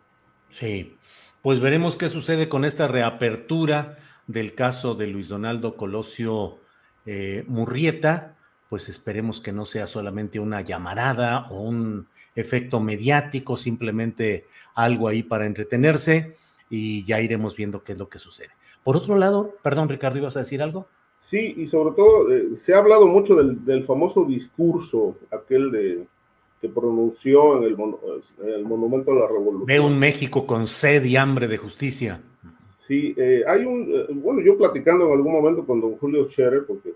Sí, 0.49 0.97
pues 1.41 1.61
veremos 1.61 1.95
qué 1.95 2.09
sucede 2.09 2.49
con 2.49 2.65
esta 2.65 2.89
reapertura 2.89 3.97
del 4.27 4.53
caso 4.53 4.95
de 4.95 5.07
Luis 5.07 5.29
Donaldo 5.29 5.77
Colosio 5.77 6.59
eh, 7.05 7.45
Murrieta, 7.47 8.36
pues 8.69 8.89
esperemos 8.89 9.41
que 9.41 9.51
no 9.51 9.65
sea 9.65 9.87
solamente 9.87 10.39
una 10.39 10.61
llamarada 10.61 11.47
o 11.49 11.61
un 11.61 12.07
efecto 12.35 12.79
mediático, 12.79 13.57
simplemente 13.57 14.45
algo 14.75 15.07
ahí 15.07 15.23
para 15.23 15.45
entretenerse 15.45 16.35
y 16.69 17.03
ya 17.05 17.21
iremos 17.21 17.55
viendo 17.55 17.83
qué 17.83 17.93
es 17.93 17.99
lo 17.99 18.09
que 18.09 18.19
sucede. 18.19 18.49
Por 18.83 18.97
otro 18.97 19.17
lado, 19.17 19.55
perdón 19.63 19.89
Ricardo, 19.89 20.19
¿ibas 20.19 20.35
a 20.35 20.39
decir 20.39 20.61
algo? 20.61 20.87
Sí, 21.19 21.55
y 21.57 21.67
sobre 21.67 21.95
todo 21.95 22.31
eh, 22.31 22.55
se 22.55 22.73
ha 22.73 22.77
hablado 22.77 23.05
mucho 23.05 23.35
del, 23.35 23.83
famoso 23.85 24.23
discurso, 24.23 25.17
aquel 25.31 25.71
de 25.71 26.07
que 26.61 26.69
pronunció 26.69 27.57
en 27.57 27.63
el, 27.63 27.77
en 28.43 28.49
el 28.49 28.63
Monumento 28.63 29.11
a 29.11 29.15
la 29.15 29.27
Revolución. 29.27 29.65
Ve 29.65 29.79
un 29.79 29.99
México 29.99 30.47
con 30.47 30.65
sed 30.65 31.03
y 31.03 31.15
hambre 31.15 31.47
de 31.47 31.57
justicia. 31.57 32.21
Sí, 32.79 33.13
eh, 33.17 33.43
hay 33.45 33.65
un, 33.65 33.91
eh, 33.93 34.05
bueno, 34.13 34.41
yo 34.41 34.57
platicando 34.57 35.05
en 35.07 35.11
algún 35.11 35.33
momento 35.33 35.65
con 35.65 35.81
don 35.81 35.97
Julio 35.97 36.29
Scherer, 36.29 36.65
porque 36.65 36.93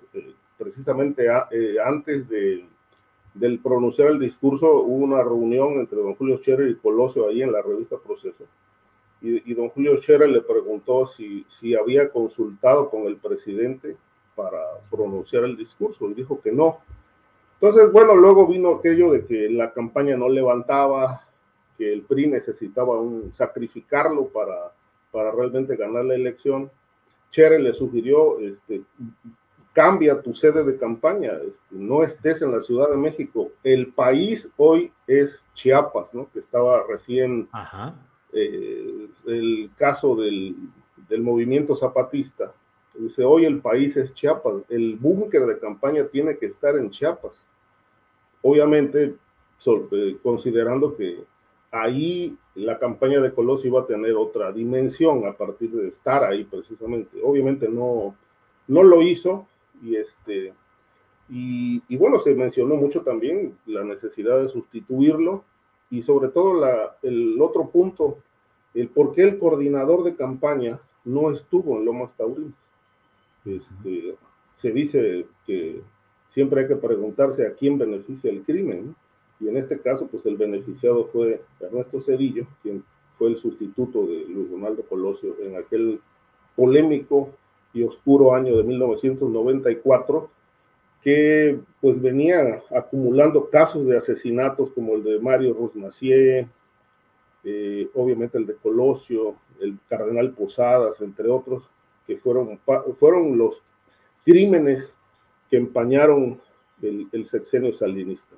eh, 0.61 0.63
precisamente 0.63 1.27
antes 1.83 2.29
de, 2.29 2.65
del 3.33 3.59
pronunciar 3.59 4.09
el 4.09 4.19
discurso 4.19 4.81
hubo 4.81 5.03
una 5.03 5.23
reunión 5.23 5.73
entre 5.73 5.97
don 5.97 6.15
Julio 6.15 6.37
Scherer 6.37 6.69
y 6.69 6.75
Colosio 6.75 7.27
ahí 7.27 7.41
en 7.41 7.51
la 7.51 7.61
revista 7.61 7.97
Proceso. 7.97 8.45
Y, 9.23 9.53
don 9.53 9.69
Julio 9.69 9.97
Scherer 9.97 10.29
le 10.29 10.41
preguntó 10.41 11.05
si, 11.05 11.45
si 11.47 11.75
había 11.75 12.09
consultado 12.09 12.89
con 12.89 13.03
el 13.03 13.17
presidente 13.17 13.95
para 14.35 14.59
pronunciar 14.89 15.43
el 15.43 15.55
discurso. 15.55 16.09
y 16.09 16.15
dijo 16.15 16.41
que 16.41 16.51
no. 16.51 16.79
Entonces, 17.59 17.91
bueno, 17.91 18.15
luego 18.15 18.47
vino 18.47 18.75
aquello 18.75 19.11
de 19.11 19.23
que 19.25 19.47
la 19.49 19.71
campaña 19.73 20.17
no 20.17 20.27
levantaba, 20.27 21.27
que 21.77 21.93
el 21.93 22.01
PRI 22.01 22.27
necesitaba 22.27 22.99
un, 22.99 23.31
sacrificarlo 23.35 24.25
para 24.29 24.71
para 25.11 25.31
realmente 25.31 25.75
ganar 25.75 26.05
la 26.05 26.15
elección, 26.15 26.71
Chere 27.29 27.59
le 27.59 27.73
sugirió, 27.73 28.39
este, 28.39 28.81
cambia 29.73 30.21
tu 30.21 30.33
sede 30.33 30.63
de 30.63 30.77
campaña, 30.77 31.31
este, 31.47 31.63
no 31.71 32.03
estés 32.03 32.41
en 32.41 32.51
la 32.51 32.61
Ciudad 32.61 32.89
de 32.89 32.97
México. 32.97 33.51
El 33.63 33.93
país 33.93 34.49
hoy 34.57 34.91
es 35.07 35.43
Chiapas, 35.53 36.13
¿no? 36.13 36.29
Que 36.31 36.39
estaba 36.39 36.83
recién 36.87 37.47
eh, 38.33 39.07
el 39.27 39.71
caso 39.77 40.15
del, 40.15 40.55
del, 41.07 41.21
movimiento 41.21 41.75
zapatista. 41.75 42.53
Dice, 42.93 43.23
hoy 43.23 43.45
el 43.45 43.61
país 43.61 43.95
es 43.95 44.13
Chiapas, 44.13 44.55
el 44.69 44.97
búnker 44.97 45.45
de 45.45 45.59
campaña 45.59 46.05
tiene 46.05 46.37
que 46.37 46.47
estar 46.47 46.75
en 46.75 46.89
Chiapas. 46.89 47.33
Obviamente, 48.41 49.15
eh, 49.65 50.17
considerando 50.21 50.95
que 50.97 51.23
ahí 51.71 52.35
la 52.55 52.77
campaña 52.77 53.21
de 53.21 53.33
Colosio 53.33 53.69
iba 53.69 53.81
a 53.81 53.87
tener 53.87 54.15
otra 54.15 54.51
dimensión 54.51 55.25
a 55.25 55.31
partir 55.31 55.71
de 55.71 55.87
estar 55.87 56.25
ahí 56.25 56.43
precisamente. 56.43 57.19
Obviamente 57.23 57.69
no, 57.69 58.15
no 58.67 58.83
lo 58.83 59.01
hizo 59.01 59.47
y 59.81 59.95
este 59.95 60.53
y, 61.33 61.95
bueno, 61.95 62.19
se 62.19 62.35
mencionó 62.35 62.75
mucho 62.75 63.03
también 63.03 63.57
la 63.65 63.85
necesidad 63.85 64.41
de 64.41 64.49
sustituirlo 64.49 65.45
y 65.89 66.01
sobre 66.01 66.27
todo 66.27 66.59
la, 66.59 66.97
el 67.03 67.39
otro 67.41 67.69
punto, 67.69 68.17
el 68.73 68.89
por 68.89 69.13
qué 69.15 69.23
el 69.23 69.39
coordinador 69.39 70.03
de 70.03 70.17
campaña 70.17 70.81
no 71.05 71.31
estuvo 71.31 71.77
en 71.77 71.85
Lomas 71.85 72.13
Taurinas. 72.17 72.53
Este, 73.45 74.17
se 74.57 74.71
dice 74.71 75.25
que 75.45 75.81
siempre 76.27 76.61
hay 76.61 76.67
que 76.67 76.75
preguntarse 76.75 77.47
a 77.47 77.53
quién 77.53 77.77
beneficia 77.77 78.29
el 78.29 78.43
crimen. 78.43 78.93
y 79.39 79.47
en 79.47 79.55
este 79.55 79.79
caso, 79.79 80.07
pues 80.07 80.25
el 80.25 80.35
beneficiado 80.35 81.05
fue 81.05 81.41
Ernesto 81.61 82.01
Cedillo, 82.01 82.45
quien 82.61 82.83
fue 83.13 83.29
el 83.29 83.37
sustituto 83.37 84.05
de 84.05 84.25
Luis 84.27 84.51
Ronaldo 84.51 84.83
Colosio 84.83 85.35
en 85.41 85.55
aquel 85.55 86.01
polémico 86.57 87.29
y 87.73 87.83
oscuro 87.83 88.33
año 88.33 88.57
de 88.57 88.63
1994, 88.63 90.29
que 91.03 91.59
pues 91.79 92.01
venía 92.01 92.61
acumulando 92.75 93.49
casos 93.49 93.87
de 93.87 93.97
asesinatos 93.97 94.71
como 94.71 94.95
el 94.95 95.03
de 95.03 95.19
Mario 95.19 95.53
Rosmacier, 95.53 96.47
eh, 97.43 97.89
obviamente 97.95 98.37
el 98.37 98.45
de 98.45 98.55
Colosio, 98.55 99.35
el 99.59 99.77
cardenal 99.89 100.31
Posadas, 100.31 101.01
entre 101.01 101.27
otros, 101.29 101.63
que 102.05 102.17
fueron, 102.17 102.59
fueron 102.95 103.37
los 103.37 103.63
crímenes 104.23 104.93
que 105.49 105.57
empañaron 105.57 106.39
el, 106.81 107.07
el 107.11 107.25
sexenio 107.25 107.73
salinista. 107.73 108.35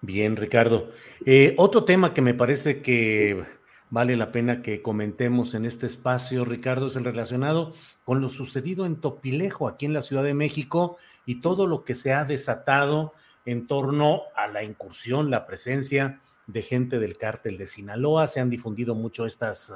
Bien, 0.00 0.36
Ricardo. 0.36 0.90
Eh, 1.24 1.54
otro 1.56 1.84
tema 1.84 2.12
que 2.12 2.22
me 2.22 2.34
parece 2.34 2.82
que 2.82 3.44
vale 3.92 4.16
la 4.16 4.32
pena 4.32 4.62
que 4.62 4.80
comentemos 4.80 5.52
en 5.52 5.66
este 5.66 5.84
espacio, 5.84 6.46
Ricardo, 6.46 6.86
es 6.86 6.96
el 6.96 7.04
relacionado 7.04 7.74
con 8.04 8.22
lo 8.22 8.30
sucedido 8.30 8.86
en 8.86 8.96
Topilejo, 8.96 9.68
aquí 9.68 9.84
en 9.84 9.92
la 9.92 10.00
Ciudad 10.00 10.24
de 10.24 10.32
México, 10.32 10.96
y 11.26 11.42
todo 11.42 11.66
lo 11.66 11.84
que 11.84 11.94
se 11.94 12.14
ha 12.14 12.24
desatado 12.24 13.12
en 13.44 13.66
torno 13.66 14.22
a 14.34 14.48
la 14.48 14.64
incursión, 14.64 15.30
la 15.30 15.46
presencia 15.46 16.22
de 16.46 16.62
gente 16.62 17.00
del 17.00 17.18
cártel 17.18 17.58
de 17.58 17.66
Sinaloa. 17.66 18.28
Se 18.28 18.40
han 18.40 18.48
difundido 18.48 18.94
mucho 18.94 19.26
estas 19.26 19.70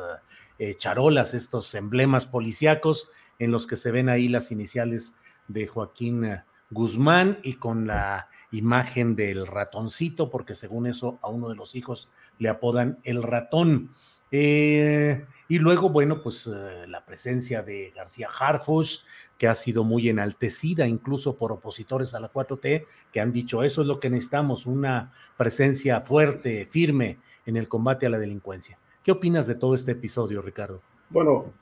eh, 0.58 0.74
charolas, 0.78 1.34
estos 1.34 1.74
emblemas 1.74 2.26
policíacos 2.26 3.10
en 3.38 3.50
los 3.50 3.66
que 3.66 3.76
se 3.76 3.90
ven 3.90 4.08
ahí 4.08 4.28
las 4.28 4.50
iniciales 4.50 5.16
de 5.46 5.66
Joaquín 5.66 6.24
eh, 6.24 6.42
Guzmán 6.70 7.38
y 7.42 7.54
con 7.54 7.86
la 7.86 8.28
imagen 8.50 9.16
del 9.16 9.46
ratoncito, 9.46 10.30
porque 10.30 10.54
según 10.54 10.86
eso 10.86 11.18
a 11.22 11.28
uno 11.28 11.48
de 11.48 11.56
los 11.56 11.74
hijos 11.74 12.10
le 12.38 12.48
apodan 12.48 12.98
el 13.04 13.22
ratón. 13.22 13.90
Eh, 14.32 15.24
y 15.48 15.58
luego, 15.58 15.90
bueno, 15.90 16.20
pues 16.22 16.46
eh, 16.48 16.86
la 16.88 17.04
presencia 17.04 17.62
de 17.62 17.92
García 17.94 18.28
Harfush, 18.28 18.98
que 19.38 19.46
ha 19.46 19.54
sido 19.54 19.84
muy 19.84 20.08
enaltecida 20.08 20.88
incluso 20.88 21.36
por 21.36 21.52
opositores 21.52 22.14
a 22.14 22.20
la 22.20 22.32
4T, 22.32 22.84
que 23.12 23.20
han 23.20 23.32
dicho 23.32 23.62
eso 23.62 23.82
es 23.82 23.86
lo 23.86 24.00
que 24.00 24.10
necesitamos, 24.10 24.66
una 24.66 25.12
presencia 25.36 26.00
fuerte, 26.00 26.66
firme 26.66 27.18
en 27.44 27.56
el 27.56 27.68
combate 27.68 28.06
a 28.06 28.10
la 28.10 28.18
delincuencia. 28.18 28.78
¿Qué 29.04 29.12
opinas 29.12 29.46
de 29.46 29.54
todo 29.54 29.74
este 29.74 29.92
episodio, 29.92 30.42
Ricardo? 30.42 30.82
Bueno, 31.10 31.52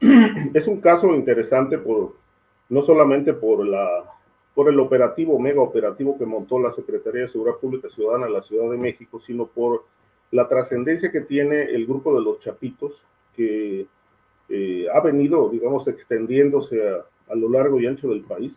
es 0.54 0.66
un 0.66 0.80
caso 0.82 1.14
interesante 1.14 1.78
por 1.78 2.18
no 2.68 2.82
solamente 2.82 3.32
por 3.32 3.66
la 3.66 4.04
por 4.60 4.68
el 4.68 4.78
operativo, 4.78 5.38
mega 5.38 5.62
operativo 5.62 6.18
que 6.18 6.26
montó 6.26 6.58
la 6.58 6.70
Secretaría 6.70 7.22
de 7.22 7.28
Seguridad 7.28 7.56
Pública 7.56 7.88
Ciudadana 7.88 8.26
en 8.26 8.34
la 8.34 8.42
Ciudad 8.42 8.70
de 8.70 8.76
México, 8.76 9.18
sino 9.18 9.46
por 9.46 9.86
la 10.32 10.48
trascendencia 10.48 11.10
que 11.10 11.22
tiene 11.22 11.62
el 11.62 11.86
grupo 11.86 12.14
de 12.14 12.22
los 12.22 12.40
Chapitos, 12.40 12.92
que 13.34 13.86
eh, 14.50 14.86
ha 14.92 15.00
venido, 15.00 15.48
digamos, 15.48 15.88
extendiéndose 15.88 16.78
a, 16.90 17.34
lo 17.34 17.48
largo 17.48 17.80
y 17.80 17.86
ancho 17.86 18.10
del 18.10 18.20
país. 18.20 18.54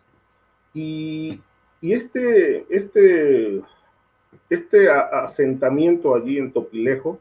Y, 0.74 1.40
y 1.80 1.94
este, 1.94 2.66
este, 2.68 3.62
este 4.50 4.90
asentamiento 4.90 6.14
allí 6.14 6.36
en 6.36 6.52
Topilejo, 6.52 7.18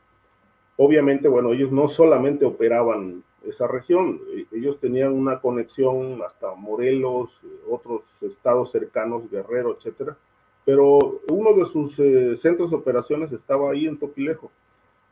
obviamente, 0.75 1.29
bueno, 1.29 1.53
ellos 1.53 1.71
no 1.71 1.87
solamente 1.87 2.43
operaban 2.43 3.23
esa 3.47 3.67
región. 3.67 4.19
E, 4.35 4.57
ellos 4.57 4.79
tenían 4.79 5.13
una 5.13 5.39
conexión 5.39 6.21
hasta 6.25 6.53
Morelos, 6.55 7.29
eh, 7.43 7.47
otros 7.69 8.01
estados 8.21 8.71
cercanos, 8.71 9.29
Guerrero, 9.29 9.75
etcétera. 9.77 10.17
Pero 10.65 11.19
uno 11.29 11.53
de 11.53 11.65
sus 11.65 11.99
eh, 11.99 12.35
centros 12.37 12.71
de 12.71 12.77
operaciones 12.77 13.31
estaba 13.31 13.71
ahí 13.71 13.85
en 13.85 13.97
Topilejo. 13.97 14.51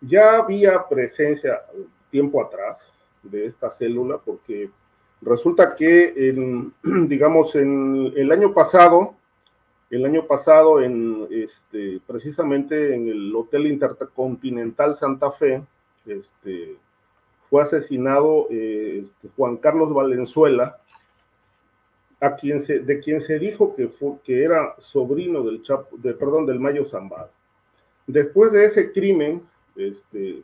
Ya 0.02 0.38
había 0.38 0.88
presencia 0.88 1.62
tiempo 2.10 2.42
atrás 2.42 2.78
de 3.24 3.46
esta 3.46 3.70
célula, 3.70 4.18
porque 4.18 4.70
resulta 5.22 5.76
que, 5.76 6.14
digamos, 6.84 7.56
en 7.56 8.14
el 8.16 8.32
año 8.32 8.54
pasado, 8.54 9.16
el 9.90 10.06
año 10.06 10.26
pasado, 10.26 10.82
en 10.82 11.28
este, 11.30 12.00
precisamente 12.08 12.96
en 12.96 13.10
el 13.10 13.36
Hotel 13.36 13.68
Intercontinental 13.68 14.96
Santa 14.96 15.32
Fe, 15.32 15.62
este, 16.06 16.78
fue 17.52 17.62
asesinado 17.62 18.48
eh, 18.50 19.04
este, 19.04 19.28
Juan 19.36 19.58
Carlos 19.58 19.94
Valenzuela, 19.94 20.78
a 22.22 22.38
quien 22.38 22.62
se, 22.62 22.80
de 22.80 23.02
quien 23.02 23.20
se 23.20 23.38
dijo 23.40 23.76
que, 23.76 23.90
fue, 23.90 24.14
que 24.24 24.42
era 24.42 24.74
sobrino 24.78 25.44
del, 25.44 25.62
Chapo, 25.62 25.98
perdón, 26.02 26.46
del 26.46 26.62
Mayo 26.62 26.86
Zambada. 26.86 27.30
Después 28.08 28.54
de 28.54 28.64
ese 28.64 28.94
crimen, 28.94 29.42
este, 29.76 30.44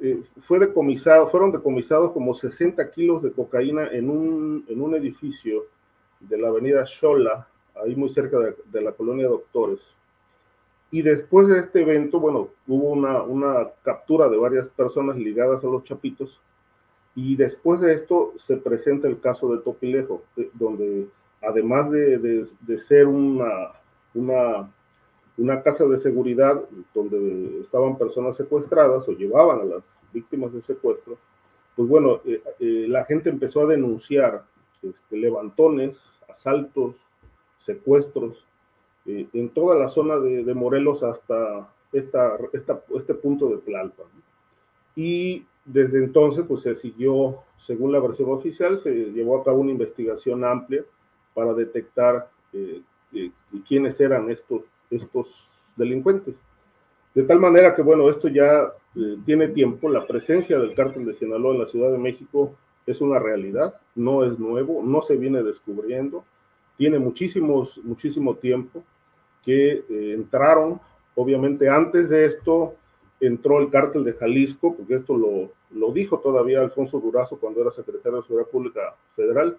eh, 0.00 0.20
fue 0.40 0.58
decomisado, 0.58 1.30
fueron 1.30 1.52
decomisados 1.52 2.10
como 2.10 2.34
60 2.34 2.90
kilos 2.90 3.22
de 3.22 3.30
cocaína 3.30 3.86
en 3.92 4.10
un, 4.10 4.64
en 4.68 4.80
un 4.80 4.96
edificio 4.96 5.66
de 6.18 6.38
la 6.38 6.48
avenida 6.48 6.84
Xola, 6.84 7.46
ahí 7.76 7.94
muy 7.94 8.08
cerca 8.08 8.40
de, 8.40 8.56
de, 8.64 8.80
la 8.80 8.90
colonia 8.90 9.28
Doctores. 9.28 9.80
Y 10.92 11.00
después 11.00 11.48
de 11.48 11.58
este 11.58 11.80
evento, 11.80 12.20
bueno, 12.20 12.50
hubo 12.68 12.90
una, 12.90 13.22
una 13.22 13.70
captura 13.82 14.28
de 14.28 14.36
varias 14.36 14.68
personas 14.68 15.16
ligadas 15.16 15.64
a 15.64 15.66
los 15.66 15.84
chapitos. 15.84 16.38
Y 17.14 17.34
después 17.34 17.80
de 17.80 17.94
esto 17.94 18.34
se 18.36 18.58
presenta 18.58 19.08
el 19.08 19.18
caso 19.18 19.50
de 19.54 19.62
Topilejo, 19.62 20.22
donde 20.52 21.08
además 21.40 21.90
de, 21.90 22.18
de, 22.18 22.46
de 22.60 22.78
ser 22.78 23.06
una, 23.06 23.72
una, 24.12 24.70
una, 25.38 25.62
casa 25.62 25.86
de 25.86 25.96
seguridad 25.96 26.62
donde 26.92 27.60
estaban 27.60 27.96
personas 27.96 28.36
secuestradas 28.36 29.08
o 29.08 29.12
llevaban 29.12 29.60
a 29.60 29.64
las 29.64 29.82
víctimas 30.12 30.52
de 30.52 30.60
secuestro, 30.60 31.16
pues 31.74 31.88
bueno, 31.88 32.20
eh, 32.26 32.42
eh, 32.60 32.86
la 32.86 33.06
gente 33.06 33.30
empezó 33.30 33.62
a 33.62 33.66
denunciar 33.66 34.44
este, 34.82 35.16
levantones, 35.16 35.98
asaltos, 36.28 36.96
secuestros 37.56 38.44
eh, 39.06 39.26
en 39.32 39.48
toda 39.50 39.76
la 39.76 39.88
zona 39.88 40.18
de, 40.18 40.44
de 40.44 40.54
Morelos 40.54 41.02
hasta 41.02 41.68
esta, 41.92 42.38
esta, 42.52 42.82
este 42.94 43.14
punto 43.14 43.48
de 43.50 43.58
Tlalpan. 43.58 44.06
Y 44.96 45.44
desde 45.64 45.98
entonces, 45.98 46.44
pues 46.46 46.62
se 46.62 46.74
siguió, 46.74 47.38
según 47.56 47.92
la 47.92 48.00
versión 48.00 48.30
oficial, 48.30 48.78
se 48.78 48.92
llevó 48.92 49.38
a 49.38 49.44
cabo 49.44 49.60
una 49.60 49.70
investigación 49.70 50.44
amplia 50.44 50.84
para 51.34 51.54
detectar 51.54 52.28
eh, 52.52 52.82
eh, 53.12 53.30
quiénes 53.66 54.00
eran 54.00 54.30
estos, 54.30 54.62
estos 54.90 55.48
delincuentes. 55.76 56.34
De 57.14 57.22
tal 57.22 57.40
manera 57.40 57.74
que, 57.74 57.82
bueno, 57.82 58.08
esto 58.08 58.28
ya 58.28 58.72
eh, 58.96 59.18
tiene 59.24 59.48
tiempo, 59.48 59.88
la 59.88 60.06
presencia 60.06 60.58
del 60.58 60.74
cártel 60.74 61.04
de 61.04 61.14
Sinaloa 61.14 61.52
en 61.52 61.60
la 61.60 61.66
Ciudad 61.66 61.92
de 61.92 61.98
México 61.98 62.54
es 62.86 63.00
una 63.00 63.18
realidad, 63.18 63.74
no 63.94 64.24
es 64.24 64.38
nuevo, 64.38 64.82
no 64.82 65.02
se 65.02 65.16
viene 65.16 65.42
descubriendo, 65.42 66.24
tiene 66.76 66.98
muchísimos, 66.98 67.78
muchísimo 67.84 68.34
tiempo 68.36 68.82
que 69.44 69.84
eh, 69.88 70.12
entraron, 70.14 70.80
obviamente 71.14 71.68
antes 71.68 72.08
de 72.08 72.24
esto, 72.26 72.74
entró 73.20 73.60
el 73.60 73.70
cártel 73.70 74.04
de 74.04 74.14
Jalisco, 74.14 74.74
porque 74.76 74.94
esto 74.94 75.16
lo, 75.16 75.52
lo, 75.70 75.92
dijo 75.92 76.18
todavía 76.18 76.60
Alfonso 76.60 76.98
Durazo 76.98 77.38
cuando 77.38 77.60
era 77.60 77.70
secretario 77.70 78.18
de 78.18 78.24
Seguridad 78.24 78.50
Pública 78.50 78.96
Federal. 79.14 79.56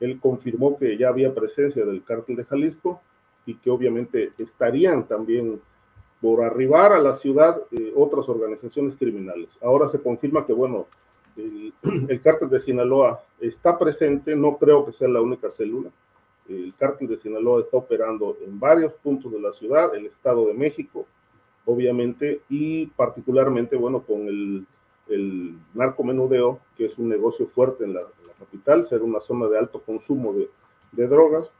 Él 0.00 0.18
confirmó 0.20 0.78
que 0.78 0.96
ya 0.96 1.08
había 1.08 1.34
presencia 1.34 1.84
del 1.84 2.02
cártel 2.04 2.36
de 2.36 2.44
Jalisco 2.44 3.00
y 3.46 3.54
que 3.54 3.70
obviamente 3.70 4.32
estarían 4.38 5.06
también 5.06 5.60
por 6.20 6.42
arribar 6.42 6.92
a 6.92 7.00
la 7.00 7.14
ciudad 7.14 7.62
eh, 7.70 7.92
otras 7.96 8.28
organizaciones 8.28 8.96
criminales. 8.96 9.48
Ahora 9.62 9.88
se 9.88 10.00
confirma 10.00 10.44
que, 10.44 10.52
bueno, 10.52 10.86
el, 11.36 11.72
el 12.08 12.20
cártel 12.20 12.50
de 12.50 12.60
Sinaloa 12.60 13.22
está 13.40 13.78
presente, 13.78 14.36
no 14.36 14.52
creo 14.52 14.84
que 14.84 14.92
sea 14.92 15.08
la 15.08 15.22
única 15.22 15.50
célula. 15.50 15.90
El 16.50 16.74
cártel 16.74 17.08
de 17.08 17.16
Sinaloa 17.16 17.60
está 17.60 17.76
operando 17.76 18.36
en 18.44 18.58
varios 18.58 18.92
puntos 18.94 19.32
de 19.32 19.40
la 19.40 19.52
ciudad, 19.52 19.94
el 19.94 20.06
Estado 20.06 20.46
de 20.46 20.54
México, 20.54 21.06
obviamente, 21.64 22.42
y 22.48 22.86
particularmente, 22.86 23.76
bueno, 23.76 24.02
con 24.02 24.28
el, 24.28 24.66
el 25.08 25.54
narcomenudeo, 25.74 26.60
que 26.76 26.86
es 26.86 26.98
un 26.98 27.08
negocio 27.08 27.46
fuerte 27.46 27.84
en 27.84 27.94
la, 27.94 28.00
capital, 28.38 28.86
ser 28.86 29.02
una 29.02 29.20
zona 29.20 29.48
de 29.48 29.58
alto 29.58 29.82
consumo 29.82 30.34
de 30.92 31.06
drogas, 31.06 31.50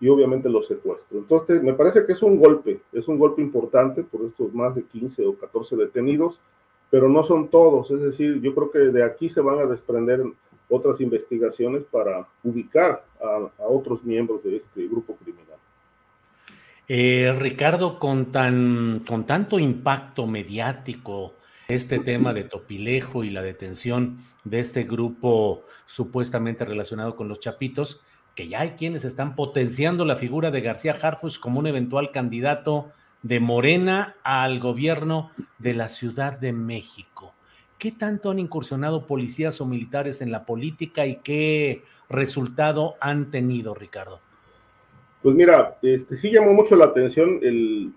y 0.00 0.08
obviamente 0.08 0.48
los 0.48 0.66
secuestros. 0.66 1.22
Entonces, 1.22 1.62
me 1.62 1.74
parece 1.74 2.06
que 2.06 2.12
es 2.12 2.22
un 2.22 2.38
golpe, 2.38 2.80
es 2.92 3.08
un 3.08 3.18
golpe 3.18 3.42
importante 3.42 4.02
por 4.02 4.22
estos 4.22 4.52
más 4.54 4.74
de 4.74 4.84
15 4.84 5.26
o 5.26 5.34
14 5.34 5.76
detenidos, 5.76 6.40
pero 6.90 7.08
no 7.08 7.22
son 7.22 7.48
todos, 7.48 7.90
es 7.90 8.00
decir, 8.00 8.40
yo 8.40 8.54
creo 8.54 8.70
que 8.70 8.78
de 8.78 9.02
aquí 9.02 9.28
se 9.28 9.40
van 9.40 9.58
a 9.58 9.66
desprender 9.66 10.22
otras 10.68 11.00
investigaciones 11.00 11.84
para 11.84 12.26
ubicar 12.42 13.04
a, 13.20 13.50
otros 13.66 14.04
miembros 14.04 14.42
de 14.42 14.56
este 14.56 14.86
grupo 14.86 15.16
criminal. 15.16 15.56
Eh, 16.86 17.34
Ricardo, 17.38 17.98
con, 17.98 18.32
tan, 18.32 19.02
con 19.06 19.26
tanto 19.26 19.58
impacto 19.58 20.26
mediático, 20.26 21.34
este 21.68 21.98
tema 21.98 22.32
de 22.32 22.44
Topilejo 22.44 23.24
y 23.24 23.30
la 23.30 23.42
detención 23.42 24.20
de 24.44 24.60
este 24.60 24.84
grupo 24.84 25.64
supuestamente 25.84 26.64
relacionado 26.64 27.14
con 27.14 27.28
los 27.28 27.40
Chapitos, 27.40 28.00
que 28.34 28.48
ya 28.48 28.60
hay 28.60 28.70
quienes 28.70 29.04
están 29.04 29.34
potenciando 29.34 30.06
la 30.06 30.16
figura 30.16 30.50
de 30.50 30.62
García 30.62 30.96
Harfus 31.00 31.38
como 31.38 31.58
un 31.58 31.66
eventual 31.66 32.10
candidato 32.10 32.90
de 33.22 33.40
Morena 33.40 34.16
al 34.22 34.60
gobierno 34.60 35.30
de 35.58 35.74
la 35.74 35.88
Ciudad 35.88 36.38
de 36.38 36.52
México. 36.52 37.34
¿Qué 37.78 37.92
tanto 37.92 38.30
han 38.30 38.40
incursionado 38.40 39.06
policías 39.06 39.60
o 39.60 39.66
militares 39.66 40.20
en 40.20 40.32
la 40.32 40.44
política 40.44 41.06
y 41.06 41.16
qué 41.16 41.82
resultado 42.08 42.96
han 43.00 43.30
tenido, 43.30 43.74
Ricardo? 43.74 44.20
Pues 45.22 45.34
mira, 45.36 45.78
este, 45.82 46.16
sí 46.16 46.30
llamó 46.30 46.52
mucho 46.52 46.74
la 46.74 46.86
atención 46.86 47.38
el, 47.42 47.92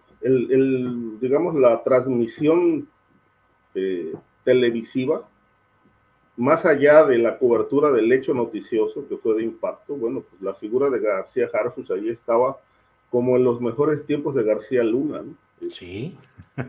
digamos, 1.20 1.56
la 1.56 1.82
transmisión 1.84 2.88
eh, 3.74 4.14
televisiva, 4.44 5.28
más 6.38 6.66
allá 6.66 7.06
de 7.06 7.18
la 7.18 7.38
cobertura 7.38 7.92
del 7.92 8.12
hecho 8.12 8.34
noticioso 8.34 9.08
que 9.08 9.18
fue 9.18 9.36
de 9.36 9.44
impacto, 9.44 9.96
bueno, 9.96 10.24
pues 10.28 10.42
la 10.42 10.54
figura 10.54 10.90
de 10.90 11.00
García 11.00 11.50
Harfus 11.54 11.90
ahí 11.92 12.10
estaba 12.10 12.58
como 13.10 13.36
en 13.36 13.44
los 13.44 13.62
mejores 13.62 14.06
tiempos 14.06 14.36
de 14.36 14.44
García 14.44 14.84
Luna, 14.84 15.22
¿no? 15.22 15.36
Sí. 15.70 16.18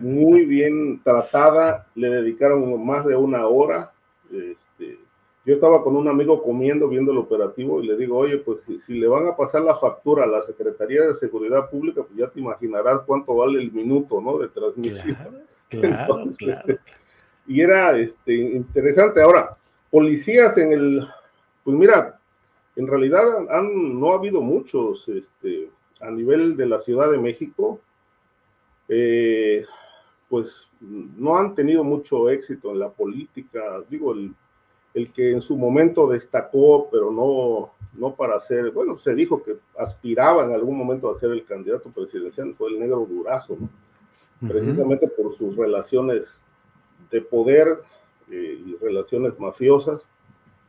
Muy 0.00 0.44
bien 0.44 1.00
tratada, 1.02 1.86
le 1.94 2.08
dedicaron 2.08 2.84
más 2.84 3.04
de 3.04 3.16
una 3.16 3.46
hora, 3.46 3.92
este, 4.30 4.98
yo 5.44 5.54
estaba 5.54 5.82
con 5.82 5.96
un 5.96 6.06
amigo 6.08 6.42
comiendo, 6.42 6.88
viendo 6.88 7.10
el 7.10 7.18
operativo 7.18 7.82
y 7.82 7.88
le 7.88 7.96
digo, 7.96 8.16
oye, 8.16 8.38
pues 8.38 8.62
si, 8.64 8.78
si, 8.78 8.94
le 8.94 9.08
van 9.08 9.26
a 9.26 9.36
pasar 9.36 9.62
la 9.62 9.74
factura 9.74 10.24
a 10.24 10.28
la 10.28 10.42
Secretaría 10.42 11.02
de 11.02 11.14
Seguridad 11.14 11.68
Pública, 11.68 12.02
pues 12.02 12.16
ya 12.16 12.28
te 12.28 12.38
imaginarás 12.38 13.00
cuánto 13.06 13.34
vale 13.34 13.60
el 13.60 13.72
minuto, 13.72 14.20
¿no? 14.20 14.38
De 14.38 14.48
transmisión. 14.48 15.16
Claro, 15.68 16.00
Entonces, 16.00 16.36
claro. 16.36 16.78
Y 17.46 17.60
era 17.60 17.98
este, 17.98 18.34
interesante. 18.34 19.20
Ahora, 19.20 19.56
policías 19.90 20.56
en 20.58 20.72
el, 20.72 21.08
pues 21.64 21.76
mira, 21.76 22.20
en 22.76 22.86
realidad 22.86 23.22
han, 23.50 23.98
no 23.98 24.12
ha 24.12 24.16
habido 24.16 24.40
muchos 24.40 25.08
este, 25.08 25.70
a 26.00 26.10
nivel 26.10 26.56
de 26.56 26.66
la 26.66 26.78
Ciudad 26.78 27.10
de 27.10 27.18
México. 27.18 27.80
Eh, 28.88 29.64
pues 30.28 30.68
no 30.80 31.36
han 31.36 31.54
tenido 31.54 31.84
mucho 31.84 32.28
éxito 32.30 32.70
en 32.70 32.78
la 32.78 32.90
política. 32.90 33.82
Digo, 33.88 34.12
el 34.12 34.34
el 34.94 35.12
que 35.12 35.32
en 35.32 35.40
su 35.40 35.56
momento 35.56 36.06
destacó, 36.06 36.88
pero 36.90 37.10
no, 37.10 37.72
no 37.94 38.14
para 38.14 38.38
ser, 38.40 38.70
bueno, 38.72 38.98
se 38.98 39.14
dijo 39.14 39.42
que 39.42 39.56
aspiraba 39.78 40.44
en 40.44 40.52
algún 40.52 40.76
momento 40.76 41.10
a 41.10 41.14
ser 41.14 41.30
el 41.30 41.44
candidato 41.44 41.90
presidencial, 41.90 42.54
fue 42.54 42.70
el 42.70 42.80
negro 42.80 43.06
Durazo, 43.08 43.56
¿no? 43.58 43.66
uh 43.66 43.68
-huh. 44.44 44.48
precisamente 44.48 45.08
por 45.08 45.34
sus 45.36 45.56
relaciones 45.56 46.26
de 47.10 47.20
poder 47.22 47.68
eh, 48.30 48.58
y 48.66 48.76
relaciones 48.80 49.38
mafiosas, 49.38 50.06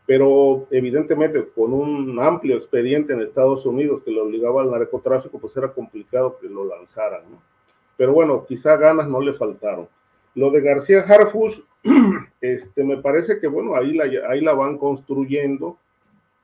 pero 0.06 0.68
evidentemente 0.72 1.48
con 1.56 1.74
un 1.74 2.20
amplio 2.20 2.58
expediente 2.58 3.14
en 3.14 3.22
Estados 3.22 3.66
Unidos 3.66 4.04
que 4.04 4.12
lo 4.12 4.24
obligaba 4.24 4.62
al 4.62 4.72
narcotráfico, 4.72 5.40
pues 5.40 5.56
era 5.56 5.74
complicado 5.74 6.38
que 6.40 6.50
lo 6.50 6.66
lanzaran, 6.66 7.24
¿no? 7.30 7.53
Pero 7.98 8.14
bueno, 8.14 8.46
quizá 8.46 8.76
ganas 8.78 9.08
no 9.08 9.22
le 9.22 9.34
faltaron. 9.34 9.88
Lo 10.36 10.50
de 10.52 10.62
García 10.62 11.02
Harfus, 11.02 11.64
este, 12.42 12.84
me 12.84 12.98
parece 12.98 13.40
que, 13.40 13.48
bueno, 13.48 13.76
ahí 13.76 13.94
la, 13.94 14.06
ahí 14.30 14.42
la 14.42 14.54
van 14.54 14.78
construyendo, 14.78 15.78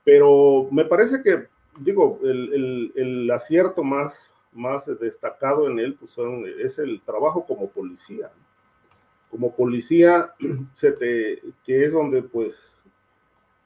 pero 0.03 0.67
me 0.71 0.85
parece 0.85 1.21
que, 1.23 1.47
digo, 1.79 2.19
el, 2.23 2.53
el, 2.53 2.91
el 2.95 3.31
acierto 3.31 3.83
más, 3.83 4.13
más 4.53 4.85
destacado 4.99 5.69
en 5.69 5.79
él 5.79 5.95
pues 5.99 6.11
son, 6.11 6.45
es 6.59 6.79
el 6.79 7.01
trabajo 7.01 7.45
como 7.45 7.69
policía. 7.69 8.31
Como 9.31 9.55
policía, 9.55 10.33
se 10.73 10.91
te, 10.91 11.41
que 11.65 11.85
es 11.85 11.93
donde 11.93 12.21
pues 12.21 12.55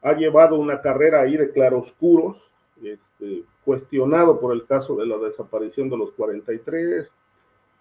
ha 0.02 0.12
llevado 0.12 0.56
una 0.56 0.80
carrera 0.82 1.22
ahí 1.22 1.36
de 1.36 1.50
claroscuros, 1.50 2.36
este, 2.82 3.44
cuestionado 3.64 4.38
por 4.38 4.52
el 4.52 4.66
caso 4.66 4.96
de 4.96 5.06
la 5.06 5.16
desaparición 5.16 5.88
de 5.88 5.96
los 5.96 6.12
43, 6.12 7.10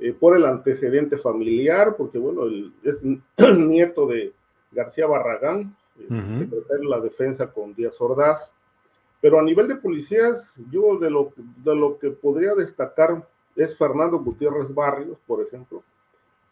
eh, 0.04 0.12
por 0.12 0.36
el 0.36 0.44
antecedente 0.44 1.18
familiar, 1.18 1.96
porque 1.96 2.18
bueno, 2.18 2.44
el, 2.44 2.74
es 2.84 3.02
el 3.04 3.22
nieto 3.70 4.06
de 4.06 4.34
García 4.70 5.08
Barragán, 5.08 5.78
uh 5.98 6.14
-huh. 6.14 6.40
secretario 6.40 6.82
de 6.82 6.90
la 6.90 7.00
defensa 7.00 7.50
con 7.50 7.74
Díaz 7.74 7.96
Ordaz, 8.02 8.52
pero 9.22 9.40
a 9.40 9.44
nivel 9.44 9.70
de 9.70 9.78
policías, 9.78 10.54
yo 10.70 10.98
de 10.98 11.10
lo, 11.10 11.32
de 11.38 11.74
lo 11.74 11.98
que 12.00 12.10
podría 12.10 12.54
destacar 12.54 13.26
es 13.56 13.78
Fernando 13.78 14.20
Gutiérrez 14.20 14.74
Barrios, 14.74 15.18
por 15.26 15.42
ejemplo, 15.42 15.82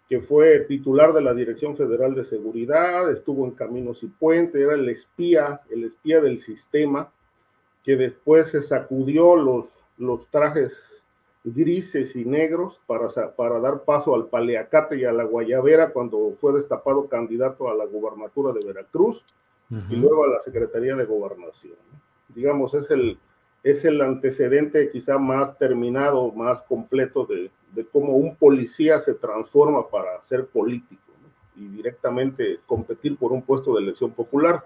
que 0.08 0.22
fue 0.22 0.62
titular 0.62 1.12
de 1.12 1.22
la 1.22 1.34
Dirección 1.34 1.76
Federal 1.76 2.16
de 2.16 2.24
Seguridad, 2.24 3.12
estuvo 3.12 3.44
en 3.44 3.52
Caminos 3.52 4.02
y 4.02 4.08
Puente, 4.08 4.62
era 4.62 4.76
el 4.76 4.88
espía, 4.88 5.60
el 5.70 5.84
espía 5.84 6.22
del 6.22 6.40
sistema, 6.40 7.12
que 7.84 7.98
después 7.98 8.48
se 8.48 8.62
sacudió 8.62 9.36
los, 9.36 9.66
los 9.98 10.26
trajes 10.28 11.01
grises 11.44 12.16
y 12.16 12.26
negros 12.26 12.80
para, 12.86 13.08
para 13.36 13.60
dar 13.60 13.84
paso 13.84 14.14
al 14.14 14.28
paleacate 14.28 14.98
y 14.98 15.06
a 15.06 15.12
la 15.12 15.24
guayabera 15.24 15.92
cuando 15.92 16.34
fue 16.40 16.54
destapado 16.54 17.08
candidato 17.08 17.70
a 17.70 17.76
la 17.76 17.86
gubernatura 17.86 18.54
de 18.54 18.66
Veracruz 18.66 19.24
y 19.90 19.96
luego 19.96 20.26
a 20.26 20.28
la 20.28 20.40
Secretaría 20.42 20.96
de 20.96 21.06
Gobernación. 21.06 21.78
Digamos, 22.28 22.74
es 22.74 22.92
el, 22.92 23.18
es 23.64 23.86
el 23.86 24.02
antecedente 24.02 24.90
quizá 24.92 25.18
más 25.18 25.58
terminado, 25.58 26.32
más 26.34 26.62
completo 26.62 27.26
de, 27.26 27.50
de 27.74 27.86
cómo 27.86 28.18
un 28.18 28.36
policía 28.36 29.00
se 29.00 29.14
transforma 29.14 29.88
para 29.88 30.22
ser 30.24 30.48
político 30.48 31.02
y 31.56 31.68
directamente 31.68 32.60
competir 32.66 33.18
por 33.18 33.32
un 33.32 33.42
puesto 33.42 33.74
de 33.74 33.82
elección 33.82 34.12
popular. 34.12 34.66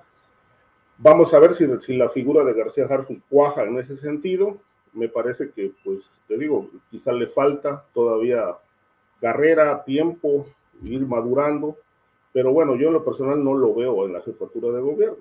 Vamos 0.97 1.33
a 1.33 1.39
ver 1.39 1.53
si, 1.53 1.67
si 1.81 1.95
la 1.95 2.09
figura 2.09 2.43
de 2.43 2.53
García 2.53 2.85
Harfus 2.85 3.17
cuaja 3.29 3.63
en 3.63 3.77
ese 3.77 3.97
sentido. 3.97 4.57
Me 4.95 5.09
parece 5.09 5.51
que, 5.51 5.71
pues, 5.83 6.09
te 6.27 6.37
digo, 6.37 6.69
quizá 6.89 7.11
le 7.11 7.27
falta 7.27 7.85
todavía 7.93 8.57
carrera, 9.21 9.83
tiempo, 9.83 10.47
ir 10.83 11.05
madurando, 11.05 11.77
pero 12.33 12.51
bueno, 12.51 12.75
yo 12.75 12.87
en 12.87 12.93
lo 12.93 13.05
personal 13.05 13.43
no 13.43 13.53
lo 13.53 13.73
veo 13.73 14.05
en 14.05 14.13
la 14.13 14.21
jefatura 14.21 14.69
de 14.75 14.81
gobierno. 14.81 15.17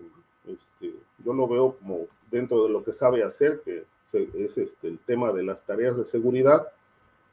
Este, 0.46 0.94
yo 1.24 1.32
lo 1.32 1.46
veo 1.46 1.76
como 1.78 1.98
dentro 2.30 2.62
de 2.64 2.70
lo 2.70 2.82
que 2.82 2.92
sabe 2.92 3.22
hacer, 3.22 3.62
que 3.64 3.84
es 4.12 4.58
este, 4.58 4.88
el 4.88 4.98
tema 4.98 5.32
de 5.32 5.42
las 5.42 5.64
tareas 5.64 5.96
de 5.96 6.04
seguridad. 6.04 6.68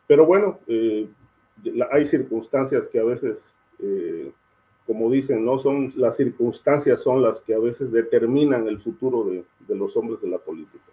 Pero 0.07 0.25
bueno, 0.25 0.59
eh, 0.67 1.07
hay 1.91 2.05
circunstancias 2.05 2.87
que 2.87 2.99
a 2.99 3.03
veces, 3.03 3.39
eh, 3.79 4.31
como 4.85 5.09
dicen, 5.09 5.45
no 5.45 5.59
son 5.59 5.93
las 5.95 6.17
circunstancias 6.17 7.01
son 7.01 7.21
las 7.21 7.39
que 7.41 7.53
a 7.53 7.59
veces 7.59 7.91
determinan 7.91 8.67
el 8.67 8.79
futuro 8.79 9.23
de, 9.23 9.43
de 9.67 9.75
los 9.75 9.95
hombres 9.95 10.21
de 10.21 10.29
la 10.29 10.37
política. 10.37 10.91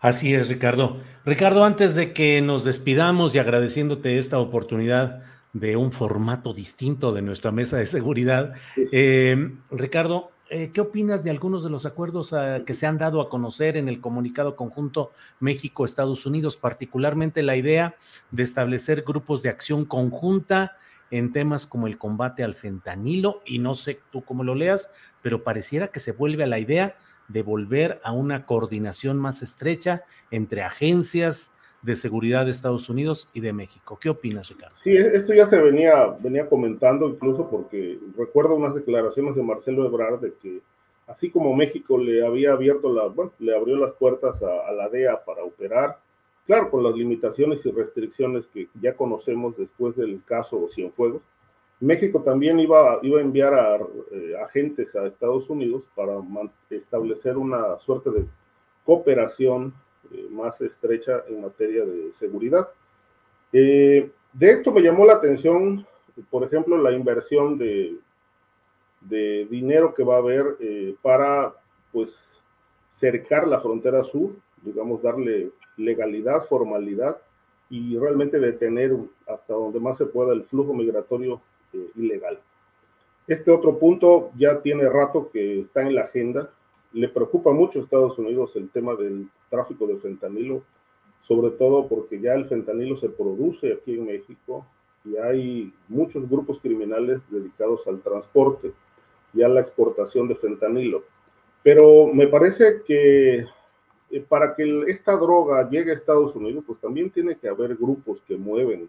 Así 0.00 0.34
es, 0.34 0.48
Ricardo. 0.48 0.98
Ricardo, 1.26 1.62
antes 1.62 1.94
de 1.94 2.14
que 2.14 2.40
nos 2.40 2.64
despidamos 2.64 3.34
y 3.34 3.38
agradeciéndote 3.38 4.16
esta 4.16 4.38
oportunidad 4.38 5.22
de 5.52 5.76
un 5.76 5.92
formato 5.92 6.54
distinto 6.54 7.12
de 7.12 7.20
nuestra 7.20 7.52
mesa 7.52 7.76
de 7.76 7.86
seguridad, 7.86 8.54
eh, 8.92 9.52
Ricardo, 9.70 10.30
eh, 10.48 10.70
¿qué 10.72 10.80
opinas 10.80 11.22
de 11.22 11.30
algunos 11.30 11.62
de 11.62 11.68
los 11.68 11.84
acuerdos 11.84 12.32
ah, 12.32 12.62
que 12.64 12.72
se 12.72 12.86
han 12.86 12.96
dado 12.96 13.20
a 13.20 13.28
conocer 13.28 13.76
en 13.76 13.90
el 13.90 14.00
comunicado 14.00 14.56
conjunto 14.56 15.12
México-Estados 15.38 16.24
Unidos, 16.24 16.56
particularmente 16.56 17.42
la 17.42 17.56
idea 17.56 17.94
de 18.30 18.42
establecer 18.42 19.02
grupos 19.02 19.42
de 19.42 19.50
acción 19.50 19.84
conjunta 19.84 20.76
en 21.10 21.32
temas 21.32 21.66
como 21.66 21.86
el 21.86 21.98
combate 21.98 22.42
al 22.42 22.54
fentanilo? 22.54 23.42
Y 23.44 23.58
no 23.58 23.74
sé 23.74 24.00
tú 24.10 24.22
cómo 24.22 24.44
lo 24.44 24.54
leas, 24.54 24.90
pero 25.20 25.44
pareciera 25.44 25.88
que 25.88 26.00
se 26.00 26.12
vuelve 26.12 26.44
a 26.44 26.46
la 26.46 26.58
idea 26.58 26.96
de 27.32 27.42
volver 27.42 28.00
a 28.02 28.12
una 28.12 28.46
coordinación 28.46 29.18
más 29.18 29.42
estrecha 29.42 30.04
entre 30.30 30.62
agencias, 30.62 31.54
de 31.82 31.96
seguridad 31.96 32.44
de 32.44 32.50
Estados 32.50 32.88
Unidos 32.88 33.28
y 33.32 33.40
de 33.40 33.52
México. 33.52 33.98
¿Qué 34.00 34.10
opinas, 34.10 34.50
Ricardo? 34.50 34.74
Sí, 34.76 34.94
esto 34.94 35.32
ya 35.32 35.46
se 35.46 35.56
venía, 35.58 36.08
venía 36.20 36.46
comentando 36.46 37.08
incluso 37.08 37.48
porque 37.48 37.98
recuerdo 38.18 38.54
unas 38.54 38.74
declaraciones 38.74 39.34
de 39.34 39.42
Marcelo 39.42 39.86
Ebrard 39.86 40.20
de 40.20 40.34
que 40.34 40.60
así 41.06 41.30
como 41.30 41.54
México 41.54 41.98
le 41.98 42.24
había 42.24 42.52
abierto 42.52 42.92
la, 42.92 43.06
bueno, 43.06 43.32
le 43.38 43.56
abrió 43.56 43.76
las 43.76 43.92
puertas 43.94 44.42
a, 44.42 44.70
la 44.72 44.88
DEA 44.88 45.24
para 45.24 45.42
operar, 45.42 45.98
claro, 46.46 46.70
con 46.70 46.84
las 46.84 46.94
limitaciones 46.94 47.64
y 47.64 47.70
restricciones 47.70 48.46
que 48.46 48.68
ya 48.80 48.94
conocemos 48.94 49.56
después 49.56 49.96
del 49.96 50.22
caso 50.24 50.68
Cienfuegos, 50.72 51.22
México 51.80 52.22
también 52.22 52.60
iba, 52.60 52.98
iba 53.02 53.18
a 53.18 53.22
enviar 53.22 53.54
a 53.54 53.76
eh, 54.12 54.34
agentes 54.42 54.94
a 54.94 55.06
Estados 55.06 55.48
Unidos 55.48 55.82
para 55.94 56.12
establecer 56.68 57.38
una 57.38 57.78
suerte 57.78 58.10
de 58.10 58.26
cooperación 58.84 59.72
eh, 60.12 60.26
más 60.30 60.60
estrecha 60.60 61.24
en 61.26 61.40
materia 61.40 61.86
de 61.86 62.12
seguridad. 62.12 62.68
Eh, 63.52 64.10
de 64.34 64.50
esto 64.50 64.72
me 64.72 64.82
llamó 64.82 65.06
la 65.06 65.14
atención, 65.14 65.86
por 66.28 66.44
ejemplo, 66.44 66.76
la 66.76 66.92
inversión 66.92 67.56
de, 67.56 67.96
de 69.00 69.46
dinero 69.50 69.94
que 69.94 70.04
va 70.04 70.16
a 70.16 70.18
haber 70.18 70.56
para 71.00 71.54
pues 71.92 72.14
cercar 72.90 73.48
la 73.48 73.58
frontera 73.58 74.04
sur, 74.04 74.32
digamos, 74.62 75.02
darle 75.02 75.50
legalidad, 75.78 76.44
formalidad 76.44 77.16
y 77.70 77.96
realmente 77.96 78.38
detener 78.38 78.94
hasta 79.26 79.54
donde 79.54 79.80
más 79.80 79.96
se 79.96 80.06
pueda 80.06 80.32
el 80.34 80.44
flujo 80.44 80.74
migratorio 80.74 81.40
ilegal. 81.96 82.38
Este 83.26 83.50
otro 83.50 83.78
punto 83.78 84.30
ya 84.36 84.60
tiene 84.60 84.88
rato 84.88 85.30
que 85.30 85.60
está 85.60 85.82
en 85.82 85.94
la 85.94 86.02
agenda, 86.02 86.50
le 86.92 87.08
preocupa 87.08 87.52
mucho 87.52 87.78
a 87.78 87.82
Estados 87.82 88.18
Unidos 88.18 88.56
el 88.56 88.68
tema 88.70 88.94
del 88.96 89.28
tráfico 89.48 89.86
de 89.86 89.96
fentanilo, 89.98 90.62
sobre 91.22 91.50
todo 91.52 91.86
porque 91.86 92.20
ya 92.20 92.34
el 92.34 92.46
fentanilo 92.46 92.96
se 92.96 93.08
produce 93.08 93.72
aquí 93.72 93.94
en 93.94 94.06
México 94.06 94.66
y 95.04 95.16
hay 95.16 95.72
muchos 95.88 96.28
grupos 96.28 96.58
criminales 96.60 97.22
dedicados 97.30 97.86
al 97.86 98.00
transporte 98.00 98.72
y 99.32 99.42
a 99.42 99.48
la 99.48 99.60
exportación 99.60 100.26
de 100.26 100.34
fentanilo. 100.34 101.04
Pero 101.62 102.08
me 102.08 102.26
parece 102.26 102.82
que 102.84 103.46
eh, 104.10 104.24
para 104.28 104.56
que 104.56 104.84
esta 104.88 105.12
droga 105.16 105.68
llegue 105.70 105.92
a 105.92 105.94
Estados 105.94 106.34
Unidos, 106.34 106.64
pues 106.66 106.80
también 106.80 107.10
tiene 107.10 107.36
que 107.36 107.48
haber 107.48 107.76
grupos 107.76 108.20
que 108.26 108.36
mueven 108.36 108.88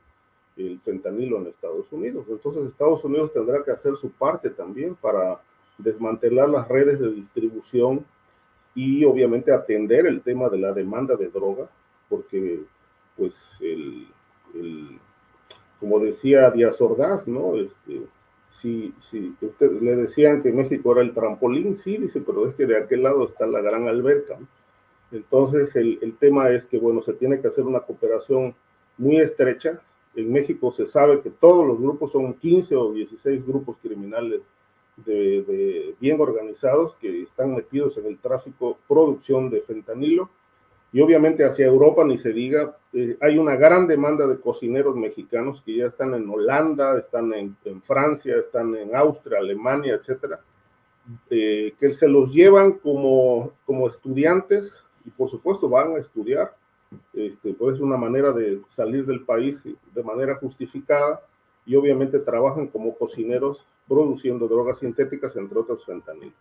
el 0.58 0.80
fentanilo 0.82 1.38
en 1.38 1.48
Estados 1.48 1.92
Unidos. 1.92 2.26
Entonces 2.30 2.66
Estados 2.66 3.04
Unidos 3.04 3.34
tendrá 3.34 3.64
que 3.64 3.72
hacer 3.72 3.96
su 3.96 4.12
parte 4.12 4.50
también 4.50 4.96
para 4.96 5.40
desmantelar 5.78 6.50
las 6.50 6.68
redes 6.68 7.00
de 7.00 7.12
distribución 7.12 8.06
y 8.76 9.04
obviamente 9.06 9.52
atender 9.52 10.06
el 10.06 10.22
tema 10.22 10.50
de 10.50 10.58
la 10.58 10.72
demanda 10.72 11.16
de 11.16 11.30
droga, 11.30 11.70
porque 12.10 12.62
pues 13.18 13.36
el, 13.60 14.08
como 15.80 16.00
decía 16.00 16.52
Díaz 16.52 16.80
Ordaz, 16.82 17.28
¿no? 17.28 17.56
Este, 17.56 18.02
si, 18.52 18.94
si 19.00 19.36
usted, 19.42 19.72
le 19.82 19.96
decían 19.96 20.42
que 20.42 20.52
México 20.52 20.92
era 20.92 21.02
el 21.02 21.14
trampolín, 21.14 21.76
sí, 21.76 21.98
dice, 21.98 22.22
pero 22.22 22.48
es 22.48 22.56
que 22.56 22.66
de 22.66 22.78
aquel 22.78 23.04
lado 23.04 23.26
está 23.26 23.46
la 23.48 23.62
gran 23.62 23.88
alberca. 23.88 24.38
Entonces 25.12 25.76
el, 25.76 26.00
el 26.02 26.16
tema 26.16 26.50
es 26.52 26.66
que, 26.66 26.78
bueno, 26.78 27.02
se 27.02 27.14
tiene 27.14 27.42
que 27.42 27.48
hacer 27.48 27.66
una 27.66 27.82
cooperación 27.82 28.56
muy 28.98 29.20
estrecha. 29.20 29.82
En 30.16 30.32
México 30.32 30.72
se 30.72 30.88
sabe 30.88 31.22
que 31.22 31.30
todos 31.30 31.66
los 31.66 31.80
grupos 31.80 32.12
son 32.12 32.34
15 32.34 32.76
o 32.76 32.92
16 32.92 33.46
grupos 33.46 33.78
criminales 33.82 34.42
de, 34.98 35.96
bien 36.00 36.20
organizados 36.20 36.96
que 36.96 37.24
están 37.24 37.56
metidos 37.56 37.98
en 37.98 38.08
el 38.08 38.18
tráfico, 38.18 38.78
producción 38.88 39.50
de 39.50 39.62
fentanilo. 39.62 40.30
Y 40.94 41.00
obviamente 41.00 41.46
hacia 41.46 41.68
Europa, 41.68 42.04
ni 42.04 42.18
se 42.18 42.34
diga, 42.34 42.76
eh, 42.92 43.18
hay 43.22 43.38
una 43.38 43.56
gran 43.56 43.88
demanda 43.88 44.28
de 44.28 44.38
cocineros 44.38 44.96
mexicanos 44.98 45.62
que 45.66 45.78
ya 45.78 45.86
están 45.86 46.14
en 46.14 46.30
Holanda, 46.30 47.00
están 47.00 47.32
en, 47.34 47.56
Francia, 47.82 48.36
están 48.36 48.76
en 48.76 48.94
Austria, 48.94 49.40
Alemania, 49.40 49.94
etcétera, 49.94 50.42
eh, 51.30 51.74
que 51.80 51.94
se 51.94 52.10
los 52.10 52.34
llevan 52.34 52.74
como, 52.74 53.54
como 53.66 53.88
estudiantes 53.88 54.70
y 55.06 55.10
por 55.12 55.30
supuesto 55.30 55.70
van 55.70 55.96
a 55.96 56.00
estudiar. 56.00 56.54
Este, 57.14 57.54
pues 57.54 57.76
es 57.76 57.82
una 57.82 57.98
manera 57.98 58.32
de 58.32 58.60
salir 58.70 59.06
del 59.06 59.24
país 59.24 59.62
de 59.64 60.04
manera 60.04 60.36
justificada 60.36 61.22
y 61.66 61.76
obviamente 61.76 62.20
trabajan 62.20 62.68
como 62.68 62.96
cocineros 62.96 63.66
produciendo 63.88 64.48
drogas 64.48 64.80
sintéticas, 64.80 65.36
entre 65.36 65.60
otros 65.60 65.86
fentanil. 65.86 66.34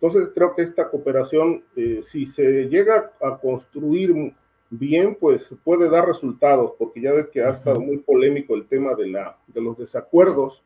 Entonces, 0.00 0.30
creo 0.34 0.54
que 0.54 0.62
esta 0.62 0.90
cooperación, 0.90 1.64
eh, 1.74 2.00
si 2.02 2.26
se 2.26 2.68
llega 2.68 3.12
a 3.22 3.38
construir 3.38 4.34
bien, 4.70 5.16
pues 5.18 5.48
puede 5.64 5.88
dar 5.88 6.06
resultados, 6.06 6.72
porque 6.78 7.00
ya 7.00 7.12
ves 7.12 7.28
que 7.28 7.42
ha 7.42 7.50
estado 7.50 7.80
muy 7.80 7.98
polémico 7.98 8.54
el 8.54 8.66
tema 8.66 8.94
de, 8.94 9.08
la, 9.08 9.38
de 9.46 9.60
los 9.60 9.78
desacuerdos, 9.78 10.62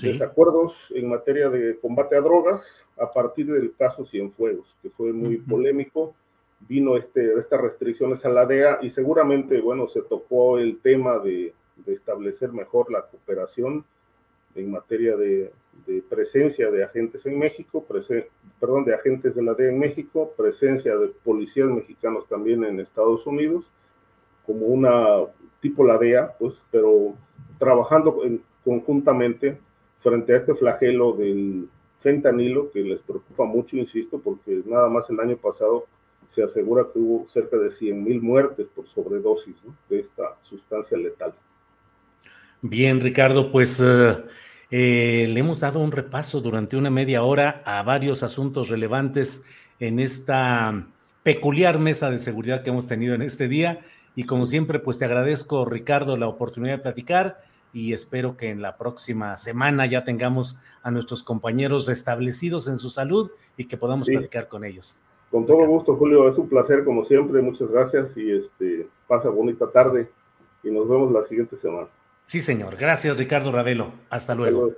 desacuerdos 0.00 0.74
en 0.94 1.10
materia 1.10 1.50
de 1.50 1.78
combate 1.78 2.16
a 2.16 2.20
drogas 2.20 2.64
a 2.96 3.10
partir 3.10 3.46
del 3.52 3.74
caso 3.76 4.06
Cienfuegos, 4.06 4.74
que 4.80 4.88
fue 4.88 5.12
muy 5.12 5.36
polémico. 5.36 6.14
Vino 6.68 6.96
este, 6.96 7.34
estas 7.38 7.60
restricciones 7.60 8.24
a 8.24 8.30
la 8.30 8.46
DEA 8.46 8.78
y 8.82 8.90
seguramente, 8.90 9.60
bueno, 9.60 9.88
se 9.88 10.02
tocó 10.02 10.58
el 10.58 10.80
tema 10.80 11.18
de, 11.18 11.52
de 11.76 11.92
establecer 11.92 12.52
mejor 12.52 12.90
la 12.90 13.02
cooperación 13.02 13.84
en 14.54 14.70
materia 14.70 15.16
de, 15.16 15.52
presencia 16.08 16.70
de 16.70 16.84
agentes 16.84 17.24
en 17.26 17.38
México, 17.38 17.84
perdón, 18.60 18.84
de 18.84 18.94
agentes 18.94 19.34
de 19.34 19.42
la 19.42 19.54
DEA 19.54 19.70
en 19.70 19.78
México, 19.78 20.32
presencia 20.36 20.96
de 20.96 21.08
policías 21.08 21.68
mexicanos 21.68 22.28
también 22.28 22.64
en 22.64 22.80
Estados 22.80 23.26
Unidos, 23.26 23.64
como 24.44 24.66
una 24.66 25.24
tipo 25.60 25.84
la 25.84 25.96
DEA, 25.96 26.36
pues, 26.38 26.54
pero 26.70 27.14
trabajando 27.58 28.20
conjuntamente 28.64 29.58
frente 30.00 30.34
a 30.34 30.38
este 30.38 30.54
flagelo 30.54 31.12
del 31.12 31.68
fentanilo 32.00 32.70
que 32.70 32.80
les 32.80 33.00
preocupa 33.00 33.44
mucho, 33.44 33.76
insisto, 33.76 34.18
porque 34.18 34.62
nada 34.66 34.88
más 34.88 35.08
el 35.08 35.20
año 35.20 35.36
pasado 35.36 35.86
se 36.32 36.42
asegura 36.42 36.86
que 36.92 36.98
hubo 36.98 37.28
cerca 37.28 37.58
de 37.58 37.70
100 37.70 38.02
mil 38.02 38.22
muertes 38.22 38.66
por 38.74 38.88
sobredosis 38.88 39.54
de 39.90 40.00
esta 40.00 40.36
sustancia 40.40 40.96
letal. 40.96 41.34
Bien, 42.62 43.00
Ricardo, 43.00 43.52
pues 43.52 43.80
eh, 43.80 44.16
eh, 44.70 45.28
le 45.28 45.40
hemos 45.40 45.60
dado 45.60 45.80
un 45.80 45.92
repaso 45.92 46.40
durante 46.40 46.76
una 46.76 46.90
media 46.90 47.22
hora 47.22 47.62
a 47.66 47.82
varios 47.82 48.22
asuntos 48.22 48.70
relevantes 48.70 49.44
en 49.78 49.98
esta 49.98 50.86
peculiar 51.22 51.78
mesa 51.78 52.10
de 52.10 52.18
seguridad 52.18 52.62
que 52.62 52.70
hemos 52.70 52.86
tenido 52.86 53.14
en 53.14 53.22
este 53.22 53.46
día. 53.46 53.80
Y 54.14 54.24
como 54.24 54.46
siempre, 54.46 54.78
pues 54.78 54.96
te 54.96 55.04
agradezco, 55.04 55.66
Ricardo, 55.66 56.16
la 56.16 56.28
oportunidad 56.28 56.76
de 56.76 56.82
platicar 56.82 57.44
y 57.74 57.92
espero 57.92 58.36
que 58.36 58.50
en 58.50 58.62
la 58.62 58.78
próxima 58.78 59.36
semana 59.36 59.86
ya 59.86 60.04
tengamos 60.04 60.58
a 60.82 60.90
nuestros 60.90 61.22
compañeros 61.22 61.86
restablecidos 61.86 62.68
en 62.68 62.78
su 62.78 62.88
salud 62.88 63.30
y 63.56 63.64
que 63.64 63.76
podamos 63.76 64.08
platicar 64.08 64.48
con 64.48 64.64
ellos. 64.64 64.98
Con 65.32 65.46
todo 65.46 65.66
gusto, 65.66 65.96
Julio, 65.96 66.28
es 66.28 66.36
un 66.36 66.46
placer 66.46 66.84
como 66.84 67.06
siempre, 67.06 67.40
muchas 67.40 67.70
gracias 67.70 68.14
y 68.18 68.32
este 68.32 68.86
pasa 69.08 69.30
bonita 69.30 69.72
tarde 69.72 70.10
y 70.62 70.70
nos 70.70 70.86
vemos 70.86 71.10
la 71.10 71.22
siguiente 71.22 71.56
semana. 71.56 71.88
Sí, 72.26 72.42
señor. 72.42 72.76
Gracias, 72.76 73.16
Ricardo 73.16 73.50
Ravelo. 73.50 73.92
Hasta 74.10 74.34
luego. 74.34 74.72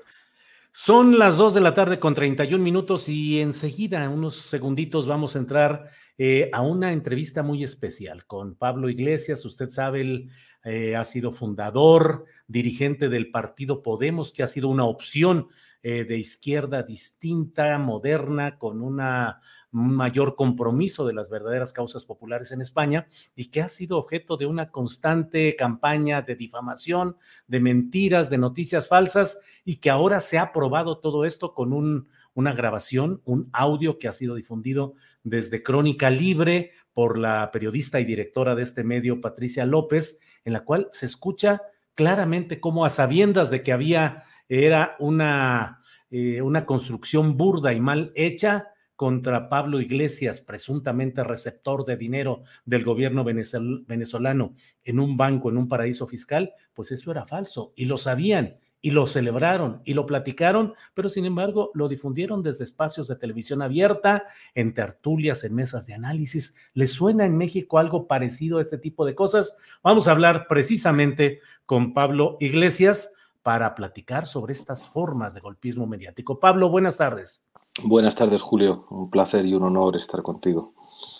Son 0.71 1.19
las 1.19 1.37
2 1.39 1.55
de 1.55 1.61
la 1.61 1.75
tarde 1.75 1.99
con 1.99 2.15
31 2.15 2.63
minutos 2.63 3.09
y 3.09 3.41
enseguida, 3.41 4.09
unos 4.09 4.37
segunditos, 4.37 5.09
vamos 5.09 5.35
a 5.35 5.41
entrar 5.41 5.91
eh, 6.19 6.51
a 6.53 6.63
una 6.63 6.93
entrevista 6.93 7.43
muy 7.43 7.65
especial 7.65 8.25
con 8.25 8.55
Pablo 8.55 8.89
Iglesias. 8.89 9.45
Usted 9.45 9.69
sabe, 9.71 10.03
él 10.03 10.31
eh, 10.63 10.95
ha 10.95 11.05
sido 11.05 11.33
fundador, 11.33 12.27
dirigente 12.47 13.09
del 13.09 13.33
partido 13.33 13.83
Podemos, 13.83 14.33
que 14.33 14.45
ha 14.45 14.49
sido 14.49 14.69
una 14.69 14.85
opción 14.85 15.49
eh, 15.83 16.05
de 16.05 16.17
izquierda 16.17 16.85
distinta, 16.85 17.77
moderna, 17.79 18.57
con 18.57 18.81
una 18.81 19.41
mayor 19.75 20.37
compromiso 20.37 21.05
de 21.05 21.15
las 21.15 21.29
verdaderas 21.29 21.73
causas 21.73 22.05
populares 22.05 22.53
en 22.53 22.61
España 22.61 23.09
y 23.35 23.47
que 23.47 23.61
ha 23.61 23.69
sido 23.69 23.99
objeto 23.99 24.37
de 24.37 24.47
una 24.47 24.71
constante 24.71 25.57
campaña 25.57 26.23
de 26.23 26.37
difamación, 26.37 27.17
de 27.49 27.59
mentiras, 27.59 28.31
de 28.31 28.39
noticias 28.39 28.89
falsas 28.89 29.41
y 29.65 29.77
que 29.77 29.91
ahora 29.91 30.21
se 30.21 30.39
ha 30.39 30.53
probado 30.53 30.99
todo 30.99 31.25
esto 31.25 31.55
con 31.55 31.73
un, 31.73 32.09
una 32.35 32.53
grabación, 32.53 33.21
un 33.25 33.51
audio 33.53 33.99
que 33.99 34.07
ha 34.07 34.13
sido 34.13 34.37
difundido 34.37 34.95
desde 35.25 35.63
Crónica 35.65 36.09
Libre 36.09 36.71
por 36.93 37.19
la 37.19 37.51
periodista 37.53 37.99
y 37.99 38.05
directora 38.05 38.55
de 38.55 38.63
este 38.63 38.85
medio, 38.85 39.21
Patricia 39.21 39.67
López, 39.67 40.21
en 40.45 40.53
la 40.53 40.65
cual 40.65 40.89
se 40.93 41.07
escucha 41.07 41.63
claramente 41.97 42.61
cómo 42.61 42.85
a 42.85 42.91
sabiendas 42.91 43.51
de 43.51 43.63
que 43.63 43.73
había, 43.73 44.23
era 44.49 44.95
una, 45.01 45.81
eh, 46.11 46.43
una 46.43 46.65
construcción 46.65 47.37
burda 47.37 47.73
y 47.73 47.81
mal 47.81 48.13
hecha, 48.15 48.69
contra 48.97 49.49
Pablo 49.49 49.81
Iglesias, 49.81 50.41
presuntamente 50.41 51.25
receptor 51.25 51.85
de 51.85 51.97
dinero 51.97 52.43
del 52.65 52.85
gobierno 52.85 53.25
venezolano 53.25 54.55
en 54.85 55.01
un 55.01 55.17
banco, 55.17 55.51
en 55.51 55.59
un 55.59 55.69
paraíso 55.69 56.07
fiscal, 56.07 56.53
pues 56.75 56.93
eso 56.93 57.11
era 57.11 57.27
falso 57.27 57.73
y 57.77 57.87
lo 57.87 57.99
sabían 57.99 58.59
y 58.85 58.91
lo 58.91 59.07
celebraron 59.07 59.81
y 59.87 59.95
lo 59.95 60.05
platicaron, 60.05 60.75
pero 60.93 61.09
sin 61.09 61.25
embargo 61.25 61.71
lo 61.73 61.89
difundieron 61.89 62.43
desde 62.43 62.65
espacios 62.65 63.09
de 63.09 63.17
televisión 63.17 63.63
abierta, 63.63 64.25
en 64.55 64.75
tertulias, 64.75 65.43
en 65.43 65.55
mesas 65.55 65.87
de 65.87 65.95
análisis. 65.95 66.55
¿Les 66.75 66.93
suena 66.93 67.25
en 67.25 67.39
México 67.39 67.79
algo 67.79 68.07
parecido 68.07 68.59
a 68.59 68.61
este 68.61 68.77
tipo 68.77 69.07
de 69.07 69.15
cosas? 69.15 69.57
Vamos 69.83 70.07
a 70.07 70.11
hablar 70.11 70.49
precisamente 70.49 71.41
con 71.65 71.95
Pablo 71.95 72.37
Iglesias 72.41 73.15
para 73.43 73.75
platicar 73.75 74.27
sobre 74.27 74.53
estas 74.53 74.87
formas 74.91 75.33
de 75.33 75.41
golpismo 75.41 75.87
mediático. 75.87 76.39
Pablo, 76.39 76.69
buenas 76.69 76.99
tardes. 76.99 77.43
Buenas 77.83 78.15
tardes, 78.15 78.41
Julio. 78.41 78.87
Un 78.91 79.11
placer 79.11 79.45
y 79.47 79.55
un 79.55 79.65
honor 79.65 79.97
estar 79.97 80.23
contigo. 80.23 80.73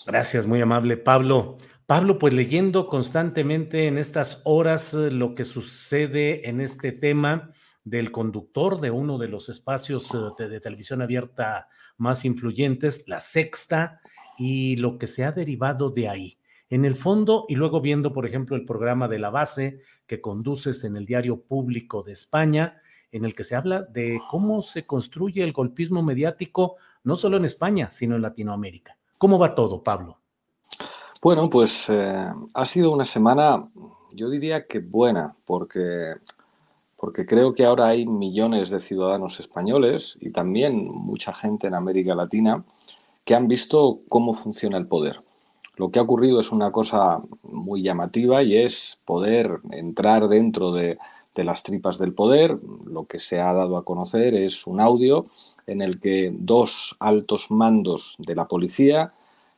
Gracias, 0.05 0.47
muy 0.47 0.61
amable, 0.61 0.97
Pablo. 0.97 1.57
Pablo, 1.85 2.17
pues 2.17 2.33
leyendo 2.33 2.87
constantemente 2.87 3.87
en 3.87 3.97
estas 3.97 4.41
horas 4.43 4.93
eh, 4.93 5.11
lo 5.11 5.35
que 5.35 5.43
sucede 5.43 6.49
en 6.49 6.61
este 6.61 6.91
tema 6.91 7.51
del 7.83 8.11
conductor 8.11 8.81
de 8.81 8.89
uno 8.89 9.19
de 9.19 9.27
los 9.27 9.49
espacios 9.49 10.09
eh, 10.13 10.47
de, 10.49 10.59
televisión 10.59 11.03
abierta 11.03 11.67
más 11.97 12.25
influyentes, 12.25 13.07
La 13.07 13.19
Sexta, 13.19 14.01
y 14.37 14.77
lo 14.77 14.97
que 14.97 15.07
se 15.07 15.23
ha 15.23 15.31
derivado 15.31 15.91
de 15.91 16.09
ahí. 16.09 16.39
En 16.69 16.85
el 16.85 16.95
fondo, 16.95 17.45
y 17.47 17.55
luego 17.55 17.81
viendo, 17.81 18.11
por 18.11 18.25
ejemplo, 18.25 18.55
el 18.55 18.65
programa 18.65 19.07
de 19.07 19.19
la 19.19 19.29
base 19.29 19.81
que 20.07 20.21
conduces 20.21 20.83
en 20.83 20.97
el 20.97 21.05
Diario 21.05 21.43
Público 21.43 22.01
de 22.01 22.13
España, 22.13 22.81
en 23.15 23.23
el 23.23 23.33
que 23.33 23.45
se 23.45 23.55
habla 23.55 23.83
de 23.83 24.19
cómo 24.29 24.61
se 24.61 24.85
construye 24.85 25.41
el 25.41 25.53
golpismo 25.53 26.03
mediático, 26.03 26.75
no 27.05 27.15
solo 27.15 27.37
en 27.37 27.45
España, 27.45 27.89
sino 27.89 28.15
en 28.15 28.21
Latinoamérica. 28.21 28.97
¿Cómo 29.17 29.39
va 29.39 29.55
todo, 29.55 29.81
Pablo? 29.81 30.17
Bueno, 31.23 31.49
pues 31.49 31.85
eh, 31.87 32.27
ha 32.53 32.65
sido 32.65 32.91
una 32.91 33.05
semana, 33.05 33.69
yo 34.11 34.29
diría 34.29 34.67
que 34.67 34.79
buena, 34.79 35.33
porque, 35.45 36.15
porque 36.97 37.25
creo 37.25 37.55
que 37.55 37.63
ahora 37.63 37.87
hay 37.87 38.05
millones 38.05 38.69
de 38.69 38.81
ciudadanos 38.81 39.39
españoles 39.39 40.17
y 40.19 40.33
también 40.33 40.83
mucha 40.83 41.31
gente 41.31 41.67
en 41.67 41.75
América 41.75 42.15
Latina 42.15 42.65
que 43.23 43.33
han 43.33 43.47
visto 43.47 44.01
cómo 44.09 44.33
funciona 44.33 44.77
el 44.77 44.89
poder. 44.89 45.17
Lo 45.77 45.89
que 45.89 45.99
ha 45.99 46.03
ocurrido 46.03 46.41
es 46.41 46.51
una 46.51 46.69
cosa 46.69 47.19
muy 47.43 47.81
llamativa 47.81 48.43
y 48.43 48.57
es 48.57 48.99
poder 49.05 49.55
entrar 49.71 50.27
dentro 50.27 50.73
de 50.73 50.97
de 51.35 51.43
las 51.43 51.63
tripas 51.63 51.97
del 51.97 52.13
poder. 52.13 52.57
Lo 52.85 53.05
que 53.05 53.19
se 53.19 53.39
ha 53.39 53.53
dado 53.53 53.77
a 53.77 53.85
conocer 53.85 54.33
es 54.33 54.65
un 54.65 54.79
audio 54.79 55.23
en 55.67 55.81
el 55.81 55.99
que 55.99 56.31
dos 56.33 56.95
altos 56.99 57.51
mandos 57.51 58.15
de 58.19 58.35
la 58.35 58.45
policía, 58.45 59.13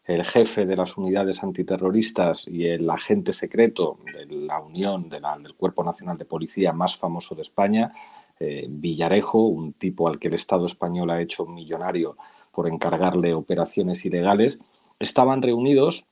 el 0.06 0.24
jefe 0.24 0.66
de 0.66 0.78
las 0.78 0.98
unidades 0.98 1.44
antiterroristas 1.44 2.48
y 2.48 2.66
el 2.66 2.90
agente 2.90 3.34
secreto 3.34 3.98
de 4.14 4.26
la 4.26 4.60
Unión 4.60 5.10
del 5.10 5.24
Cuerpo 5.58 5.84
Nacional 5.84 6.18
de 6.18 6.26
Policía 6.26 6.72
más 6.72 6.95
famoso 6.95 7.36
de 7.36 7.41
España, 7.41 7.94
eh, 8.40 8.68
Villarejo, 8.70 9.40
un 9.40 9.74
tipo 9.74 10.08
al 10.08 10.18
que 10.18 10.30
el 10.30 10.36
Estado 10.36 10.66
español 10.66 11.10
ha 11.10 11.22
hecho 11.22 11.45
millonario 11.45 12.16
por 12.52 12.68
encargarle 12.68 13.34
operaciones 13.34 14.06
ilegales, 14.06 14.60
estaban 14.99 15.41
reunidos 15.41 16.06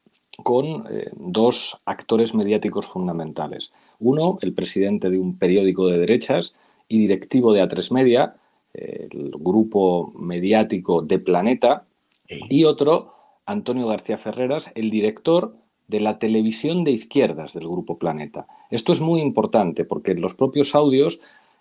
con 0.44 0.86
eh, 0.90 1.10
dos 1.16 1.82
actores 1.86 2.36
mediáticos 2.36 2.88
fundamentales. 2.88 3.72
Uno, 4.00 4.38
el 4.42 4.54
presidente 4.54 5.10
de 5.10 5.20
un 5.20 5.38
periódico 5.38 5.88
de 5.88 6.00
derechas 6.00 6.54
y 6.88 7.00
directivo 7.00 7.54
de 7.54 7.64
A3 7.64 7.92
Media, 7.92 8.36
el 8.74 9.32
grupo 9.32 10.14
mediático 10.20 11.02
de 11.02 11.20
Planeta, 11.20 11.84
y 12.28 12.64
otro, 12.66 13.14
Antonio 13.46 13.88
García 13.88 14.18
Ferreras, 14.18 14.72
el 14.76 14.90
director 14.90 15.56
de 15.88 16.00
la 16.00 16.18
televisión 16.18 16.84
de 16.84 16.92
izquierdas 16.92 17.54
del 17.54 17.68
grupo 17.68 17.98
Planeta. 17.98 18.48
Esto 18.72 18.92
es 18.94 19.02
muy 19.02 19.22
importante 19.22 19.86
porque 19.86 20.12
en 20.12 20.22
los 20.22 20.34
propios 20.34 20.74
audios 20.74 21.20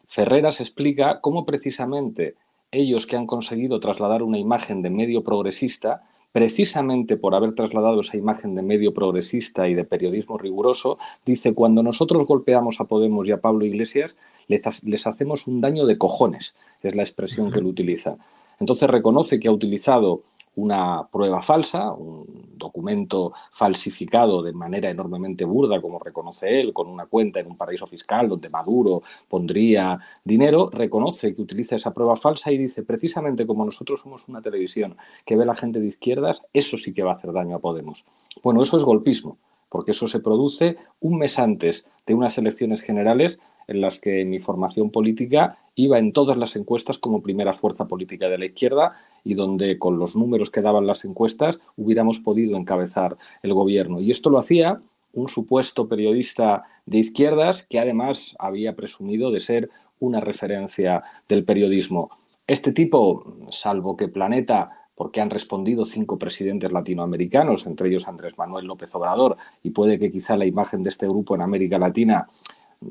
Ferreras 0.09 0.61
explica 0.61 1.20
cómo 1.20 1.44
precisamente 1.44 2.35
ellos 2.70 3.06
que 3.06 3.16
han 3.16 3.27
conseguido 3.27 3.81
trasladar 3.81 4.23
una 4.23 4.39
imagen 4.39 4.82
de 4.82 4.90
medio 4.90 5.23
progresista 5.23 6.02
precisamente 6.35 7.16
por 7.16 7.36
haber 7.36 7.55
trasladado 7.55 8.01
esa 8.01 8.16
imagen 8.16 8.56
de 8.56 8.62
medio 8.62 8.93
progresista 8.93 9.69
y 9.69 9.74
de 9.74 9.85
periodismo 9.85 10.36
riguroso, 10.36 10.98
dice, 11.24 11.55
cuando 11.55 11.85
nosotros 11.85 12.27
golpeamos 12.27 12.81
a 12.81 12.86
Podemos 12.86 13.28
y 13.28 13.31
a 13.31 13.40
Pablo 13.40 13.65
Iglesias, 13.65 14.16
les, 14.48 15.06
hacemos 15.06 15.47
un 15.47 15.61
daño 15.61 15.86
de 15.86 15.97
cojones, 15.97 16.56
es 16.82 16.97
la 16.97 17.05
expresión 17.05 17.52
que 17.52 17.61
él 17.61 17.66
utiliza. 17.66 18.16
Entonces 18.59 18.90
reconoce 18.90 19.39
que 19.39 19.47
ha 19.47 19.52
utilizado 19.52 20.23
una 20.56 21.06
prueba 21.10 21.43
falsa, 21.43 21.93
un 21.93 22.55
documento 22.56 23.32
falsificado 23.51 24.43
de 24.43 24.52
manera 24.52 24.90
enormemente 24.90 25.44
burda, 25.44 25.81
como 25.81 25.98
reconoce 25.98 26.60
él, 26.60 26.72
con 26.72 26.89
una 26.89 27.06
cuenta 27.06 27.40
en 27.40 27.48
un 27.48 27.56
paraíso 27.56 27.86
fiscal 27.86 28.28
donde 28.28 28.48
Maduro 28.48 29.02
pondría 29.28 29.98
dinero, 30.24 30.70
reconoce 30.70 31.35
que 31.35 31.43
utiliza 31.43 31.76
esa 31.76 31.93
prueba 31.93 32.16
falsa 32.16 32.52
y 32.52 32.59
dice, 32.59 32.82
precisamente 32.82 33.47
como 33.47 33.64
nosotros 33.64 34.01
somos 34.01 34.28
una 34.28 34.43
televisión 34.43 34.97
que 35.24 35.36
ve 35.36 35.44
la 35.44 35.56
gente 35.56 35.81
de 35.81 35.86
izquierdas, 35.86 36.43
eso 36.52 36.76
sí 36.76 36.94
que 36.94 37.02
va 37.02 37.12
a 37.12 37.14
hacer 37.14 37.32
daño 37.32 37.56
a 37.56 37.60
Podemos. 37.60 38.05
Bueno, 38.43 38.62
eso 38.62 38.76
es 38.76 38.85
golpismo, 38.85 39.36
porque 39.68 39.90
eso 39.93 40.06
se 40.06 40.20
produce 40.20 40.76
un 41.01 41.18
mes 41.18 41.39
antes 41.39 41.86
de 42.06 42.14
unas 42.14 42.39
elecciones 42.39 42.82
generales 42.82 43.40
en 43.66 43.81
las 43.81 44.01
que 44.01 44.24
mi 44.24 44.40
formación 44.40 44.90
política 44.90 45.59
iba 45.74 45.98
en 45.98 46.12
todas 46.12 46.36
las 46.36 46.56
encuestas 46.56 46.98
como 46.98 47.22
primera 47.22 47.52
fuerza 47.52 47.86
política 47.86 48.28
de 48.28 48.39
la 48.39 48.47
izquierda 48.47 48.97
y 49.24 49.34
donde 49.34 49.78
con 49.78 49.98
los 49.98 50.14
números 50.14 50.51
que 50.51 50.60
daban 50.60 50.86
las 50.86 51.05
encuestas 51.05 51.60
hubiéramos 51.76 52.20
podido 52.20 52.56
encabezar 52.56 53.16
el 53.42 53.55
gobierno. 53.55 54.01
Y 54.01 54.10
esto 54.10 54.30
lo 54.30 54.38
hacía 54.38 54.80
un 55.12 55.28
supuesto 55.28 55.88
periodista 55.88 56.64
de 56.86 56.98
izquierdas 56.98 57.66
que 57.68 57.80
además 57.80 58.36
había 58.38 58.76
presumido 58.76 59.30
de 59.30 59.40
ser 59.40 59.70
una 60.01 60.20
referencia 60.20 61.02
del 61.28 61.44
periodismo. 61.44 62.09
Este 62.46 62.72
tipo, 62.72 63.36
salvo 63.48 63.96
que 63.96 64.09
Planeta 64.09 64.66
porque 64.94 65.20
han 65.20 65.30
respondido 65.30 65.84
cinco 65.84 66.18
presidentes 66.18 66.70
latinoamericanos, 66.70 67.66
entre 67.66 67.88
ellos 67.88 68.06
Andrés 68.06 68.38
Manuel 68.38 68.66
López 68.66 68.94
Obrador, 68.94 69.36
y 69.62 69.70
puede 69.70 69.98
que 69.98 70.12
quizá 70.12 70.36
la 70.36 70.46
imagen 70.46 70.82
de 70.82 70.90
este 70.90 71.09
grupo 71.09 71.34
en 71.34 71.42
América 71.42 71.78
Latina 71.78 72.28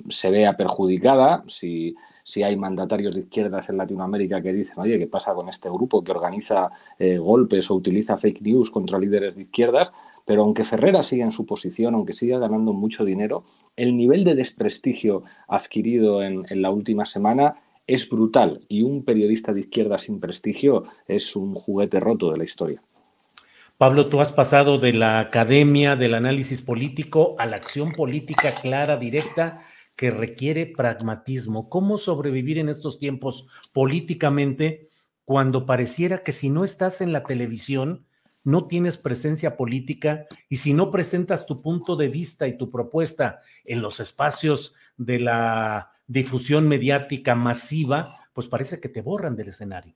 se 0.10 0.30
vea 0.30 0.57
perjudicada 0.57 1.43
si, 1.47 1.95
si 2.24 2.41
hay 2.41 2.56
mandatarios 2.56 3.14
de 3.14 3.22
izquierdas 3.22 3.70
en 3.70 3.78
Latinoamérica 3.78 4.41
que 4.41 4.54
dicen, 4.54 4.76
oye, 4.78 4.98
¿qué 4.98 5.08
pasa 5.08 5.34
con 5.34 5.50
este 5.50 5.70
grupo 5.70 6.04
que 6.04 6.12
organiza 6.12 6.70
eh, 6.98 7.18
golpes 7.18 7.70
o 7.70 7.76
utiliza 7.76 8.18
fake 8.18 8.41
news 8.41 8.72
contra 8.72 8.98
líderes 8.98 9.36
de 9.36 9.44
izquierdas? 9.44 9.91
Pero 10.26 10.44
aunque 10.44 10.64
Ferrera 10.64 11.04
siga 11.04 11.26
en 11.26 11.34
su 11.34 11.45
posición, 11.45 11.95
aunque 11.95 12.14
siga 12.14 12.40
ganando 12.40 12.72
mucho 12.72 13.04
dinero, 13.04 13.44
el 13.76 13.98
nivel 13.98 14.24
de 14.24 14.36
desprestigio 14.36 15.24
adquirido 15.48 16.24
en, 16.24 16.45
en 16.50 16.62
la 16.62 16.72
última 16.72 17.06
semana 17.06 17.56
es 17.88 18.10
brutal 18.10 18.60
y 18.70 18.84
un 18.84 19.04
periodista 19.04 19.52
de 19.52 19.60
izquierda 19.60 19.98
sin 19.98 20.20
prestigio 20.20 20.86
es 21.08 21.36
un 21.36 21.54
juguete 21.54 22.00
roto 22.00 22.32
de 22.32 22.38
la 22.38 22.45
historia. 22.45 22.80
Pablo, 23.78 24.06
tú 24.06 24.22
has 24.22 24.32
pasado 24.32 24.78
de 24.78 24.94
la 24.94 25.20
academia 25.20 25.98
del 25.98 26.14
análisis 26.14 26.62
político 26.62 27.36
a 27.40 27.45
la 27.48 27.58
acción 27.58 27.91
política 27.91 28.52
clara, 28.62 28.95
directa, 28.95 29.60
que 29.95 30.11
requiere 30.11 30.65
pragmatismo. 30.65 31.70
¿Cómo 31.70 31.98
sobrevivir 31.98 32.57
en 32.57 32.70
estos 32.70 32.98
tiempos 32.98 33.48
políticamente 33.74 34.90
cuando 35.26 35.65
pareciera 35.65 36.20
que 36.20 36.32
si 36.32 36.49
no 36.49 36.64
estás 36.64 37.02
en 37.02 37.14
la 37.14 37.24
televisión, 37.24 38.06
no 38.44 38.65
tienes 38.65 38.98
presencia 38.98 39.56
política 39.56 40.26
y 40.49 40.57
si 40.57 40.74
no 40.74 40.91
presentas 40.91 41.45
tu 41.45 41.61
punto 41.61 41.95
de 41.95 42.10
vista 42.10 42.48
y 42.48 42.57
tu 42.57 42.70
propuesta 42.70 43.40
en 43.64 43.82
los 43.82 43.99
espacios 43.99 44.76
de 44.98 45.20
la 45.20 45.91
difusión 46.07 46.68
mediática 46.68 47.36
masiva, 47.36 48.11
pues 48.34 48.48
parece 48.48 48.82
que 48.82 48.90
te 48.90 49.02
borran 49.02 49.36
del 49.36 49.49
escenario. 49.49 49.95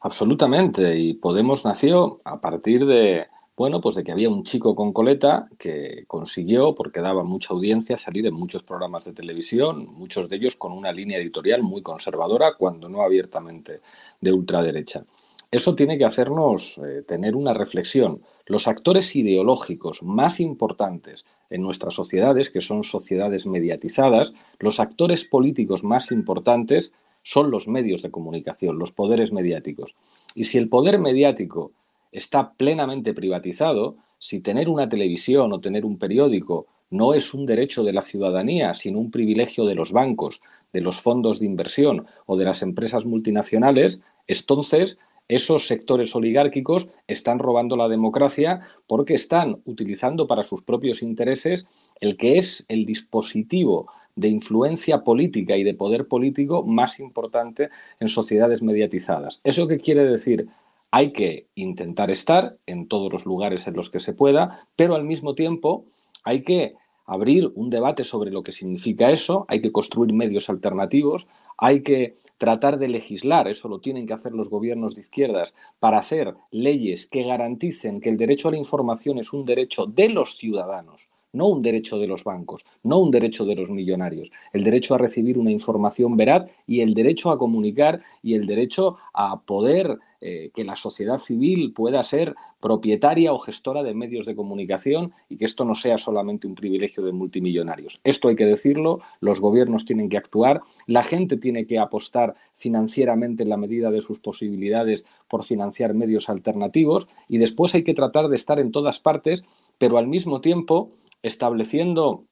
Absolutamente. 0.00 0.98
Y 0.98 1.14
Podemos 1.14 1.64
nació 1.64 2.18
a 2.24 2.40
partir 2.40 2.84
de, 2.84 3.28
bueno, 3.56 3.80
pues 3.80 3.94
de 3.94 4.02
que 4.02 4.12
había 4.12 4.30
un 4.30 4.44
chico 4.44 4.74
con 4.74 4.92
coleta 4.92 5.46
que 5.58 6.04
consiguió, 6.06 6.72
porque 6.72 7.00
daba 7.00 7.22
mucha 7.22 7.52
audiencia, 7.52 7.98
salir 7.98 8.26
en 8.26 8.34
muchos 8.34 8.62
programas 8.62 9.04
de 9.04 9.12
televisión, 9.12 9.86
muchos 9.92 10.28
de 10.28 10.36
ellos 10.36 10.56
con 10.56 10.72
una 10.72 10.90
línea 10.90 11.18
editorial 11.18 11.62
muy 11.62 11.82
conservadora, 11.82 12.54
cuando 12.54 12.88
no 12.88 13.02
abiertamente 13.02 13.80
de 14.20 14.32
ultraderecha. 14.32 15.04
Eso 15.50 15.74
tiene 15.74 15.98
que 15.98 16.06
hacernos 16.06 16.78
eh, 16.78 17.02
tener 17.06 17.36
una 17.36 17.52
reflexión. 17.52 18.22
Los 18.46 18.68
actores 18.68 19.14
ideológicos 19.14 20.02
más 20.02 20.40
importantes 20.40 21.26
en 21.50 21.60
nuestras 21.60 21.92
sociedades, 21.92 22.48
que 22.48 22.62
son 22.62 22.84
sociedades 22.84 23.44
mediatizadas, 23.44 24.32
los 24.58 24.80
actores 24.80 25.24
políticos 25.24 25.84
más 25.84 26.10
importantes 26.10 26.94
son 27.22 27.50
los 27.50 27.68
medios 27.68 28.00
de 28.00 28.10
comunicación, 28.10 28.78
los 28.78 28.92
poderes 28.92 29.30
mediáticos. 29.30 29.94
Y 30.34 30.44
si 30.44 30.56
el 30.56 30.70
poder 30.70 30.98
mediático 30.98 31.72
está 32.12 32.52
plenamente 32.52 33.14
privatizado, 33.14 33.96
si 34.18 34.40
tener 34.40 34.68
una 34.68 34.88
televisión 34.88 35.52
o 35.52 35.60
tener 35.60 35.84
un 35.84 35.98
periódico 35.98 36.66
no 36.90 37.14
es 37.14 37.32
un 37.32 37.46
derecho 37.46 37.82
de 37.82 37.94
la 37.94 38.02
ciudadanía, 38.02 38.74
sino 38.74 39.00
un 39.00 39.10
privilegio 39.10 39.64
de 39.64 39.74
los 39.74 39.92
bancos, 39.92 40.42
de 40.72 40.82
los 40.82 41.00
fondos 41.00 41.40
de 41.40 41.46
inversión 41.46 42.06
o 42.26 42.36
de 42.36 42.44
las 42.44 42.62
empresas 42.62 43.04
multinacionales, 43.06 44.00
entonces 44.26 44.98
esos 45.28 45.66
sectores 45.66 46.14
oligárquicos 46.14 46.88
están 47.06 47.38
robando 47.38 47.76
la 47.76 47.88
democracia 47.88 48.60
porque 48.86 49.14
están 49.14 49.62
utilizando 49.64 50.26
para 50.26 50.42
sus 50.42 50.62
propios 50.62 51.02
intereses 51.02 51.66
el 52.00 52.16
que 52.16 52.36
es 52.36 52.64
el 52.68 52.84
dispositivo 52.84 53.88
de 54.14 54.28
influencia 54.28 55.02
política 55.02 55.56
y 55.56 55.64
de 55.64 55.74
poder 55.74 56.06
político 56.06 56.62
más 56.62 57.00
importante 57.00 57.70
en 57.98 58.08
sociedades 58.08 58.62
mediatizadas. 58.62 59.40
¿Eso 59.44 59.66
qué 59.66 59.78
quiere 59.78 60.04
decir? 60.04 60.48
Hay 60.94 61.12
que 61.12 61.46
intentar 61.54 62.10
estar 62.10 62.58
en 62.66 62.86
todos 62.86 63.10
los 63.10 63.24
lugares 63.24 63.66
en 63.66 63.74
los 63.74 63.88
que 63.88 63.98
se 63.98 64.12
pueda, 64.12 64.68
pero 64.76 64.94
al 64.94 65.04
mismo 65.04 65.34
tiempo 65.34 65.86
hay 66.22 66.42
que 66.42 66.74
abrir 67.06 67.50
un 67.54 67.70
debate 67.70 68.04
sobre 68.04 68.30
lo 68.30 68.42
que 68.42 68.52
significa 68.52 69.10
eso, 69.10 69.46
hay 69.48 69.62
que 69.62 69.72
construir 69.72 70.12
medios 70.12 70.50
alternativos, 70.50 71.28
hay 71.56 71.82
que 71.82 72.16
tratar 72.36 72.78
de 72.78 72.88
legislar, 72.88 73.48
eso 73.48 73.68
lo 73.68 73.80
tienen 73.80 74.06
que 74.06 74.12
hacer 74.12 74.32
los 74.32 74.50
gobiernos 74.50 74.94
de 74.94 75.00
izquierdas, 75.00 75.54
para 75.80 75.98
hacer 75.98 76.34
leyes 76.50 77.06
que 77.06 77.22
garanticen 77.22 78.00
que 78.00 78.10
el 78.10 78.18
derecho 78.18 78.48
a 78.48 78.50
la 78.50 78.58
información 78.58 79.18
es 79.18 79.32
un 79.32 79.46
derecho 79.46 79.86
de 79.86 80.10
los 80.10 80.36
ciudadanos, 80.36 81.08
no 81.32 81.48
un 81.48 81.60
derecho 81.60 81.98
de 81.98 82.06
los 82.06 82.24
bancos, 82.24 82.64
no 82.82 82.98
un 82.98 83.10
derecho 83.10 83.44
de 83.44 83.54
los 83.54 83.70
millonarios, 83.70 84.30
el 84.52 84.64
derecho 84.64 84.94
a 84.94 84.98
recibir 84.98 85.38
una 85.38 85.50
información 85.50 86.16
veraz 86.16 86.46
y 86.66 86.80
el 86.80 86.94
derecho 86.94 87.30
a 87.30 87.38
comunicar 87.38 88.02
y 88.22 88.34
el 88.34 88.46
derecho 88.46 88.96
a 89.12 89.40
poder 89.40 89.98
eh, 90.24 90.50
que 90.54 90.62
la 90.62 90.76
sociedad 90.76 91.18
civil 91.18 91.72
pueda 91.72 92.00
ser 92.04 92.36
propietaria 92.60 93.32
o 93.32 93.38
gestora 93.38 93.82
de 93.82 93.92
medios 93.92 94.24
de 94.24 94.36
comunicación 94.36 95.12
y 95.28 95.36
que 95.36 95.46
esto 95.46 95.64
no 95.64 95.74
sea 95.74 95.98
solamente 95.98 96.46
un 96.46 96.54
privilegio 96.54 97.02
de 97.02 97.10
multimillonarios. 97.10 98.00
Esto 98.04 98.28
hay 98.28 98.36
que 98.36 98.44
decirlo, 98.44 99.00
los 99.20 99.40
gobiernos 99.40 99.84
tienen 99.84 100.08
que 100.08 100.16
actuar, 100.16 100.62
la 100.86 101.02
gente 101.02 101.36
tiene 101.38 101.66
que 101.66 101.80
apostar 101.80 102.36
financieramente 102.54 103.42
en 103.42 103.48
la 103.48 103.56
medida 103.56 103.90
de 103.90 104.00
sus 104.00 104.20
posibilidades 104.20 105.04
por 105.28 105.42
financiar 105.42 105.92
medios 105.92 106.28
alternativos 106.28 107.08
y 107.28 107.38
después 107.38 107.74
hay 107.74 107.82
que 107.82 107.94
tratar 107.94 108.28
de 108.28 108.36
estar 108.36 108.60
en 108.60 108.70
todas 108.70 109.00
partes, 109.00 109.42
pero 109.78 109.98
al 109.98 110.06
mismo 110.06 110.40
tiempo 110.40 110.92
estableciendo, 111.22 112.24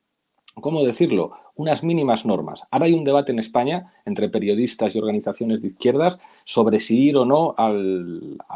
¿cómo 0.55 0.83
decirlo?, 0.85 1.33
unas 1.61 1.85
mínimas 1.85 2.25
normas. 2.25 2.63
Ahora 2.71 2.87
hay 2.87 2.95
un 2.95 3.05
debate 3.05 3.33
en 3.33 3.39
España 3.39 3.93
entre 4.07 4.31
periodistas 4.31 4.95
y 4.95 4.99
organizaciones 4.99 5.61
de 5.61 5.69
izquierdas 5.69 6.19
sobre 6.45 6.79
si 6.79 7.09
ir 7.09 7.19
o 7.19 7.27
no 7.27 7.55
a 7.59 7.69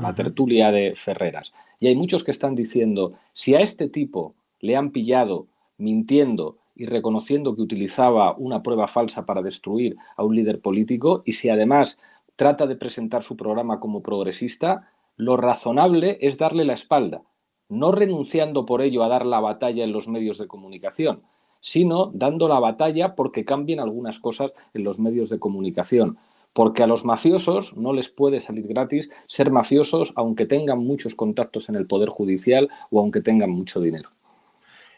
la 0.01 0.15
tertulia 0.15 0.71
de 0.71 0.95
Ferreras. 0.97 1.53
Y 1.81 1.89
hay 1.89 1.97
muchos 1.97 2.25
que 2.25 2.31
están 2.31 2.55
diciendo, 2.55 3.13
si 3.35 3.55
a 3.55 3.61
este 3.61 3.91
tipo 3.91 4.35
le 4.61 4.75
han 4.75 4.91
pillado 4.91 5.49
mintiendo 5.77 6.57
y 6.75 6.87
reconociendo 6.87 7.55
que 7.55 7.61
utilizaba 7.61 8.35
una 8.37 8.63
prueba 8.63 8.89
falsa 8.89 9.27
para 9.27 9.43
destruir 9.43 9.97
a 10.17 10.25
un 10.25 10.35
líder 10.35 10.61
político 10.61 11.23
y 11.27 11.33
si 11.33 11.51
además 11.51 12.01
trata 12.37 12.67
de 12.67 12.77
presentar 12.77 13.23
su 13.23 13.37
programa 13.37 13.81
como 13.81 14.03
progresista, 14.03 14.89
lo 15.17 15.37
razonable 15.37 16.17
es 16.23 16.39
darle 16.39 16.65
la 16.65 16.73
espalda 16.73 17.23
no 17.75 17.93
renunciando 17.93 18.65
por 18.65 18.83
ello 18.83 19.03
a 19.03 19.09
dar 19.09 19.27
la 19.27 19.41
batalla 19.41 19.85
en 19.85 19.93
los 19.93 20.09
medios 20.09 20.39
de 20.39 20.47
comunicación, 20.47 21.23
sino 21.61 22.11
dando 22.15 22.49
la 22.49 22.61
batalla 22.61 23.15
porque 23.15 23.45
cambien 23.45 23.81
algunas 23.81 24.19
cosas 24.19 24.53
en 24.73 24.85
los 24.85 24.99
medios 24.99 25.31
de 25.31 25.39
comunicación. 25.39 26.19
Porque 26.53 26.83
a 26.83 26.87
los 26.87 27.05
mafiosos 27.05 27.77
no 27.77 27.93
les 27.93 28.09
puede 28.09 28.39
salir 28.39 28.69
gratis 28.69 29.11
ser 29.27 29.51
mafiosos 29.51 30.13
aunque 30.15 30.47
tengan 30.47 30.79
muchos 30.79 31.15
contactos 31.15 31.69
en 31.69 31.75
el 31.75 31.87
Poder 31.87 32.11
Judicial 32.11 32.69
o 32.91 33.01
aunque 33.01 33.21
tengan 33.21 33.51
mucho 33.51 33.81
dinero. 33.81 34.09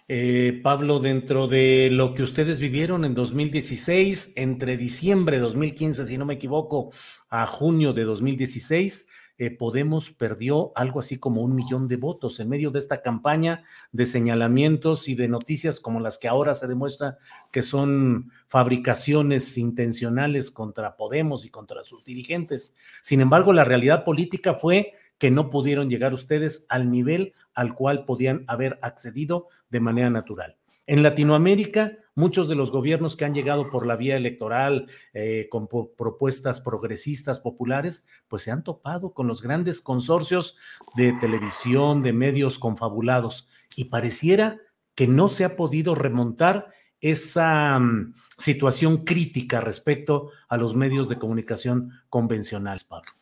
Eh, 0.08 0.60
Pablo, 0.62 1.00
dentro 1.00 1.48
de 1.48 1.88
lo 1.90 2.14
que 2.14 2.22
ustedes 2.22 2.60
vivieron 2.60 3.04
en 3.04 3.14
2016, 3.14 4.34
entre 4.36 4.76
diciembre 4.76 5.36
de 5.36 5.42
2015, 5.42 6.06
si 6.06 6.16
no 6.16 6.26
me 6.26 6.34
equivoco, 6.34 6.92
a 7.28 7.46
junio 7.46 7.92
de 7.92 8.04
2016, 8.04 9.08
eh, 9.38 9.50
Podemos 9.50 10.10
perdió 10.10 10.72
algo 10.74 11.00
así 11.00 11.18
como 11.18 11.42
un 11.42 11.54
millón 11.54 11.88
de 11.88 11.96
votos 11.96 12.40
en 12.40 12.48
medio 12.48 12.70
de 12.70 12.78
esta 12.78 13.02
campaña 13.02 13.62
de 13.92 14.06
señalamientos 14.06 15.08
y 15.08 15.14
de 15.14 15.28
noticias 15.28 15.80
como 15.80 16.00
las 16.00 16.18
que 16.18 16.28
ahora 16.28 16.54
se 16.54 16.66
demuestra 16.66 17.18
que 17.50 17.62
son 17.62 18.30
fabricaciones 18.48 19.58
intencionales 19.58 20.50
contra 20.50 20.96
Podemos 20.96 21.44
y 21.44 21.50
contra 21.50 21.84
sus 21.84 22.04
dirigentes. 22.04 22.74
Sin 23.02 23.20
embargo, 23.20 23.52
la 23.52 23.64
realidad 23.64 24.04
política 24.04 24.54
fue 24.54 24.94
que 25.18 25.30
no 25.30 25.50
pudieron 25.50 25.88
llegar 25.88 26.14
ustedes 26.14 26.66
al 26.68 26.90
nivel 26.90 27.34
al 27.54 27.74
cual 27.74 28.04
podían 28.04 28.44
haber 28.46 28.78
accedido 28.82 29.48
de 29.70 29.80
manera 29.80 30.10
natural. 30.10 30.56
En 30.86 31.02
Latinoamérica, 31.02 31.98
muchos 32.16 32.48
de 32.48 32.56
los 32.56 32.72
gobiernos 32.72 33.14
que 33.14 33.24
han 33.24 33.34
llegado 33.34 33.68
por 33.68 33.86
la 33.86 33.94
vía 33.94 34.16
electoral 34.16 34.88
eh, 35.12 35.48
con 35.50 35.68
propuestas 35.68 36.60
progresistas 36.60 37.38
populares, 37.38 38.06
pues 38.26 38.42
se 38.42 38.50
han 38.50 38.64
topado 38.64 39.12
con 39.12 39.28
los 39.28 39.42
grandes 39.42 39.80
consorcios 39.80 40.56
de 40.96 41.12
televisión, 41.12 42.02
de 42.02 42.12
medios 42.12 42.58
confabulados, 42.58 43.48
y 43.76 43.84
pareciera 43.84 44.60
que 44.94 45.06
no 45.06 45.28
se 45.28 45.44
ha 45.44 45.56
podido 45.56 45.94
remontar 45.94 46.72
esa 47.00 47.78
mm, 47.78 48.14
situación 48.38 49.04
crítica 49.04 49.60
respecto 49.60 50.30
a 50.48 50.56
los 50.56 50.74
medios 50.74 51.08
de 51.08 51.18
comunicación 51.18 51.92
convencionales, 52.08 52.84
Pablo. 52.84 53.12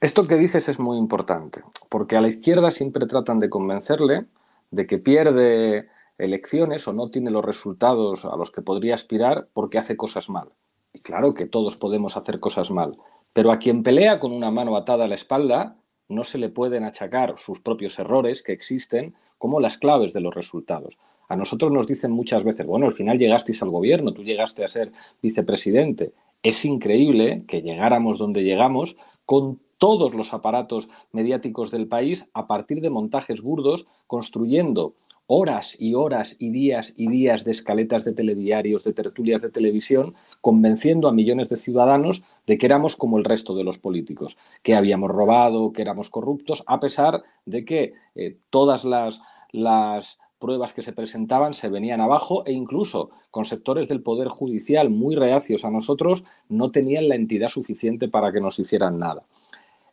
Esto 0.00 0.26
que 0.28 0.36
dices 0.36 0.68
es 0.68 0.78
muy 0.78 0.98
importante, 0.98 1.62
porque 1.88 2.16
a 2.16 2.20
la 2.20 2.28
izquierda 2.28 2.70
siempre 2.70 3.06
tratan 3.06 3.40
de 3.40 3.50
convencerle 3.50 4.26
de 4.70 4.86
que 4.86 4.98
pierde 4.98 5.88
elecciones 6.18 6.86
o 6.88 6.92
no 6.92 7.08
tiene 7.08 7.30
los 7.30 7.44
resultados 7.44 8.24
a 8.24 8.36
los 8.36 8.50
que 8.50 8.62
podría 8.62 8.94
aspirar 8.94 9.48
porque 9.52 9.78
hace 9.78 9.96
cosas 9.96 10.28
mal. 10.28 10.48
Y 10.92 11.00
claro 11.00 11.34
que 11.34 11.46
todos 11.46 11.76
podemos 11.76 12.16
hacer 12.16 12.38
cosas 12.40 12.70
mal, 12.70 12.96
pero 13.32 13.50
a 13.50 13.58
quien 13.58 13.82
pelea 13.82 14.20
con 14.20 14.32
una 14.32 14.50
mano 14.50 14.76
atada 14.76 15.04
a 15.04 15.08
la 15.08 15.16
espalda 15.16 15.76
no 16.08 16.24
se 16.24 16.38
le 16.38 16.48
pueden 16.48 16.84
achacar 16.84 17.36
sus 17.38 17.60
propios 17.60 17.98
errores 17.98 18.42
que 18.42 18.52
existen 18.52 19.14
como 19.38 19.60
las 19.60 19.78
claves 19.78 20.12
de 20.12 20.20
los 20.20 20.34
resultados. 20.34 20.98
A 21.28 21.36
nosotros 21.36 21.72
nos 21.72 21.86
dicen 21.86 22.10
muchas 22.10 22.44
veces, 22.44 22.66
bueno, 22.66 22.86
al 22.86 22.92
final 22.92 23.18
llegasteis 23.18 23.62
al 23.62 23.70
gobierno, 23.70 24.12
tú 24.12 24.22
llegaste 24.22 24.64
a 24.64 24.68
ser 24.68 24.92
vicepresidente. 25.22 26.12
Es 26.42 26.64
increíble 26.64 27.44
que 27.48 27.62
llegáramos 27.62 28.18
donde 28.18 28.44
llegamos 28.44 28.96
con 29.24 29.58
todos 29.78 30.14
los 30.14 30.32
aparatos 30.32 30.88
mediáticos 31.12 31.70
del 31.70 31.88
país 31.88 32.28
a 32.34 32.46
partir 32.46 32.80
de 32.80 32.90
montajes 32.90 33.42
burdos, 33.42 33.86
construyendo 34.06 34.94
horas 35.26 35.76
y 35.80 35.94
horas 35.94 36.36
y 36.38 36.50
días 36.50 36.92
y 36.96 37.08
días 37.08 37.44
de 37.44 37.52
escaletas 37.52 38.04
de 38.04 38.12
telediarios, 38.12 38.84
de 38.84 38.92
tertulias 38.92 39.42
de 39.42 39.50
televisión, 39.50 40.14
convenciendo 40.40 41.08
a 41.08 41.12
millones 41.12 41.48
de 41.48 41.56
ciudadanos 41.56 42.24
de 42.46 42.58
que 42.58 42.66
éramos 42.66 42.96
como 42.96 43.18
el 43.18 43.24
resto 43.24 43.54
de 43.54 43.64
los 43.64 43.78
políticos, 43.78 44.36
que 44.62 44.74
habíamos 44.74 45.10
robado, 45.10 45.72
que 45.72 45.82
éramos 45.82 46.10
corruptos, 46.10 46.62
a 46.66 46.78
pesar 46.80 47.22
de 47.46 47.64
que 47.64 47.94
eh, 48.14 48.36
todas 48.50 48.84
las, 48.84 49.22
las 49.52 50.18
pruebas 50.38 50.74
que 50.74 50.82
se 50.82 50.92
presentaban 50.92 51.54
se 51.54 51.70
venían 51.70 52.02
abajo 52.02 52.44
e 52.44 52.52
incluso 52.52 53.10
con 53.30 53.46
sectores 53.46 53.88
del 53.88 54.02
Poder 54.02 54.28
Judicial 54.28 54.90
muy 54.90 55.16
reacios 55.16 55.64
a 55.64 55.70
nosotros 55.70 56.24
no 56.50 56.70
tenían 56.70 57.08
la 57.08 57.14
entidad 57.14 57.48
suficiente 57.48 58.08
para 58.08 58.30
que 58.30 58.40
nos 58.40 58.58
hicieran 58.58 58.98
nada. 58.98 59.24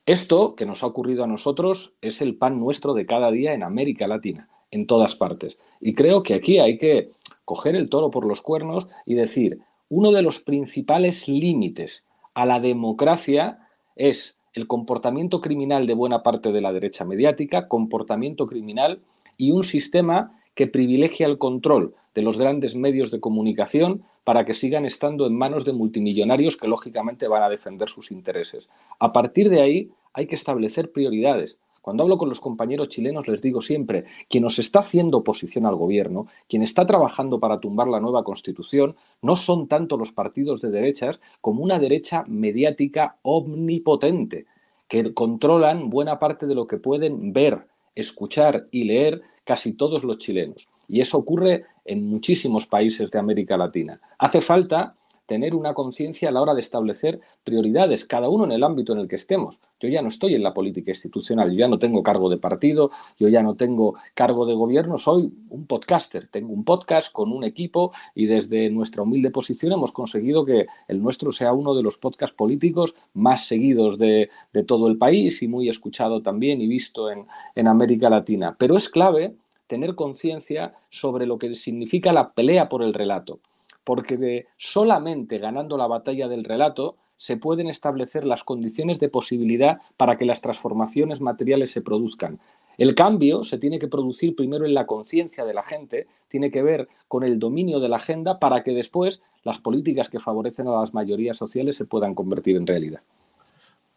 Esto 0.05 0.55
que 0.55 0.65
nos 0.65 0.83
ha 0.83 0.87
ocurrido 0.87 1.23
a 1.23 1.27
nosotros 1.27 1.93
es 2.01 2.21
el 2.21 2.35
pan 2.35 2.59
nuestro 2.59 2.93
de 2.93 3.05
cada 3.05 3.31
día 3.31 3.53
en 3.53 3.63
América 3.63 4.07
Latina, 4.07 4.49
en 4.71 4.87
todas 4.87 5.15
partes. 5.15 5.59
Y 5.79 5.93
creo 5.93 6.23
que 6.23 6.33
aquí 6.33 6.59
hay 6.59 6.77
que 6.77 7.11
coger 7.45 7.75
el 7.75 7.89
toro 7.89 8.09
por 8.09 8.27
los 8.27 8.41
cuernos 8.41 8.87
y 9.05 9.13
decir, 9.13 9.59
uno 9.89 10.11
de 10.11 10.21
los 10.21 10.39
principales 10.39 11.27
límites 11.27 12.05
a 12.33 12.45
la 12.45 12.59
democracia 12.59 13.67
es 13.95 14.37
el 14.53 14.67
comportamiento 14.67 15.41
criminal 15.41 15.87
de 15.87 15.93
buena 15.93 16.23
parte 16.23 16.51
de 16.51 16.61
la 16.61 16.73
derecha 16.73 17.05
mediática, 17.05 17.67
comportamiento 17.67 18.47
criminal 18.47 19.01
y 19.37 19.51
un 19.51 19.63
sistema 19.63 20.37
que 20.55 20.67
privilegia 20.67 21.27
el 21.27 21.37
control 21.37 21.95
de 22.15 22.21
los 22.21 22.37
grandes 22.37 22.75
medios 22.75 23.11
de 23.11 23.19
comunicación 23.19 24.03
para 24.23 24.45
que 24.45 24.53
sigan 24.53 24.85
estando 24.85 25.25
en 25.25 25.37
manos 25.37 25.65
de 25.65 25.73
multimillonarios 25.73 26.57
que 26.57 26.67
lógicamente 26.67 27.27
van 27.27 27.43
a 27.43 27.49
defender 27.49 27.89
sus 27.89 28.11
intereses. 28.11 28.69
A 28.99 29.13
partir 29.13 29.49
de 29.49 29.61
ahí 29.61 29.91
hay 30.13 30.27
que 30.27 30.35
establecer 30.35 30.91
prioridades. 30.91 31.57
Cuando 31.81 32.03
hablo 32.03 32.17
con 32.17 32.29
los 32.29 32.39
compañeros 32.39 32.89
chilenos 32.89 33.27
les 33.27 33.41
digo 33.41 33.59
siempre, 33.59 34.05
quien 34.29 34.43
nos 34.43 34.59
está 34.59 34.79
haciendo 34.79 35.17
oposición 35.19 35.65
al 35.65 35.75
gobierno, 35.75 36.27
quien 36.47 36.61
está 36.61 36.85
trabajando 36.85 37.39
para 37.39 37.59
tumbar 37.59 37.87
la 37.87 37.99
nueva 37.99 38.23
constitución, 38.23 38.95
no 39.21 39.35
son 39.35 39.67
tanto 39.67 39.97
los 39.97 40.11
partidos 40.11 40.61
de 40.61 40.69
derechas 40.69 41.21
como 41.41 41.63
una 41.63 41.79
derecha 41.79 42.23
mediática 42.27 43.17
omnipotente, 43.23 44.45
que 44.87 45.13
controlan 45.13 45.89
buena 45.89 46.19
parte 46.19 46.45
de 46.45 46.53
lo 46.55 46.67
que 46.67 46.77
pueden 46.77 47.33
ver, 47.33 47.65
escuchar 47.95 48.67
y 48.71 48.83
leer 48.83 49.21
casi 49.43 49.73
todos 49.73 50.03
los 50.03 50.19
chilenos. 50.19 50.67
Y 50.87 50.99
eso 51.01 51.17
ocurre 51.17 51.65
en 51.85 52.07
muchísimos 52.07 52.67
países 52.67 53.09
de 53.09 53.17
América 53.17 53.57
Latina. 53.57 53.99
Hace 54.19 54.41
falta 54.41 54.89
tener 55.31 55.55
una 55.55 55.73
conciencia 55.73 56.27
a 56.27 56.31
la 56.33 56.41
hora 56.41 56.53
de 56.53 56.59
establecer 56.59 57.21
prioridades, 57.45 58.03
cada 58.03 58.27
uno 58.27 58.43
en 58.43 58.51
el 58.51 58.65
ámbito 58.65 58.91
en 58.91 58.99
el 58.99 59.07
que 59.07 59.15
estemos. 59.15 59.61
Yo 59.79 59.87
ya 59.87 60.01
no 60.01 60.09
estoy 60.09 60.35
en 60.35 60.43
la 60.43 60.53
política 60.53 60.91
institucional, 60.91 61.49
yo 61.51 61.59
ya 61.59 61.69
no 61.69 61.79
tengo 61.79 62.03
cargo 62.03 62.29
de 62.29 62.35
partido, 62.35 62.91
yo 63.17 63.29
ya 63.29 63.41
no 63.41 63.55
tengo 63.55 63.95
cargo 64.13 64.45
de 64.45 64.55
gobierno, 64.55 64.97
soy 64.97 65.31
un 65.49 65.67
podcaster, 65.67 66.27
tengo 66.27 66.51
un 66.51 66.65
podcast 66.65 67.13
con 67.13 67.31
un 67.31 67.45
equipo 67.45 67.93
y 68.13 68.25
desde 68.25 68.69
nuestra 68.71 69.03
humilde 69.03 69.31
posición 69.31 69.71
hemos 69.71 69.93
conseguido 69.93 70.43
que 70.43 70.65
el 70.89 71.01
nuestro 71.01 71.31
sea 71.31 71.53
uno 71.53 71.75
de 71.75 71.83
los 71.83 71.97
podcasts 71.97 72.35
políticos 72.35 72.93
más 73.13 73.47
seguidos 73.47 73.97
de, 73.97 74.29
todo 74.67 74.89
el 74.89 74.97
país 74.97 75.41
y 75.43 75.47
muy 75.47 75.69
escuchado 75.69 76.21
también 76.21 76.59
y 76.59 76.67
visto 76.67 77.09
en, 77.09 77.67
América 77.69 78.09
Latina. 78.09 78.57
Pero 78.59 78.75
es 78.75 78.89
clave 78.89 79.35
tener 79.67 79.95
conciencia 79.95 80.73
sobre 80.89 81.25
lo 81.25 81.37
que 81.37 81.55
significa 81.55 82.11
la 82.11 82.33
pelea 82.33 82.67
por 82.67 82.83
el 82.83 82.93
relato 82.93 83.39
porque 83.83 84.45
solamente 84.57 85.37
ganando 85.37 85.77
la 85.77 85.87
batalla 85.87 86.27
del 86.27 86.43
relato 86.43 86.97
se 87.17 87.37
pueden 87.37 87.67
establecer 87.67 88.25
las 88.25 88.43
condiciones 88.43 88.99
de 88.99 89.09
posibilidad 89.09 89.79
para 89.97 90.17
que 90.17 90.25
las 90.25 90.41
transformaciones 90.41 91.21
materiales 91.21 91.71
se 91.71 91.81
produzcan. 91.81 92.39
El 92.77 92.95
cambio 92.95 93.43
se 93.43 93.59
tiene 93.59 93.77
que 93.77 93.87
producir 93.87 94.35
primero 94.35 94.65
en 94.65 94.73
la 94.73 94.87
conciencia 94.87 95.45
de 95.45 95.53
la 95.53 95.61
gente, 95.61 96.07
tiene 96.29 96.49
que 96.49 96.63
ver 96.63 96.87
con 97.07 97.23
el 97.23 97.37
dominio 97.37 97.79
de 97.79 97.89
la 97.89 97.97
agenda 97.97 98.39
para 98.39 98.63
que 98.63 98.71
después 98.71 99.21
las 99.43 99.59
políticas 99.59 100.09
que 100.09 100.19
favorecen 100.19 100.67
a 100.67 100.81
las 100.81 100.93
mayorías 100.93 101.37
sociales 101.37 101.75
se 101.75 101.85
puedan 101.85 102.15
convertir 102.15 102.57
en 102.57 102.65
realidad. 102.65 103.01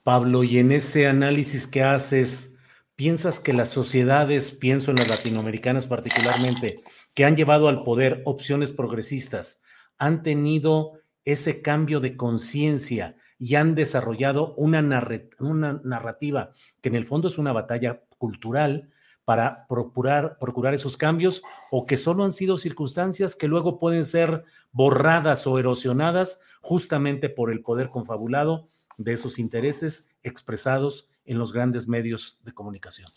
Pablo, 0.03 0.45
y 0.45 0.59
en 0.59 0.71
ese 0.71 1.07
análisis 1.07 1.67
que 1.67 1.83
haces, 1.83 2.59
¿piensas 2.95 3.41
que 3.41 3.55
las 3.55 3.71
sociedades, 3.71 4.53
pienso 4.53 4.91
en 4.91 4.99
las 4.99 5.09
latinoamericanas 5.09 5.87
particularmente, 5.87 6.77
que 7.15 7.25
han 7.25 7.37
llevado 7.37 7.69
al 7.69 7.85
poder 7.85 8.21
opciones 8.27 8.71
progresistas, 8.71 9.63
han 9.99 10.23
tenido 10.23 11.01
ese 11.25 11.63
cambio 11.63 12.01
de 12.01 12.17
conciencia 12.17 13.17
y 13.39 13.57
han 13.57 13.75
desarrollado 13.75 14.55
una, 14.57 14.83
narrativa 14.83 16.51
que 16.81 16.89
en 16.89 16.95
el 16.95 17.05
fondo 17.05 17.29
es 17.29 17.39
una 17.39 17.53
batalla 17.53 18.03
cultural 18.19 18.91
para 19.25 19.67
procurar, 19.69 20.39
procurar 20.39 20.75
esos 20.75 20.97
cambios 20.97 21.43
o 21.71 21.87
que 21.87 21.97
solo 21.97 22.25
han 22.25 22.33
sido 22.33 22.59
circunstancias 22.59 23.35
que 23.35 23.49
luego 23.49 23.79
pueden 23.79 24.05
ser 24.05 24.45
borradas 24.73 25.47
o 25.47 25.59
erosionadas 25.59 26.41
justamente 26.61 27.29
por 27.29 27.51
el 27.51 27.63
poder 27.63 27.91
confabulado 27.91 28.69
de 28.97 29.15
esos 29.15 29.39
intereses 29.39 30.11
expresados 30.23 31.09
en 31.25 31.39
los 31.39 31.53
grandes 31.53 31.89
medios 31.89 32.39
de 32.45 32.53
comunicación. 32.53 33.09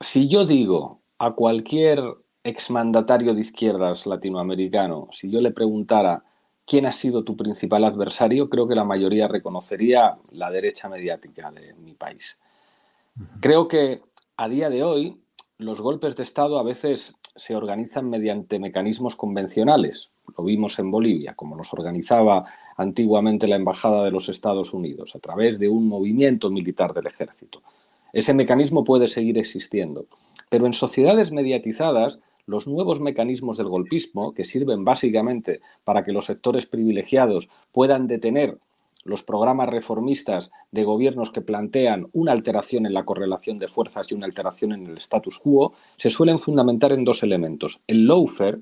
Si 0.00 0.28
yo 0.28 0.44
digo 0.46 1.02
a 1.18 1.34
cualquier 1.34 2.00
exmandatario 2.44 3.34
de 3.34 3.40
izquierdas 3.40 4.06
latinoamericano, 4.06 5.08
si 5.12 5.30
yo 5.30 5.40
le 5.40 5.50
preguntara 5.50 6.22
quién 6.66 6.84
ha 6.86 6.92
sido 6.92 7.24
tu 7.24 7.36
principal 7.36 7.84
adversario, 7.84 8.50
creo 8.50 8.68
que 8.68 8.74
la 8.74 8.84
mayoría 8.84 9.28
reconocería 9.28 10.10
la 10.32 10.50
derecha 10.50 10.88
mediática 10.88 11.50
de 11.50 11.74
mi 11.74 11.94
país. 11.94 12.38
Creo 13.40 13.66
que 13.66 14.02
a 14.36 14.48
día 14.48 14.68
de 14.68 14.82
hoy 14.82 15.18
los 15.58 15.80
golpes 15.80 16.16
de 16.16 16.22
Estado 16.22 16.58
a 16.58 16.62
veces 16.62 17.16
se 17.34 17.56
organizan 17.56 18.10
mediante 18.10 18.58
mecanismos 18.58 19.16
convencionales. 19.16 20.10
Lo 20.36 20.44
vimos 20.44 20.78
en 20.78 20.90
Bolivia, 20.90 21.34
como 21.34 21.56
los 21.56 21.72
organizaba 21.72 22.44
antiguamente 22.76 23.46
la 23.46 23.56
Embajada 23.56 24.04
de 24.04 24.10
los 24.10 24.28
Estados 24.28 24.72
Unidos, 24.72 25.14
a 25.14 25.18
través 25.18 25.58
de 25.58 25.68
un 25.68 25.88
movimiento 25.88 26.50
militar 26.50 26.92
del 26.92 27.06
ejército. 27.06 27.62
Ese 28.12 28.34
mecanismo 28.34 28.84
puede 28.84 29.08
seguir 29.08 29.38
existiendo, 29.38 30.06
pero 30.48 30.66
en 30.66 30.72
sociedades 30.72 31.32
mediatizadas 31.32 32.20
los 32.46 32.66
nuevos 32.66 33.00
mecanismos 33.00 33.56
del 33.56 33.68
golpismo, 33.68 34.34
que 34.34 34.44
sirven 34.44 34.84
básicamente 34.84 35.60
para 35.84 36.04
que 36.04 36.12
los 36.12 36.26
sectores 36.26 36.66
privilegiados 36.66 37.48
puedan 37.72 38.06
detener 38.06 38.58
los 39.04 39.22
programas 39.22 39.68
reformistas 39.68 40.50
de 40.72 40.84
gobiernos 40.84 41.30
que 41.30 41.42
plantean 41.42 42.08
una 42.12 42.32
alteración 42.32 42.86
en 42.86 42.94
la 42.94 43.04
correlación 43.04 43.58
de 43.58 43.68
fuerzas 43.68 44.10
y 44.10 44.14
una 44.14 44.26
alteración 44.26 44.72
en 44.72 44.86
el 44.86 44.96
status 44.96 45.38
quo, 45.38 45.74
se 45.94 46.10
suelen 46.10 46.38
fundamentar 46.38 46.92
en 46.92 47.04
dos 47.04 47.22
elementos, 47.22 47.80
el 47.86 48.06
lawfare 48.06 48.60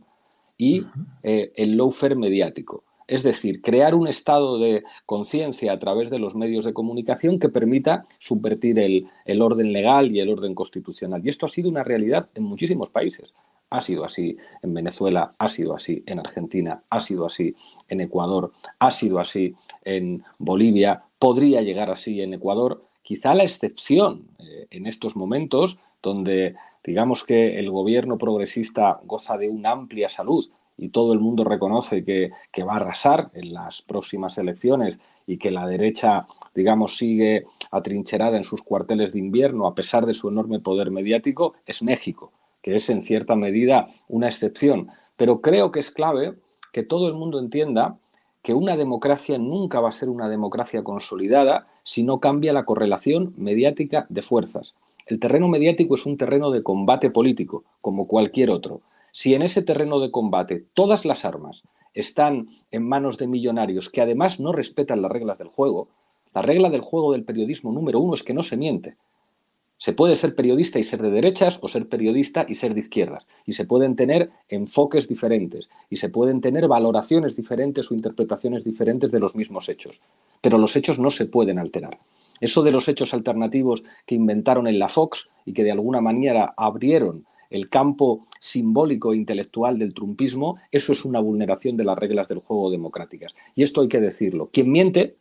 y 0.58 0.84
eh, 1.22 1.52
el 1.56 1.76
lawfare 1.76 2.16
mediático. 2.16 2.84
Es 3.06 3.22
decir, 3.22 3.60
crear 3.60 3.94
un 3.94 4.08
estado 4.08 4.58
de 4.58 4.84
conciencia 5.06 5.72
a 5.72 5.78
través 5.78 6.08
de 6.08 6.18
los 6.18 6.34
medios 6.34 6.64
de 6.64 6.72
comunicación 6.72 7.38
que 7.38 7.48
permita 7.48 8.06
subvertir 8.18 8.78
el, 8.78 9.06
el, 9.24 9.42
orden 9.42 9.72
legal 9.72 10.14
y 10.14 10.20
el 10.20 10.30
orden 10.30 10.54
constitucional. 10.54 11.20
Y 11.24 11.28
esto 11.28 11.46
ha 11.46 11.48
sido 11.48 11.68
una 11.68 11.84
realidad 11.84 12.30
en 12.34 12.44
muchísimos 12.44 12.88
países. 12.90 13.34
Ha 13.72 13.80
sido 13.80 14.04
así 14.04 14.36
en 14.60 14.74
Venezuela, 14.74 15.30
ha 15.38 15.48
sido 15.48 15.74
así 15.74 16.02
en 16.04 16.18
Argentina, 16.18 16.78
ha 16.90 17.00
sido 17.00 17.24
así 17.24 17.56
en 17.88 18.02
Ecuador, 18.02 18.52
ha 18.78 18.90
sido 18.90 19.18
así 19.18 19.54
en 19.82 20.22
Bolivia, 20.38 21.02
podría 21.18 21.62
llegar 21.62 21.90
así 21.90 22.20
en 22.20 22.34
Ecuador. 22.34 22.80
Quizá 23.02 23.34
la 23.34 23.44
excepción 23.44 24.28
eh, 24.38 24.66
en 24.70 24.86
estos 24.86 25.16
momentos 25.16 25.78
donde 26.02 26.54
digamos 26.84 27.24
que 27.24 27.58
el 27.58 27.70
gobierno 27.70 28.18
progresista 28.18 29.00
goza 29.04 29.38
de 29.38 29.48
una 29.48 29.70
amplia 29.70 30.10
salud 30.10 30.46
y 30.76 30.90
todo 30.90 31.14
el 31.14 31.20
mundo 31.20 31.42
reconoce 31.42 32.04
que, 32.04 32.30
que, 32.52 32.64
va 32.64 32.74
a 32.74 32.76
arrasar 32.76 33.28
en 33.32 33.54
las 33.54 33.80
próximas 33.80 34.36
elecciones 34.36 35.00
y 35.26 35.38
que 35.38 35.50
la 35.50 35.66
derecha, 35.66 36.26
digamos, 36.54 36.98
sigue 36.98 37.40
atrincherada 37.70 38.36
en 38.36 38.44
sus 38.44 38.60
cuarteles 38.60 39.14
de 39.14 39.20
invierno 39.20 39.66
a 39.66 39.74
pesar 39.74 40.04
de 40.04 40.12
su 40.12 40.28
enorme 40.28 40.60
poder 40.60 40.90
mediático, 40.90 41.54
es 41.64 41.82
México 41.82 42.32
que 42.62 42.74
es 42.74 42.88
en 42.90 43.02
cierta 43.02 43.36
medida 43.36 43.88
una 44.08 44.28
excepción. 44.28 44.88
Pero 45.16 45.40
creo 45.40 45.72
que 45.72 45.80
es 45.80 45.90
clave 45.90 46.34
que 46.72 46.82
todo 46.82 47.08
el 47.08 47.14
mundo 47.14 47.38
entienda 47.38 47.98
que 48.42 48.54
una 48.54 48.76
democracia 48.76 49.38
nunca 49.38 49.80
va 49.80 49.90
a 49.90 49.92
ser 49.92 50.08
una 50.08 50.28
democracia 50.28 50.82
consolidada 50.82 51.66
si 51.84 52.02
no 52.02 52.18
cambia 52.18 52.52
la 52.52 52.64
correlación 52.64 53.34
mediática 53.36 54.06
de 54.08 54.22
fuerzas. 54.22 54.74
El 55.06 55.20
terreno 55.20 55.48
mediático 55.48 55.94
es 55.94 56.06
un 56.06 56.16
terreno 56.16 56.50
de 56.50 56.62
combate 56.62 57.10
político, 57.10 57.64
como 57.80 58.06
cualquier 58.06 58.50
otro. 58.50 58.80
Si 59.12 59.34
en 59.34 59.42
ese 59.42 59.62
terreno 59.62 60.00
de 60.00 60.10
combate 60.10 60.64
todas 60.74 61.04
las 61.04 61.24
armas 61.24 61.62
están 61.94 62.48
en 62.70 62.88
manos 62.88 63.18
de 63.18 63.26
millonarios 63.26 63.90
que 63.90 64.00
además 64.00 64.40
no 64.40 64.52
respetan 64.52 65.02
las 65.02 65.10
reglas 65.10 65.38
del 65.38 65.48
juego, 65.48 65.88
la 66.34 66.42
regla 66.42 66.70
del 66.70 66.80
juego 66.80 67.12
del 67.12 67.24
periodismo 67.24 67.72
número 67.72 68.00
uno 68.00 68.14
es 68.14 68.22
que 68.22 68.32
no 68.32 68.42
se 68.42 68.56
miente. 68.56 68.96
Se 69.82 69.92
puede 69.92 70.14
ser 70.14 70.36
periodista 70.36 70.78
y 70.78 70.84
ser 70.84 71.02
de 71.02 71.10
derechas 71.10 71.58
o 71.60 71.66
ser 71.66 71.88
periodista 71.88 72.46
y 72.48 72.54
ser 72.54 72.72
de 72.72 72.78
izquierdas. 72.78 73.26
Y 73.44 73.54
se 73.54 73.64
pueden 73.64 73.96
tener 73.96 74.30
enfoques 74.48 75.08
diferentes 75.08 75.70
y 75.90 75.96
se 75.96 76.08
pueden 76.08 76.40
tener 76.40 76.68
valoraciones 76.68 77.34
diferentes 77.34 77.90
o 77.90 77.94
interpretaciones 77.94 78.62
diferentes 78.62 79.10
de 79.10 79.18
los 79.18 79.34
mismos 79.34 79.68
hechos. 79.68 80.00
Pero 80.40 80.56
los 80.56 80.76
hechos 80.76 81.00
no 81.00 81.10
se 81.10 81.26
pueden 81.26 81.58
alterar. 81.58 81.98
Eso 82.40 82.62
de 82.62 82.70
los 82.70 82.86
hechos 82.86 83.12
alternativos 83.12 83.82
que 84.06 84.14
inventaron 84.14 84.68
en 84.68 84.78
la 84.78 84.88
Fox 84.88 85.30
y 85.44 85.52
que 85.52 85.64
de 85.64 85.72
alguna 85.72 86.00
manera 86.00 86.54
abrieron 86.56 87.26
el 87.50 87.68
campo 87.68 88.28
simbólico 88.38 89.12
e 89.12 89.16
intelectual 89.16 89.80
del 89.80 89.94
trumpismo, 89.94 90.58
eso 90.70 90.92
es 90.92 91.04
una 91.04 91.18
vulneración 91.18 91.76
de 91.76 91.82
las 91.82 91.98
reglas 91.98 92.28
del 92.28 92.38
juego 92.38 92.70
democráticas. 92.70 93.34
Y 93.56 93.64
esto 93.64 93.80
hay 93.80 93.88
que 93.88 94.00
decirlo. 94.00 94.48
Quien 94.52 94.70
miente 94.70 95.16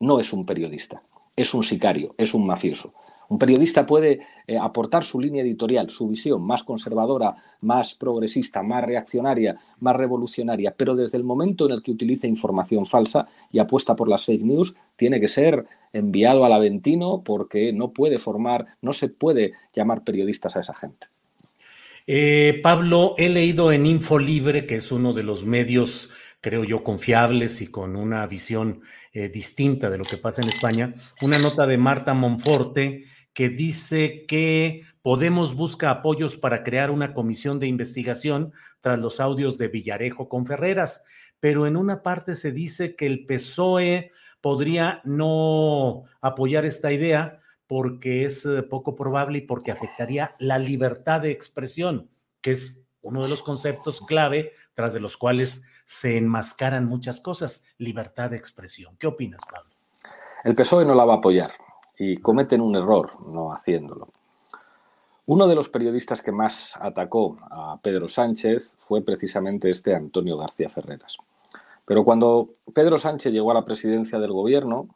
no 0.00 0.20
es 0.20 0.32
un 0.32 0.46
periodista, 0.46 1.02
es 1.36 1.52
un 1.52 1.64
sicario, 1.64 2.14
es 2.16 2.32
un 2.32 2.46
mafioso. 2.46 2.94
Un 3.28 3.38
periodista 3.38 3.86
puede 3.86 4.20
eh, 4.46 4.56
aportar 4.58 5.04
su 5.04 5.20
línea 5.20 5.42
editorial, 5.42 5.90
su 5.90 6.06
visión 6.06 6.46
más 6.46 6.62
conservadora, 6.62 7.34
más 7.62 7.94
progresista, 7.94 8.62
más 8.62 8.84
reaccionaria, 8.84 9.58
más 9.80 9.96
revolucionaria, 9.96 10.74
pero 10.76 10.94
desde 10.94 11.18
el 11.18 11.24
momento 11.24 11.66
en 11.66 11.72
el 11.72 11.82
que 11.82 11.90
utiliza 11.90 12.26
información 12.26 12.86
falsa 12.86 13.26
y 13.50 13.58
apuesta 13.58 13.96
por 13.96 14.08
las 14.08 14.24
fake 14.24 14.42
news, 14.42 14.76
tiene 14.94 15.20
que 15.20 15.28
ser 15.28 15.66
enviado 15.92 16.44
al 16.44 16.52
Aventino 16.52 17.22
porque 17.24 17.72
no 17.72 17.90
puede 17.90 18.18
formar, 18.18 18.66
no 18.82 18.92
se 18.92 19.08
puede 19.08 19.52
llamar 19.74 20.04
periodistas 20.04 20.56
a 20.56 20.60
esa 20.60 20.74
gente. 20.74 21.06
Eh, 22.06 22.60
Pablo, 22.62 23.16
he 23.18 23.28
leído 23.28 23.72
en 23.72 23.84
Infolibre, 23.86 24.66
que 24.66 24.76
es 24.76 24.92
uno 24.92 25.12
de 25.12 25.24
los 25.24 25.44
medios 25.44 26.10
creo 26.46 26.62
yo, 26.62 26.84
confiables 26.84 27.60
y 27.60 27.66
con 27.66 27.96
una 27.96 28.24
visión 28.28 28.80
eh, 29.12 29.28
distinta 29.28 29.90
de 29.90 29.98
lo 29.98 30.04
que 30.04 30.16
pasa 30.16 30.42
en 30.42 30.48
España, 30.48 30.94
una 31.20 31.38
nota 31.38 31.66
de 31.66 31.76
Marta 31.76 32.14
Monforte 32.14 33.04
que 33.36 33.50
dice 33.50 34.24
que 34.26 34.82
Podemos 35.06 35.54
busca 35.54 35.90
apoyos 35.90 36.36
para 36.36 36.64
crear 36.64 36.90
una 36.90 37.14
comisión 37.14 37.60
de 37.60 37.68
investigación 37.68 38.52
tras 38.80 38.98
los 38.98 39.20
audios 39.20 39.56
de 39.56 39.68
Villarejo 39.68 40.28
con 40.28 40.46
Ferreras, 40.46 41.04
pero 41.38 41.68
en 41.68 41.76
una 41.76 42.02
parte 42.02 42.34
se 42.34 42.50
dice 42.50 42.96
que 42.96 43.06
el 43.06 43.24
PSOE 43.24 44.10
podría 44.40 45.02
no 45.04 46.06
apoyar 46.20 46.64
esta 46.64 46.90
idea 46.90 47.38
porque 47.68 48.24
es 48.24 48.44
eh, 48.46 48.64
poco 48.64 48.96
probable 48.96 49.38
y 49.38 49.42
porque 49.42 49.70
afectaría 49.70 50.34
la 50.40 50.58
libertad 50.58 51.20
de 51.20 51.30
expresión, 51.30 52.10
que 52.40 52.50
es 52.50 52.84
uno 53.00 53.22
de 53.22 53.28
los 53.28 53.44
conceptos 53.44 54.00
clave 54.00 54.50
tras 54.74 54.92
de 54.92 54.98
los 54.98 55.16
cuales 55.16 55.68
se 55.84 56.18
enmascaran 56.18 56.84
muchas 56.84 57.20
cosas, 57.20 57.64
libertad 57.78 58.30
de 58.30 58.38
expresión. 58.38 58.96
¿Qué 58.96 59.06
opinas, 59.06 59.42
Pablo? 59.48 59.70
El 60.42 60.56
PSOE 60.56 60.84
no 60.84 60.96
la 60.96 61.04
va 61.04 61.14
a 61.14 61.18
apoyar 61.18 61.65
y 61.98 62.16
cometen 62.18 62.60
un 62.60 62.76
error 62.76 63.12
no 63.26 63.52
haciéndolo. 63.52 64.08
Uno 65.26 65.48
de 65.48 65.56
los 65.56 65.68
periodistas 65.68 66.22
que 66.22 66.30
más 66.30 66.76
atacó 66.80 67.36
a 67.50 67.80
Pedro 67.82 68.06
Sánchez 68.06 68.76
fue 68.78 69.02
precisamente 69.02 69.68
este 69.68 69.94
Antonio 69.94 70.36
García 70.36 70.68
Ferreras. 70.68 71.16
Pero 71.84 72.04
cuando 72.04 72.48
Pedro 72.72 72.96
Sánchez 72.96 73.32
llegó 73.32 73.50
a 73.50 73.54
la 73.54 73.64
presidencia 73.64 74.20
del 74.20 74.32
gobierno, 74.32 74.88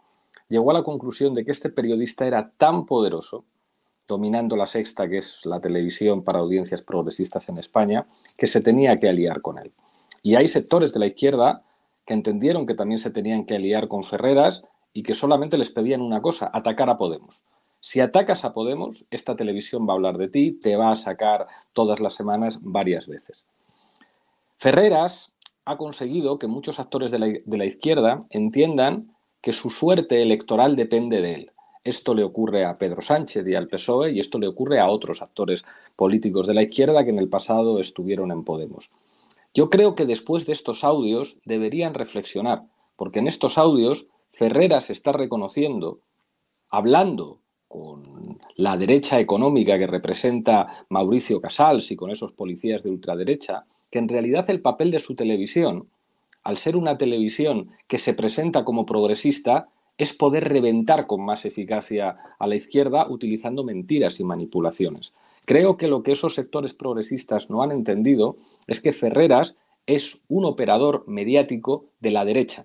llegó 0.49 0.71
a 0.71 0.75
la 0.75 0.83
conclusión 0.83 1.35
de 1.35 1.45
que 1.45 1.51
este 1.51 1.71
periodista 1.71 2.27
era 2.27 2.51
tan 2.57 2.87
poderoso, 2.87 3.45
dominando 4.07 4.57
la 4.57 4.67
sexta, 4.67 5.09
que 5.09 5.19
es 5.19 5.47
la 5.47 5.61
televisión 5.61 6.23
para 6.23 6.41
audiencias 6.41 6.83
progresistas 6.83 7.49
en 7.49 7.59
España, 7.59 8.07
que 8.37 8.47
se 8.47 8.61
tenía 8.61 8.97
que 8.99 9.09
aliar 9.09 9.41
con 9.41 9.59
él. 9.59 9.73
Y 10.23 10.35
hay 10.35 10.49
sectores 10.49 10.93
de 10.93 11.01
la 11.01 11.07
izquierda 11.07 11.63
que 12.05 12.15
entendieron 12.15 12.67
que 12.67 12.75
también 12.75 12.99
se 12.99 13.11
tenían 13.11 13.47
que 13.47 13.57
aliar 13.57 13.89
con 13.89 14.03
Ferreras 14.03 14.65
y 14.93 15.03
que 15.03 15.15
solamente 15.15 15.57
les 15.57 15.71
pedían 15.71 16.01
una 16.01 16.21
cosa, 16.21 16.51
atacar 16.53 16.91
a 16.91 16.99
Podemos. 16.99 17.43
Si 17.81 18.01
atacas 18.01 18.45
a 18.45 18.53
Podemos, 18.53 19.07
esta 19.11 19.37
televisión 19.37 19.89
va 19.89 19.95
a 19.95 19.97
hablar 19.97 20.19
de 20.19 20.29
ti, 20.29 20.53
te 20.53 20.77
va 20.77 20.93
a 20.93 20.97
sacar 20.97 21.47
todas 21.73 22.01
las 22.01 22.15
semanas 22.15 22.59
varias 22.63 23.09
veces. 23.09 23.45
Ferreras 24.57 25.33
ha 25.65 25.77
conseguido 25.77 26.39
que 26.39 26.47
muchos 26.47 26.79
actores 26.79 27.11
de 27.11 27.19
la, 27.19 27.27
de 27.27 27.57
la, 27.57 27.65
izquierda 27.65 28.25
entiendan 28.29 29.15
que 29.41 29.53
su 29.53 29.71
suerte 29.71 30.21
electoral 30.21 30.77
depende 30.77 31.23
de 31.23 31.35
él. 31.35 31.51
Esto 31.83 32.15
le 32.15 32.25
ocurre 32.25 32.67
a 32.67 32.75
Pedro 32.75 33.01
Sánchez 33.01 33.47
y 33.47 33.55
al 33.55 33.67
PSOE 33.67 34.13
y 34.13 34.21
esto 34.21 34.39
le 34.39 34.49
ocurre 34.49 34.81
a 34.81 34.91
otros 34.91 35.23
actores 35.23 35.65
políticos 35.97 36.47
de 36.47 36.53
la 36.53 36.63
izquierda 36.63 37.05
que 37.05 37.11
en 37.11 37.19
el 37.19 37.31
pasado 37.31 37.81
estuvieron 37.81 38.31
en 38.31 38.45
Podemos. 38.45 38.91
Yo 39.55 39.71
creo 39.71 39.95
que 39.95 40.05
después 40.05 40.47
de 40.47 40.53
estos 40.53 40.85
audios 40.85 41.37
deberían 41.45 41.95
reflexionar, 41.95 42.65
porque 42.97 43.19
en 43.19 43.27
estos 43.27 43.57
audios 43.57 44.09
Ferreras 44.33 44.91
está 44.91 45.13
reconociendo, 45.13 46.01
hablando 46.69 47.41
con 47.69 48.03
la 48.57 48.77
derecha 48.77 49.21
económica 49.21 49.79
que 49.79 49.87
representa 49.87 50.85
Mauricio 50.89 51.41
Casals 51.41 51.91
y 51.91 51.97
con 51.97 52.11
esos 52.11 52.33
policías 52.33 52.83
de 52.83 52.91
ultraderecha, 52.91 53.65
que 53.91 53.99
en 53.99 54.09
realidad 54.09 54.49
el 54.51 54.61
papel 54.61 54.91
de 54.91 54.99
su 54.99 55.15
televisión, 55.15 55.89
al 56.43 56.57
ser 56.57 56.77
una 56.77 56.97
televisión 56.99 57.71
que 57.87 57.99
se 57.99 58.15
presenta 58.15 58.65
como 58.65 58.87
progresista, 58.87 59.69
es 59.99 60.15
poder 60.15 60.49
reventar 60.49 61.07
con 61.07 61.23
más 61.23 61.45
eficacia 61.45 62.17
a 62.39 62.47
la 62.47 62.55
izquierda 62.55 63.07
utilizando 63.09 63.65
mentiras 63.65 64.19
y 64.19 64.25
manipulaciones. 64.25 65.13
Creo 65.45 65.77
que 65.77 65.89
lo 65.89 66.03
que 66.03 66.13
esos 66.13 66.35
sectores 66.35 66.73
progresistas 66.73 67.51
no 67.51 67.63
han 67.63 67.71
entendido 67.71 68.37
es 68.67 68.81
que 68.81 68.93
Ferreras 68.93 69.57
es 69.87 70.21
un 70.29 70.45
operador 70.45 71.05
mediático 71.07 71.85
de 72.01 72.11
la 72.13 72.25
derecha, 72.25 72.65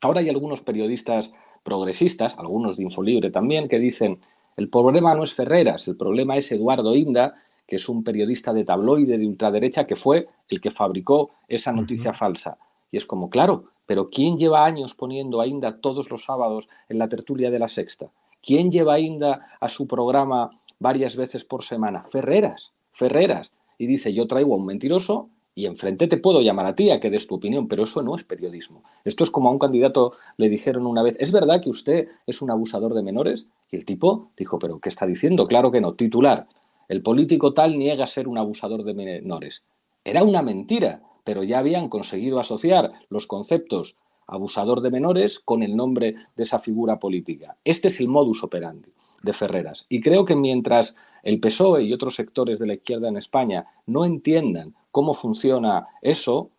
Ahora 0.00 0.20
hay 0.20 0.28
algunos 0.28 0.60
periodistas 0.60 1.32
progresistas, 1.62 2.36
algunos 2.38 2.76
de 2.76 2.84
Infolibre 2.84 3.30
también, 3.30 3.68
que 3.68 3.78
dicen, 3.78 4.20
el 4.56 4.68
problema 4.68 5.14
no 5.14 5.24
es 5.24 5.32
Ferreras, 5.32 5.86
el 5.88 5.96
problema 5.96 6.36
es 6.36 6.50
Eduardo 6.52 6.94
Inda, 6.94 7.34
que 7.66 7.76
es 7.76 7.88
un 7.88 8.02
periodista 8.02 8.52
de 8.52 8.64
tabloide 8.64 9.18
de 9.18 9.26
ultraderecha 9.26 9.86
que 9.86 9.94
fue 9.94 10.26
el 10.48 10.60
que 10.60 10.70
fabricó 10.70 11.30
esa 11.46 11.72
noticia 11.72 12.12
falsa. 12.14 12.58
Y 12.90 12.96
es 12.96 13.06
como, 13.06 13.28
claro, 13.28 13.64
pero 13.86 14.08
¿quién 14.08 14.38
lleva 14.38 14.64
años 14.64 14.94
poniendo 14.94 15.40
a 15.40 15.46
Inda 15.46 15.80
todos 15.80 16.10
los 16.10 16.24
sábados 16.24 16.68
en 16.88 16.98
la 16.98 17.08
tertulia 17.08 17.50
de 17.50 17.58
la 17.58 17.68
sexta? 17.68 18.10
¿Quién 18.42 18.70
lleva 18.70 18.94
a 18.94 19.00
Inda 19.00 19.48
a 19.60 19.68
su 19.68 19.86
programa 19.86 20.50
varias 20.78 21.16
veces 21.16 21.44
por 21.44 21.62
semana? 21.62 22.04
Ferreras, 22.08 22.72
Ferreras. 22.92 23.52
Y 23.78 23.86
dice, 23.86 24.12
yo 24.12 24.26
traigo 24.26 24.54
a 24.54 24.56
un 24.56 24.66
mentiroso 24.66 25.28
y 25.58 25.66
enfrente 25.66 26.06
te 26.06 26.18
puedo 26.18 26.40
llamar 26.40 26.66
a 26.66 26.76
ti 26.76 26.90
a 26.90 27.00
que 27.00 27.10
des 27.10 27.26
tu 27.26 27.34
opinión, 27.34 27.66
pero 27.66 27.82
eso 27.82 28.00
no 28.00 28.14
es 28.14 28.22
periodismo. 28.22 28.84
Esto 29.04 29.24
es 29.24 29.30
como 29.30 29.48
a 29.48 29.50
un 29.50 29.58
candidato 29.58 30.12
le 30.36 30.48
dijeron 30.48 30.86
una 30.86 31.02
vez, 31.02 31.16
¿es 31.18 31.32
verdad 31.32 31.60
que 31.60 31.68
usted 31.68 32.06
es 32.28 32.40
un 32.42 32.52
abusador 32.52 32.94
de 32.94 33.02
menores? 33.02 33.48
Y 33.68 33.74
el 33.74 33.84
tipo 33.84 34.30
dijo, 34.36 34.60
¿pero 34.60 34.78
qué 34.78 34.88
está 34.88 35.04
diciendo? 35.04 35.42
Claro 35.46 35.72
que 35.72 35.80
no, 35.80 35.94
titular. 35.94 36.46
El 36.88 37.02
político 37.02 37.54
tal 37.54 37.76
niega 37.76 38.06
ser 38.06 38.28
un 38.28 38.38
abusador 38.38 38.84
de 38.84 38.94
menores. 38.94 39.64
Era 40.04 40.22
una 40.22 40.42
mentira, 40.42 41.02
pero 41.24 41.42
ya 41.42 41.58
habían 41.58 41.88
conseguido 41.88 42.38
asociar 42.38 42.92
los 43.08 43.26
conceptos 43.26 43.96
abusador 44.28 44.80
de 44.80 44.92
menores 44.92 45.40
con 45.40 45.64
el 45.64 45.76
nombre 45.76 46.14
de 46.36 46.42
esa 46.44 46.60
figura 46.60 47.00
política. 47.00 47.56
Este 47.64 47.88
es 47.88 47.98
el 47.98 48.06
modus 48.06 48.44
operandi 48.44 48.92
de 49.22 49.32
Ferreras. 49.32 49.86
Y 49.88 50.00
creo 50.00 50.24
que 50.24 50.36
mientras 50.36 50.94
el 51.22 51.40
PSOE 51.40 51.84
y 51.84 51.92
otros 51.92 52.14
sectores 52.14 52.58
de 52.58 52.66
la 52.66 52.74
izquierda 52.74 53.08
en 53.08 53.16
España 53.16 53.66
no 53.86 54.04
entiendan 54.04 54.74
cómo 54.90 55.14
funciona 55.14 55.86
eso, 56.02 56.50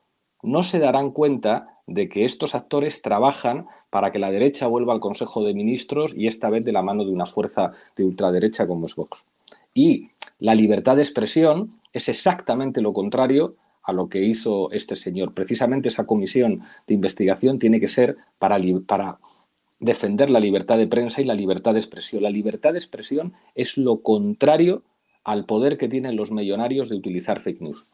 no 0.43 0.63
se 0.63 0.79
darán 0.79 1.11
cuenta 1.11 1.79
de 1.87 2.07
que 2.07 2.25
estos 2.25 2.55
actores 2.55 3.01
trabajan 3.01 3.67
para 3.89 4.11
que 4.11 4.19
la 4.19 4.31
derecha 4.31 4.67
vuelva 4.67 4.93
al 4.93 4.99
Consejo 4.99 5.43
de 5.43 5.53
Ministros 5.53 6.15
y 6.15 6.27
esta 6.27 6.49
vez 6.49 6.63
de 6.65 6.71
la 6.71 6.83
mano 6.83 7.03
de 7.03 7.11
una 7.11 7.25
fuerza 7.25 7.71
de 7.95 8.05
ultraderecha 8.05 8.67
como 8.67 8.85
es 8.85 8.95
Vox. 8.95 9.23
Y 9.73 10.09
la 10.39 10.55
libertad 10.55 10.95
de 10.95 11.01
expresión 11.01 11.69
es 11.91 12.09
exactamente 12.09 12.81
lo 12.81 12.93
contrario 12.93 13.55
a 13.83 13.93
lo 13.93 14.07
que 14.07 14.23
hizo 14.23 14.71
este 14.71 14.95
señor. 14.95 15.33
Precisamente 15.33 15.89
esa 15.89 16.05
comisión 16.05 16.61
de 16.87 16.93
investigación 16.93 17.57
tiene 17.57 17.79
que 17.79 17.87
ser 17.87 18.17
para, 18.37 18.59
para 18.85 19.17
defender 19.79 20.29
la 20.29 20.39
libertad 20.39 20.77
de 20.77 20.87
prensa 20.87 21.21
y 21.21 21.25
la 21.25 21.33
libertad 21.33 21.73
de 21.73 21.79
expresión. 21.79 22.23
La 22.23 22.29
libertad 22.29 22.73
de 22.73 22.79
expresión 22.79 23.33
es 23.55 23.77
lo 23.77 24.01
contrario 24.01 24.83
al 25.23 25.45
poder 25.45 25.77
que 25.77 25.87
tienen 25.87 26.15
los 26.15 26.31
millonarios 26.31 26.89
de 26.89 26.95
utilizar 26.95 27.39
fake 27.39 27.61
news. 27.61 27.91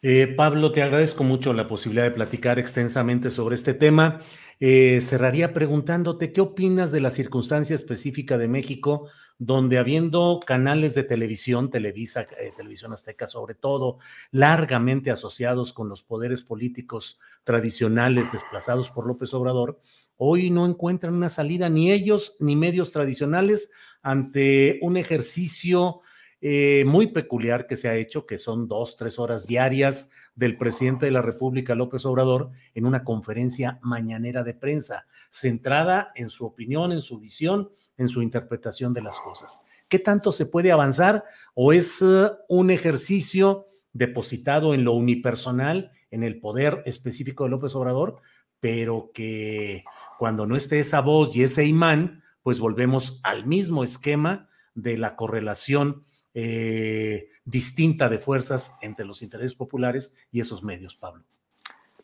Eh, 0.00 0.32
Pablo, 0.36 0.70
te 0.70 0.82
agradezco 0.82 1.24
mucho 1.24 1.52
la 1.52 1.66
posibilidad 1.66 2.04
de 2.04 2.12
platicar 2.12 2.60
extensamente 2.60 3.30
sobre 3.30 3.56
este 3.56 3.74
tema. 3.74 4.20
Eh, 4.60 5.00
cerraría 5.00 5.52
preguntándote 5.52 6.30
qué 6.30 6.40
opinas 6.40 6.92
de 6.92 7.00
la 7.00 7.10
circunstancia 7.10 7.74
específica 7.74 8.38
de 8.38 8.46
México, 8.46 9.08
donde 9.38 9.78
habiendo 9.78 10.40
canales 10.44 10.94
de 10.94 11.02
televisión, 11.02 11.70
Televisa, 11.70 12.22
eh, 12.22 12.50
Televisión 12.56 12.92
Azteca 12.92 13.26
sobre 13.26 13.54
todo, 13.54 13.98
largamente 14.30 15.10
asociados 15.10 15.72
con 15.72 15.88
los 15.88 16.02
poderes 16.02 16.42
políticos 16.42 17.18
tradicionales 17.42 18.30
desplazados 18.30 18.90
por 18.90 19.06
López 19.06 19.34
Obrador, 19.34 19.80
hoy 20.18 20.50
no 20.50 20.66
encuentran 20.66 21.14
una 21.14 21.30
salida 21.30 21.70
ni 21.70 21.90
ellos 21.90 22.36
ni 22.38 22.54
medios 22.54 22.92
tradicionales 22.92 23.70
ante 24.02 24.78
un 24.82 24.96
ejercicio 24.96 26.02
eh, 26.40 26.84
muy 26.86 27.08
peculiar 27.08 27.66
que 27.66 27.74
se 27.74 27.88
ha 27.88 27.96
hecho, 27.96 28.24
que 28.26 28.38
son 28.38 28.68
dos, 28.68 28.96
tres 28.96 29.18
horas 29.18 29.48
diarias 29.48 30.10
del 30.36 30.56
presidente 30.56 31.06
de 31.06 31.12
la 31.12 31.22
República, 31.22 31.74
López 31.74 32.06
Obrador, 32.06 32.50
en 32.74 32.86
una 32.86 33.02
conferencia 33.02 33.80
mañanera 33.82 34.44
de 34.44 34.54
prensa, 34.54 35.06
centrada 35.30 36.12
en 36.14 36.28
su 36.28 36.46
opinión, 36.46 36.92
en 36.92 37.02
su 37.02 37.18
visión, 37.18 37.70
en 37.96 38.08
su 38.08 38.22
interpretación 38.22 38.92
de 38.92 39.02
las 39.02 39.18
cosas. 39.18 39.62
¿Qué 39.88 39.98
tanto 39.98 40.30
se 40.30 40.46
puede 40.46 40.70
avanzar 40.70 41.24
o 41.54 41.72
es 41.72 42.02
uh, 42.02 42.36
un 42.48 42.70
ejercicio 42.70 43.66
depositado 43.92 44.74
en 44.74 44.84
lo 44.84 44.92
unipersonal, 44.92 45.90
en 46.10 46.22
el 46.22 46.38
poder 46.38 46.82
específico 46.86 47.44
de 47.44 47.50
López 47.50 47.74
Obrador, 47.74 48.20
pero 48.60 49.10
que 49.12 49.84
cuando 50.18 50.46
no 50.46 50.56
esté 50.56 50.80
esa 50.80 51.00
voz 51.00 51.36
y 51.36 51.44
ese 51.44 51.64
imán, 51.64 52.22
pues 52.42 52.60
volvemos 52.60 53.20
al 53.22 53.46
mismo 53.46 53.84
esquema 53.84 54.48
de 54.74 54.98
la 54.98 55.16
correlación 55.16 56.02
eh, 56.34 57.28
distinta 57.44 58.08
de 58.08 58.18
fuerzas 58.18 58.76
entre 58.82 59.06
los 59.06 59.22
intereses 59.22 59.54
populares 59.54 60.14
y 60.30 60.40
esos 60.40 60.62
medios, 60.62 60.94
Pablo. 60.96 61.24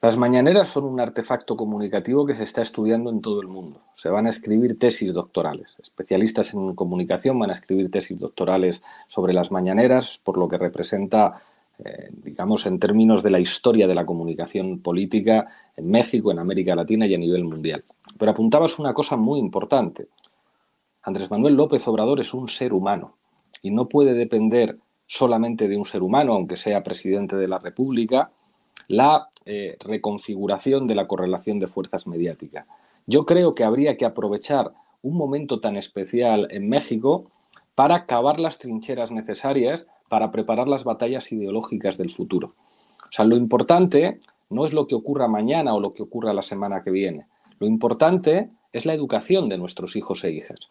Las 0.01 0.17
mañaneras 0.17 0.69
son 0.69 0.85
un 0.85 1.01
artefacto 1.01 1.57
comunicativo 1.57 2.27
que 2.27 2.35
se 2.35 2.45
está 2.45 2.61
estudiando 2.61 3.11
en 3.11 3.23
todo 3.23 3.41
el 3.41 3.49
mundo. 3.49 3.81
Se 3.95 4.11
van 4.11 4.27
a 4.27 4.31
escribir 4.31 4.79
tesis 4.79 5.15
doctorales. 5.15 5.75
Especialistas 5.83 6.53
en 6.53 6.75
comunicación 6.75 7.39
van 7.39 7.51
a 7.51 7.55
escribir 7.55 7.91
tesis 7.91 8.19
doctorales 8.19 8.83
sobre 9.09 9.33
las 9.33 9.51
mañaneras, 9.51 10.21
por 10.23 10.37
lo 10.37 10.47
que 10.47 10.59
representa, 10.59 11.41
eh, 11.85 12.09
digamos, 12.23 12.67
en 12.67 12.79
términos 12.79 13.23
de 13.23 13.31
la 13.31 13.41
historia 13.41 13.89
de 13.89 13.95
la 13.97 14.05
comunicación 14.05 14.81
política 14.81 15.49
en 15.77 15.91
México, 15.91 16.31
en 16.31 16.39
América 16.39 16.77
Latina 16.77 17.07
y 17.07 17.15
a 17.15 17.19
nivel 17.19 17.45
mundial. 17.45 17.83
Pero 18.17 18.31
apuntabas 18.31 18.79
una 18.79 18.95
cosa 18.95 19.17
muy 19.17 19.41
importante. 19.41 20.07
Andrés 21.03 21.31
Manuel 21.33 21.55
López 21.55 21.87
Obrador 21.89 22.21
es 22.21 22.33
un 22.33 22.49
ser 22.49 22.73
humano 22.73 23.17
y 23.61 23.73
no 23.73 23.89
puede 23.89 24.15
depender 24.15 24.79
solamente 25.07 25.67
de 25.67 25.77
un 25.77 25.85
ser 25.85 26.03
humano, 26.03 26.35
aunque 26.35 26.57
sea 26.57 26.85
presidente 26.85 27.37
de 27.37 27.49
la 27.49 27.59
República, 27.59 28.31
la 28.87 29.29
eh, 29.45 29.77
reconfiguración 29.81 30.87
de 30.87 30.95
la 30.95 31.07
correlación 31.07 31.59
de 31.59 31.67
fuerzas 31.67 32.07
mediáticas. 32.07 32.67
Yo 33.07 33.27
creo 33.27 33.53
que 33.53 33.65
habría 33.65 33.97
que 33.97 34.07
aprovechar 34.07 34.73
un 35.03 35.17
momento 35.17 35.61
tan 35.61 35.77
especial 35.77 36.49
en 36.51 36.69
México 36.69 37.31
para 37.75 38.07
cavar 38.07 38.41
las 38.41 38.59
trincheras 38.59 39.11
necesarias 39.11 39.87
para 40.09 40.31
preparar 40.31 40.69
las 40.69 40.85
batallas 40.85 41.31
ideológicas 41.33 41.99
del 41.99 42.11
futuro. 42.11 42.49
O 42.49 43.13
sea, 43.13 43.25
lo 43.25 43.37
importante 43.37 44.21
no 44.51 44.65
es 44.65 44.73
lo 44.73 44.87
que 44.87 44.95
ocurra 44.95 45.29
mañana 45.29 45.75
o 45.75 45.81
lo 45.81 45.95
que 45.95 46.03
ocurra 46.03 46.33
la 46.33 46.43
semana 46.43 46.83
que 46.83 46.91
viene. 46.91 47.27
Lo 47.59 47.67
importante 47.67 48.51
es 48.73 48.87
la 48.87 48.95
educación 48.95 49.49
de 49.49 49.59
nuestros 49.59 49.97
hijos 49.97 50.25
e 50.25 50.33
hijas. 50.33 50.69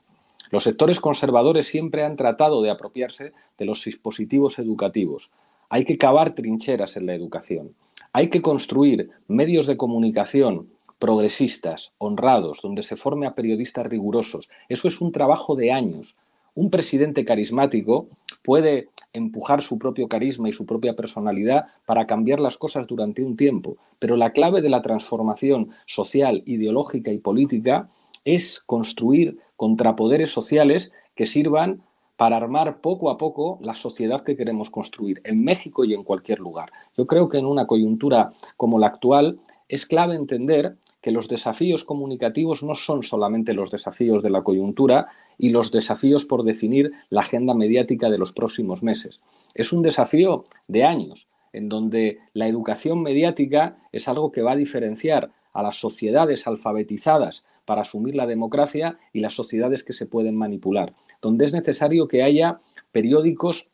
Los 0.51 0.63
sectores 0.63 0.99
conservadores 0.99 1.67
siempre 1.67 2.03
han 2.03 2.15
tratado 2.15 2.61
de 2.61 2.69
apropiarse 2.69 3.33
de 3.57 3.65
los 3.65 3.83
dispositivos 3.83 4.59
educativos. 4.59 5.31
Hay 5.69 5.85
que 5.85 5.97
cavar 5.97 6.35
trincheras 6.35 6.97
en 6.97 7.07
la 7.07 7.15
educación. 7.15 7.73
Hay 8.11 8.29
que 8.29 8.41
construir 8.41 9.09
medios 9.27 9.65
de 9.65 9.77
comunicación 9.77 10.67
progresistas, 10.99 11.91
honrados, 11.97 12.61
donde 12.61 12.81
se 12.81 12.95
forme 12.95 13.27
a 13.27 13.35
periodistas 13.35 13.85
rigurosos. 13.85 14.49
Eso 14.69 14.87
es 14.87 15.01
un 15.01 15.11
trabajo 15.11 15.55
de 15.55 15.71
años. 15.71 16.15
Un 16.55 16.69
presidente 16.69 17.25
carismático 17.25 18.07
puede 18.43 18.89
empujar 19.13 19.61
su 19.61 19.79
propio 19.79 20.07
carisma 20.07 20.49
y 20.49 20.53
su 20.53 20.65
propia 20.65 20.95
personalidad 20.95 21.65
para 21.85 22.05
cambiar 22.05 22.39
las 22.39 22.57
cosas 22.57 22.87
durante 22.87 23.23
un 23.23 23.37
tiempo, 23.37 23.77
pero 23.99 24.17
la 24.17 24.31
clave 24.31 24.61
de 24.61 24.69
la 24.69 24.81
transformación 24.81 25.69
social, 25.85 26.43
ideológica 26.45 27.11
y 27.11 27.17
política 27.17 27.89
es 28.25 28.59
construir 28.59 29.39
contrapoderes 29.55 30.31
sociales 30.31 30.91
que 31.15 31.25
sirvan 31.25 31.81
para 32.17 32.37
armar 32.37 32.79
poco 32.79 33.09
a 33.09 33.17
poco 33.17 33.59
la 33.61 33.75
sociedad 33.75 34.21
que 34.21 34.37
queremos 34.37 34.69
construir 34.69 35.21
en 35.23 35.43
México 35.43 35.83
y 35.83 35.93
en 35.93 36.03
cualquier 36.03 36.39
lugar. 36.39 36.71
Yo 36.95 37.05
creo 37.05 37.27
que 37.27 37.37
en 37.37 37.45
una 37.45 37.65
coyuntura 37.65 38.33
como 38.55 38.79
la 38.79 38.87
actual 38.87 39.39
es 39.67 39.85
clave 39.85 40.15
entender 40.15 40.77
que 41.03 41.11
los 41.11 41.27
desafíos 41.27 41.83
comunicativos 41.83 42.63
no 42.63 42.75
son 42.75 43.03
solamente 43.03 43.53
los 43.53 43.69
desafíos 43.69 44.23
de 44.23 44.29
la 44.29 44.41
coyuntura 44.41 45.09
y 45.37 45.49
los 45.49 45.69
desafíos 45.69 46.23
por 46.23 46.43
definir 46.43 46.93
la 47.09 47.21
agenda 47.21 47.53
mediática 47.53 48.09
de 48.09 48.17
los 48.17 48.31
próximos 48.31 48.81
meses. 48.83 49.19
Es 49.53 49.73
un 49.73 49.81
desafío 49.81 50.45
de 50.69 50.85
años, 50.85 51.27
en 51.51 51.67
donde 51.67 52.19
la 52.33 52.47
educación 52.47 53.03
mediática 53.03 53.75
es 53.91 54.07
algo 54.07 54.31
que 54.31 54.43
va 54.43 54.53
a 54.53 54.55
diferenciar 54.55 55.29
a 55.51 55.61
las 55.61 55.75
sociedades 55.75 56.47
alfabetizadas 56.47 57.45
para 57.65 57.81
asumir 57.81 58.15
la 58.15 58.25
democracia 58.25 58.97
y 59.11 59.19
las 59.19 59.33
sociedades 59.33 59.83
que 59.83 59.91
se 59.91 60.05
pueden 60.05 60.37
manipular, 60.37 60.93
donde 61.21 61.43
es 61.43 61.51
necesario 61.51 62.07
que 62.07 62.23
haya 62.23 62.61
periódicos 62.93 63.72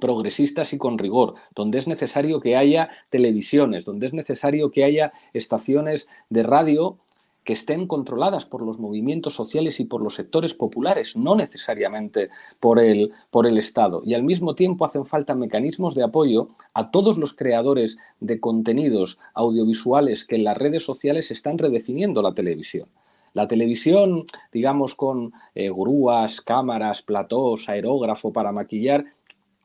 progresistas 0.00 0.72
y 0.72 0.78
con 0.78 0.98
rigor, 0.98 1.34
donde 1.54 1.78
es 1.78 1.86
necesario 1.86 2.40
que 2.40 2.56
haya 2.56 2.90
televisiones, 3.10 3.84
donde 3.84 4.06
es 4.06 4.12
necesario 4.12 4.70
que 4.70 4.84
haya 4.84 5.12
estaciones 5.32 6.08
de 6.30 6.42
radio 6.42 6.98
que 7.46 7.52
estén 7.52 7.86
controladas 7.86 8.44
por 8.44 8.60
los 8.60 8.80
movimientos 8.80 9.32
sociales 9.32 9.78
y 9.78 9.84
por 9.84 10.02
los 10.02 10.16
sectores 10.16 10.52
populares, 10.52 11.16
no 11.16 11.36
necesariamente 11.36 12.28
por 12.60 12.80
el, 12.80 13.12
por 13.30 13.46
el 13.46 13.56
Estado. 13.56 14.02
Y 14.04 14.14
al 14.14 14.24
mismo 14.24 14.56
tiempo 14.56 14.84
hacen 14.84 15.06
falta 15.06 15.34
mecanismos 15.36 15.94
de 15.94 16.02
apoyo 16.02 16.50
a 16.74 16.90
todos 16.90 17.18
los 17.18 17.34
creadores 17.34 17.98
de 18.20 18.40
contenidos 18.40 19.18
audiovisuales 19.32 20.24
que 20.24 20.34
en 20.34 20.44
las 20.44 20.58
redes 20.58 20.82
sociales 20.82 21.30
están 21.30 21.56
redefiniendo 21.56 22.20
la 22.20 22.34
televisión. 22.34 22.88
La 23.32 23.46
televisión, 23.46 24.24
digamos, 24.50 24.94
con 24.94 25.32
eh, 25.54 25.70
grúas, 25.70 26.40
cámaras, 26.40 27.02
platós, 27.02 27.68
aerógrafo 27.68 28.32
para 28.32 28.50
maquillar, 28.50 29.04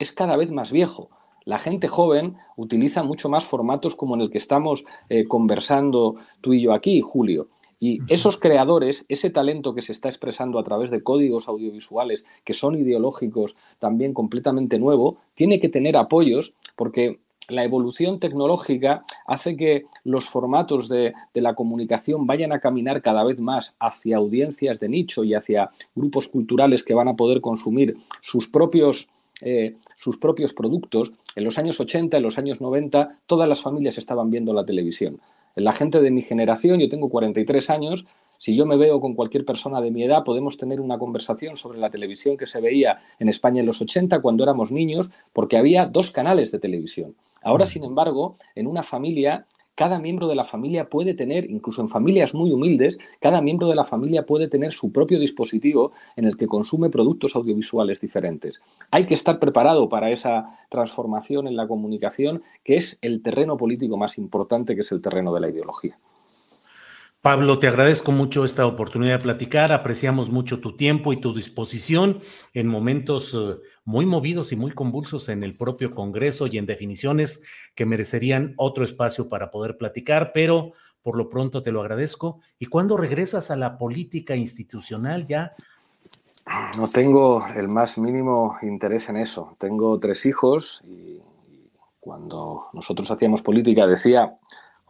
es 0.01 0.11
cada 0.11 0.35
vez 0.35 0.51
más 0.51 0.71
viejo. 0.71 1.07
La 1.45 1.57
gente 1.57 1.87
joven 1.87 2.37
utiliza 2.55 3.03
mucho 3.03 3.29
más 3.29 3.45
formatos 3.45 3.95
como 3.95 4.15
en 4.15 4.21
el 4.21 4.29
que 4.29 4.37
estamos 4.37 4.83
eh, 5.09 5.23
conversando 5.25 6.15
tú 6.41 6.53
y 6.53 6.61
yo 6.61 6.73
aquí, 6.73 7.01
Julio. 7.01 7.47
Y 7.79 7.99
esos 8.09 8.37
creadores, 8.37 9.05
ese 9.09 9.31
talento 9.31 9.73
que 9.73 9.81
se 9.81 9.91
está 9.91 10.07
expresando 10.07 10.59
a 10.59 10.63
través 10.63 10.91
de 10.91 11.01
códigos 11.01 11.47
audiovisuales 11.47 12.25
que 12.43 12.53
son 12.53 12.75
ideológicos 12.75 13.55
también 13.79 14.13
completamente 14.13 14.77
nuevo, 14.77 15.17
tiene 15.33 15.59
que 15.59 15.69
tener 15.69 15.97
apoyos 15.97 16.53
porque 16.75 17.19
la 17.49 17.63
evolución 17.63 18.19
tecnológica 18.19 19.03
hace 19.25 19.57
que 19.57 19.85
los 20.03 20.25
formatos 20.25 20.89
de, 20.89 21.13
la 21.33 21.55
comunicación 21.55 22.25
vayan 22.25 22.51
a 22.51 22.59
caminar 22.59 23.01
cada 23.01 23.23
vez 23.23 23.39
más 23.39 23.75
hacia 23.79 24.17
audiencias 24.17 24.79
de 24.79 24.89
nicho 24.89 25.23
y 25.23 25.33
hacia 25.33 25.71
grupos 25.95 26.27
culturales 26.27 26.83
que 26.83 26.93
van 26.93 27.07
a 27.07 27.15
poder 27.15 27.41
consumir 27.41 27.97
sus 28.21 28.47
propios, 28.47 29.09
eh, 29.41 29.75
sus 29.95 30.17
propios 30.17 30.53
productos. 30.53 31.11
En 31.35 31.43
los 31.43 31.57
años 31.57 31.79
80, 31.79 32.17
en 32.17 32.23
los 32.23 32.37
años 32.37 32.61
90, 32.61 33.19
todas 33.25 33.49
las 33.49 33.61
familias 33.61 33.97
estaban 33.97 34.29
viendo 34.29 34.53
la 34.53 34.65
televisión. 34.65 35.19
La 35.55 35.71
gente 35.71 36.01
de 36.01 36.11
mi 36.11 36.21
generación, 36.21 36.79
yo 36.79 36.89
tengo 36.89 37.09
43 37.09 37.69
años, 37.69 38.05
si 38.37 38.55
yo 38.55 38.65
me 38.65 38.75
veo 38.75 38.99
con 38.99 39.13
cualquier 39.13 39.45
persona 39.45 39.81
de 39.81 39.91
mi 39.91 40.03
edad, 40.03 40.23
podemos 40.23 40.57
tener 40.57 40.81
una 40.81 40.97
conversación 40.97 41.55
sobre 41.55 41.77
la 41.77 41.91
televisión 41.91 42.37
que 42.37 42.47
se 42.47 42.59
veía 42.59 42.99
en 43.19 43.29
España 43.29 43.59
en 43.59 43.67
los 43.67 43.79
80 43.81 44.19
cuando 44.19 44.43
éramos 44.43 44.71
niños, 44.71 45.11
porque 45.31 45.57
había 45.57 45.85
dos 45.85 46.09
canales 46.09 46.51
de 46.51 46.57
televisión. 46.57 47.15
Ahora, 47.43 47.67
sin 47.67 47.83
embargo, 47.83 48.37
en 48.55 48.65
una 48.65 48.81
familia 48.81 49.45
cada 49.75 49.99
miembro 49.99 50.27
de 50.27 50.35
la 50.35 50.43
familia 50.43 50.89
puede 50.89 51.13
tener, 51.13 51.49
incluso 51.49 51.81
en 51.81 51.89
familias 51.89 52.33
muy 52.33 52.51
humildes, 52.51 52.99
cada 53.19 53.41
miembro 53.41 53.67
de 53.67 53.75
la 53.75 53.83
familia 53.83 54.25
puede 54.25 54.47
tener 54.47 54.71
su 54.73 54.91
propio 54.91 55.19
dispositivo 55.19 55.91
en 56.15 56.25
el 56.25 56.37
que 56.37 56.47
consume 56.47 56.89
productos 56.89 57.35
audiovisuales 57.35 58.01
diferentes. 58.01 58.61
Hay 58.91 59.05
que 59.05 59.13
estar 59.13 59.39
preparado 59.39 59.89
para 59.89 60.11
esa 60.11 60.59
transformación 60.69 61.47
en 61.47 61.55
la 61.55 61.67
comunicación, 61.67 62.43
que 62.63 62.75
es 62.75 62.99
el 63.01 63.21
terreno 63.21 63.57
político 63.57 63.97
más 63.97 64.17
importante, 64.17 64.75
que 64.75 64.81
es 64.81 64.91
el 64.91 65.01
terreno 65.01 65.33
de 65.33 65.41
la 65.41 65.49
ideología. 65.49 65.97
Pablo, 67.21 67.59
te 67.59 67.67
agradezco 67.67 68.11
mucho 68.11 68.43
esta 68.43 68.65
oportunidad 68.65 69.19
de 69.19 69.23
platicar, 69.23 69.71
apreciamos 69.71 70.31
mucho 70.31 70.59
tu 70.59 70.75
tiempo 70.75 71.13
y 71.13 71.17
tu 71.17 71.35
disposición 71.35 72.19
en 72.55 72.67
momentos 72.67 73.35
eh, 73.35 73.61
muy 73.85 74.07
movidos 74.07 74.51
y 74.51 74.55
muy 74.55 74.71
convulsos 74.71 75.29
en 75.29 75.43
el 75.43 75.55
propio 75.55 75.91
Congreso 75.91 76.47
y 76.47 76.57
en 76.57 76.65
definiciones 76.65 77.43
que 77.75 77.85
merecerían 77.85 78.55
otro 78.57 78.83
espacio 78.83 79.29
para 79.29 79.51
poder 79.51 79.77
platicar, 79.77 80.31
pero 80.33 80.71
por 81.03 81.15
lo 81.15 81.29
pronto 81.29 81.61
te 81.61 81.71
lo 81.71 81.81
agradezco. 81.81 82.39
¿Y 82.57 82.65
cuándo 82.65 82.97
regresas 82.97 83.51
a 83.51 83.55
la 83.55 83.77
política 83.77 84.35
institucional 84.35 85.27
ya? 85.27 85.51
No 86.75 86.87
tengo 86.87 87.45
el 87.55 87.69
más 87.69 87.99
mínimo 87.99 88.57
interés 88.63 89.09
en 89.09 89.17
eso. 89.17 89.55
Tengo 89.59 89.99
tres 89.99 90.25
hijos 90.25 90.81
y 90.87 91.19
cuando 91.99 92.69
nosotros 92.73 93.11
hacíamos 93.11 93.43
política 93.43 93.85
decía 93.85 94.33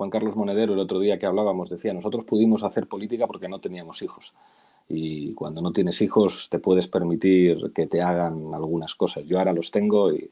Juan 0.01 0.09
Carlos 0.09 0.35
Monedero 0.35 0.73
el 0.73 0.79
otro 0.79 0.99
día 0.99 1.19
que 1.19 1.27
hablábamos 1.27 1.69
decía, 1.69 1.93
nosotros 1.93 2.23
pudimos 2.23 2.63
hacer 2.63 2.87
política 2.87 3.27
porque 3.27 3.47
no 3.47 3.59
teníamos 3.59 4.01
hijos. 4.01 4.33
Y 4.89 5.35
cuando 5.35 5.61
no 5.61 5.71
tienes 5.71 6.01
hijos 6.01 6.49
te 6.49 6.57
puedes 6.57 6.87
permitir 6.87 7.71
que 7.71 7.85
te 7.85 8.01
hagan 8.01 8.51
algunas 8.51 8.95
cosas. 8.95 9.27
Yo 9.27 9.37
ahora 9.37 9.53
los 9.53 9.69
tengo 9.69 10.11
y, 10.11 10.27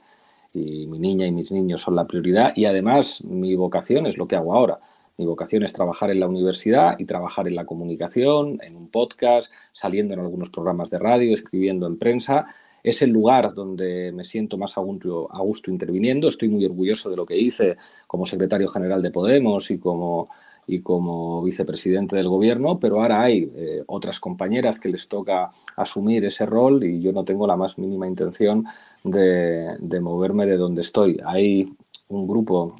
mi 0.55 0.97
niña 0.97 1.27
y 1.27 1.31
mis 1.31 1.51
niños 1.51 1.81
son 1.81 1.95
la 1.95 2.07
prioridad 2.07 2.51
y 2.55 2.65
además 2.65 3.23
mi 3.23 3.53
vocación 3.55 4.07
es 4.07 4.17
lo 4.17 4.25
que 4.25 4.35
hago 4.35 4.55
ahora. 4.55 4.79
Mi 5.19 5.27
vocación 5.27 5.61
es 5.61 5.71
trabajar 5.71 6.09
en 6.09 6.19
la 6.19 6.27
universidad 6.27 6.97
y 6.97 7.05
trabajar 7.05 7.47
en 7.47 7.53
la 7.53 7.67
comunicación, 7.67 8.57
en 8.63 8.75
un 8.75 8.87
podcast, 8.87 9.53
saliendo 9.71 10.15
en 10.15 10.21
algunos 10.21 10.49
programas 10.49 10.89
de 10.89 10.97
radio, 10.97 11.31
escribiendo 11.31 11.85
en 11.85 11.99
prensa 11.99 12.47
es 12.83 13.01
el 13.01 13.11
lugar 13.11 13.53
donde 13.53 14.11
me 14.11 14.23
siento 14.23 14.57
más 14.57 14.77
a 14.77 14.81
gusto, 14.81 15.71
interviniendo. 15.71 16.27
Estoy 16.27 16.49
muy 16.49 16.65
orgulloso 16.65 17.09
de 17.09 17.17
lo 17.17 17.25
que 17.25 17.37
hice 17.37 17.77
como 18.07 18.25
secretario 18.25 18.67
general 18.67 19.01
de 19.01 19.11
Podemos 19.11 19.69
y 19.71 19.79
como, 19.79 20.29
y 20.67 20.79
como 20.81 21.43
vicepresidente 21.43 22.15
del 22.15 22.29
gobierno, 22.29 22.79
pero 22.79 23.01
ahora 23.01 23.21
hay 23.21 23.51
eh, 23.55 23.83
otras 23.87 24.19
compañeras 24.19 24.79
que 24.79 24.89
les 24.89 25.07
toca 25.07 25.51
asumir 25.75 26.25
ese 26.25 26.45
rol 26.45 26.83
y 26.83 27.01
yo 27.01 27.11
no 27.11 27.23
tengo 27.23 27.47
la 27.47 27.57
más 27.57 27.77
mínima 27.77 28.07
intención 28.07 28.65
de, 29.03 29.75
de 29.79 29.99
moverme 29.99 30.45
de 30.45 30.57
donde 30.57 30.81
estoy. 30.81 31.19
Hay 31.25 31.71
un 32.09 32.27
grupo 32.27 32.75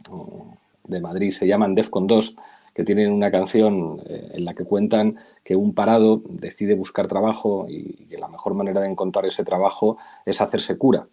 de 0.87 0.99
Madrid, 0.99 1.31
se 1.31 1.47
llaman 1.47 1.75
DEFCON 1.75 2.07
2, 2.07 2.35
que 2.73 2.83
tienen 2.83 3.11
una 3.11 3.31
canción 3.31 4.01
eh, 4.05 4.31
en 4.33 4.45
la 4.45 4.53
que 4.53 4.65
cuentan 4.65 5.17
que 5.43 5.55
un 5.55 5.73
parado 5.73 6.21
decide 6.27 6.75
buscar 6.75 7.07
trabajo 7.07 7.65
y 7.67 8.05
que 8.05 8.17
la 8.17 8.27
mejor 8.27 8.53
manera 8.53 8.81
de 8.81 8.89
encontrar 8.89 9.25
ese 9.25 9.43
trabajo 9.43 9.97
es 10.25 10.41
hacerse 10.41 10.77
cura. 10.77 11.07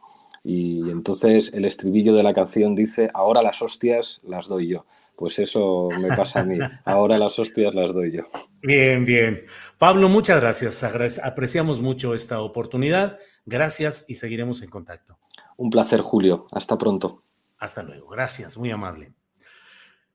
Y 0.44 0.90
entonces 0.90 1.52
el 1.54 1.64
estribillo 1.64 2.14
de 2.14 2.22
la 2.22 2.32
canción 2.32 2.74
dice, 2.74 3.10
ahora 3.14 3.42
las 3.42 3.60
hostias 3.62 4.20
las 4.24 4.46
doy 4.46 4.68
yo. 4.68 4.86
Pues 5.16 5.38
eso 5.38 5.88
me 5.98 6.14
pasa 6.14 6.40
a 6.40 6.44
mí. 6.44 6.58
Ahora 6.84 7.16
las 7.16 7.38
hostias 7.38 7.74
las 7.74 7.94
doy 7.94 8.12
yo. 8.12 8.24
Bien, 8.62 9.06
bien. 9.06 9.46
Pablo, 9.78 10.10
muchas 10.10 10.40
gracias. 10.42 10.84
Apreciamos 11.24 11.80
mucho 11.80 12.14
esta 12.14 12.42
oportunidad. 12.42 13.18
Gracias 13.46 14.04
y 14.08 14.16
seguiremos 14.16 14.60
en 14.60 14.68
contacto. 14.68 15.18
Un 15.56 15.70
placer, 15.70 16.02
Julio. 16.02 16.46
Hasta 16.52 16.76
pronto. 16.76 17.22
Hasta 17.58 17.82
luego. 17.82 18.08
Gracias, 18.08 18.58
muy 18.58 18.70
amable. 18.70 19.14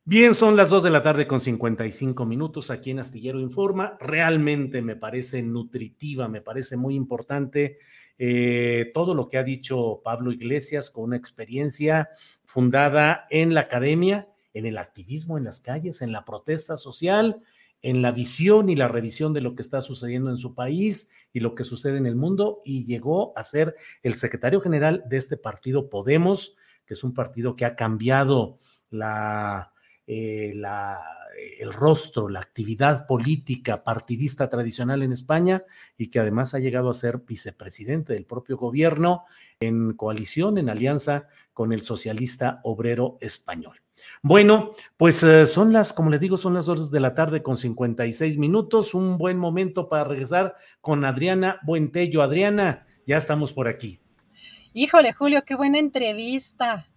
Bien, 0.03 0.33
son 0.33 0.55
las 0.55 0.71
2 0.71 0.81
de 0.81 0.89
la 0.89 1.03
tarde 1.03 1.27
con 1.27 1.39
55 1.39 2.25
minutos 2.25 2.71
aquí 2.71 2.89
en 2.89 2.97
Astillero 2.97 3.39
Informa. 3.39 3.97
Realmente 3.99 4.81
me 4.81 4.95
parece 4.95 5.43
nutritiva, 5.43 6.27
me 6.27 6.41
parece 6.41 6.75
muy 6.75 6.95
importante 6.95 7.77
eh, 8.17 8.89
todo 8.95 9.13
lo 9.13 9.29
que 9.29 9.37
ha 9.37 9.43
dicho 9.43 10.01
Pablo 10.03 10.31
Iglesias 10.31 10.89
con 10.89 11.03
una 11.03 11.17
experiencia 11.17 12.09
fundada 12.45 13.27
en 13.29 13.53
la 13.53 13.61
academia, 13.61 14.27
en 14.55 14.65
el 14.65 14.79
activismo 14.79 15.37
en 15.37 15.43
las 15.43 15.59
calles, 15.59 16.01
en 16.01 16.11
la 16.11 16.25
protesta 16.25 16.77
social, 16.77 17.43
en 17.83 18.01
la 18.01 18.11
visión 18.11 18.71
y 18.71 18.75
la 18.75 18.87
revisión 18.87 19.33
de 19.33 19.41
lo 19.41 19.53
que 19.53 19.61
está 19.61 19.83
sucediendo 19.83 20.31
en 20.31 20.37
su 20.37 20.55
país 20.55 21.11
y 21.31 21.41
lo 21.41 21.53
que 21.53 21.63
sucede 21.63 21.99
en 21.99 22.07
el 22.07 22.15
mundo 22.15 22.63
y 22.65 22.85
llegó 22.85 23.37
a 23.37 23.43
ser 23.43 23.75
el 24.01 24.15
secretario 24.15 24.61
general 24.61 25.03
de 25.07 25.17
este 25.17 25.37
partido 25.37 25.91
Podemos, 25.91 26.55
que 26.87 26.95
es 26.95 27.03
un 27.03 27.13
partido 27.13 27.55
que 27.55 27.65
ha 27.65 27.75
cambiado 27.75 28.57
la 28.89 29.71
eh, 30.07 30.53
el 31.59 31.73
rostro, 31.73 32.29
la 32.29 32.39
actividad 32.39 33.05
política 33.05 33.83
partidista 33.83 34.49
tradicional 34.49 35.03
en 35.03 35.11
España 35.11 35.63
y 35.97 36.09
que 36.09 36.19
además 36.19 36.53
ha 36.53 36.59
llegado 36.59 36.89
a 36.89 36.93
ser 36.93 37.19
vicepresidente 37.19 38.13
del 38.13 38.25
propio 38.25 38.57
gobierno 38.57 39.23
en 39.59 39.93
coalición, 39.93 40.57
en 40.57 40.69
alianza 40.69 41.27
con 41.53 41.71
el 41.71 41.81
socialista 41.81 42.59
obrero 42.63 43.17
español. 43.21 43.81
Bueno, 44.23 44.71
pues 44.97 45.21
eh, 45.23 45.45
son 45.45 45.73
las, 45.73 45.93
como 45.93 46.09
les 46.09 46.19
digo, 46.19 46.37
son 46.37 46.53
las 46.53 46.67
horas 46.67 46.91
de 46.91 46.99
la 46.99 47.13
tarde 47.13 47.43
con 47.43 47.57
56 47.57 48.37
minutos, 48.37 48.93
un 48.93 49.17
buen 49.17 49.37
momento 49.37 49.89
para 49.89 50.03
regresar 50.03 50.55
con 50.79 51.05
Adriana 51.05 51.59
Buentello. 51.63 52.21
Adriana, 52.21 52.87
ya 53.05 53.17
estamos 53.17 53.53
por 53.53 53.67
aquí. 53.67 53.99
Híjole, 54.73 55.13
Julio, 55.13 55.43
qué 55.45 55.55
buena 55.55 55.79
entrevista. 55.79 56.87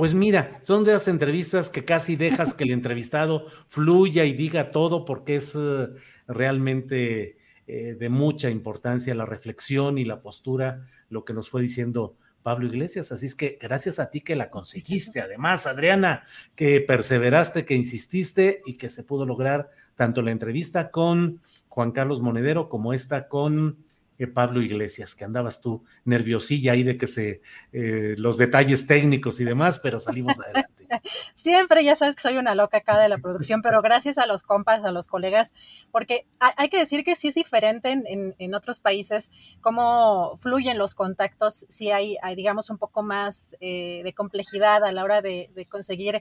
Pues 0.00 0.14
mira, 0.14 0.58
son 0.62 0.82
de 0.82 0.92
esas 0.92 1.08
entrevistas 1.08 1.68
que 1.68 1.84
casi 1.84 2.16
dejas 2.16 2.54
que 2.54 2.64
el 2.64 2.70
entrevistado 2.70 3.44
fluya 3.68 4.24
y 4.24 4.32
diga 4.32 4.68
todo 4.68 5.04
porque 5.04 5.34
es 5.34 5.54
eh, 5.54 5.88
realmente 6.26 7.36
eh, 7.66 7.96
de 8.00 8.08
mucha 8.08 8.48
importancia 8.48 9.14
la 9.14 9.26
reflexión 9.26 9.98
y 9.98 10.06
la 10.06 10.22
postura, 10.22 10.88
lo 11.10 11.26
que 11.26 11.34
nos 11.34 11.50
fue 11.50 11.60
diciendo 11.60 12.16
Pablo 12.42 12.66
Iglesias. 12.66 13.12
Así 13.12 13.26
es 13.26 13.34
que 13.34 13.58
gracias 13.60 13.98
a 13.98 14.08
ti 14.08 14.22
que 14.22 14.36
la 14.36 14.48
conseguiste. 14.48 15.20
Además, 15.20 15.66
Adriana, 15.66 16.22
que 16.56 16.80
perseveraste, 16.80 17.66
que 17.66 17.74
insististe 17.74 18.62
y 18.64 18.78
que 18.78 18.88
se 18.88 19.04
pudo 19.04 19.26
lograr 19.26 19.68
tanto 19.96 20.22
la 20.22 20.30
entrevista 20.30 20.90
con 20.90 21.42
Juan 21.68 21.92
Carlos 21.92 22.22
Monedero 22.22 22.70
como 22.70 22.94
esta 22.94 23.28
con 23.28 23.84
Pablo 24.26 24.60
Iglesias, 24.60 25.14
que 25.14 25.24
andabas 25.24 25.60
tú 25.60 25.84
nerviosilla 26.04 26.72
ahí 26.72 26.82
de 26.82 26.96
que 26.96 27.06
se 27.06 27.42
eh, 27.72 28.14
los 28.18 28.38
detalles 28.38 28.86
técnicos 28.86 29.40
y 29.40 29.44
demás, 29.44 29.78
pero 29.78 30.00
salimos 30.00 30.38
adelante. 30.40 30.70
Siempre, 31.34 31.84
ya 31.84 31.96
sabes 31.96 32.16
que 32.16 32.22
soy 32.22 32.36
una 32.36 32.54
loca 32.54 32.78
acá 32.78 32.98
de 32.98 33.08
la 33.08 33.18
producción, 33.18 33.62
pero 33.62 33.80
gracias 33.82 34.18
a 34.18 34.26
los 34.26 34.42
compas, 34.42 34.84
a 34.84 34.90
los 34.90 35.06
colegas, 35.06 35.54
porque 35.90 36.26
hay, 36.38 36.68
que 36.68 36.78
decir 36.78 37.04
que 37.04 37.16
sí 37.16 37.28
es 37.28 37.34
diferente 37.34 37.92
en, 37.92 38.54
otros 38.54 38.80
países 38.80 39.30
cómo 39.60 40.36
fluyen 40.38 40.78
los 40.78 40.94
contactos, 40.94 41.66
si 41.68 41.90
hay, 41.90 42.16
digamos, 42.34 42.70
un 42.70 42.78
poco 42.78 43.02
más 43.02 43.56
eh, 43.60 44.00
de 44.02 44.12
complejidad 44.12 44.84
a 44.84 44.92
la 44.92 45.04
hora 45.04 45.22
de 45.22 45.66
conseguir 45.70 46.20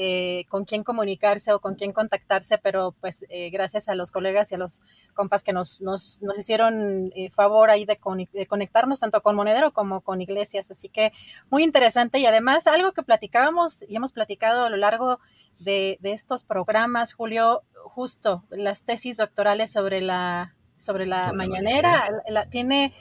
eh, 0.00 0.44
con 0.48 0.64
quién 0.64 0.84
comunicarse 0.84 1.52
o 1.52 1.58
con 1.58 1.74
quién 1.74 1.92
contactarse, 1.92 2.56
pero 2.58 2.94
pues 3.00 3.24
eh, 3.30 3.50
gracias 3.50 3.88
a 3.88 3.96
los 3.96 4.12
colegas 4.12 4.52
y 4.52 4.54
a 4.54 4.58
los 4.58 4.82
compas 5.12 5.42
que 5.42 5.52
nos, 5.52 5.80
nos, 5.80 6.22
nos 6.22 6.38
hicieron 6.38 7.10
eh, 7.16 7.30
favor 7.30 7.68
ahí 7.68 7.84
de, 7.84 7.98
de, 8.32 8.46
conectarnos 8.46 9.00
tanto 9.00 9.20
con 9.22 9.34
Monedero 9.34 9.72
como 9.72 10.00
con 10.02 10.22
Iglesias. 10.22 10.70
Así 10.70 10.88
que 10.88 11.12
muy 11.50 11.64
interesante 11.64 12.20
y 12.20 12.26
además 12.26 12.68
algo 12.68 12.92
que 12.92 13.02
platicábamos 13.02 13.82
y 13.88 13.96
hemos 13.96 14.12
platicado 14.12 14.66
a 14.66 14.70
lo 14.70 14.76
largo 14.76 15.18
de, 15.58 15.98
de 16.00 16.12
estos 16.12 16.44
programas, 16.44 17.12
Julio, 17.12 17.64
justo 17.82 18.44
las 18.50 18.82
tesis 18.82 19.16
doctorales 19.16 19.72
sobre 19.72 20.00
la, 20.00 20.54
sobre 20.76 21.06
la 21.06 21.32
mañanera, 21.32 22.08
la, 22.28 22.48
tiene 22.48 22.94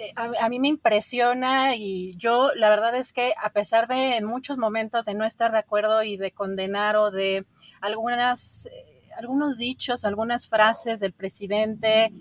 eh, 0.00 0.12
a, 0.14 0.48
mí 0.48 0.60
me 0.60 0.68
impresiona 0.68 1.74
y 1.74 2.14
yo 2.18 2.52
la 2.54 2.70
verdad 2.70 2.94
es 2.94 3.12
que 3.12 3.34
a 3.42 3.50
pesar 3.50 3.88
de 3.88 4.16
en 4.16 4.24
muchos 4.24 4.56
momentos 4.56 5.06
de 5.06 5.14
no 5.14 5.24
estar 5.24 5.50
de 5.50 5.58
acuerdo 5.58 6.04
y 6.04 6.16
de 6.16 6.30
condenar 6.30 6.94
o 6.94 7.10
de 7.10 7.46
algunas, 7.80 8.66
eh, 8.66 9.08
algunos 9.16 9.58
dichos, 9.58 10.04
algunas 10.04 10.46
frases 10.46 11.00
del 11.00 11.12
presidente, 11.12 12.12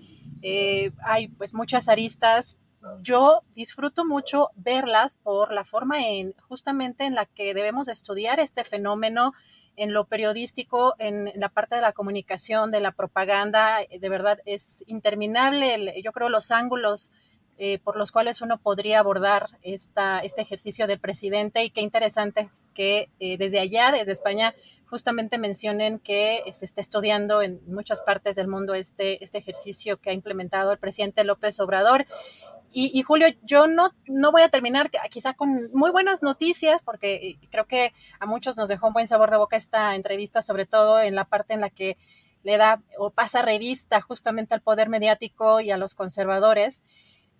eh, 0.41 0.91
hay 1.06 1.28
pues 1.28 1.54
muchas 1.54 1.88
aristas, 1.88 2.58
yo 3.04 3.44
disfruto 3.54 4.06
mucho 4.06 4.49
verlas 4.56 5.16
por 5.18 5.54
la 5.54 5.64
forma 5.64 6.04
en 6.04 6.34
justamente 6.48 7.06
en 7.06 7.14
la 7.14 7.28
que 7.28 7.54
debemos 7.54 7.90
estudiar 7.90 8.40
este 8.40 8.64
fenómeno 8.64 9.34
en 9.76 9.94
lo 9.94 10.06
periodístico, 10.06 10.95
en, 10.98 11.32
la 11.36 11.49
parte 11.49 11.76
de 11.76 11.82
la 11.82 11.94
comunicación, 11.94 12.72
de 12.72 12.80
la 12.80 12.91
propaganda, 12.91 13.78
de 13.88 14.10
verdad 14.10 14.40
es 14.45 14.84
interminable, 14.88 15.94
yo 16.04 16.12
creo 16.12 16.30
los 16.30 16.49
ángulos 16.49 17.14
eh, 17.58 17.80
por 17.80 17.98
los 17.98 18.12
cuales 18.12 18.42
uno 18.42 18.60
podría 18.60 19.00
abordar 19.00 19.50
este 19.64 20.42
ejercicio 20.42 20.86
del 20.86 21.00
presidente 21.00 21.64
y 21.64 21.70
qué 21.72 21.82
interesante 21.82 22.52
que 22.76 23.10
eh, 23.20 23.38
desde 23.38 23.60
allá, 23.60 23.92
desde 23.92 24.12
España, 24.12 24.54
justamente 24.86 25.40
mencionen 25.40 25.98
que 25.98 26.44
se 26.52 26.66
está 26.66 26.82
estudiando 26.82 27.42
en 27.42 27.60
muchas 27.66 28.04
partes 28.04 28.36
del 28.36 28.48
mundo 28.48 28.76
este, 28.76 29.24
este 29.24 29.40
ejercicio 29.40 29.98
que 29.98 30.12
ha 30.12 30.14
implementado 30.14 30.72
el 30.72 30.78
presidente 30.78 31.24
López 31.24 31.60
Obrador. 31.60 32.06
Y, 32.72 33.02
Julio, 33.02 33.28
yo 33.42 33.66
no, 33.66 33.90
no 34.06 34.32
voy 34.32 34.44
a 34.44 34.50
terminar 34.50 34.92
quizá 35.10 35.34
con 35.34 35.72
muy 35.74 35.90
buenas 35.90 36.22
noticias, 36.22 36.84
porque 36.84 37.16
eh, 37.16 37.40
creo 37.50 37.66
que 37.66 37.92
a 38.20 38.28
muchos 38.28 38.56
nos 38.56 38.70
dejó 38.70 38.88
un 38.88 38.94
buen 38.94 39.08
sabor 39.08 39.32
de 39.32 39.38
boca 39.38 39.56
esta 39.56 39.96
entrevista, 39.96 40.44
sobre 40.44 40.68
todo 40.68 41.00
en 41.00 41.16
la 41.16 41.26
parte 41.26 41.56
en 41.56 41.62
la 41.62 41.72
que 41.72 41.98
le 42.44 42.58
da 42.58 42.84
o 43.00 43.10
pasa 43.10 43.42
revista 43.42 44.00
justamente 44.02 44.54
al 44.54 44.62
poder 44.62 44.90
mediático 44.90 45.60
y 45.60 45.72
a 45.72 45.78
los 45.78 45.96
conservadores. 45.96 46.84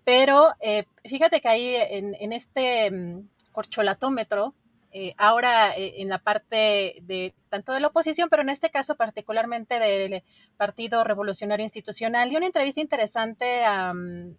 Pero 0.08 0.54
eh, 0.60 0.86
fíjate 1.04 1.42
que 1.42 1.48
ahí 1.48 1.76
en, 1.76 2.32
este 2.32 2.90
mm, 2.90 3.28
corcholatómetro, 3.52 4.54
eh, 4.90 5.12
ahora 5.18 5.76
eh, 5.76 6.00
en 6.00 6.08
la 6.08 6.16
parte 6.16 7.00
de 7.02 7.34
tanto 7.50 7.72
de 7.72 7.80
la 7.80 7.88
oposición, 7.88 8.30
pero 8.30 8.40
en 8.40 8.48
este 8.48 8.70
caso 8.70 8.96
particularmente 8.96 9.78
del 9.78 10.22
Partido 10.56 11.04
Revolucionario 11.04 11.62
Institucional, 11.62 12.32
y 12.32 12.36
una 12.38 12.46
entrevista 12.46 12.80
interesante 12.80 13.66
a, 13.66 13.92
mm, 13.92 14.36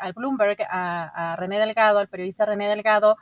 al 0.00 0.12
Bloomberg, 0.12 0.56
a, 0.68 1.36
René 1.38 1.60
Delgado, 1.60 2.00
al 2.00 2.08
periodista 2.08 2.44
René 2.44 2.66
Delgado, 2.66 3.16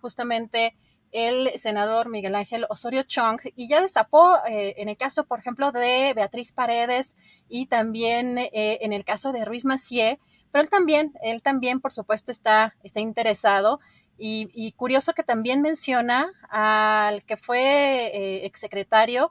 justamente 0.00 0.76
el 1.12 1.50
senador 1.58 2.08
Miguel 2.08 2.36
Ángel 2.36 2.64
Osorio 2.70 3.02
Chong, 3.02 3.40
y 3.54 3.68
ya 3.68 3.82
destapó 3.82 4.38
en 4.46 4.88
el 4.88 4.96
caso, 4.96 5.24
por 5.24 5.40
ejemplo, 5.40 5.72
de 5.72 6.14
Beatriz 6.14 6.52
Paredes 6.52 7.16
y 7.50 7.66
también 7.66 8.38
en 8.50 8.94
el 8.94 9.04
caso 9.04 9.32
de 9.32 9.44
Ruiz 9.44 9.66
Macié, 9.66 10.18
pero 10.50 10.62
él 10.62 10.70
también, 10.70 11.12
él 11.22 11.42
también, 11.42 11.80
por 11.80 11.92
supuesto, 11.92 12.30
está, 12.32 12.74
está 12.82 13.00
interesado. 13.00 13.80
Y, 14.20 14.72
curioso 14.72 15.12
que 15.12 15.22
también 15.22 15.62
menciona 15.62 16.32
al 16.50 17.22
que 17.22 17.36
fue 17.36 18.06
eh, 18.06 18.46
exsecretario 18.46 19.30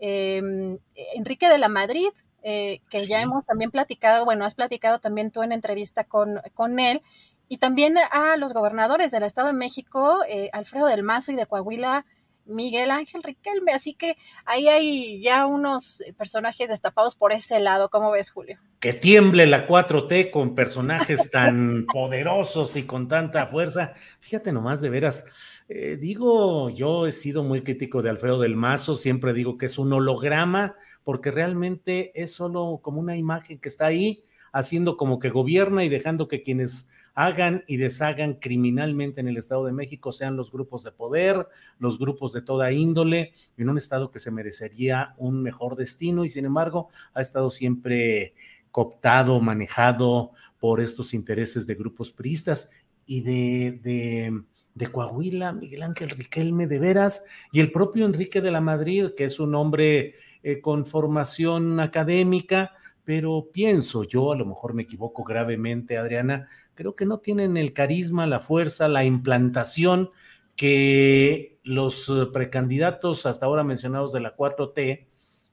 em, 0.00 0.78
Enrique 1.14 1.48
de 1.48 1.58
la 1.58 1.68
Madrid, 1.68 2.08
eh, 2.42 2.80
que 2.90 3.06
ya 3.06 3.22
hemos 3.22 3.46
también 3.46 3.70
platicado, 3.70 4.24
bueno, 4.24 4.44
has 4.44 4.56
platicado 4.56 4.98
también 4.98 5.30
tú 5.30 5.44
en 5.44 5.52
entrevista 5.52 6.02
con, 6.02 6.40
con 6.54 6.80
él, 6.80 7.00
y 7.48 7.58
también 7.58 7.96
a 8.10 8.36
los 8.36 8.52
gobernadores 8.52 9.10
del 9.10 9.22
Estado 9.22 9.48
de 9.48 9.52
México, 9.52 10.18
eh, 10.28 10.50
Alfredo 10.52 10.86
del 10.86 11.02
Mazo 11.02 11.32
y 11.32 11.36
de 11.36 11.46
Coahuila, 11.46 12.06
Miguel 12.46 12.90
Ángel 12.90 13.22
Riquelme. 13.22 13.72
Así 13.72 13.94
que 13.94 14.16
ahí 14.44 14.68
hay 14.68 15.20
ya 15.20 15.46
unos 15.46 16.02
personajes 16.16 16.68
destapados 16.68 17.14
por 17.14 17.32
ese 17.32 17.60
lado. 17.60 17.88
¿Cómo 17.90 18.10
ves, 18.10 18.30
Julio? 18.30 18.58
Que 18.80 18.92
tiemble 18.92 19.46
la 19.46 19.66
4T 19.66 20.30
con 20.30 20.54
personajes 20.54 21.30
tan 21.30 21.86
poderosos 21.92 22.76
y 22.76 22.84
con 22.84 23.08
tanta 23.08 23.46
fuerza. 23.46 23.94
Fíjate 24.20 24.52
nomás, 24.52 24.80
de 24.80 24.90
veras. 24.90 25.24
Eh, 25.68 25.96
digo, 25.98 26.68
yo 26.70 27.06
he 27.06 27.12
sido 27.12 27.42
muy 27.42 27.62
crítico 27.62 28.02
de 28.02 28.10
Alfredo 28.10 28.38
del 28.38 28.54
Mazo, 28.54 28.94
siempre 28.94 29.32
digo 29.32 29.56
que 29.56 29.66
es 29.66 29.78
un 29.78 29.92
holograma, 29.94 30.76
porque 31.04 31.30
realmente 31.30 32.12
es 32.14 32.34
solo 32.34 32.80
como 32.82 33.00
una 33.00 33.16
imagen 33.16 33.58
que 33.58 33.70
está 33.70 33.86
ahí, 33.86 34.24
haciendo 34.52 34.98
como 34.98 35.18
que 35.18 35.30
gobierna 35.30 35.82
y 35.82 35.88
dejando 35.88 36.28
que 36.28 36.42
quienes 36.42 36.90
hagan 37.14 37.64
y 37.66 37.76
deshagan 37.76 38.34
criminalmente 38.34 39.20
en 39.20 39.28
el 39.28 39.36
Estado 39.36 39.64
de 39.64 39.72
México, 39.72 40.12
sean 40.12 40.36
los 40.36 40.50
grupos 40.50 40.82
de 40.84 40.92
poder, 40.92 41.46
los 41.78 41.98
grupos 41.98 42.32
de 42.32 42.42
toda 42.42 42.72
índole, 42.72 43.32
en 43.56 43.68
un 43.68 43.78
Estado 43.78 44.10
que 44.10 44.18
se 44.18 44.30
merecería 44.30 45.14
un 45.16 45.42
mejor 45.42 45.76
destino 45.76 46.24
y 46.24 46.28
sin 46.28 46.44
embargo 46.44 46.88
ha 47.14 47.20
estado 47.20 47.50
siempre 47.50 48.34
cooptado, 48.70 49.40
manejado 49.40 50.32
por 50.58 50.80
estos 50.80 51.14
intereses 51.14 51.66
de 51.66 51.74
grupos 51.76 52.10
priistas 52.10 52.70
y 53.06 53.20
de, 53.20 54.42
de 54.74 54.88
Coahuila, 54.88 55.52
Miguel 55.52 55.82
Ángel 55.82 56.10
Riquelme 56.10 56.66
de 56.66 56.78
veras, 56.78 57.24
y 57.52 57.60
el 57.60 57.70
propio 57.70 58.06
Enrique 58.06 58.40
de 58.40 58.50
la 58.50 58.60
Madrid, 58.60 59.10
que 59.16 59.24
es 59.24 59.38
un 59.38 59.54
hombre 59.54 60.14
eh, 60.42 60.60
con 60.60 60.84
formación 60.84 61.80
académica, 61.80 62.72
pero 63.04 63.48
pienso 63.52 64.04
yo, 64.04 64.32
a 64.32 64.36
lo 64.36 64.46
mejor 64.46 64.74
me 64.74 64.82
equivoco 64.82 65.22
gravemente, 65.22 65.96
Adriana, 65.96 66.48
creo 66.74 66.96
que 66.96 67.06
no 67.06 67.18
tienen 67.18 67.56
el 67.56 67.72
carisma, 67.72 68.26
la 68.26 68.40
fuerza, 68.40 68.88
la 68.88 69.04
implantación 69.04 70.10
que 70.56 71.58
los 71.64 72.08
eh, 72.08 72.26
precandidatos 72.32 73.26
hasta 73.26 73.46
ahora 73.46 73.64
mencionados 73.64 74.12
de 74.12 74.20
la 74.20 74.36
4T, 74.36 75.06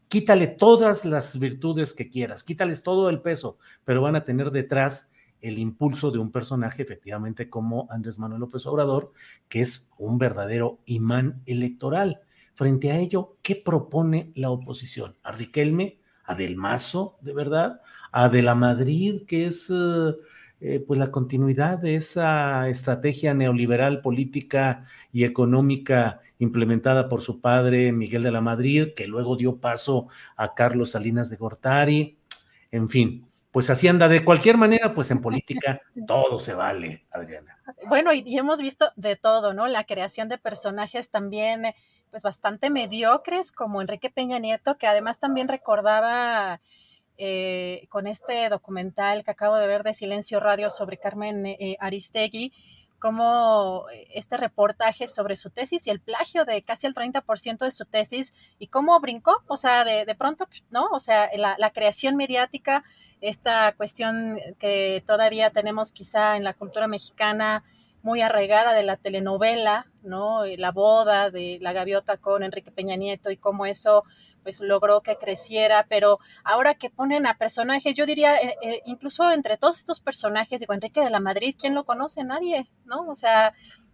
quítale 0.07 0.47
todas 0.47 1.05
las 1.05 1.39
virtudes 1.39 1.93
que 1.93 2.09
quieras, 2.09 2.43
quítales 2.43 2.83
todo 2.83 3.09
el 3.09 3.21
peso, 3.21 3.57
pero 3.85 4.01
van 4.01 4.15
a 4.15 4.25
tener 4.25 4.51
detrás 4.51 5.13
el 5.41 5.57
impulso 5.57 6.11
de 6.11 6.19
un 6.19 6.31
personaje 6.31 6.83
efectivamente 6.83 7.49
como 7.49 7.87
Andrés 7.89 8.19
Manuel 8.19 8.41
López 8.41 8.65
Obrador, 8.65 9.11
que 9.49 9.61
es 9.61 9.89
un 9.97 10.17
verdadero 10.17 10.79
imán 10.85 11.41
electoral. 11.45 12.21
Frente 12.53 12.91
a 12.91 12.99
ello, 12.99 13.37
¿qué 13.41 13.55
propone 13.55 14.31
la 14.35 14.51
oposición? 14.51 15.17
¿A 15.23 15.31
Riquelme? 15.31 15.99
¿A 16.25 16.35
Del 16.35 16.57
Mazo, 16.57 17.17
de 17.21 17.33
verdad? 17.33 17.81
¿A 18.11 18.29
De 18.29 18.43
la 18.43 18.53
Madrid, 18.53 19.23
que 19.25 19.45
es 19.45 19.71
eh, 19.73 20.13
eh, 20.63 20.79
pues 20.79 20.99
la 20.99 21.09
continuidad 21.09 21.79
de 21.79 21.95
esa 21.95 22.69
estrategia 22.69 23.33
neoliberal 23.33 24.01
política 24.01 24.83
y 25.11 25.23
económica 25.23 26.21
implementada 26.37 27.09
por 27.09 27.21
su 27.21 27.41
padre 27.41 27.91
Miguel 27.91 28.21
de 28.21 28.31
la 28.31 28.41
Madrid, 28.41 28.89
que 28.95 29.07
luego 29.07 29.37
dio 29.37 29.55
paso 29.55 30.07
a 30.35 30.53
Carlos 30.53 30.91
Salinas 30.91 31.31
de 31.31 31.37
Gortari? 31.37 32.17
En 32.69 32.89
fin, 32.89 33.25
pues 33.51 33.71
así 33.71 33.87
anda. 33.87 34.07
De 34.07 34.23
cualquier 34.23 34.57
manera, 34.57 34.93
pues 34.93 35.09
en 35.09 35.19
política 35.19 35.81
todo 36.07 36.37
se 36.37 36.53
vale, 36.53 37.05
Adriana. 37.09 37.57
Bueno, 37.87 38.13
y, 38.13 38.37
hemos 38.37 38.61
visto 38.61 38.91
de 38.95 39.15
todo, 39.15 39.55
¿no? 39.55 39.67
La 39.67 39.85
creación 39.85 40.29
de 40.29 40.37
personajes 40.37 41.09
también, 41.09 41.73
pues 42.11 42.21
bastante 42.21 42.69
mediocres, 42.69 43.51
como 43.51 43.81
Enrique 43.81 44.11
Peña 44.11 44.37
Nieto, 44.37 44.77
que 44.77 44.85
además 44.85 45.19
también 45.19 45.47
recordaba 45.47 46.61
eh, 47.17 47.87
con 47.89 48.07
este 48.07 48.49
documental 48.49 49.23
que 49.23 49.31
acabo 49.31 49.57
de 49.57 49.67
ver 49.67 49.83
de 49.83 49.93
Silencio 49.93 50.39
Radio 50.39 50.69
sobre 50.69 50.97
Carmen 50.97 51.45
eh, 51.45 51.77
Aristegui, 51.79 52.53
como 52.99 53.85
este 54.13 54.37
reportaje 54.37 55.07
sobre 55.07 55.35
su 55.35 55.49
tesis 55.49 55.87
y 55.87 55.89
el 55.89 55.99
plagio 55.99 56.45
de 56.45 56.61
casi 56.61 56.85
el 56.85 56.93
30% 56.93 57.57
de 57.57 57.71
su 57.71 57.85
tesis 57.85 58.33
y 58.59 58.67
cómo 58.67 58.99
brincó, 58.99 59.41
o 59.47 59.57
sea, 59.57 59.83
de, 59.83 60.15
pronto, 60.15 60.47
¿no? 60.69 60.85
O 60.91 60.99
sea, 60.99 61.29
la 61.35 61.69
creación 61.71 62.15
mediática 62.15 62.83
esta 63.21 63.71
cuestión 63.73 64.39
que 64.59 65.03
todavía 65.05 65.51
tenemos 65.51 65.91
quizá 65.91 66.35
en 66.35 66.43
la 66.43 66.55
cultura 66.55 66.87
mexicana 66.87 67.63
muy 68.01 68.21
arraigada 68.21 68.73
de 68.73 68.81
la 68.81 68.97
telenovela, 68.97 69.85
¿no? 70.01 70.43
La 70.45 70.71
boda 70.71 71.29
de 71.29 71.59
la 71.61 71.71
gaviota 71.71 72.17
con 72.17 72.41
Enrique 72.41 72.71
Peña 72.71 72.95
Nieto 72.95 73.29
y 73.29 73.37
cómo 73.37 73.67
eso 73.67 74.03
pues 74.43 74.59
logró 74.59 75.01
que 75.01 75.17
creciera, 75.17 75.85
pero 75.89 76.19
ahora 76.43 76.75
que 76.75 76.89
ponen 76.89 77.25
a 77.25 77.37
personajes, 77.37 77.93
yo 77.95 78.05
diría, 78.05 78.35
eh, 78.37 78.57
eh, 78.61 78.81
incluso 78.85 79.31
entre 79.31 79.57
todos 79.57 79.77
estos 79.79 79.99
personajes, 79.99 80.59
digo, 80.59 80.73
Enrique 80.73 81.01
de 81.01 81.09
la 81.09 81.19
Madrid, 81.19 81.55
¿quién 81.59 81.75
lo 81.75 81.85
conoce? 81.85 82.23
Nadie, 82.23 82.69
¿no? 82.85 83.07
O 83.07 83.15
sea, 83.15 83.53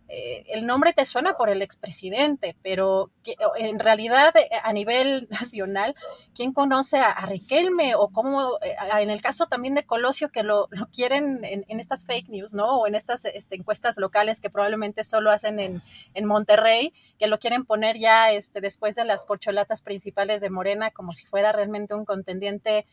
eh, 0.10 0.46
el 0.48 0.66
nombre 0.66 0.94
te 0.94 1.06
suena 1.06 1.34
por 1.34 1.50
el 1.50 1.62
expresidente, 1.62 2.56
pero 2.64 3.12
en 3.58 3.78
realidad 3.78 4.34
eh, 4.38 4.50
a 4.64 4.72
nivel 4.72 5.28
nacional, 5.30 5.96
¿quién 6.34 6.54
conoce 6.54 6.98
a, 6.98 7.26
Riquelme 7.28 7.96
o 7.96 8.08
cómo, 8.08 8.58
eh, 8.62 8.76
en 9.00 9.10
el 9.10 9.22
caso 9.22 9.48
también 9.48 9.76
de 9.76 9.86
Colosio, 9.86 10.30
que 10.30 10.44
lo, 10.44 10.70
quieren 10.94 11.44
en, 11.44 11.80
estas 11.80 12.06
fake 12.06 12.30
news, 12.30 12.54
¿no? 12.54 12.80
O 12.80 12.88
en 12.88 12.96
estas 12.96 13.26
este, 13.26 13.56
encuestas 13.56 13.98
locales 13.98 14.40
que 14.40 14.50
probablemente 14.50 15.04
solo 15.04 15.32
hacen 15.32 15.60
en, 15.60 15.82
Monterrey, 16.26 16.94
que 17.20 17.28
lo 17.28 17.40
quieren 17.40 17.64
poner 17.64 17.98
ya 17.98 18.32
este, 18.32 18.60
después 18.60 18.96
de 18.96 19.06
las 19.06 19.26
corcholatas 19.26 19.82
principales 19.82 20.42
de 20.42 20.50
Morena, 20.50 20.92
como 20.92 21.14
si 21.14 21.26
fuera 21.26 21.52
realmente 21.52 21.94
un 21.94 22.06
contendiente 22.06 22.86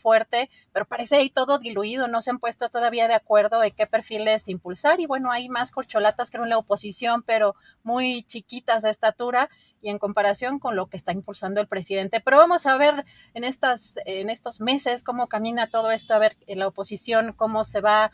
fuerte, 0.00 0.50
pero 0.72 0.84
parece 0.84 1.16
ahí 1.16 1.30
todo 1.30 1.58
diluido, 1.58 2.08
no 2.08 2.22
se 2.22 2.30
han 2.30 2.38
puesto 2.38 2.68
todavía 2.68 3.08
de 3.08 3.14
acuerdo 3.14 3.60
de 3.60 3.72
qué 3.72 3.86
perfiles 3.86 4.48
impulsar 4.48 5.00
y 5.00 5.06
bueno, 5.06 5.32
hay 5.32 5.48
más 5.48 5.70
corcholatas 5.70 6.30
que 6.30 6.36
en 6.36 6.48
la 6.48 6.58
oposición, 6.62 7.22
pero 7.22 7.54
muy 7.82 8.24
chiquitas 8.24 8.82
de 8.82 8.90
estatura 8.90 9.48
y 9.80 9.90
en 9.90 9.98
comparación 9.98 10.58
con 10.58 10.76
lo 10.76 10.86
que 10.86 10.96
está 10.96 11.12
impulsando 11.12 11.60
el 11.60 11.68
presidente. 11.68 12.20
Pero 12.20 12.38
vamos 12.38 12.66
a 12.66 12.76
ver 12.76 13.04
en, 13.34 13.44
estas, 13.44 13.94
en 14.06 14.30
estos 14.30 14.60
meses 14.60 15.04
cómo 15.04 15.28
camina 15.28 15.68
todo 15.68 15.90
esto, 15.90 16.14
a 16.14 16.18
ver 16.18 16.36
en 16.46 16.58
la 16.60 16.68
oposición 16.68 17.32
cómo 17.32 17.64
se 17.64 17.80
va. 17.80 18.12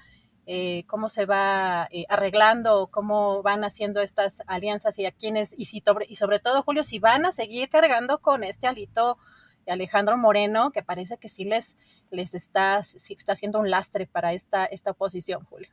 Eh, 0.50 0.84
cómo 0.86 1.10
se 1.10 1.26
va 1.26 1.88
eh, 1.90 2.06
arreglando, 2.08 2.88
cómo 2.90 3.42
van 3.42 3.64
haciendo 3.64 4.00
estas 4.00 4.42
alianzas 4.46 4.98
y 4.98 5.04
a 5.04 5.12
quienes, 5.12 5.54
y, 5.58 5.66
si, 5.66 5.82
y 6.08 6.14
sobre 6.14 6.40
todo, 6.40 6.62
Julio, 6.62 6.84
si 6.84 6.98
van 6.98 7.26
a 7.26 7.32
seguir 7.32 7.68
cargando 7.68 8.22
con 8.22 8.42
este 8.42 8.66
alito 8.66 9.18
de 9.66 9.72
Alejandro 9.72 10.16
Moreno, 10.16 10.70
que 10.70 10.82
parece 10.82 11.18
que 11.18 11.28
sí 11.28 11.44
les, 11.44 11.76
les 12.10 12.32
está, 12.32 12.82
sí 12.82 13.12
está 13.12 13.32
haciendo 13.32 13.58
un 13.58 13.70
lastre 13.70 14.06
para 14.06 14.32
esta, 14.32 14.64
esta 14.64 14.92
oposición, 14.92 15.44
Julio. 15.44 15.68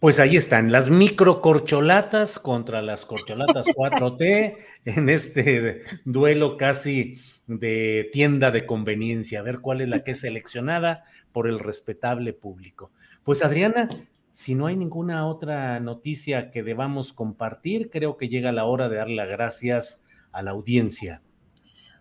Pues 0.00 0.20
ahí 0.20 0.36
están, 0.36 0.70
las 0.70 0.90
microcorcholatas 0.90 2.38
contra 2.38 2.82
las 2.82 3.04
corcholatas 3.04 3.66
4T 3.76 4.56
en 4.84 5.08
este 5.08 5.82
duelo 6.04 6.56
casi 6.56 7.18
de 7.48 8.08
tienda 8.12 8.52
de 8.52 8.64
conveniencia, 8.64 9.40
a 9.40 9.42
ver 9.42 9.58
cuál 9.58 9.80
es 9.80 9.88
la 9.88 10.04
que 10.04 10.12
es 10.12 10.20
seleccionada 10.20 11.02
por 11.32 11.48
el 11.48 11.58
respetable 11.58 12.32
público. 12.32 12.92
Pues 13.24 13.44
Adriana, 13.44 13.88
si 14.30 14.54
no 14.54 14.66
hay 14.66 14.76
ninguna 14.76 15.26
otra 15.26 15.80
noticia 15.80 16.52
que 16.52 16.62
debamos 16.62 17.12
compartir, 17.12 17.90
creo 17.90 18.16
que 18.16 18.28
llega 18.28 18.52
la 18.52 18.66
hora 18.66 18.88
de 18.88 18.98
dar 18.98 19.08
las 19.08 19.28
gracias 19.28 20.06
a 20.30 20.42
la 20.42 20.52
audiencia 20.52 21.22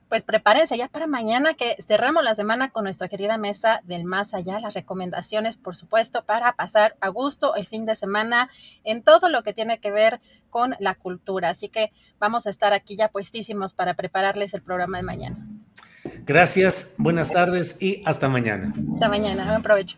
pues 0.10 0.24
prepárense 0.24 0.78
ya 0.78 0.88
para 0.88 1.08
mañana 1.08 1.54
que 1.54 1.76
cerramos 1.86 2.24
la 2.24 2.36
semana 2.36 2.70
con 2.70 2.84
nuestra 2.84 3.08
querida 3.08 3.38
mesa 3.38 3.82
del 3.84 4.06
más 4.06 4.34
allá, 4.34 4.60
las 4.60 4.74
recomendaciones, 4.74 5.58
por 5.58 5.76
supuesto, 5.76 6.24
para 6.24 6.54
pasar 6.54 6.96
a 7.02 7.10
gusto 7.10 7.56
el 7.56 7.66
fin 7.66 7.86
de 7.86 7.96
semana 7.96 8.50
en 8.84 9.04
todo 9.04 9.30
lo 9.30 9.44
que 9.44 9.54
tiene 9.54 9.80
que 9.80 9.92
ver 9.92 10.20
con 10.50 10.76
la 10.80 10.96
cultura. 10.96 11.50
Así 11.50 11.70
que 11.70 11.92
vamos 12.20 12.48
a 12.48 12.50
estar 12.50 12.74
aquí 12.74 12.96
ya 12.96 13.10
puestísimos 13.10 13.74
para 13.74 13.96
prepararles 13.96 14.54
el 14.54 14.62
programa 14.62 14.98
de 14.98 15.04
mañana. 15.04 15.38
Gracias, 16.26 16.96
buenas 16.98 17.32
tardes 17.32 17.82
y 17.82 18.02
hasta 18.06 18.30
mañana. 18.30 18.74
Hasta 18.94 19.10
mañana, 19.10 19.50
buen 19.50 19.62
provecho. 19.62 19.98